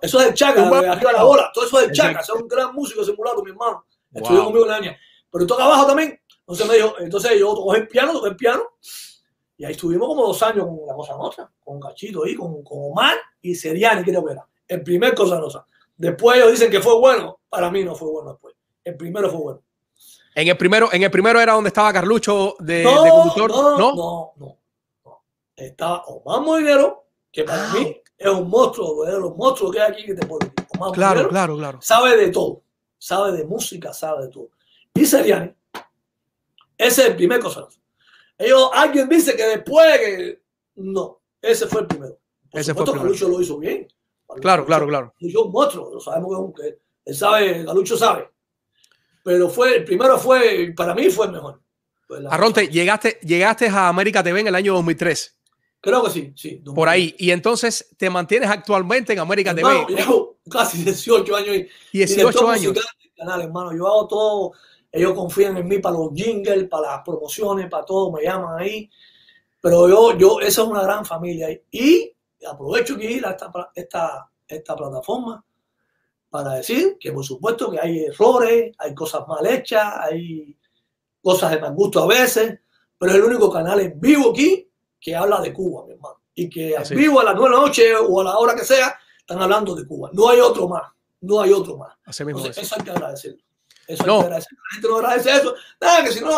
Eso 0.00 0.20
es 0.20 0.28
el 0.28 0.34
Chaca, 0.34 0.70
de 0.70 0.88
arriba 0.88 1.12
la 1.12 1.24
bola. 1.24 1.50
Todo 1.52 1.66
eso 1.66 1.80
es 1.80 1.88
el 1.88 1.92
Chaca. 1.92 2.20
Es 2.20 2.30
un 2.30 2.48
gran 2.48 2.74
músico 2.74 3.04
simulado, 3.04 3.42
mi 3.42 3.50
hermano. 3.50 3.84
Estudió 4.12 4.44
conmigo 4.44 4.64
en 4.64 4.70
la 4.70 4.76
año. 4.76 4.96
Pero 5.30 5.46
toca 5.46 5.64
abajo 5.64 5.86
también 5.86 6.18
Entonces 6.40 6.66
me 6.66 6.74
dijo, 6.76 6.94
entonces 6.98 7.38
yo 7.38 7.54
toqué 7.54 7.78
el 7.80 7.88
piano, 7.88 8.12
toqué 8.12 8.28
el 8.30 8.36
piano, 8.36 8.62
y 9.56 9.64
ahí 9.64 9.72
estuvimos 9.72 10.08
como 10.08 10.26
dos 10.26 10.42
años 10.42 10.66
con 10.66 10.86
la 10.86 10.94
Cosa 10.94 11.16
Nostra, 11.16 11.50
con 11.62 11.78
Cachito 11.80 12.24
ahí, 12.24 12.34
con, 12.34 12.62
con 12.62 12.78
Omar 12.92 13.16
y 13.42 13.54
Seriani, 13.54 14.02
creo 14.04 14.24
que 14.24 14.32
era. 14.32 14.46
El 14.66 14.82
primer 14.82 15.14
Cosa 15.14 15.38
Nostra. 15.38 15.64
Después 15.96 16.36
ellos 16.38 16.52
dicen 16.52 16.70
que 16.70 16.80
fue 16.80 16.94
bueno, 16.98 17.40
para 17.48 17.70
mí 17.70 17.82
no 17.84 17.94
fue 17.94 18.08
bueno 18.10 18.30
después. 18.32 18.54
El 18.84 18.96
primero 18.96 19.28
fue 19.30 19.40
bueno. 19.40 19.62
En 20.34 20.46
el 20.48 20.56
primero, 20.56 20.88
en 20.92 21.02
el 21.02 21.10
primero 21.10 21.40
era 21.40 21.52
donde 21.54 21.68
estaba 21.68 21.92
Carlucho 21.92 22.54
de, 22.60 22.84
no, 22.84 23.02
de 23.02 23.10
conductor, 23.10 23.50
no, 23.50 23.70
¿no? 23.78 23.94
no, 23.94 24.32
no, 24.36 24.58
no. 25.04 25.24
Estaba 25.56 26.04
Omar 26.04 26.40
Molinero, 26.42 27.06
que 27.32 27.42
para 27.44 27.68
Ah. 27.68 27.74
mí 27.74 28.00
es 28.16 28.28
un 28.30 28.48
monstruo, 28.48 29.04
de 29.04 29.18
los 29.18 29.36
monstruos 29.36 29.72
que 29.72 29.80
hay 29.80 29.92
aquí 29.92 30.06
que 30.06 30.14
te 30.14 30.24
decir. 30.26 30.52
Omar 30.78 30.92
Claro, 30.92 31.14
Molinero 31.14 31.28
claro, 31.30 31.56
claro. 31.56 31.78
sabe 31.82 32.16
de 32.16 32.28
todo, 32.30 32.62
sabe 32.96 33.32
de 33.32 33.44
música, 33.44 33.92
sabe 33.92 34.26
de 34.26 34.28
todo. 34.30 34.48
Y 35.00 35.06
Seriani, 35.06 35.52
ese 36.76 37.02
es 37.02 37.08
el 37.08 37.16
primer 37.16 37.40
cosa. 37.40 37.66
Ellos, 38.36 38.70
alguien 38.72 39.08
dice 39.08 39.34
que 39.36 39.44
después 39.44 39.98
que 39.98 40.42
no, 40.76 41.20
ese 41.42 41.66
fue 41.66 41.82
el 41.82 41.86
primero. 41.86 42.18
Por 42.50 42.60
Ese 42.60 42.72
fue 42.74 42.82
el 42.82 42.86
supuesto, 42.88 42.92
primero. 42.92 43.04
Galucho 43.04 43.28
lo 43.28 43.42
hizo 43.42 43.58
bien. 43.58 43.86
Galucho- 44.28 44.40
Claro, 44.42 44.64
claro, 44.66 44.86
claro. 44.86 45.14
Galucho 45.20 45.38
es 45.40 45.44
un 45.46 45.52
monstruo, 45.52 45.94
lo 45.94 46.00
sabemos 46.00 46.52
que 46.54 46.68
es 46.68 46.74
él 47.04 47.14
sabe, 47.16 47.64
Galucho 47.64 47.96
sabe. 47.96 48.28
Pero 49.24 49.48
fue, 49.48 49.76
el 49.78 49.84
primero 49.84 50.18
fue, 50.18 50.72
para 50.76 50.94
mí 50.94 51.08
fue 51.10 51.26
el 51.26 51.32
mejor. 51.32 51.60
Fue 52.06 52.18
Arronte, 52.30 52.68
llegaste, 52.68 53.18
llegaste 53.22 53.68
a 53.68 53.88
América 53.88 54.22
TV 54.22 54.40
en 54.40 54.46
el 54.48 54.54
año 54.54 54.74
2003, 54.74 55.36
Creo 55.80 56.02
que 56.04 56.10
sí, 56.10 56.32
sí. 56.36 56.62
por 56.74 56.88
ahí, 56.88 57.14
y 57.18 57.30
entonces 57.30 57.94
te 57.96 58.10
mantienes 58.10 58.50
actualmente 58.50 59.12
en 59.12 59.20
América 59.20 59.50
Hermano, 59.52 59.86
TV. 59.86 60.00
llevo 60.02 60.38
casi 60.50 60.82
18 60.82 61.36
años 61.36 61.48
ahí. 61.50 61.68
18 61.92 62.16
Director 62.28 62.50
años. 62.50 62.74
canal, 63.16 63.42
hermano. 63.42 63.76
Yo 63.76 63.86
hago 63.86 64.06
todo. 64.08 64.52
Ellos 64.90 65.12
confían 65.12 65.56
en 65.56 65.68
mí 65.68 65.78
para 65.78 65.96
los 65.96 66.12
jingles, 66.14 66.68
para 66.68 66.96
las 66.96 67.02
promociones, 67.04 67.68
para 67.68 67.84
todo. 67.84 68.12
Me 68.12 68.22
llaman 68.22 68.60
ahí. 68.60 68.90
Pero 69.60 69.88
yo, 69.88 70.16
yo, 70.16 70.40
esa 70.40 70.62
es 70.62 70.68
una 70.68 70.82
gran 70.82 71.04
familia. 71.04 71.48
Y 71.70 72.14
aprovecho 72.48 72.96
que 72.96 73.10
ir 73.10 73.26
a 73.26 73.30
esta, 73.30 73.50
esta, 73.74 74.30
esta 74.46 74.76
plataforma 74.76 75.44
para 76.30 76.54
decir 76.54 76.96
que, 76.98 77.12
por 77.12 77.24
supuesto, 77.24 77.70
que 77.70 77.80
hay 77.80 78.04
errores, 78.04 78.74
hay 78.78 78.94
cosas 78.94 79.26
mal 79.26 79.46
hechas, 79.46 79.94
hay 80.00 80.56
cosas 81.22 81.50
de 81.52 81.60
mal 81.60 81.74
gusto 81.74 82.02
a 82.02 82.06
veces. 82.06 82.58
Pero 82.98 83.12
es 83.12 83.18
el 83.18 83.24
único 83.24 83.50
canal 83.50 83.80
en 83.80 84.00
vivo 84.00 84.30
aquí 84.30 84.68
que 85.00 85.14
habla 85.14 85.40
de 85.40 85.52
Cuba, 85.52 85.84
mi 85.86 85.92
hermano. 85.92 86.20
Y 86.34 86.48
que 86.48 86.76
Así 86.76 86.94
en 86.94 87.00
vivo 87.00 87.20
a 87.20 87.24
las 87.24 87.34
9 87.34 87.48
de 87.48 87.56
la 87.56 87.66
noche 87.66 87.96
o 87.96 88.20
a 88.20 88.24
la 88.24 88.38
hora 88.38 88.54
que 88.54 88.64
sea, 88.64 88.98
están 89.18 89.40
hablando 89.42 89.74
de 89.74 89.86
Cuba. 89.86 90.10
No 90.12 90.28
hay 90.28 90.40
otro 90.40 90.68
más. 90.68 90.82
No 91.20 91.40
hay 91.40 91.52
otro 91.52 91.76
más. 91.76 91.94
Así 92.04 92.24
mismo 92.24 92.40
Entonces, 92.40 92.62
es. 92.62 92.66
eso 92.68 92.76
hay 92.78 92.84
que 92.84 92.90
agradecerlo. 92.90 93.42
Eso 93.88 94.06
No. 94.06 94.22
La 94.28 94.40
gente 94.40 94.88
no 94.88 94.96
agradece 94.98 95.30
eso. 95.30 95.54
Nada, 95.80 96.04
que 96.04 96.12
si 96.12 96.20
no, 96.20 96.30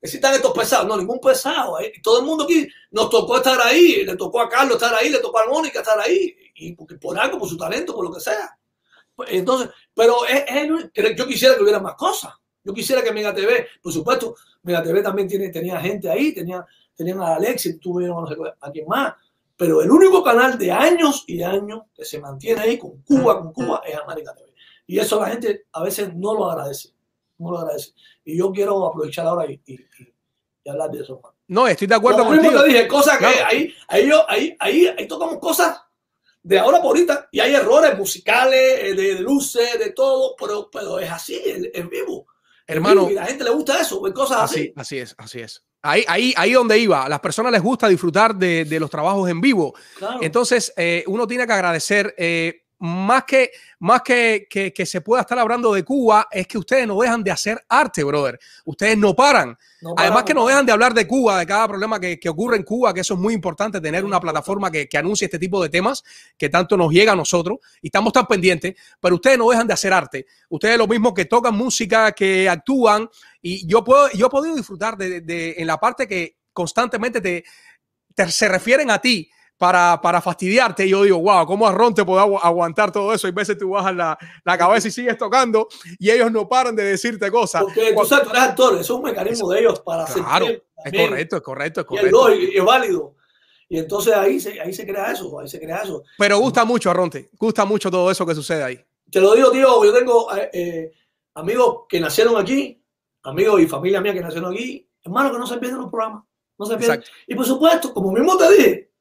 están 0.00 0.34
estos 0.34 0.52
pesados. 0.52 0.86
No, 0.86 0.96
ningún 0.96 1.20
pesado. 1.20 1.78
eh. 1.80 1.92
Todo 2.02 2.20
el 2.20 2.24
mundo 2.26 2.44
aquí 2.44 2.66
nos 2.92 3.10
tocó 3.10 3.36
estar 3.36 3.60
ahí. 3.60 4.04
Le 4.04 4.16
tocó 4.16 4.40
a 4.40 4.48
Carlos 4.48 4.74
estar 4.76 4.94
ahí, 4.94 5.10
le 5.10 5.18
tocó 5.18 5.38
a 5.40 5.46
Mónica 5.46 5.80
estar 5.80 5.98
ahí. 6.00 6.34
Y 6.54 6.72
porque 6.74 6.94
por 6.96 7.18
algo, 7.18 7.38
por 7.38 7.48
su 7.48 7.56
talento, 7.56 7.94
por 7.94 8.04
lo 8.04 8.12
que 8.12 8.20
sea. 8.20 8.56
Pues, 9.14 9.28
Entonces, 9.32 9.68
pero 9.94 10.24
es- 10.26 10.44
es- 10.94 11.16
yo 11.16 11.26
quisiera 11.26 11.54
que 11.56 11.62
hubiera 11.62 11.80
más 11.80 11.94
cosas. 11.96 12.32
Yo 12.64 12.72
quisiera 12.72 13.02
que 13.02 13.12
Mega 13.12 13.34
TV, 13.34 13.66
por 13.82 13.92
supuesto, 13.92 14.36
Mega 14.62 14.82
TV 14.82 15.02
también 15.02 15.26
tiene, 15.26 15.48
tenía 15.50 15.80
gente 15.80 16.08
ahí, 16.08 16.32
tenía, 16.32 16.64
tenían 16.94 17.20
a 17.20 17.34
Alexis, 17.34 17.80
tuvieron 17.80 18.22
no 18.22 18.28
sé 18.28 18.36
a 18.60 18.70
quién 18.70 18.86
más. 18.86 19.14
Pero 19.56 19.82
el 19.82 19.90
único 19.90 20.22
canal 20.22 20.56
de 20.56 20.70
años 20.70 21.24
y 21.26 21.42
años 21.42 21.82
que 21.94 22.04
se 22.04 22.20
mantiene 22.20 22.60
ahí 22.60 22.78
con 22.78 23.02
Cuba, 23.02 23.38
con 23.40 23.52
Cuba, 23.52 23.82
es 23.84 23.96
América 23.96 24.32
TV. 24.34 24.52
Y 24.86 24.98
eso 24.98 25.20
la 25.20 25.28
gente 25.28 25.66
a 25.72 25.82
veces 25.82 26.14
no 26.14 26.34
lo 26.34 26.50
agradece. 26.50 26.90
No 27.42 27.50
lo 27.50 27.58
agradece. 27.58 27.92
Y 28.24 28.38
yo 28.38 28.52
quiero 28.52 28.86
aprovechar 28.86 29.26
ahora 29.26 29.50
y, 29.50 29.60
y- 29.66 29.78
hablar 30.70 30.90
de 30.92 31.02
eso. 31.02 31.20
No, 31.48 31.66
estoy 31.66 31.88
de 31.88 31.94
acuerdo 31.96 32.24
mismo 32.24 32.42
contigo. 32.42 32.62
te 32.62 32.68
dije, 32.68 32.86
cosas 32.88 33.18
que 33.18 33.24
Claro. 33.26 33.46
ahí, 33.50 33.74
ahí, 33.88 34.08
yo- 34.08 34.30
ahí, 34.30 34.56
ahí, 34.60 34.86
ahí 34.96 35.08
tocamos 35.08 35.38
cosas 35.38 35.80
de 36.42 36.58
ahora 36.58 36.78
por 36.78 36.96
ahorita. 36.96 37.28
Y 37.32 37.40
hay 37.40 37.54
errores 37.54 37.98
musicales, 37.98 38.78
eh, 38.80 38.94
de, 38.94 39.14
luces, 39.20 39.78
de 39.78 39.90
todo, 39.90 40.36
pero, 40.38 40.70
pero 40.70 40.98
es 41.00 41.10
así, 41.10 41.34
es, 41.44 41.68
es 41.74 41.88
vivo. 41.88 42.26
Hermano, 42.66 43.10
y 43.10 43.14
la 43.14 43.26
gente 43.26 43.42
le 43.42 43.50
gusta 43.50 43.80
eso, 43.80 44.00
cosas 44.14 44.42
Así, 44.42 44.60
así. 44.60 44.72
así 44.76 44.98
es, 44.98 45.14
así 45.18 45.40
es. 45.40 45.64
Ahí, 45.82 46.04
ahí, 46.06 46.32
ahí 46.36 46.52
donde 46.52 46.78
iba. 46.78 47.04
A 47.04 47.08
las 47.08 47.18
personas 47.18 47.50
les 47.50 47.60
gusta 47.60 47.88
disfrutar 47.88 48.36
de, 48.36 48.64
de 48.64 48.78
los 48.78 48.88
trabajos 48.88 49.28
en 49.28 49.40
vivo. 49.40 49.74
Claro. 49.98 50.20
Entonces, 50.22 50.72
eh, 50.76 51.02
uno 51.08 51.26
tiene 51.26 51.44
que 51.44 51.52
agradecer, 51.52 52.14
eh, 52.16 52.61
más 52.84 53.22
que, 53.24 53.52
más 53.78 54.02
que, 54.02 54.48
que, 54.50 54.72
que 54.72 54.84
se 54.86 55.00
pueda 55.02 55.20
estar 55.22 55.38
hablando 55.38 55.72
de 55.72 55.84
Cuba, 55.84 56.26
es 56.30 56.48
que 56.48 56.58
ustedes 56.58 56.84
no 56.84 56.98
dejan 57.00 57.22
de 57.22 57.30
hacer 57.30 57.64
arte, 57.68 58.02
brother. 58.02 58.40
Ustedes 58.64 58.98
no 58.98 59.14
paran. 59.14 59.56
No 59.80 59.94
Además 59.96 60.24
que 60.24 60.34
no 60.34 60.44
dejan 60.46 60.66
de 60.66 60.72
hablar 60.72 60.92
de 60.92 61.06
Cuba, 61.06 61.38
de 61.38 61.46
cada 61.46 61.68
problema 61.68 62.00
que, 62.00 62.18
que 62.18 62.28
ocurre 62.28 62.56
en 62.56 62.64
Cuba, 62.64 62.92
que 62.92 63.00
eso 63.02 63.14
es 63.14 63.20
muy 63.20 63.34
importante, 63.34 63.80
tener 63.80 64.04
una 64.04 64.18
plataforma 64.18 64.68
que, 64.68 64.88
que 64.88 64.98
anuncie 64.98 65.26
este 65.26 65.38
tipo 65.38 65.62
de 65.62 65.68
temas 65.68 66.02
que 66.36 66.48
tanto 66.48 66.76
nos 66.76 66.90
llega 66.92 67.12
a 67.12 67.16
nosotros 67.16 67.58
y 67.80 67.86
estamos 67.86 68.12
tan 68.12 68.26
pendientes, 68.26 68.74
pero 69.00 69.14
ustedes 69.14 69.38
no 69.38 69.48
dejan 69.48 69.68
de 69.68 69.74
hacer 69.74 69.92
arte. 69.92 70.26
Ustedes 70.48 70.76
lo 70.76 70.88
mismo 70.88 71.14
que 71.14 71.26
tocan 71.26 71.54
música, 71.54 72.10
que 72.10 72.48
actúan 72.48 73.08
y 73.40 73.64
yo, 73.68 73.84
puedo, 73.84 74.10
yo 74.10 74.26
he 74.26 74.30
podido 74.30 74.56
disfrutar 74.56 74.96
de, 74.96 75.20
de- 75.20 75.54
en 75.58 75.68
la 75.68 75.78
parte 75.78 76.08
que 76.08 76.38
constantemente 76.52 77.20
te, 77.20 77.44
te- 78.12 78.28
se 78.30 78.48
refieren 78.48 78.90
a 78.90 78.98
ti. 78.98 79.30
Para, 79.62 80.00
para 80.02 80.20
fastidiarte, 80.20 80.84
y 80.84 80.88
yo 80.88 81.04
digo, 81.04 81.18
wow, 81.20 81.46
¿cómo 81.46 81.68
Arrón 81.68 81.94
te 81.94 82.04
puede 82.04 82.20
agu- 82.20 82.40
aguantar 82.42 82.90
todo 82.90 83.14
eso? 83.14 83.28
Y 83.28 83.30
veces 83.30 83.56
tú 83.56 83.70
bajas 83.70 83.94
la, 83.94 84.18
la 84.44 84.58
cabeza 84.58 84.88
y 84.88 84.90
sigues 84.90 85.16
tocando, 85.16 85.68
y 86.00 86.10
ellos 86.10 86.32
no 86.32 86.48
paran 86.48 86.74
de 86.74 86.82
decirte 86.82 87.30
cosas. 87.30 87.62
Porque 87.62 87.94
tú 87.96 88.04
sabes, 88.04 88.24
tú 88.24 88.30
eres 88.30 88.42
actor, 88.42 88.72
eso 88.72 88.80
es 88.80 88.90
un 88.90 89.02
mecanismo 89.02 89.48
de 89.52 89.60
ellos 89.60 89.78
para 89.78 90.02
hacer 90.02 90.20
Claro, 90.20 90.46
es 90.46 90.62
correcto, 90.92 91.36
es 91.36 91.42
correcto, 91.42 91.80
es 91.82 91.86
correcto. 91.86 92.34
y 92.34 92.56
es 92.58 92.64
válido. 92.64 93.14
Y 93.68 93.78
entonces 93.78 94.12
ahí 94.14 94.40
se, 94.40 94.60
ahí 94.60 94.72
se 94.72 94.84
crea 94.84 95.12
eso, 95.12 95.38
ahí 95.38 95.46
se 95.46 95.60
crea 95.60 95.76
eso. 95.84 96.02
Pero 96.18 96.38
gusta 96.40 96.64
mucho, 96.64 96.90
Arronte. 96.90 97.30
Gusta 97.38 97.64
mucho 97.64 97.88
todo 97.88 98.10
eso 98.10 98.26
que 98.26 98.34
sucede 98.34 98.64
ahí. 98.64 98.84
Te 99.12 99.20
lo 99.20 99.32
digo, 99.32 99.52
tío, 99.52 99.84
yo 99.84 99.92
tengo 99.94 100.34
eh, 100.36 100.50
eh, 100.52 100.92
amigos 101.34 101.82
que 101.88 102.00
nacieron 102.00 102.36
aquí, 102.36 102.82
amigos 103.22 103.60
y 103.60 103.68
familia 103.68 104.00
mía 104.00 104.12
que 104.12 104.22
nacieron 104.22 104.52
aquí, 104.52 104.88
hermanos 105.04 105.30
que 105.30 105.38
no 105.38 105.46
se 105.46 105.58
pierden 105.58 105.78
los 105.82 105.88
programas, 105.88 106.24
no 106.58 106.66
se 106.66 106.76
pierden. 106.76 106.98
Exacto. 106.98 107.16
Y 107.28 107.34
por 107.36 107.46
supuesto, 107.46 107.94
como 107.94 108.10
mismo 108.10 108.36
te 108.36 108.50
dije, 108.56 108.91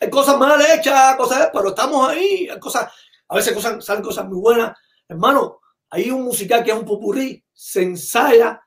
hay 0.00 0.10
cosas 0.10 0.38
mal 0.38 0.60
hechas, 0.60 1.16
cosas, 1.16 1.50
pero 1.52 1.68
estamos 1.68 2.08
ahí, 2.08 2.48
hay 2.48 2.58
cosas, 2.58 2.90
a 3.28 3.34
veces 3.34 3.56
salen 3.80 4.02
cosas 4.02 4.26
muy 4.26 4.38
buenas. 4.38 4.76
Hermano, 5.08 5.60
hay 5.90 6.10
un 6.10 6.22
musical 6.22 6.62
que 6.64 6.70
es 6.70 6.76
un 6.76 6.84
popurrí, 6.84 7.42
se 7.52 7.82
ensaya 7.82 8.60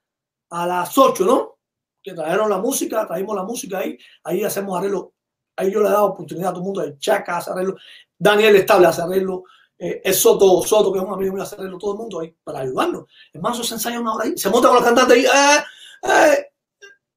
a 0.49 0.67
las 0.67 0.97
8, 0.97 1.25
¿no? 1.25 1.59
Que 2.01 2.13
trajeron 2.13 2.49
la 2.49 2.57
música, 2.57 3.05
traímos 3.05 3.35
la 3.35 3.43
música 3.43 3.79
ahí, 3.79 3.97
ahí 4.23 4.43
hacemos 4.43 4.77
arreglo. 4.77 5.13
Ahí 5.55 5.71
yo 5.71 5.81
le 5.81 5.89
he 5.89 5.91
dado 5.91 6.05
oportunidad 6.05 6.49
a 6.49 6.53
todo 6.53 6.61
el 6.61 6.65
mundo, 6.65 6.81
el 6.81 6.97
Chaca 6.97 7.37
hace 7.37 7.51
arreglo, 7.51 7.75
Daniel 8.17 8.55
Estable 8.55 8.87
hace 8.87 9.01
arreglo, 9.01 9.43
eh, 9.77 10.01
es 10.03 10.17
Soto, 10.17 10.61
Soto, 10.61 10.91
que 10.91 10.99
es 10.99 11.05
un 11.05 11.13
amigo 11.13 11.33
mío, 11.33 11.43
hace 11.43 11.55
arreglo, 11.55 11.77
todo 11.77 11.91
el 11.91 11.97
mundo 11.97 12.21
ahí 12.21 12.33
para 12.43 12.59
ayudarnos. 12.59 13.05
Hermano, 13.33 13.55
eso 13.55 13.63
se 13.65 13.73
ensaya 13.73 13.99
una 13.99 14.13
hora 14.13 14.25
ahí, 14.25 14.37
se 14.37 14.49
monta 14.49 14.69
con 14.69 14.77
los 14.77 14.85
cantantes 14.85 15.17
ahí, 15.17 15.25
eh, 15.25 15.63
eh, 16.03 16.45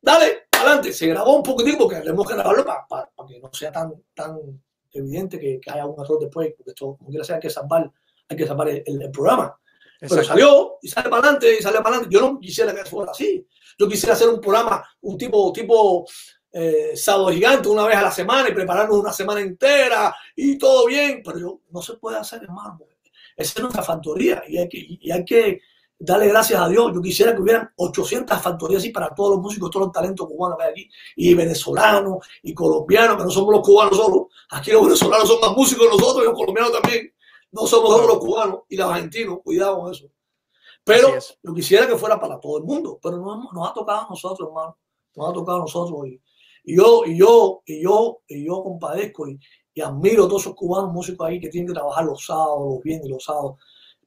dale, 0.00 0.41
adelante. 0.62 0.92
Se 0.92 1.06
grabó 1.06 1.36
un 1.36 1.42
poquitico 1.42 1.84
porque 1.84 2.00
tenemos 2.00 2.26
que 2.26 2.34
grabarlo 2.34 2.64
para, 2.64 2.86
para, 2.86 3.10
para 3.10 3.28
que 3.28 3.38
no 3.40 3.50
sea 3.52 3.70
tan, 3.72 3.92
tan 4.14 4.38
evidente 4.92 5.38
que, 5.38 5.60
que 5.60 5.70
haya 5.70 5.86
un 5.86 6.00
error 6.02 6.18
después, 6.20 6.52
porque 6.56 6.70
esto, 6.70 6.96
como 6.96 7.10
quiera 7.10 7.24
sea, 7.24 7.36
hay 7.36 7.42
que 7.42 7.50
salvar, 7.50 7.90
hay 8.28 8.36
que 8.36 8.46
salvar 8.46 8.68
el, 8.68 8.82
el- 8.86 9.02
el 9.02 9.10
programa. 9.10 9.56
Pero 10.00 10.14
Exacto. 10.16 10.28
salió 10.40 10.78
y 10.82 10.88
sale 10.88 11.08
para 11.08 11.22
adelante 11.22 11.56
y 11.58 11.62
sale 11.62 11.76
para 11.78 11.90
adelante. 11.96 12.08
Yo 12.14 12.20
no 12.20 12.40
quisiera 12.40 12.74
que 12.74 12.84
fuera 12.84 13.12
así. 13.12 13.46
Yo 13.78 13.88
quisiera 13.88 14.14
hacer 14.14 14.28
un 14.28 14.40
programa, 14.40 14.84
un 15.02 15.16
tipo, 15.16 15.52
tipo 15.52 16.04
eh, 16.50 16.92
sábado 16.96 17.28
gigante, 17.30 17.68
una 17.68 17.86
vez 17.86 17.96
a 17.96 18.02
la 18.02 18.10
semana 18.10 18.48
y 18.48 18.52
prepararnos 18.52 18.98
una 18.98 19.12
semana 19.12 19.40
entera 19.40 20.12
y 20.34 20.58
todo 20.58 20.86
bien. 20.86 21.22
Pero 21.24 21.38
yo, 21.38 21.60
no 21.70 21.80
se 21.80 21.94
puede 21.94 22.18
hacer, 22.18 22.42
hermano. 22.42 22.80
Esa 23.36 23.52
es 23.54 23.60
nuestra 23.62 23.82
factoría 23.82 24.42
y 24.48 24.58
hay 24.58 24.68
que, 24.68 24.78
y 24.78 25.10
hay 25.10 25.24
que 25.24 25.60
darle 26.04 26.28
gracias 26.28 26.60
a 26.60 26.68
Dios. 26.68 26.92
Yo 26.92 27.00
quisiera 27.00 27.34
que 27.34 27.40
hubieran 27.40 27.70
800 27.76 28.40
factorías 28.40 28.82
así 28.82 28.90
para 28.90 29.14
todos 29.14 29.32
los 29.32 29.40
músicos, 29.40 29.70
todos 29.70 29.86
los 29.86 29.92
talentos 29.92 30.26
cubanos 30.26 30.58
que 30.58 30.64
hay 30.64 30.70
aquí, 30.70 30.90
y 31.16 31.34
venezolanos 31.34 32.26
y 32.42 32.52
colombianos, 32.52 33.16
que 33.16 33.24
no 33.24 33.30
somos 33.30 33.52
los 33.54 33.62
cubanos 33.62 33.96
solo. 33.96 34.28
Aquí 34.50 34.72
los 34.72 34.82
venezolanos 34.84 35.28
son 35.28 35.40
más 35.40 35.52
músicos 35.56 35.86
que 35.86 35.96
nosotros 35.96 36.24
y 36.24 36.26
los 36.26 36.34
colombianos 36.34 36.72
también. 36.72 37.12
No 37.52 37.66
somos 37.66 37.90
solo 37.90 38.08
los 38.08 38.18
cubanos 38.18 38.60
y 38.68 38.76
los 38.76 38.90
argentinos, 38.90 39.38
cuidado 39.44 39.80
con 39.80 39.92
eso. 39.92 40.06
Pero 40.84 41.08
es. 41.14 41.38
yo 41.42 41.54
quisiera 41.54 41.86
que 41.86 41.96
fuera 41.96 42.18
para 42.18 42.40
todo 42.40 42.58
el 42.58 42.64
mundo, 42.64 42.98
pero 43.00 43.18
nos, 43.18 43.52
nos 43.52 43.70
ha 43.70 43.72
tocado 43.72 44.00
a 44.00 44.08
nosotros, 44.08 44.48
hermano. 44.48 44.76
Nos 45.14 45.30
ha 45.30 45.32
tocado 45.32 45.58
a 45.58 45.60
nosotros. 45.60 46.08
Y, 46.08 46.20
y 46.64 46.76
yo, 46.76 47.04
y 47.06 47.16
yo, 47.16 47.62
y 47.64 47.82
yo, 47.82 48.22
y 48.26 48.46
yo 48.46 48.62
compadezco 48.62 49.28
y, 49.28 49.38
y 49.74 49.80
admiro 49.80 50.24
a 50.24 50.28
todos 50.28 50.42
esos 50.42 50.54
cubanos 50.54 50.92
músicos 50.92 51.28
ahí 51.28 51.40
que 51.40 51.48
tienen 51.48 51.68
que 51.68 51.74
trabajar 51.74 52.04
los 52.04 52.24
sábados, 52.24 52.74
los 52.74 52.82
viernes, 52.82 53.08
los 53.08 53.22
sábados, 53.22 53.56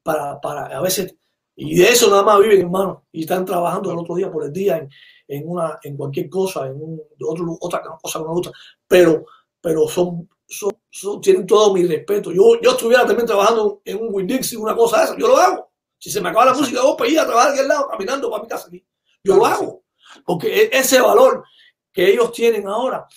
para, 0.04 0.40
para 0.42 0.66
a 0.78 0.82
veces, 0.82 1.16
y 1.56 1.76
de 1.78 1.90
eso 1.90 2.10
nada 2.10 2.24
más 2.24 2.40
viven, 2.42 2.62
hermano, 2.62 3.06
y 3.12 3.22
están 3.22 3.46
trabajando 3.46 3.92
el 3.92 3.98
otro 3.98 4.16
día 4.16 4.32
por 4.32 4.44
el 4.46 4.52
día 4.54 4.78
en, 4.78 4.90
en 5.28 5.48
una, 5.50 5.80
en 5.84 5.96
cualquier 5.98 6.30
cosa, 6.30 6.68
en 6.68 6.74
un, 6.82 7.02
otro, 7.26 7.58
otra 7.60 7.82
cosa 8.02 8.20
que 8.20 8.26
no 8.26 8.32
gusta, 8.34 8.52
pero, 8.88 9.26
pero 9.62 9.88
son, 9.88 10.30
son, 10.48 10.72
son- 10.90 11.22
tienen 11.22 11.46
todo 11.48 11.74
mi 11.74 11.86
respeto. 11.86 12.32
Yo, 12.32 12.60
yo 12.62 12.72
estuviera 12.72 13.06
también 13.06 13.26
trabajando 13.28 13.82
en 13.86 13.98
un 14.02 14.10
Windix 14.14 14.54
y 14.54 14.56
una 14.58 14.76
cosa 14.76 15.00
de 15.00 15.04
esa, 15.06 15.18
yo 15.18 15.28
lo 15.28 15.38
hago. 15.38 15.72
Si 15.98 16.12
se 16.12 16.22
me 16.22 16.30
acaba 16.30 16.46
la 16.46 16.54
música, 16.54 16.82
voy 16.82 16.96
para 16.98 17.10
ir 17.10 17.20
a 17.20 17.26
trabajar 17.26 17.52
aquí 17.52 17.60
al 17.62 17.68
lado, 17.68 17.88
caminando 17.88 18.30
para 18.30 18.44
mi 18.44 18.50
casa 18.50 18.68
aquí. 18.68 18.86
Yo 19.24 19.36
lo 19.38 19.46
hago. 19.46 19.84
Porque 20.26 20.64
e, 20.64 20.70
ese 20.78 21.02
valor 21.02 21.44
que 21.92 22.12
ellos 22.12 22.32
tienen 22.32 22.68
ahora, 22.68 23.08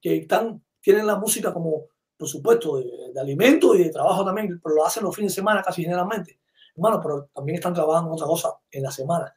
que 0.00 0.16
están, 0.18 0.62
tienen 0.80 1.06
la 1.06 1.16
música 1.16 1.52
como, 1.52 1.86
por 2.16 2.28
supuesto, 2.28 2.78
de, 2.78 3.20
alimento 3.20 3.74
y 3.74 3.84
de 3.84 3.90
trabajo 3.90 4.24
también, 4.24 4.60
pero 4.62 4.74
lo 4.76 4.84
hacen 4.86 5.04
los 5.04 5.14
fines 5.14 5.32
de 5.32 5.36
semana 5.36 5.62
casi 5.62 5.82
generalmente. 5.82 6.38
Hermano, 6.76 7.00
pero 7.02 7.30
también 7.34 7.56
están 7.56 7.72
trabajando 7.72 8.10
en 8.10 8.14
otra 8.14 8.26
cosa 8.26 8.50
en 8.70 8.82
la 8.82 8.90
semana. 8.90 9.34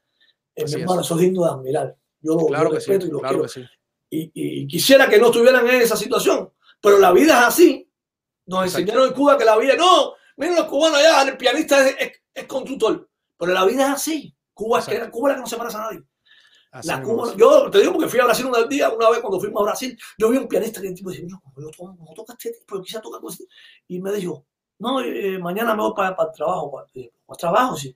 Eh, 0.55 0.65
hermano, 0.73 1.01
eso 1.01 1.15
es 1.15 1.21
lindo 1.21 1.43
de 1.43 1.51
admirar. 1.51 1.95
Yo 2.21 2.35
lo, 2.35 2.45
claro 2.47 2.69
respeto 2.69 3.05
y 3.05 3.11
lo 3.11 3.19
claro 3.19 3.45
quiero. 3.45 3.69
Y, 4.09 4.31
y, 4.33 4.67
quisiera 4.67 5.07
que 5.07 5.19
no 5.19 5.27
estuvieran 5.27 5.67
en 5.67 5.81
esa 5.81 5.95
situación, 5.95 6.51
pero 6.81 6.97
la 6.97 7.11
vida 7.11 7.39
es 7.39 7.47
así. 7.47 7.91
Nos 8.47 8.65
enseñaron 8.65 9.07
en 9.07 9.13
Cuba 9.13 9.37
que 9.37 9.45
la 9.45 9.57
vida, 9.57 9.75
no, 9.75 10.13
miren 10.35 10.55
los 10.55 10.65
cubanos 10.65 10.97
allá, 10.97 11.21
el 11.29 11.37
pianista 11.37 11.87
es, 11.87 12.11
es, 12.33 12.45
constructor, 12.45 13.07
pero 13.37 13.53
la 13.53 13.63
vida 13.65 13.83
es 13.83 13.89
así. 13.89 14.35
Cuba 14.53 14.79
es 14.79 14.85
que, 14.85 15.09
Cuba 15.11 15.29
es 15.29 15.31
la 15.31 15.35
que 15.35 15.41
no 15.41 15.47
se 15.47 15.57
parece 15.57 15.77
a 15.77 15.81
nadie. 15.81 16.03
La 16.83 17.01
Cuba, 17.01 17.35
yo 17.37 17.69
te 17.69 17.79
digo 17.79 17.93
porque 17.93 18.09
fui 18.09 18.19
a 18.19 18.25
Brasil 18.25 18.47
un 18.47 18.69
día, 18.69 18.89
una 18.89 19.09
vez 19.11 19.19
cuando 19.19 19.39
fuimos 19.39 19.61
a 19.61 19.65
Brasil, 19.65 19.97
yo 20.17 20.29
vi 20.29 20.37
un 20.37 20.47
pianista 20.47 20.81
que 20.81 20.87
el 20.87 20.95
tipo 20.95 21.11
decía, 21.11 21.25
no, 21.27 21.41
yo 21.55 21.69
no 21.79 22.13
toca 22.15 22.33
este 22.33 22.51
tipo, 22.51 22.81
tocar 23.01 23.21
este". 23.29 23.45
Y 23.87 24.01
me 24.01 24.11
dijo, 24.11 24.45
no, 24.79 25.01
eh, 25.01 25.37
mañana 25.39 25.75
me 25.75 25.83
voy 25.83 25.93
para, 25.95 26.15
para 26.15 26.29
el 26.29 26.35
trabajo. 26.35 26.71
Para, 26.71 26.87
para, 27.25 27.37
trabajo, 27.37 27.75
sí. 27.75 27.95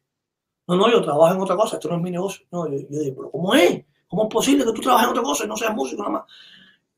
No, 0.68 0.76
no, 0.76 0.90
yo 0.90 1.02
trabajo 1.02 1.34
en 1.34 1.42
otra 1.42 1.56
cosa, 1.56 1.78
esto 1.78 1.90
no 1.90 1.96
es 1.96 2.02
mi 2.02 2.12
negocio. 2.12 2.46
No, 2.52 2.68
yo, 2.68 2.78
yo 2.90 3.00
digo, 3.00 3.16
pero 3.18 3.32
¿cómo 3.32 3.56
es? 3.56 3.84
¿Cómo 4.08 4.24
es 4.24 4.30
posible 4.30 4.66
que 4.66 4.74
tú 4.74 4.82
trabajes 4.82 5.06
en 5.06 5.12
otra 5.12 5.24
cosa 5.24 5.46
y 5.46 5.48
no 5.48 5.58
seas 5.58 5.74
músico 5.74 6.04
nada 6.04 6.14
más? 6.14 6.24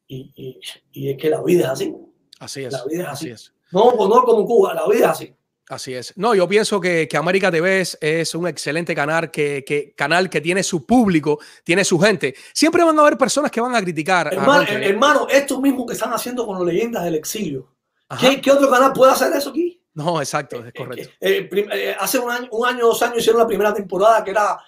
Y, 0.07 0.31
y, 0.35 0.59
y 0.91 1.09
es 1.11 1.17
que 1.17 1.29
la 1.29 1.41
vida 1.41 1.65
es 1.65 1.69
así. 1.69 1.95
Así 2.39 2.63
es. 2.63 2.73
La 2.73 2.83
vida 2.85 3.03
es 3.03 3.09
así. 3.09 3.31
así 3.31 3.31
es. 3.31 3.53
No, 3.71 3.91
no 3.91 4.23
como 4.23 4.45
Cuba, 4.45 4.73
la 4.73 4.87
vida 4.87 5.05
es 5.05 5.11
así. 5.11 5.35
Así 5.67 5.95
es. 5.95 6.13
No, 6.15 6.35
yo 6.35 6.47
pienso 6.47 6.79
que, 6.79 7.07
que 7.07 7.17
América 7.17 7.49
TV 7.49 7.81
es, 7.81 7.97
es, 7.99 8.35
un 8.35 8.47
excelente 8.47 8.93
canal 8.93 9.31
que, 9.31 9.63
que, 9.65 9.95
canal 9.95 10.29
que 10.29 10.39
tiene 10.39 10.61
su 10.61 10.85
público, 10.85 11.39
tiene 11.63 11.83
su 11.83 11.99
gente. 11.99 12.35
Siempre 12.53 12.83
van 12.83 12.97
a 12.99 13.01
haber 13.01 13.17
personas 13.17 13.49
que 13.49 13.61
van 13.61 13.75
a 13.75 13.81
criticar. 13.81 14.31
Hermano, 14.31 14.61
a 14.61 14.73
hermano 14.73 15.27
esto 15.27 15.59
mismo 15.59 15.85
que 15.85 15.93
están 15.93 16.13
haciendo 16.13 16.45
con 16.45 16.57
las 16.57 16.73
leyendas 16.73 17.03
del 17.03 17.15
exilio. 17.15 17.73
¿Qué, 18.19 18.39
¿Qué, 18.39 18.51
otro 18.51 18.69
canal 18.69 18.93
puede 18.93 19.13
hacer 19.13 19.33
eso 19.33 19.49
aquí? 19.49 19.74
No, 19.95 20.19
exacto, 20.19 20.63
es 20.63 20.73
correcto. 20.73 21.09
Eh, 21.22 21.49
eh, 21.51 21.67
eh, 21.72 21.95
hace 21.97 22.19
un 22.19 22.30
año, 22.30 22.49
un 22.51 22.67
año, 22.67 22.85
dos 22.85 23.01
años 23.01 23.19
hicieron 23.19 23.41
la 23.41 23.47
primera 23.47 23.73
temporada 23.73 24.23
que 24.23 24.31
era 24.31 24.59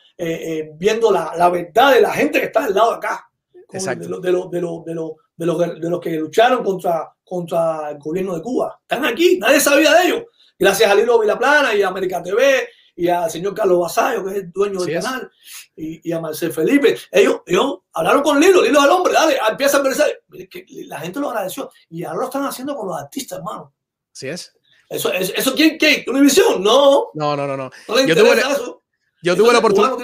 viendo 0.76 1.12
la, 1.12 1.34
la, 1.38 1.50
verdad 1.50 1.94
de 1.94 2.02
la 2.02 2.12
gente 2.12 2.40
que 2.40 2.48
está 2.48 2.66
al 2.66 2.74
lado 2.74 2.92
de 2.92 2.98
acá. 2.98 3.30
Exacto. 3.72 4.08
De, 4.08 4.32
de, 4.32 4.32
de, 4.32 4.48
de, 4.50 4.60
de, 4.88 5.46
los, 5.46 5.60
de 5.80 5.90
los 5.90 6.00
que 6.00 6.12
lucharon 6.12 6.64
contra, 6.64 7.14
contra 7.24 7.92
el 7.92 8.00
gobierno 8.00 8.36
de 8.36 8.42
Cuba. 8.42 8.80
Están 8.82 9.06
aquí, 9.06 9.38
nadie 9.38 9.60
sabía 9.60 9.94
de 9.94 10.08
ellos. 10.08 10.24
Gracias 10.58 10.90
a 10.90 10.96
Lilo 10.96 11.20
Vilaplana 11.20 11.76
y 11.76 11.84
a 11.84 11.90
América 11.90 12.24
TV 12.24 12.70
y 12.96 13.10
al 13.10 13.30
señor 13.30 13.54
Carlos 13.54 13.80
Basayo, 13.80 14.24
que 14.24 14.32
es 14.32 14.36
el 14.38 14.52
dueño 14.52 14.80
del 14.80 14.96
canal, 14.96 15.30
y, 15.76 16.10
y, 16.10 16.12
a 16.12 16.20
Marcel 16.20 16.52
Felipe. 16.52 16.98
Ellos, 17.12 17.42
ellos 17.46 17.80
hablaron 17.94 18.24
con 18.24 18.40
Lilo, 18.40 18.64
Lilo 18.64 18.82
al 18.82 18.90
hombre, 18.90 19.14
dale, 19.14 19.38
empieza 19.50 19.78
a 19.78 19.84
pensar. 19.84 20.08
Que 20.50 20.66
la 20.88 21.00
gente 21.02 21.20
lo 21.20 21.30
agradeció. 21.30 21.70
Y 21.90 22.04
ahora 22.04 22.22
lo 22.22 22.26
están 22.26 22.46
haciendo 22.46 22.76
con 22.76 22.88
los 22.88 22.98
artistas, 23.00 23.38
hermano. 23.38 23.74
Así 24.12 24.30
es. 24.30 24.57
¿Eso, 24.90 25.12
eso, 25.12 25.34
eso 25.36 25.56
quién, 25.56 25.78
qué? 25.78 26.06
¿Univisión? 26.08 26.64
No. 26.64 27.10
No, 27.14 27.36
no, 27.36 27.46
no. 27.46 27.58
no. 27.58 27.72
yo 28.06 28.16
tuve, 28.16 28.40
eso. 28.40 28.84
Yo 29.22 29.36
tuve, 29.36 29.52
la 29.52 29.60
oportunidad, 29.60 29.98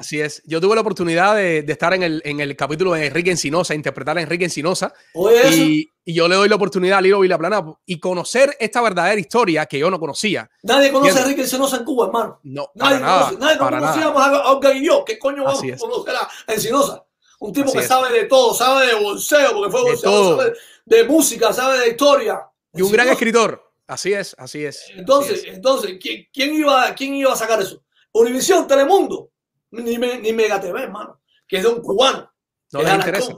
Así 0.00 0.20
es. 0.20 0.42
Yo 0.44 0.60
tuve 0.60 0.74
la 0.74 0.80
oportunidad 0.80 1.36
de, 1.36 1.62
de, 1.62 1.72
estar 1.72 1.94
en 1.94 2.02
el, 2.02 2.20
en 2.24 2.40
el 2.40 2.56
capítulo 2.56 2.92
de 2.92 3.06
Enrique 3.06 3.30
Encinosa, 3.30 3.74
interpretar 3.74 4.18
a 4.18 4.22
Enrique 4.22 4.44
Encinosa. 4.44 4.92
Y, 5.52 5.90
y, 6.04 6.14
yo 6.14 6.28
le 6.28 6.34
doy 6.34 6.48
la 6.48 6.56
oportunidad 6.56 6.98
a 6.98 7.00
Lilo 7.00 7.20
Vilaplana 7.20 7.64
y 7.86 8.00
conocer 8.00 8.56
esta 8.58 8.82
verdadera 8.82 9.20
historia 9.20 9.66
que 9.66 9.78
yo 9.78 9.90
no 9.90 10.00
conocía. 10.00 10.50
Nadie 10.64 10.92
conoce 10.92 11.18
a 11.18 11.22
Enrique 11.22 11.42
Encinosa 11.42 11.78
en 11.78 11.84
Cuba, 11.84 12.06
hermano. 12.06 12.40
No, 12.42 12.70
nadie 12.74 12.98
para 12.98 13.12
conoce. 13.12 13.32
Nada, 13.34 13.46
nadie 13.46 13.58
para 13.58 13.78
conocíamos 13.78 14.20
nada. 14.20 14.38
a 14.38 14.52
Oscar 14.52 14.76
y 14.76 14.86
yo. 14.86 15.04
¿Qué 15.04 15.18
coño 15.18 15.44
vamos 15.44 15.62
a 15.62 15.76
conocer 15.78 16.14
a 16.16 16.52
Encinosa? 16.52 17.04
Un 17.38 17.52
tipo 17.52 17.68
Así 17.68 17.78
que 17.78 17.84
es. 17.84 17.88
sabe 17.88 18.12
de 18.12 18.24
todo, 18.24 18.52
sabe 18.52 18.86
de 18.86 18.94
bolseo, 18.94 19.52
porque 19.52 19.70
fue 19.70 19.82
bolseo, 19.82 20.36
sabe 20.36 20.52
de 20.84 21.04
música, 21.04 21.52
sabe 21.52 21.78
de 21.78 21.88
historia. 21.90 22.40
Y 22.74 22.82
un 22.82 22.90
gran 22.90 23.08
escritor. 23.08 23.65
Así 23.86 24.12
es, 24.12 24.34
así 24.38 24.64
es. 24.64 24.90
Entonces, 24.94 25.38
así 25.40 25.48
es. 25.48 25.54
entonces 25.54 25.98
¿quién, 26.00 26.26
quién, 26.32 26.54
iba, 26.54 26.94
¿quién 26.94 27.14
iba 27.14 27.32
a 27.32 27.36
sacar 27.36 27.60
eso? 27.60 27.84
Univisión, 28.12 28.66
Telemundo, 28.66 29.30
ni, 29.70 29.96
ni 29.96 30.32
Mega 30.32 30.60
TV, 30.60 30.82
hermano, 30.82 31.20
que 31.46 31.58
es 31.58 31.62
de 31.62 31.68
un 31.68 31.80
cubano. 31.80 32.32
No 32.72 32.82
les 32.82 32.94
interesa. 32.94 33.32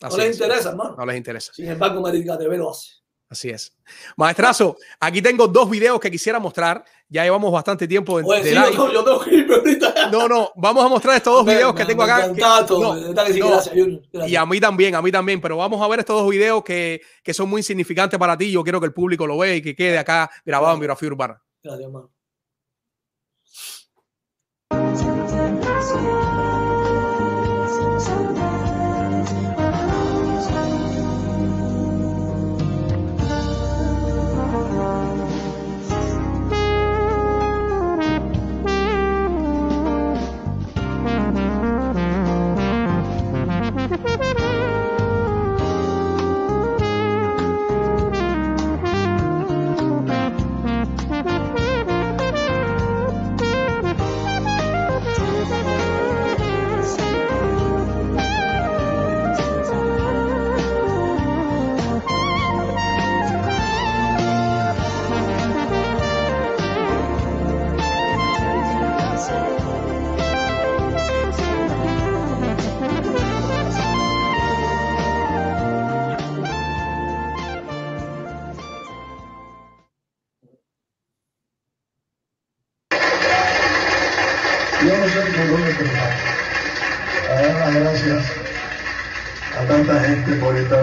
No 0.00 0.16
les 0.16 0.32
interesa, 0.32 0.70
hermano. 0.70 0.96
No 0.96 1.06
les 1.06 1.16
interesa. 1.16 1.52
Sin 1.52 1.68
embargo, 1.68 2.00
Mega 2.00 2.38
TV 2.38 2.56
lo 2.56 2.70
hace. 2.70 2.99
Así 3.30 3.48
es. 3.48 3.72
Maestrazo, 4.16 4.76
aquí 4.98 5.22
tengo 5.22 5.46
dos 5.46 5.70
videos 5.70 6.00
que 6.00 6.10
quisiera 6.10 6.40
mostrar. 6.40 6.84
Ya 7.08 7.22
llevamos 7.22 7.52
bastante 7.52 7.86
tiempo 7.86 8.18
de, 8.18 8.24
Oye, 8.24 8.42
de 8.42 8.50
sí, 8.50 8.54
live. 8.56 8.72
yo, 8.76 8.92
yo, 8.92 9.04
tengo 9.04 9.20
que 9.20 9.34
irme 9.36 9.54
ahorita. 9.54 10.08
No, 10.10 10.26
no, 10.28 10.50
vamos 10.56 10.84
a 10.84 10.88
mostrar 10.88 11.16
estos 11.16 11.32
dos 11.34 11.46
videos 11.46 11.72
me- 11.72 11.80
que 11.80 11.86
tengo 11.86 12.04
me 12.04 12.10
acá. 12.10 12.24
encantado, 12.26 12.76
que- 12.76 12.82
no, 12.82 12.94
de 12.96 13.06
verdad 13.08 13.26
que 13.26 13.32
sí, 13.32 13.38
no, 13.40 13.48
gracias, 13.50 13.74
Junior, 13.74 14.02
gracias. 14.12 14.32
Y 14.32 14.36
a 14.36 14.46
mí 14.46 14.60
también, 14.60 14.94
a 14.96 15.02
mí 15.02 15.12
también, 15.12 15.40
pero 15.40 15.56
vamos 15.56 15.80
a 15.80 15.86
ver 15.86 16.00
estos 16.00 16.20
dos 16.20 16.28
videos 16.30 16.64
que, 16.64 17.00
que 17.22 17.32
son 17.32 17.48
muy 17.48 17.62
significantes 17.62 18.18
para 18.18 18.36
ti. 18.36 18.50
Yo 18.50 18.64
quiero 18.64 18.80
que 18.80 18.86
el 18.86 18.92
público 18.92 19.26
lo 19.28 19.38
vea 19.38 19.54
y 19.54 19.62
que 19.62 19.76
quede 19.76 19.96
acá 19.98 20.28
grabado 20.44 20.74
en 20.74 20.80
Biografía 20.80 21.08
Urbana. 21.08 21.40
Gracias, 21.62 21.84
hermano. 21.86 22.10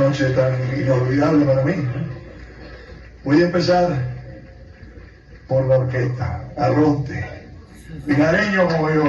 Noche 0.08 0.30
tan 0.30 0.54
inolvidable 0.80 1.46
para 1.46 1.64
mí. 1.66 1.74
Voy 3.26 3.42
a 3.42 3.46
empezar 3.46 3.90
por 5.50 5.66
la 5.66 5.80
orquesta, 5.80 6.50
Arronte, 6.56 7.26
vigareño 8.06 8.68
como 8.70 8.90
yo, 8.90 9.04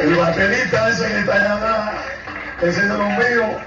el 0.00 0.16
baterista 0.16 0.88
ese 0.88 1.06
que 1.06 1.18
está 1.20 1.34
allá 1.34 1.54
atrás, 1.54 2.04
ese 2.58 2.80
es 2.80 2.88
de 2.88 2.98
los 2.98 3.08
míos. 3.08 3.62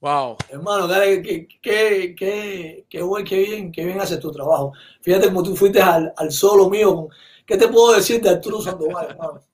Wow. 0.00 0.36
Hermano, 0.48 0.86
dale, 0.86 1.20
qué, 1.22 1.48
qué, 1.60 2.14
qué, 2.16 2.86
qué, 2.88 3.02
buen, 3.02 3.24
qué 3.24 3.36
bien, 3.36 3.72
qué 3.72 3.84
bien 3.84 4.00
haces 4.00 4.20
tu 4.20 4.30
trabajo. 4.30 4.72
Fíjate 5.02 5.26
como 5.26 5.42
tú 5.42 5.56
fuiste 5.56 5.82
al, 5.82 6.14
al 6.16 6.30
solo 6.30 6.70
mío. 6.70 7.08
¿Qué 7.44 7.56
te 7.56 7.68
puedo 7.68 7.96
decir 7.96 8.22
de 8.22 8.30
Arturo 8.30 8.62
Sandoval, 8.62 9.08
hermano? 9.10 9.47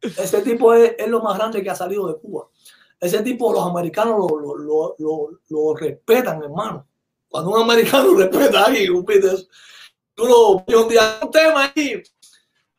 Ese 0.00 0.42
tipo 0.42 0.74
es, 0.74 0.94
es 0.98 1.08
lo 1.08 1.22
más 1.22 1.36
grande 1.36 1.62
que 1.62 1.70
ha 1.70 1.74
salido 1.74 2.06
de 2.06 2.18
Cuba. 2.18 2.48
Ese 3.00 3.22
tipo, 3.22 3.52
los 3.52 3.64
americanos 3.64 4.16
lo, 4.18 4.56
lo, 4.56 4.96
lo, 4.98 5.40
lo, 5.48 5.74
respetan, 5.74 6.42
hermano. 6.42 6.86
Cuando 7.28 7.50
un 7.50 7.62
americano 7.62 8.14
respeta 8.16 8.62
a 8.62 8.64
alguien. 8.66 8.92
Tú 10.14 10.26
lo 10.26 10.64
un 10.80 10.88
día 10.88 11.20
un 11.22 11.30
tema 11.30 11.72
ahí, 11.76 12.02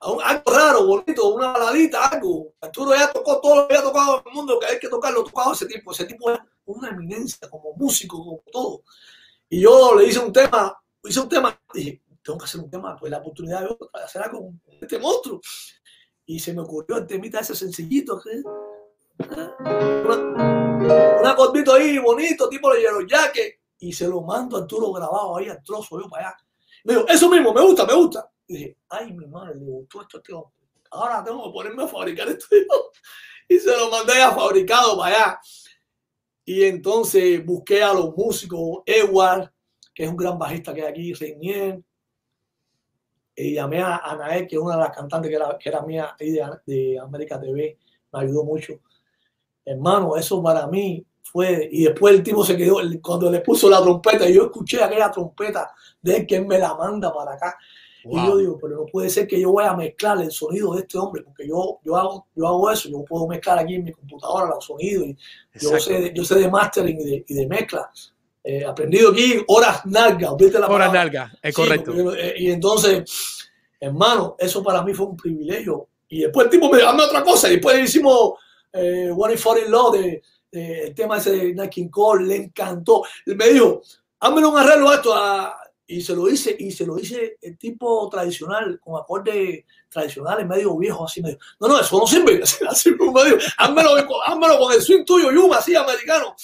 algo 0.01 0.43
raro, 0.45 0.85
bonito, 0.85 1.33
una 1.33 1.51
baladita, 1.51 2.07
algo. 2.07 2.53
Arturo 2.61 2.95
ya 2.95 3.11
tocó 3.11 3.41
todo 3.41 3.55
lo 3.55 3.67
que 3.67 3.75
había 3.75 3.85
tocado 3.85 4.19
en 4.19 4.23
el 4.27 4.33
mundo, 4.33 4.59
que 4.59 4.65
hay 4.65 4.79
que 4.79 4.87
tocarlo, 4.87 5.23
tocado 5.23 5.53
ese 5.53 5.65
tipo. 5.65 5.91
Ese 5.91 6.05
tipo 6.05 6.31
es 6.31 6.39
una 6.65 6.89
eminencia 6.89 7.49
como 7.49 7.73
músico, 7.73 8.17
como 8.17 8.43
todo. 8.51 8.83
Y 9.49 9.61
yo 9.61 9.95
le 9.95 10.05
hice 10.05 10.19
un 10.19 10.31
tema, 10.31 10.77
hice 11.03 11.19
un 11.19 11.29
tema, 11.29 11.59
dije, 11.73 12.01
tengo 12.23 12.39
que 12.39 12.45
hacer 12.45 12.61
un 12.61 12.69
tema, 12.69 12.95
pues 12.95 13.11
la 13.11 13.17
oportunidad 13.17 13.61
de 13.61 13.77
hacer 14.03 14.21
algo 14.21 14.39
con 14.39 14.61
este 14.81 14.99
monstruo. 14.99 15.41
Y 16.30 16.38
se 16.38 16.53
me 16.53 16.61
ocurrió 16.61 16.97
el 16.97 17.07
temita 17.07 17.39
ese 17.39 17.56
sencillito, 17.56 18.22
que, 18.22 18.43
una, 19.26 21.19
un 21.19 21.26
acordito 21.26 21.73
ahí 21.73 21.97
bonito, 21.97 22.47
tipo 22.47 22.72
de 22.72 22.81
Yellow 22.81 23.07
Jacket, 23.07 23.56
y 23.80 23.91
se 23.91 24.07
lo 24.07 24.22
mando 24.22 24.56
a 24.56 24.60
Arturo 24.61 24.91
grabado 24.91 25.38
ahí 25.38 25.49
al 25.49 25.64
trozo, 25.64 25.99
yo 25.99 26.07
para 26.07 26.27
allá. 26.27 26.38
Me 26.84 26.93
dijo, 26.93 27.07
eso 27.07 27.30
mismo, 27.31 27.51
me 27.51 27.61
gusta, 27.61 27.84
me 27.84 27.95
gusta. 27.95 28.31
Y 28.45 28.53
dije, 28.53 28.77
ay, 28.89 29.11
mi 29.11 29.26
madre, 29.26 29.56
le 29.56 29.65
gustó 29.65 30.03
esto 30.03 30.18
este 30.18 30.34
hombre. 30.34 30.53
ahora 30.91 31.23
tengo 31.23 31.45
que 31.45 31.51
ponerme 31.51 31.84
a 31.84 31.88
fabricar 31.88 32.27
esto. 32.27 32.45
Y 33.51 33.57
se 33.57 33.76
lo 33.76 33.89
mandé 33.89 34.22
a 34.22 34.31
fabricado 34.31 34.99
para 34.99 35.15
allá. 35.15 35.39
Y 36.45 36.64
entonces 36.65 37.43
busqué 37.43 37.81
a 37.81 37.91
los 37.91 38.15
músicos, 38.15 38.84
Edward, 38.85 39.51
que 39.95 40.03
es 40.03 40.10
un 40.11 40.15
gran 40.15 40.38
bajista 40.38 40.76
que 40.76 40.84
hay 40.84 40.91
aquí, 40.91 41.14
Reinier. 41.14 41.81
Y 43.41 43.53
llamé 43.53 43.81
a 43.81 43.97
Anael, 43.97 44.47
que 44.47 44.55
es 44.57 44.61
una 44.61 44.75
de 44.75 44.81
las 44.81 44.95
cantantes 44.95 45.29
que 45.29 45.35
era, 45.35 45.57
que 45.57 45.69
era 45.69 45.81
mía 45.81 46.15
ahí 46.19 46.31
de, 46.31 46.45
de 46.65 46.99
América 46.99 47.39
TV. 47.39 47.77
Me 48.11 48.19
ayudó 48.19 48.43
mucho. 48.43 48.73
Hermano, 49.63 50.17
eso 50.17 50.43
para 50.43 50.67
mí 50.67 51.05
fue. 51.23 51.69
Y 51.71 51.85
después 51.85 52.15
el 52.15 52.23
tipo 52.23 52.43
se 52.43 52.57
quedó, 52.57 52.77
cuando 53.01 53.31
le 53.31 53.39
puso 53.39 53.69
la 53.69 53.81
trompeta, 53.81 54.27
y 54.27 54.33
yo 54.33 54.45
escuché 54.45 54.83
aquella 54.83 55.09
trompeta 55.09 55.71
de 56.01 56.17
él 56.17 56.27
que 56.27 56.35
él 56.37 56.45
me 56.45 56.59
la 56.59 56.75
manda 56.75 57.13
para 57.13 57.33
acá. 57.33 57.57
Y 58.03 58.15
yo 58.15 58.37
digo, 58.37 58.57
pero 58.61 58.77
no 58.77 58.85
puede 58.85 59.09
ser 59.09 59.27
que 59.27 59.39
yo 59.39 59.53
vaya 59.53 59.71
a 59.71 59.77
mezclar 59.77 60.21
el 60.21 60.31
sonido 60.31 60.73
de 60.73 60.81
este 60.81 60.97
hombre, 60.97 61.21
porque 61.21 61.47
yo, 61.47 61.79
yo, 61.83 61.97
hago, 61.97 62.27
yo 62.33 62.47
hago 62.47 62.71
eso, 62.71 62.89
yo 62.89 63.03
puedo 63.03 63.27
mezclar 63.27 63.59
aquí 63.59 63.75
en 63.75 63.83
mi 63.83 63.91
computadora 63.91 64.47
los 64.47 64.65
sonidos, 64.65 65.05
y 65.05 65.17
yo 65.53 65.77
sé, 65.77 65.99
de, 65.99 66.13
yo 66.13 66.23
sé 66.23 66.35
de 66.35 66.49
mastering 66.49 66.99
y 66.99 67.03
de, 67.03 67.25
y 67.27 67.33
de 67.33 67.47
mezcla. 67.47 67.91
Eh, 68.43 68.63
aprendido 68.65 69.11
aquí 69.11 69.43
horas 69.47 69.85
nalgas, 69.85 70.31
¿viste 70.37 70.59
la 70.59 70.67
Horas 70.67 70.93
nalgas, 70.93 71.31
es 71.41 71.53
Sí, 71.53 71.61
correcto. 71.61 72.15
eh, 72.15 72.35
y 72.37 72.51
entonces, 72.51 73.49
hermano, 73.79 74.35
eso 74.39 74.63
para 74.63 74.81
mí 74.81 74.93
fue 74.93 75.07
un 75.07 75.17
privilegio. 75.17 75.89
Y 76.07 76.21
después 76.21 76.45
el 76.45 76.51
tipo 76.51 76.69
me 76.69 76.77
dijo, 76.77 76.89
hazme 76.89 77.03
otra 77.03 77.23
cosa. 77.23 77.47
Y 77.49 77.53
después 77.53 77.77
hicimos 77.83 78.33
eh, 78.73 79.11
One 79.15 79.33
in 79.33 79.39
For 79.39 79.57
in 79.59 79.69
Law, 79.71 79.91
de, 79.91 80.21
de- 80.51 80.81
el 80.87 80.95
tema 80.95 81.17
ese 81.17 81.31
de 81.31 81.53
Nat 81.53 81.69
King 81.69 81.89
Cole, 81.89 82.25
le 82.25 82.35
encantó. 82.37 83.03
Él 83.25 83.35
me 83.35 83.49
dijo, 83.49 83.81
hazme 84.19 84.45
un 84.45 84.57
arreglo 84.57 84.89
a 84.89 84.95
esto. 84.95 85.13
a- 85.13 85.55
y 85.91 86.01
se 86.01 86.15
lo 86.15 86.29
hice, 86.29 86.55
y 86.59 86.71
se 86.71 86.85
lo 86.85 86.99
hice 86.99 87.37
el 87.41 87.57
tipo 87.57 88.07
tradicional, 88.11 88.79
con 88.79 89.01
acordes 89.01 89.65
tradicionales, 89.89 90.45
medio 90.47 90.77
viejo, 90.77 91.05
así 91.05 91.19
medio. 91.19 91.39
No, 91.59 91.67
no, 91.67 91.79
eso 91.81 91.97
no 91.97 92.05
sirve. 92.05 92.39
Así, 92.43 92.63
así 92.67 92.91
házmelo, 93.57 93.89
házmelo 94.25 94.59
con 94.59 94.71
el 94.73 94.81
swing 94.83 95.03
tuyo, 95.03 95.31
Yuma, 95.31 95.57
así 95.57 95.75
americano. 95.75 96.35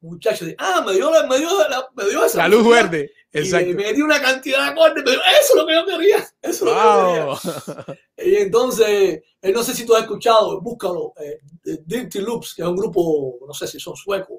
Muchacho, 0.00 0.44
ah, 0.58 0.82
me 0.86 0.92
dio, 0.92 1.10
la- 1.10 1.26
me 1.26 1.38
dio, 1.38 1.48
la- 1.68 1.88
me 1.96 2.04
dio 2.08 2.24
esa 2.24 2.38
La 2.38 2.48
luz 2.48 2.68
verde. 2.68 3.10
Y 3.32 3.38
Exacto. 3.38 3.66
le 3.66 3.74
metí 3.74 4.00
una 4.00 4.20
cantidad 4.22 4.58
de 4.64 4.70
acordes, 4.70 5.02
pero 5.04 5.20
eso 5.20 5.50
es 5.50 5.54
lo 5.56 5.66
que 5.66 5.74
yo 5.74 5.86
quería. 5.86 6.16
Eso 6.18 6.30
es 6.42 6.60
lo 6.62 6.66
que 6.74 6.78
yo 6.78 7.38
quería. 7.74 7.98
Y 8.18 8.34
entonces, 8.36 9.20
eh, 9.42 9.52
no 9.52 9.62
sé 9.62 9.74
si 9.74 9.84
tú 9.86 9.94
has 9.94 10.02
escuchado, 10.02 10.60
búscalo, 10.60 11.12
eh, 11.20 11.38
Dirty 11.84 12.20
Loops, 12.20 12.54
que 12.54 12.62
es 12.62 12.68
un 12.68 12.76
grupo, 12.76 13.38
no 13.46 13.52
sé 13.54 13.66
si 13.68 13.78
son 13.78 13.94
suecos. 13.96 14.38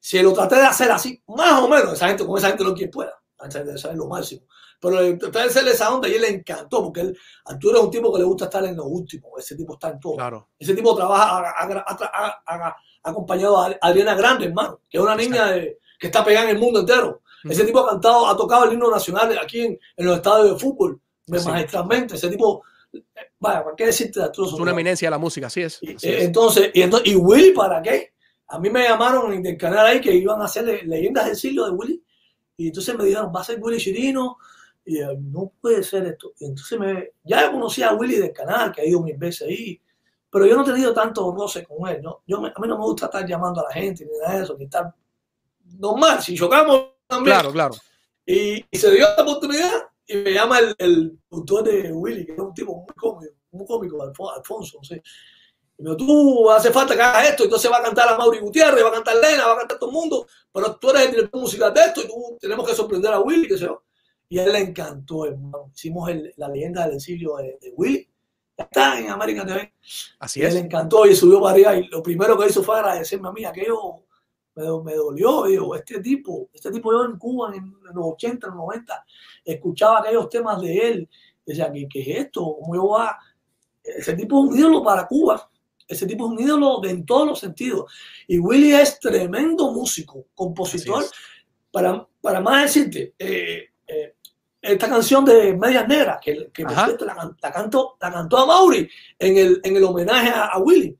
Si 0.00 0.20
lo 0.22 0.32
traté 0.32 0.56
de 0.56 0.62
hacer 0.66 0.90
así, 0.90 1.20
más 1.28 1.60
o 1.62 1.68
menos, 1.68 1.92
esa 1.92 2.08
gente, 2.08 2.24
con 2.26 2.38
esa 2.38 2.48
gente 2.48 2.64
lo 2.64 2.74
que 2.74 2.88
pueda, 2.88 3.12
esa 3.48 3.58
gente 3.60 3.78
sabe 3.78 3.96
lo 3.96 4.06
máximo. 4.06 4.42
Pero 4.80 5.00
le 5.00 5.14
traté 5.16 5.38
de 5.38 5.44
hacerle 5.44 5.70
esa 5.72 5.92
onda 5.94 6.08
y 6.08 6.14
él 6.14 6.22
le 6.22 6.28
encantó, 6.30 6.82
porque 6.84 7.00
él, 7.02 7.18
Arturo 7.44 7.78
es 7.78 7.84
un 7.84 7.90
tipo 7.90 8.12
que 8.12 8.18
le 8.20 8.24
gusta 8.24 8.44
estar 8.46 8.64
en 8.64 8.76
lo 8.76 8.84
último, 8.84 9.32
ese 9.38 9.54
tipo 9.56 9.74
está 9.74 9.90
en 9.90 10.00
todo. 10.00 10.16
Claro. 10.16 10.48
Ese 10.58 10.74
tipo 10.74 10.94
trabaja 10.96 11.38
ha- 11.38 11.54
ha- 11.58 12.42
ha- 12.46 12.76
ha- 13.06 13.10
acompañado 13.10 13.58
a 13.58 13.76
Adriana 13.80 14.14
Grande, 14.14 14.46
hermano, 14.46 14.80
que 14.90 14.98
es 14.98 15.02
una 15.04 15.14
niña 15.16 15.46
de- 15.52 15.78
que 15.98 16.06
está 16.08 16.24
pegada 16.24 16.48
en 16.50 16.56
el 16.56 16.62
mundo 16.62 16.80
entero. 16.80 17.22
Ese 17.44 17.64
tipo 17.64 17.78
ha 17.80 17.90
cantado, 17.90 18.26
ha 18.26 18.36
tocado 18.36 18.64
el 18.64 18.72
himno 18.72 18.90
nacional 18.90 19.38
aquí 19.38 19.60
en, 19.60 19.78
en 19.96 20.06
los 20.06 20.16
estadios 20.16 20.50
de 20.54 20.58
fútbol, 20.58 21.00
Sí. 21.26 21.48
magistralmente. 21.48 22.16
Ese 22.16 22.28
tipo, 22.28 22.62
vaya, 23.38 23.62
¿para 23.62 23.76
qué 23.76 23.86
decirte 23.86 24.18
de 24.20 24.26
Es 24.26 24.38
una 24.52 24.72
eminencia 24.72 25.06
de 25.06 25.10
la 25.10 25.18
música, 25.18 25.46
así 25.46 25.62
es. 25.62 25.76
así 25.76 25.86
Eh, 26.08 26.18
es. 26.18 26.24
Entonces, 26.24 26.70
y, 26.74 26.82
entonces, 26.82 27.08
¿y 27.12 27.14
Willy 27.16 27.52
para 27.52 27.80
qué? 27.82 28.12
A 28.48 28.58
mí 28.58 28.68
me 28.70 28.82
llamaron 28.84 29.42
del 29.42 29.56
canal 29.56 29.86
ahí 29.86 30.00
que 30.00 30.12
iban 30.14 30.40
a 30.40 30.46
hacer 30.46 30.64
le- 30.64 30.82
leyendas 30.84 31.26
del 31.26 31.36
siglo 31.36 31.64
de 31.66 31.70
Willy. 31.72 32.02
Y 32.56 32.68
entonces 32.68 32.96
me 32.96 33.04
dijeron, 33.04 33.30
va 33.34 33.40
a 33.40 33.44
ser 33.44 33.58
Willy 33.60 33.78
Chirino. 33.78 34.38
Y 34.84 34.98
yo, 35.00 35.08
no 35.20 35.52
puede 35.60 35.82
ser 35.82 36.04
esto. 36.06 36.32
Y 36.40 36.46
entonces 36.46 36.78
me, 36.78 37.10
ya 37.24 37.50
conocía 37.52 37.90
a 37.90 37.94
Willy 37.94 38.16
del 38.16 38.32
canal, 38.32 38.72
que 38.72 38.82
ha 38.82 38.84
ido 38.86 39.02
mil 39.02 39.16
veces 39.16 39.48
ahí. 39.48 39.80
Pero 40.30 40.46
yo 40.46 40.56
no 40.56 40.62
he 40.62 40.66
tenido 40.66 40.92
tanto 40.92 41.32
roce 41.34 41.64
con 41.64 41.88
él. 41.88 42.02
¿no? 42.02 42.22
Yo, 42.26 42.40
me- 42.40 42.48
a 42.48 42.60
mí 42.60 42.68
no 42.68 42.78
me 42.78 42.84
gusta 42.84 43.06
estar 43.06 43.26
llamando 43.26 43.60
a 43.60 43.64
la 43.64 43.72
gente 43.72 44.04
ni 44.04 44.18
nada 44.18 44.36
de 44.38 44.44
eso, 44.44 44.56
ni 44.58 44.64
estar 44.64 44.92
normal. 45.78 46.22
Si 46.22 46.34
chocamos 46.36 46.86
también. 47.06 47.34
Claro, 47.36 47.52
claro. 47.52 47.74
Y, 48.24 48.64
y 48.70 48.78
se 48.78 48.90
dio 48.90 49.06
la 49.16 49.22
oportunidad 49.22 49.70
y 50.06 50.16
me 50.16 50.32
llama 50.32 50.58
el, 50.58 50.74
el 50.78 51.18
autor 51.30 51.64
de 51.64 51.92
Willy, 51.92 52.26
que 52.26 52.32
es 52.32 52.38
un 52.38 52.52
tipo 52.54 52.74
muy 52.76 52.94
cómico, 52.94 53.32
muy 53.52 53.66
cómico, 53.66 54.02
Alfo- 54.02 54.32
Alfonso, 54.36 54.78
no 54.78 54.84
sé. 54.84 55.02
Y 55.78 55.82
me 55.82 55.90
dijo, 55.90 55.96
tú 55.96 56.50
hace 56.50 56.70
falta 56.72 56.94
que 56.94 57.02
hagas 57.02 57.28
esto, 57.30 57.44
entonces 57.44 57.70
va 57.70 57.78
a 57.78 57.82
cantar 57.82 58.08
a 58.08 58.16
Mauri 58.16 58.38
Gutiérrez, 58.40 58.82
va 58.84 58.88
a 58.88 58.92
cantar 58.92 59.16
Lena, 59.16 59.46
va 59.46 59.52
a 59.54 59.58
cantar 59.58 59.78
todo 59.78 59.90
el 59.90 59.94
mundo, 59.94 60.26
pero 60.52 60.76
tú 60.76 60.90
eres 60.90 61.02
el 61.02 61.10
director 61.12 61.40
musical 61.40 61.74
de 61.74 61.80
esto 61.82 62.00
y 62.02 62.06
tú 62.06 62.36
tenemos 62.40 62.66
que 62.66 62.74
sorprender 62.74 63.12
a 63.12 63.20
Willy, 63.20 63.46
que 63.46 63.58
sé 63.58 63.64
yo. 63.66 63.82
Y 64.28 64.38
a 64.38 64.44
él 64.44 64.52
le 64.52 64.58
encantó, 64.60 65.26
hermano. 65.26 65.70
Hicimos 65.74 66.08
el- 66.10 66.32
la 66.36 66.48
leyenda 66.48 66.84
del 66.86 66.96
exilio 66.96 67.36
de, 67.36 67.58
de 67.60 67.72
Willy. 67.76 68.08
Está 68.56 68.98
en 68.98 69.10
América 69.10 69.44
TV. 69.44 69.72
Así 70.18 70.40
Y 70.40 70.44
es. 70.44 70.54
le 70.54 70.60
encantó 70.60 71.06
y 71.06 71.14
subió 71.14 71.40
para 71.40 71.52
arriba. 71.52 71.76
Y 71.76 71.88
lo 71.88 72.02
primero 72.02 72.38
que 72.38 72.46
hizo 72.46 72.62
fue 72.62 72.76
agradecerme 72.78 73.28
a 73.28 73.32
mí. 73.32 73.44
Aquello 73.44 74.04
me, 74.54 74.64
me 74.82 74.94
dolió. 74.94 75.44
Digo, 75.44 75.74
este 75.76 76.00
tipo, 76.00 76.48
este 76.52 76.70
tipo 76.70 76.90
yo 76.92 77.04
en 77.04 77.18
Cuba 77.18 77.50
en, 77.54 77.64
en 77.64 77.94
los 77.94 78.04
80, 78.14 78.46
en 78.46 78.50
los 78.54 78.60
90, 78.64 79.04
escuchaba 79.44 80.00
aquellos 80.00 80.28
temas 80.30 80.60
de 80.60 80.76
él. 80.88 81.08
Decía, 81.44 81.70
¿qué, 81.72 81.86
qué 81.88 82.00
es 82.00 82.18
esto? 82.24 82.56
¿Cómo 82.60 82.74
yo? 82.74 82.96
Ese 83.84 84.14
tipo 84.14 84.42
es 84.44 84.50
un 84.50 84.58
ídolo 84.58 84.82
para 84.82 85.06
Cuba. 85.06 85.50
Ese 85.86 86.06
tipo 86.06 86.24
es 86.26 86.32
un 86.32 86.40
ídolo 86.40 86.80
de- 86.80 86.90
en 86.90 87.06
todos 87.06 87.26
los 87.28 87.38
sentidos. 87.38 87.92
Y 88.26 88.38
Willy 88.38 88.72
es 88.72 88.98
tremendo 88.98 89.70
músico, 89.70 90.26
compositor. 90.34 91.04
Para, 91.70 92.08
para 92.22 92.40
más 92.40 92.62
decirte, 92.74 93.14
eh, 93.18 93.66
eh, 93.86 94.15
esta 94.66 94.88
canción 94.88 95.24
de 95.24 95.54
Medias 95.56 95.86
Negras, 95.88 96.18
que, 96.22 96.50
que 96.52 96.64
por 96.64 96.72
cierto 96.86 97.04
la, 97.04 97.30
la 97.40 97.52
cantó, 97.52 97.96
la 98.00 98.12
cantó 98.12 98.38
a 98.38 98.46
Mauri 98.46 98.88
en 99.18 99.36
el, 99.38 99.60
en 99.62 99.76
el 99.76 99.84
homenaje 99.84 100.28
a, 100.30 100.46
a 100.46 100.58
Willy. 100.58 100.96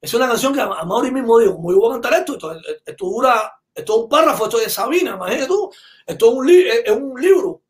Es 0.00 0.14
una 0.14 0.28
canción 0.28 0.52
que 0.54 0.60
a, 0.60 0.64
a 0.66 0.84
Mauri 0.84 1.10
mismo 1.10 1.38
dijo, 1.38 1.54
como 1.56 1.72
yo 1.72 1.78
voy 1.78 1.90
a 1.90 1.92
cantar 1.94 2.14
esto, 2.20 2.34
esto, 2.34 2.52
esto 2.86 3.04
dura, 3.06 3.52
esto 3.74 3.96
es 3.96 4.02
un 4.04 4.08
párrafo, 4.08 4.44
esto 4.44 4.58
es 4.58 4.64
de 4.64 4.70
Sabina, 4.70 5.12
imagínate 5.16 5.46
tú, 5.46 5.70
esto 6.06 6.26
es 6.28 6.32
un, 6.34 6.46
li- 6.46 6.68
es, 6.68 6.82
es 6.84 6.92
un 6.96 7.20
libro. 7.20 7.62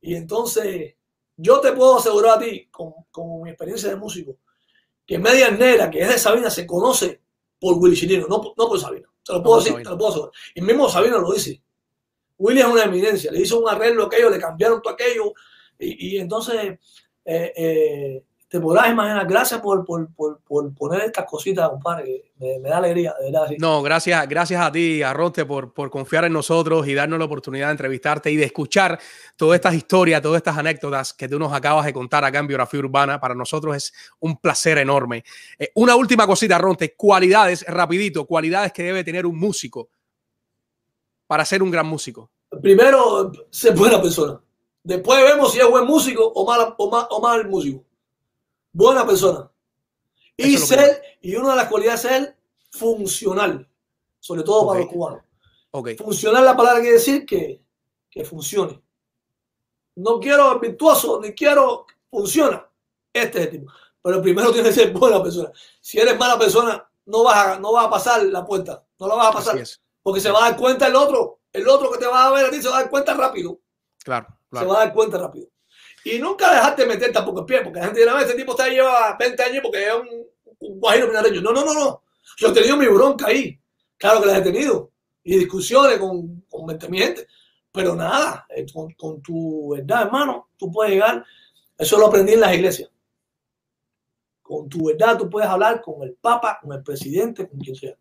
Y 0.00 0.14
entonces, 0.14 0.94
yo 1.36 1.60
te 1.60 1.72
puedo 1.72 1.98
asegurar 1.98 2.36
a 2.36 2.40
ti, 2.40 2.68
con, 2.70 2.92
con 3.10 3.42
mi 3.42 3.50
experiencia 3.50 3.88
de 3.88 3.96
músico, 3.96 4.36
que 5.06 5.18
Medias 5.18 5.58
Negras, 5.58 5.90
que 5.90 6.00
es 6.02 6.08
de 6.08 6.18
Sabina, 6.18 6.50
se 6.50 6.66
conoce 6.66 7.20
por 7.58 7.74
Willy 7.78 7.96
Chirino, 7.96 8.26
no, 8.28 8.40
por- 8.40 8.54
no 8.56 8.68
por 8.68 8.80
Sabina. 8.80 9.08
Te 9.22 9.32
lo 9.34 9.42
puedo 9.42 9.58
decir, 9.58 9.72
Sabina. 9.72 9.84
te 9.84 9.90
lo 9.94 9.98
puedo 9.98 10.10
asegurar. 10.10 10.32
Y 10.54 10.60
mismo 10.62 10.88
Sabina 10.88 11.18
lo 11.18 11.32
dice. 11.32 11.62
Willy 12.40 12.60
es 12.60 12.66
una 12.66 12.84
eminencia, 12.84 13.30
le 13.30 13.42
hizo 13.42 13.60
un 13.60 13.68
arreglo 13.68 14.06
aquello, 14.06 14.30
le 14.30 14.38
cambiaron 14.40 14.80
todo 14.80 14.94
aquello. 14.94 15.34
Y, 15.78 16.18
entonces, 16.18 16.78
eh, 17.24 17.52
eh, 17.56 18.22
te 18.48 18.58
podrás 18.58 18.90
imaginar, 18.90 19.26
gracias 19.26 19.60
por, 19.60 19.84
por, 19.84 20.12
por, 20.14 20.40
por 20.40 20.74
poner 20.74 21.02
estas 21.02 21.26
cositas, 21.26 21.68
compadre, 21.68 22.32
me, 22.38 22.58
da 22.68 22.78
alegría, 22.78 23.14
de 23.20 23.30
verdad. 23.30 23.48
No, 23.58 23.82
gracias, 23.82 24.26
gracias 24.26 24.60
a 24.60 24.72
ti, 24.72 25.02
Arronte, 25.02 25.44
por, 25.44 25.72
por 25.74 25.90
confiar 25.90 26.24
en 26.24 26.32
nosotros 26.32 26.88
y 26.88 26.94
darnos 26.94 27.18
la 27.18 27.26
oportunidad 27.26 27.66
de 27.66 27.72
entrevistarte 27.72 28.30
y 28.30 28.36
de 28.36 28.46
escuchar 28.46 28.98
todas 29.36 29.56
estas 29.56 29.74
historias, 29.74 30.22
todas 30.22 30.38
estas 30.38 30.56
anécdotas 30.56 31.12
que 31.12 31.28
tú 31.28 31.38
nos 31.38 31.52
acabas 31.52 31.84
de 31.84 31.92
contar 31.92 32.24
acá 32.24 32.38
en 32.38 32.46
Biografía 32.46 32.80
Urbana. 32.80 33.20
Para 33.20 33.34
nosotros 33.34 33.76
es 33.76 33.92
un 34.18 34.38
placer 34.38 34.78
enorme. 34.78 35.24
Eh, 35.58 35.70
una 35.74 35.94
última 35.94 36.26
cosita, 36.26 36.56
Arronte, 36.56 36.94
cualidades, 36.94 37.64
rapidito, 37.66 38.26
cualidades 38.26 38.72
que 38.72 38.82
debe 38.82 39.04
tener 39.04 39.26
un 39.26 39.38
músico 39.38 39.90
para 41.30 41.44
ser 41.44 41.62
un 41.62 41.70
gran 41.70 41.86
músico. 41.86 42.28
Primero, 42.60 43.30
ser 43.50 43.76
buena 43.76 44.02
persona. 44.02 44.42
Después 44.82 45.22
vemos 45.22 45.52
si 45.52 45.60
es 45.60 45.70
buen 45.70 45.84
músico 45.84 46.26
o 46.26 46.44
mal, 46.44 46.74
o 46.76 46.90
mal, 46.90 47.06
o 47.08 47.20
mal 47.20 47.48
músico. 47.48 47.84
Buena 48.72 49.06
persona. 49.06 49.48
Y 50.36 50.56
Eso 50.56 50.66
ser, 50.66 51.00
y 51.20 51.36
una 51.36 51.50
de 51.50 51.56
las 51.58 51.68
cualidades 51.68 52.04
es 52.04 52.10
ser 52.10 52.36
funcional, 52.72 53.64
sobre 54.18 54.42
todo 54.42 54.66
para 54.66 54.80
los 54.80 54.88
cubanos. 54.88 55.20
Ok, 55.70 55.90
Funcional 55.98 56.44
la 56.44 56.56
palabra 56.56 56.80
quiere 56.80 56.96
decir 56.96 57.24
que, 57.24 57.62
que 58.10 58.24
funcione. 58.24 58.82
No 59.94 60.18
quiero 60.18 60.58
virtuoso, 60.58 61.20
ni 61.22 61.32
quiero 61.32 61.86
funciona. 62.10 62.68
Este 63.12 63.38
es 63.38 63.44
el 63.44 63.50
tipo. 63.52 63.72
Pero 64.02 64.20
primero 64.20 64.50
tiene 64.52 64.70
que 64.70 64.74
ser 64.74 64.92
buena 64.92 65.22
persona. 65.22 65.52
Si 65.80 65.96
eres 65.96 66.18
mala 66.18 66.36
persona, 66.36 66.90
no 67.06 67.22
vas 67.22 67.46
a, 67.46 67.60
no 67.60 67.70
vas 67.70 67.86
a 67.86 67.90
pasar 67.90 68.24
la 68.24 68.44
puerta. 68.44 68.84
No 68.98 69.06
la 69.06 69.14
vas 69.14 69.28
a 69.28 69.32
pasar. 69.32 69.54
así 69.54 69.62
es. 69.62 69.80
Porque 70.02 70.20
se 70.20 70.30
va 70.30 70.46
a 70.46 70.50
dar 70.50 70.58
cuenta 70.58 70.86
el 70.86 70.96
otro. 70.96 71.40
El 71.52 71.68
otro 71.68 71.90
que 71.90 71.98
te 71.98 72.06
va 72.06 72.26
a 72.26 72.32
ver 72.32 72.46
a 72.46 72.50
ti 72.50 72.62
se 72.62 72.68
va 72.68 72.78
a 72.78 72.80
dar 72.82 72.90
cuenta 72.90 73.14
rápido. 73.14 73.60
Claro, 74.02 74.28
Se 74.52 74.64
va 74.66 74.76
a 74.76 74.84
dar 74.84 74.94
cuenta 74.94 75.18
rápido. 75.18 75.48
Y 76.04 76.18
nunca 76.18 76.52
dejarte 76.54 76.86
meter 76.86 77.12
tampoco 77.12 77.40
el 77.40 77.46
pie, 77.46 77.60
porque 77.62 77.78
la 77.78 77.86
gente 77.86 78.00
dirá, 78.00 78.16
"Ah, 78.16 78.22
este 78.22 78.34
tipo 78.34 78.52
está 78.52 78.64
ahí 78.64 78.74
lleva 78.76 79.16
20 79.18 79.42
años 79.42 79.60
porque 79.62 79.86
es 79.86 79.94
un, 79.94 80.26
un 80.60 80.80
guajiro 80.80 81.08
pinareño. 81.08 81.40
No, 81.42 81.52
no, 81.52 81.64
no, 81.64 81.74
no. 81.74 82.02
Yo 82.38 82.48
he 82.48 82.52
tenido 82.52 82.76
mi 82.76 82.86
bronca 82.86 83.26
ahí. 83.26 83.58
Claro 83.98 84.20
que 84.20 84.26
las 84.26 84.38
he 84.38 84.42
tenido. 84.42 84.90
Y 85.22 85.38
discusiones 85.38 85.98
con, 85.98 86.42
con 86.48 86.66
mi 86.88 86.98
gente. 86.98 87.26
Pero 87.72 87.94
nada, 87.94 88.46
eh, 88.48 88.64
con, 88.72 88.92
con 88.94 89.20
tu 89.20 89.70
verdad, 89.70 90.02
hermano, 90.02 90.48
tú 90.56 90.70
puedes 90.72 90.92
llegar. 90.92 91.24
Eso 91.76 91.98
lo 91.98 92.06
aprendí 92.06 92.32
en 92.32 92.40
las 92.40 92.54
iglesias. 92.54 92.90
Con 94.42 94.68
tu 94.68 94.86
verdad 94.86 95.16
tú 95.18 95.30
puedes 95.30 95.48
hablar 95.48 95.80
con 95.80 96.02
el 96.02 96.14
Papa, 96.14 96.58
con 96.60 96.72
el 96.72 96.82
presidente, 96.82 97.48
con 97.48 97.60
quien 97.60 97.76
sea. 97.76 97.96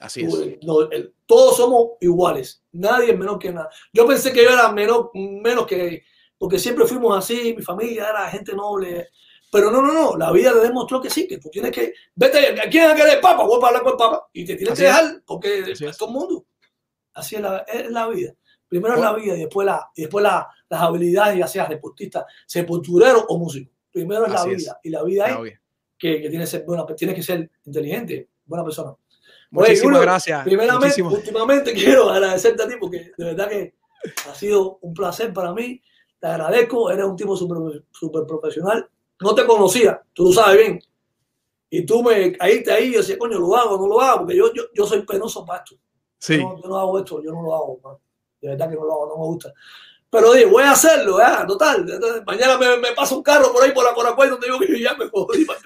Así 0.00 0.22
es. 0.22 0.30
Tú, 0.30 0.58
no, 0.66 0.82
el- 0.90 1.14
todos 1.26 1.56
somos 1.56 1.92
iguales. 2.00 2.62
Nadie 2.72 3.12
es 3.12 3.18
menor 3.18 3.38
que 3.38 3.52
nada. 3.52 3.70
Yo 3.92 4.06
pensé 4.06 4.32
que 4.32 4.44
yo 4.44 4.50
era 4.50 4.70
menor, 4.72 5.10
menos 5.14 5.66
que. 5.66 6.02
Porque 6.38 6.58
siempre 6.58 6.84
fuimos 6.86 7.16
así, 7.16 7.54
mi 7.56 7.62
familia 7.62 8.10
era 8.10 8.28
gente 8.28 8.54
noble. 8.54 9.08
Pero 9.50 9.70
no, 9.70 9.80
no, 9.80 9.92
no, 9.92 10.16
la 10.16 10.30
vida 10.32 10.52
le 10.52 10.60
demostró 10.60 11.00
que 11.00 11.08
sí, 11.08 11.26
que 11.26 11.38
tú 11.38 11.48
tienes 11.48 11.70
que, 11.70 11.94
vete, 12.14 12.60
¿a 12.60 12.68
quién 12.68 12.92
quiere 12.94 13.12
el 13.14 13.20
Papa? 13.20 13.44
Voy 13.44 13.62
a 13.62 13.66
hablar 13.68 13.82
con 13.82 13.92
el 13.92 13.96
Papa. 13.96 14.28
Y 14.32 14.44
te 14.44 14.56
tienes 14.56 14.72
Así 14.72 14.82
que 14.82 14.88
es. 14.88 14.94
dejar, 14.96 15.22
porque 15.24 15.58
Así 15.62 15.72
es 15.72 15.80
es. 15.82 15.96
todo 15.96 16.08
el 16.10 16.14
mundo. 16.14 16.46
Así 17.14 17.36
es 17.36 17.40
la, 17.40 17.58
es 17.60 17.90
la 17.90 18.08
vida. 18.08 18.34
Primero 18.68 18.94
es 18.96 19.00
la 19.00 19.14
vida 19.14 19.34
y 19.36 19.40
después, 19.40 19.64
la, 19.64 19.88
y 19.94 20.02
después 20.02 20.22
la, 20.24 20.46
las 20.68 20.82
habilidades, 20.82 21.38
ya 21.38 21.46
seas 21.46 21.68
deportista, 21.70 22.26
sepulturero 22.44 23.24
o 23.28 23.38
músico. 23.38 23.70
Primero 23.92 24.26
es 24.26 24.32
la 24.32 24.40
Así 24.40 24.50
es. 24.50 24.56
vida. 24.58 24.80
Y 24.82 24.90
la 24.90 25.02
vida 25.04 25.26
es 25.28 25.58
que, 25.96 26.20
que 26.20 26.28
tienes, 26.28 26.50
que 26.50 26.56
ser 26.58 26.66
buena, 26.66 26.84
tienes 26.94 27.16
que 27.16 27.22
ser 27.22 27.48
inteligente, 27.64 28.28
buena 28.44 28.64
persona. 28.64 28.94
Muchísimas 29.50 29.82
Julio, 29.82 30.00
gracias. 30.00 30.44
Primeramente, 30.44 30.86
Muchísimas- 30.86 31.12
últimamente 31.14 31.72
quiero 31.72 32.10
agradecerte 32.10 32.62
a 32.62 32.68
ti 32.68 32.74
porque 32.80 33.12
de 33.16 33.24
verdad 33.24 33.48
que 33.48 33.74
ha 34.30 34.34
sido 34.34 34.78
un 34.82 34.92
placer 34.94 35.32
para 35.32 35.52
mí. 35.52 35.80
Te 36.18 36.26
agradezco, 36.26 36.90
eres 36.90 37.04
un 37.04 37.16
tipo 37.16 37.36
súper 37.36 37.84
super 37.90 38.24
profesional. 38.26 38.88
No 39.20 39.34
te 39.34 39.46
conocía, 39.46 40.02
tú 40.12 40.24
lo 40.24 40.32
sabes 40.32 40.58
bien. 40.58 40.80
Y 41.70 41.84
tú 41.84 42.02
me 42.02 42.32
caíste 42.32 42.70
ahí 42.72 42.88
y 42.88 42.92
yo 42.92 42.98
decía, 43.00 43.18
coño, 43.18 43.38
lo 43.38 43.54
hago, 43.56 43.76
no 43.78 43.86
lo 43.86 44.00
hago, 44.00 44.18
porque 44.20 44.36
yo, 44.36 44.52
yo, 44.54 44.64
yo 44.74 44.86
soy 44.86 45.02
penoso 45.02 45.44
para 45.44 45.62
esto. 45.62 45.76
Sí. 46.18 46.36
Yo, 46.38 46.42
no, 46.48 46.62
yo 46.62 46.68
no 46.68 46.78
hago 46.78 46.98
esto, 46.98 47.22
yo 47.22 47.32
no 47.32 47.42
lo 47.42 47.54
hago. 47.54 47.80
man. 47.82 47.96
De 48.40 48.48
verdad 48.48 48.68
que 48.70 48.76
no 48.76 48.84
lo 48.84 48.92
hago, 48.92 49.06
no 49.08 49.16
me 49.18 49.26
gusta. 49.26 49.52
Pero 50.08 50.32
voy 50.50 50.62
a 50.62 50.70
hacerlo, 50.72 51.20
¿eh? 51.20 51.24
total. 51.46 51.84
Entonces, 51.88 52.22
mañana 52.26 52.56
me, 52.56 52.76
me 52.78 52.92
pasa 52.92 53.14
un 53.14 53.22
carro 53.22 53.52
por 53.52 53.62
ahí 53.62 53.72
por 53.72 53.84
la 53.84 53.92
Coracuay 53.92 54.30
donde 54.30 54.46
yo 54.48 54.58
vivo 54.58 54.72
y 54.74 54.82
ya 54.82 54.94
me 54.94 55.08
jodí 55.08 55.44
para. 55.44 55.60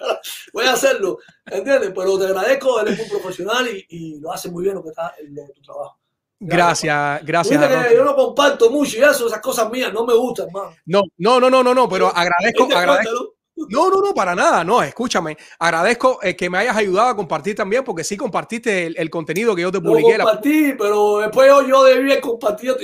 Voy 0.52 0.64
a 0.66 0.72
hacerlo, 0.72 1.18
¿entiendes? 1.46 1.92
Pero 1.94 2.18
te 2.18 2.26
agradezco, 2.26 2.80
eres 2.80 2.98
muy 2.98 3.08
profesional 3.20 3.68
y, 3.68 3.86
y 3.88 4.20
lo 4.20 4.32
haces 4.32 4.50
muy 4.50 4.64
bien 4.64 4.74
lo 4.76 4.82
que 4.82 4.88
está 4.90 5.14
en 5.20 5.34
lo- 5.34 5.42
tu 5.54 5.60
trabajo. 5.62 5.98
Gracias, 6.42 7.20
gracias. 7.24 7.58
Que 7.58 7.64
Arnoldo. 7.74 7.94
yo 7.94 8.04
no 8.04 8.16
comparto 8.16 8.70
mucho 8.70 8.96
y 8.96 9.02
eso, 9.02 9.26
esas 9.26 9.40
cosas 9.40 9.70
mías 9.70 9.92
no 9.92 10.06
me 10.06 10.14
gustan, 10.14 10.46
hermano. 10.48 10.74
No, 10.86 11.02
no, 11.18 11.38
no, 11.38 11.50
no, 11.50 11.62
no, 11.62 11.74
no, 11.74 11.88
pero 11.88 12.08
agradezco, 12.08 12.66
¿Te 12.66 12.74
agradezco. 12.74 13.12
no? 13.12 13.90
No, 13.90 13.90
no, 13.90 14.14
para 14.14 14.34
nada, 14.34 14.64
no, 14.64 14.82
escúchame. 14.82 15.36
Agradezco 15.58 16.18
eh, 16.22 16.34
que 16.34 16.48
me 16.48 16.56
hayas 16.56 16.74
ayudado 16.78 17.10
a 17.10 17.16
compartir 17.16 17.54
también, 17.54 17.84
porque 17.84 18.04
sí 18.04 18.16
compartiste 18.16 18.86
el, 18.86 18.94
el 18.96 19.10
contenido 19.10 19.54
que 19.54 19.60
yo 19.62 19.70
te 19.70 19.80
Lo 19.82 19.84
publiqué. 19.90 20.16
la- 20.16 20.24
compartí, 20.24 20.72
pero 20.78 21.18
después 21.18 21.46
yo, 21.46 21.66
yo 21.66 21.84
debí 21.84 22.10
y 22.10 22.14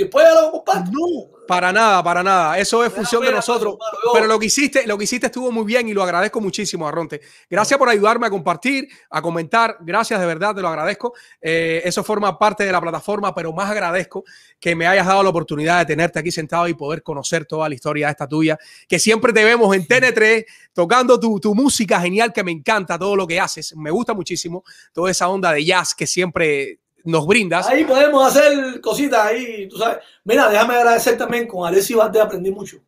después 0.02 0.26
ya 0.26 0.42
lo 0.42 0.50
comparto. 0.52 0.90
No, 0.92 1.35
para 1.46 1.72
nada, 1.72 2.02
para 2.02 2.22
nada. 2.22 2.58
Eso 2.58 2.84
es 2.84 2.92
función 2.92 3.22
de 3.24 3.32
nosotros. 3.32 3.76
Pero 4.12 4.26
lo 4.26 4.38
que 4.38 4.46
hiciste, 4.46 4.86
lo 4.86 4.98
que 4.98 5.04
hiciste 5.04 5.26
estuvo 5.26 5.50
muy 5.50 5.64
bien 5.64 5.88
y 5.88 5.94
lo 5.94 6.02
agradezco 6.02 6.40
muchísimo, 6.40 6.86
Arronte. 6.86 7.20
Gracias 7.48 7.78
por 7.78 7.88
ayudarme 7.88 8.26
a 8.26 8.30
compartir, 8.30 8.88
a 9.10 9.22
comentar. 9.22 9.78
Gracias, 9.80 10.20
de 10.20 10.26
verdad, 10.26 10.54
te 10.54 10.62
lo 10.62 10.68
agradezco. 10.68 11.14
Eh, 11.40 11.82
eso 11.84 12.02
forma 12.02 12.38
parte 12.38 12.64
de 12.64 12.72
la 12.72 12.80
plataforma, 12.80 13.34
pero 13.34 13.52
más 13.52 13.70
agradezco 13.70 14.24
que 14.58 14.74
me 14.74 14.86
hayas 14.86 15.06
dado 15.06 15.22
la 15.22 15.30
oportunidad 15.30 15.78
de 15.78 15.86
tenerte 15.86 16.18
aquí 16.18 16.30
sentado 16.30 16.68
y 16.68 16.74
poder 16.74 17.02
conocer 17.02 17.46
toda 17.46 17.68
la 17.68 17.74
historia 17.74 18.10
esta 18.10 18.26
tuya, 18.26 18.58
que 18.88 18.98
siempre 18.98 19.32
te 19.32 19.44
vemos 19.44 19.74
en 19.74 19.86
TN3 19.86 20.44
tocando 20.72 21.18
tu, 21.18 21.40
tu 21.40 21.54
música 21.54 22.00
genial, 22.00 22.32
que 22.32 22.44
me 22.44 22.52
encanta 22.52 22.98
todo 22.98 23.16
lo 23.16 23.26
que 23.26 23.40
haces. 23.40 23.74
Me 23.76 23.90
gusta 23.90 24.14
muchísimo 24.14 24.64
toda 24.92 25.10
esa 25.10 25.28
onda 25.28 25.52
de 25.52 25.64
jazz 25.64 25.94
que 25.94 26.06
siempre 26.06 26.80
nos 27.06 27.26
brindas. 27.26 27.66
Ahí 27.68 27.84
podemos 27.84 28.26
hacer 28.26 28.80
cositas 28.80 29.26
ahí, 29.26 29.68
tú 29.68 29.76
sabes. 29.78 29.98
Mira, 30.24 30.48
déjame 30.48 30.74
agradecer 30.74 31.16
también 31.16 31.46
con 31.46 31.66
Alessi 31.66 31.94
Valdés, 31.94 32.22
aprendí 32.22 32.50
mucho. 32.50 32.78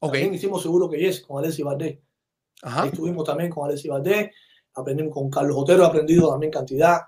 Ok. 0.00 0.12
También 0.12 0.34
hicimos 0.34 0.62
seguro 0.62 0.88
que 0.88 0.98
yes 0.98 1.20
con 1.20 1.38
Alessi 1.38 1.62
Valdés. 1.62 1.98
Ajá. 2.62 2.82
Ahí 2.82 2.88
estuvimos 2.88 3.24
también 3.24 3.50
con 3.50 3.68
Alessi 3.68 3.88
Valdés, 3.88 4.30
aprendimos 4.74 5.14
con 5.14 5.30
Carlos 5.30 5.56
Otero, 5.58 5.84
he 5.84 5.86
aprendido 5.86 6.30
también 6.30 6.52
cantidad. 6.52 7.00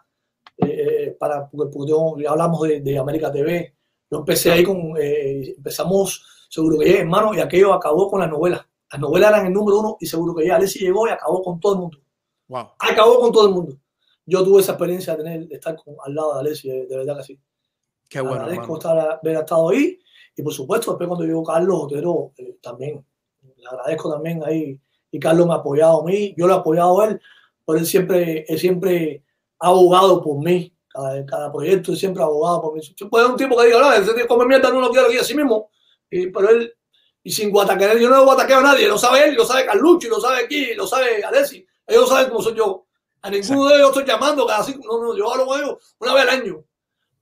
eh, 0.59 1.05
eh, 1.07 1.17
para, 1.19 1.49
porque, 1.49 1.71
porque 1.73 2.29
hablamos 2.29 2.63
de, 2.69 2.81
de 2.81 2.99
América 2.99 3.33
TV. 3.33 3.75
Yo 4.11 4.19
empecé 4.19 4.51
ahí 4.53 4.63
con, 4.65 4.95
eh, 4.99 5.55
empezamos 5.57 6.47
seguro 6.49 6.79
que 6.79 6.87
yes, 6.87 6.99
hermano, 7.01 7.33
y 7.35 7.41
aquello 7.41 7.73
acabó 7.73 8.11
con 8.11 8.21
las 8.21 8.29
novelas. 8.29 8.61
Las 8.91 9.01
novelas 9.01 9.31
eran 9.31 9.47
el 9.47 9.53
número 9.53 9.79
uno 9.79 9.97
y 10.01 10.07
seguro 10.07 10.35
que 10.35 10.47
ya 10.47 10.57
Alessi 10.57 10.81
llegó 10.81 11.07
y 11.07 11.11
acabó 11.11 11.43
con 11.43 11.61
todo 11.61 11.75
el 11.75 11.79
mundo. 11.81 11.99
Wow. 12.49 12.71
Acabó 12.79 13.21
con 13.21 13.33
todo 13.33 13.47
el 13.47 13.55
mundo. 13.55 13.77
Yo 14.27 14.45
tuve 14.45 14.61
esa 14.61 14.73
experiencia 14.73 15.17
de, 15.17 15.23
tener, 15.25 15.49
de 15.49 15.55
estar 15.55 15.77
con- 15.77 15.97
al 16.05 16.15
lado 16.15 16.35
de 16.35 16.41
Alessi, 16.41 16.69
de, 16.69 16.87
de 16.87 16.97
verdad 16.97 17.17
que 17.19 17.25
sí. 17.25 17.41
Qué 18.09 18.21
bueno. 18.21 18.43
agradezco 18.43 18.77
estar, 18.77 18.99
haber 19.23 19.37
estado 19.37 19.69
ahí. 19.71 19.99
Y 20.37 20.43
por 20.43 20.53
supuesto 20.53 20.91
después 20.93 21.09
cuando 21.09 21.25
llegó 21.25 21.45
Carlos 21.45 21.85
Otero 21.85 22.33
eh, 22.37 22.57
también 22.63 23.05
le 23.57 23.67
agradezco 23.69 24.13
también 24.13 24.43
ahí. 24.45 24.79
Y 25.11 25.19
Carlos 25.19 25.47
me 25.47 25.53
ha 25.53 25.57
apoyado 25.57 26.01
a 26.01 26.05
mí 26.05 26.35
yo 26.37 26.47
lo 26.47 26.55
he 26.55 26.57
apoyado 26.57 27.01
a 27.01 27.09
él 27.09 27.21
pero 27.67 27.79
él 27.79 27.87
siempre 27.87 28.45
él 28.49 28.59
siempre 28.59 29.23
ha 29.59 29.69
abogado 29.69 30.23
por 30.23 30.43
mí. 30.43 30.73
Cada, 30.89 31.25
cada 31.27 31.53
proyecto 31.53 31.93
él 31.93 31.99
siempre 31.99 32.23
ha 32.23 32.27
abogado 32.27 32.63
por 32.63 32.75
mí. 32.75 32.81
Puede 33.11 33.27
un 33.27 33.37
tipo 33.37 33.57
que 33.57 33.67
diga 33.67 33.81
no 33.81 33.93
ese 33.93 34.27
come 34.27 34.47
mierda 34.47 34.71
no 34.71 34.81
lo 34.81 34.91
quiero 34.91 35.13
y 35.13 35.19
así 35.19 35.35
mismo. 35.35 35.71
Y, 36.11 36.29
pero 36.29 36.49
él 36.51 36.73
y 37.23 37.31
sin 37.31 37.51
guataquear 37.51 37.99
yo 37.99 38.09
no 38.09 38.25
guataqueo 38.25 38.59
a 38.59 38.63
nadie 38.63 38.89
lo 38.89 38.97
sabe 38.97 39.29
él 39.29 39.35
lo 39.35 39.45
sabe 39.45 39.67
Carlucho 39.67 40.09
lo 40.09 40.21
sabe 40.21 40.45
aquí 40.45 40.75
lo 40.75 40.87
sabe 40.87 41.23
Alessi. 41.23 41.67
Ellos 41.87 42.09
saben 42.09 42.29
cómo 42.29 42.41
soy 42.43 42.57
yo 42.57 42.87
a 43.23 43.31
ninguno 43.31 43.69
de 43.69 43.77
ellos 43.77 43.89
estoy 43.89 44.05
llamando 44.05 44.47
cada 44.47 44.63
cinco 44.63 44.87
no 44.87 45.03
no 45.03 45.17
yo 45.17 45.33
hablo 45.33 45.47
con 45.47 45.61
ellos 45.61 45.97
una 45.99 46.15
vez 46.15 46.23
al 46.23 46.41
año 46.41 46.65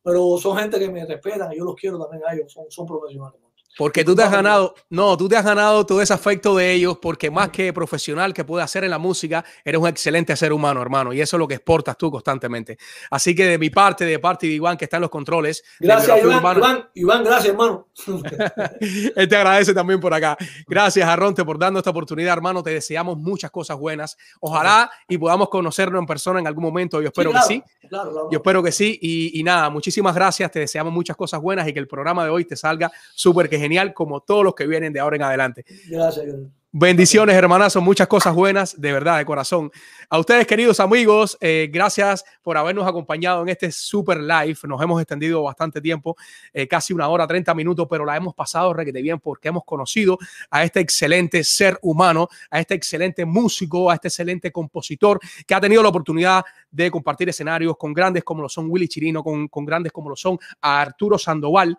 pero 0.08 0.38
son 0.38 0.56
gente 0.56 0.78
que 0.78 0.90
me 0.90 1.04
respetan 1.04 1.52
y 1.52 1.58
yo 1.58 1.64
los 1.64 1.74
quiero 1.74 1.98
también 1.98 2.22
a 2.26 2.32
ellos, 2.32 2.50
son, 2.50 2.64
son 2.70 2.86
profesionales. 2.86 3.38
Porque 3.78 4.04
tú 4.04 4.16
te 4.16 4.24
has 4.24 4.32
ganado, 4.32 4.74
no, 4.90 5.16
tú 5.16 5.28
te 5.28 5.36
has 5.36 5.44
ganado 5.44 5.86
todo 5.86 6.02
ese 6.02 6.12
afecto 6.12 6.56
de 6.56 6.72
ellos, 6.72 6.98
porque 7.00 7.30
más 7.30 7.50
que 7.50 7.72
profesional 7.72 8.34
que 8.34 8.44
puedes 8.44 8.64
hacer 8.64 8.82
en 8.82 8.90
la 8.90 8.98
música, 8.98 9.44
eres 9.64 9.80
un 9.80 9.86
excelente 9.86 10.34
ser 10.36 10.52
humano, 10.52 10.82
hermano, 10.82 11.12
y 11.12 11.20
eso 11.20 11.36
es 11.36 11.38
lo 11.38 11.46
que 11.46 11.54
exportas 11.54 11.96
tú 11.96 12.10
constantemente. 12.10 12.76
Así 13.08 13.36
que 13.36 13.46
de 13.46 13.56
mi 13.56 13.70
parte, 13.70 14.04
de 14.04 14.18
parte 14.18 14.48
de 14.48 14.54
Iván, 14.54 14.76
que 14.76 14.86
está 14.86 14.96
en 14.96 15.02
los 15.02 15.10
controles, 15.10 15.62
Gracias, 15.78 16.18
Iván, 16.18 16.38
Urbana, 16.38 16.58
Iván, 16.58 16.88
Iván, 16.94 17.24
gracias, 17.24 17.50
hermano. 17.50 17.86
él 19.16 19.28
te 19.28 19.36
agradece 19.36 19.72
también 19.72 20.00
por 20.00 20.12
acá. 20.12 20.36
Gracias, 20.66 21.08
Arronte, 21.08 21.44
por 21.44 21.56
darnos 21.56 21.80
esta 21.80 21.90
oportunidad, 21.90 22.32
hermano. 22.32 22.64
Te 22.64 22.70
deseamos 22.70 23.16
muchas 23.16 23.52
cosas 23.52 23.78
buenas. 23.78 24.16
Ojalá 24.40 24.90
y 25.08 25.18
podamos 25.18 25.48
conocernos 25.50 26.00
en 26.00 26.06
persona 26.06 26.40
en 26.40 26.48
algún 26.48 26.64
momento. 26.64 27.00
Yo 27.00 27.08
espero 27.08 27.30
claro, 27.30 27.46
que 27.46 27.54
sí. 27.54 27.62
Claro, 27.88 28.10
claro. 28.10 28.28
Yo 28.32 28.38
espero 28.38 28.62
que 28.62 28.72
sí. 28.72 28.98
Y, 29.00 29.38
y 29.38 29.42
nada, 29.44 29.70
muchísimas 29.70 30.16
gracias. 30.16 30.50
Te 30.50 30.58
deseamos 30.60 30.92
muchas 30.92 31.16
cosas 31.16 31.40
buenas 31.40 31.68
y 31.68 31.72
que 31.72 31.78
el 31.78 31.86
programa 31.86 32.24
de 32.24 32.30
hoy 32.30 32.44
te 32.44 32.56
salga 32.56 32.90
súper 33.14 33.48
que 33.48 33.58
genial, 33.58 33.67
como 33.94 34.20
todos 34.20 34.44
los 34.44 34.54
que 34.54 34.66
vienen 34.66 34.92
de 34.92 35.00
ahora 35.00 35.16
en 35.16 35.22
adelante. 35.22 35.64
Gracias. 35.88 36.26
Bendiciones, 36.70 37.34
hermanazos, 37.34 37.82
muchas 37.82 38.06
cosas 38.08 38.34
buenas, 38.34 38.78
de 38.78 38.92
verdad, 38.92 39.16
de 39.16 39.24
corazón. 39.24 39.70
A 40.10 40.18
ustedes, 40.18 40.46
queridos 40.46 40.80
amigos, 40.80 41.38
eh, 41.40 41.70
gracias 41.72 42.22
por 42.42 42.58
habernos 42.58 42.86
acompañado 42.86 43.40
en 43.40 43.48
este 43.48 43.72
super 43.72 44.20
live. 44.20 44.54
Nos 44.64 44.82
hemos 44.82 45.00
extendido 45.00 45.42
bastante 45.42 45.80
tiempo, 45.80 46.14
eh, 46.52 46.68
casi 46.68 46.92
una 46.92 47.08
hora, 47.08 47.26
30 47.26 47.54
minutos, 47.54 47.86
pero 47.88 48.04
la 48.04 48.18
hemos 48.18 48.34
pasado 48.34 48.74
requete 48.74 49.00
bien 49.00 49.18
porque 49.18 49.48
hemos 49.48 49.64
conocido 49.64 50.18
a 50.50 50.62
este 50.62 50.80
excelente 50.80 51.42
ser 51.42 51.78
humano, 51.80 52.28
a 52.50 52.60
este 52.60 52.74
excelente 52.74 53.24
músico, 53.24 53.90
a 53.90 53.94
este 53.94 54.08
excelente 54.08 54.52
compositor 54.52 55.18
que 55.46 55.54
ha 55.54 55.60
tenido 55.62 55.82
la 55.82 55.88
oportunidad 55.88 56.44
de 56.70 56.90
compartir 56.90 57.30
escenarios 57.30 57.78
con 57.78 57.94
grandes 57.94 58.24
como 58.24 58.42
lo 58.42 58.48
son 58.50 58.66
Willy 58.68 58.88
Chirino, 58.88 59.24
con, 59.24 59.48
con 59.48 59.64
grandes 59.64 59.90
como 59.90 60.10
lo 60.10 60.16
son 60.16 60.38
a 60.60 60.82
Arturo 60.82 61.16
Sandoval 61.18 61.78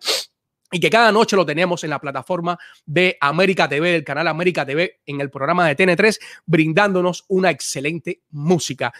y 0.70 0.80
que 0.80 0.90
cada 0.90 1.12
noche 1.12 1.36
lo 1.36 1.44
tenemos 1.44 1.84
en 1.84 1.90
la 1.90 1.98
plataforma 1.98 2.58
de 2.86 3.16
América 3.20 3.68
TV, 3.68 3.92
del 3.92 4.04
canal 4.04 4.28
América 4.28 4.64
TV, 4.64 5.00
en 5.06 5.20
el 5.20 5.30
programa 5.30 5.66
de 5.66 5.76
TN3, 5.76 6.18
brindándonos 6.46 7.24
una 7.28 7.50
excelente 7.50 8.22
música. 8.30 8.92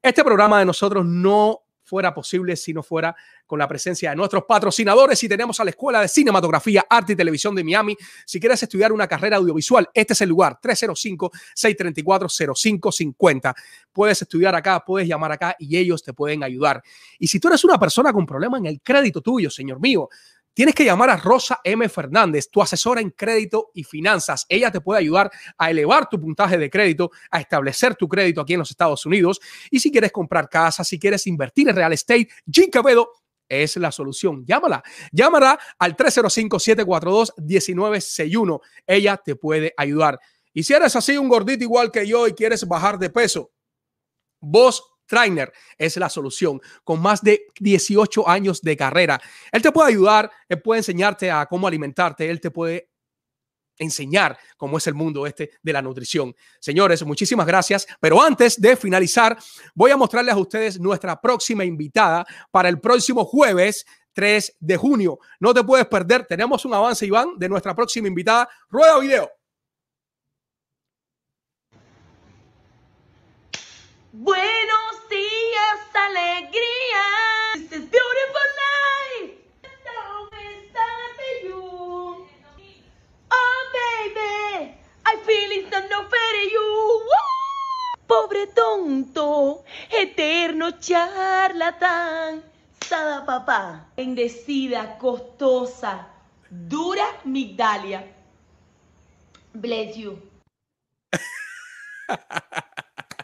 Este 0.00 0.24
programa 0.24 0.58
de 0.58 0.64
nosotros 0.64 1.04
no 1.04 1.62
fuera 1.88 2.14
posible 2.14 2.54
si 2.54 2.72
no 2.74 2.82
fuera 2.82 3.16
con 3.46 3.58
la 3.58 3.66
presencia 3.66 4.10
de 4.10 4.16
nuestros 4.16 4.44
patrocinadores 4.44 5.24
y 5.24 5.28
tenemos 5.28 5.58
a 5.58 5.64
la 5.64 5.70
Escuela 5.70 6.02
de 6.02 6.08
Cinematografía, 6.08 6.84
Arte 6.88 7.14
y 7.14 7.16
Televisión 7.16 7.52
de 7.54 7.64
Miami. 7.64 7.96
Si 8.26 8.38
quieres 8.38 8.62
estudiar 8.62 8.92
una 8.92 9.08
carrera 9.08 9.38
audiovisual, 9.38 9.88
este 9.94 10.12
es 10.12 10.20
el 10.20 10.28
lugar, 10.28 10.58
305-634-0550. 10.62 13.54
Puedes 13.90 14.20
estudiar 14.20 14.54
acá, 14.54 14.84
puedes 14.84 15.08
llamar 15.08 15.32
acá 15.32 15.56
y 15.58 15.78
ellos 15.78 16.02
te 16.02 16.12
pueden 16.12 16.44
ayudar. 16.44 16.82
Y 17.18 17.26
si 17.26 17.40
tú 17.40 17.48
eres 17.48 17.64
una 17.64 17.78
persona 17.78 18.12
con 18.12 18.26
problema 18.26 18.58
en 18.58 18.66
el 18.66 18.82
crédito 18.82 19.22
tuyo, 19.22 19.48
señor 19.48 19.80
mío, 19.80 20.10
tienes 20.58 20.74
que 20.74 20.84
llamar 20.84 21.08
a 21.08 21.16
Rosa 21.16 21.60
M. 21.62 21.88
Fernández, 21.88 22.50
tu 22.50 22.60
asesora 22.60 23.00
en 23.00 23.10
crédito 23.10 23.70
y 23.74 23.84
finanzas. 23.84 24.44
Ella 24.48 24.72
te 24.72 24.80
puede 24.80 24.98
ayudar 24.98 25.30
a 25.56 25.70
elevar 25.70 26.08
tu 26.08 26.20
puntaje 26.20 26.58
de 26.58 26.68
crédito, 26.68 27.12
a 27.30 27.38
establecer 27.38 27.94
tu 27.94 28.08
crédito 28.08 28.40
aquí 28.40 28.54
en 28.54 28.58
los 28.58 28.72
Estados 28.72 29.06
Unidos. 29.06 29.38
Y 29.70 29.78
si 29.78 29.92
quieres 29.92 30.10
comprar 30.10 30.48
casa, 30.48 30.82
si 30.82 30.98
quieres 30.98 31.28
invertir 31.28 31.68
en 31.68 31.76
real 31.76 31.92
estate, 31.92 32.26
Jim 32.50 32.72
Quevedo 32.72 33.08
es 33.48 33.76
la 33.76 33.92
solución. 33.92 34.44
Llámala. 34.44 34.82
Llámala 35.12 35.60
al 35.78 35.96
305-742-1961. 35.96 38.60
Ella 38.84 39.16
te 39.16 39.36
puede 39.36 39.72
ayudar. 39.76 40.18
Y 40.52 40.64
si 40.64 40.74
eres 40.74 40.96
así, 40.96 41.16
un 41.16 41.28
gordito 41.28 41.62
igual 41.62 41.92
que 41.92 42.04
yo 42.04 42.26
y 42.26 42.32
quieres 42.32 42.66
bajar 42.66 42.98
de 42.98 43.10
peso, 43.10 43.52
vos 44.40 44.82
Trainer 45.08 45.52
es 45.76 45.96
la 45.96 46.08
solución, 46.08 46.60
con 46.84 47.00
más 47.00 47.22
de 47.22 47.46
18 47.58 48.28
años 48.28 48.62
de 48.62 48.76
carrera. 48.76 49.20
Él 49.50 49.62
te 49.62 49.72
puede 49.72 49.88
ayudar, 49.88 50.30
él 50.48 50.62
puede 50.62 50.78
enseñarte 50.80 51.30
a 51.30 51.46
cómo 51.46 51.66
alimentarte, 51.66 52.30
él 52.30 52.40
te 52.40 52.52
puede 52.52 52.90
enseñar 53.78 54.38
cómo 54.56 54.78
es 54.78 54.86
el 54.86 54.94
mundo 54.94 55.26
este 55.26 55.52
de 55.62 55.72
la 55.72 55.82
nutrición. 55.82 56.34
Señores, 56.60 57.04
muchísimas 57.04 57.46
gracias. 57.46 57.86
Pero 58.00 58.22
antes 58.22 58.60
de 58.60 58.76
finalizar, 58.76 59.38
voy 59.74 59.90
a 59.90 59.96
mostrarles 59.96 60.34
a 60.34 60.38
ustedes 60.38 60.78
nuestra 60.78 61.20
próxima 61.20 61.64
invitada 61.64 62.26
para 62.50 62.68
el 62.68 62.80
próximo 62.80 63.24
jueves 63.24 63.86
3 64.12 64.56
de 64.58 64.76
junio. 64.76 65.18
No 65.38 65.54
te 65.54 65.62
puedes 65.62 65.86
perder. 65.86 66.26
Tenemos 66.26 66.64
un 66.64 66.74
avance, 66.74 67.06
Iván, 67.06 67.38
de 67.38 67.48
nuestra 67.48 67.74
próxima 67.74 68.08
invitada. 68.08 68.48
Rueda 68.68 68.98
video. 68.98 69.30
Buenos 74.12 74.77
días, 75.58 75.80
alegría. 75.94 77.04
This 77.54 77.72
is 77.72 77.90
beautiful 77.90 78.48
night. 78.64 79.30
Oh, 83.30 83.60
baby, 83.72 84.74
I 85.04 85.16
feel 85.26 85.50
it's 85.52 85.70
no 85.90 86.00
fair 86.12 86.36
you. 86.52 86.68
Pobre 88.06 88.46
tonto, 88.48 89.64
eterno 89.90 90.78
charlatán. 90.80 92.42
Sada 92.80 93.26
papá, 93.26 93.86
bendecida, 93.96 94.96
costosa, 94.98 96.08
dura 96.50 97.20
Migdalia. 97.24 98.06
Bless 99.52 99.96
you. 99.96 100.18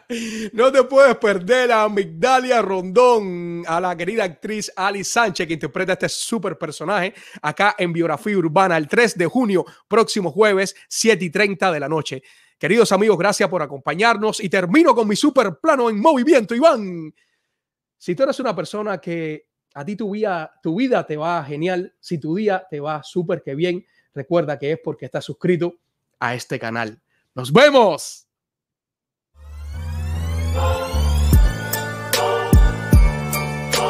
No 0.53 0.71
te 0.71 0.83
puedes 0.83 1.15
perder 1.17 1.71
a 1.71 1.87
Migdalia 1.89 2.61
Rondón, 2.61 3.63
a 3.67 3.79
la 3.79 3.95
querida 3.95 4.23
actriz 4.23 4.71
Ali 4.75 5.03
Sánchez, 5.03 5.47
que 5.47 5.53
interpreta 5.53 5.93
este 5.93 6.09
super 6.09 6.57
personaje 6.57 7.13
acá 7.41 7.75
en 7.77 7.93
Biografía 7.93 8.37
Urbana 8.37 8.77
el 8.77 8.87
3 8.87 9.17
de 9.17 9.25
junio, 9.25 9.65
próximo 9.87 10.31
jueves, 10.31 10.75
7 10.87 11.25
y 11.25 11.29
30 11.29 11.71
de 11.71 11.79
la 11.79 11.89
noche. 11.89 12.23
Queridos 12.57 12.91
amigos, 12.91 13.17
gracias 13.17 13.49
por 13.49 13.61
acompañarnos 13.61 14.39
y 14.39 14.49
termino 14.49 14.95
con 14.95 15.07
mi 15.07 15.15
super 15.15 15.59
plano 15.59 15.89
en 15.89 15.99
movimiento, 15.99 16.55
Iván. 16.55 17.13
Si 17.97 18.15
tú 18.15 18.23
eres 18.23 18.39
una 18.39 18.55
persona 18.55 18.99
que 18.99 19.47
a 19.73 19.83
ti 19.83 19.95
tu 19.95 20.11
vida, 20.11 20.53
tu 20.63 20.75
vida 20.75 21.05
te 21.05 21.17
va 21.17 21.43
genial, 21.43 21.93
si 21.99 22.17
tu 22.17 22.35
día 22.35 22.65
te 22.69 22.79
va 22.79 23.03
súper 23.03 23.43
que 23.43 23.55
bien, 23.55 23.85
recuerda 24.13 24.57
que 24.57 24.73
es 24.73 24.79
porque 24.81 25.05
estás 25.05 25.25
suscrito 25.25 25.75
a 26.19 26.33
este 26.33 26.57
canal. 26.57 27.01
Nos 27.33 27.51
vemos. 27.51 28.24
Oh. 30.57 30.84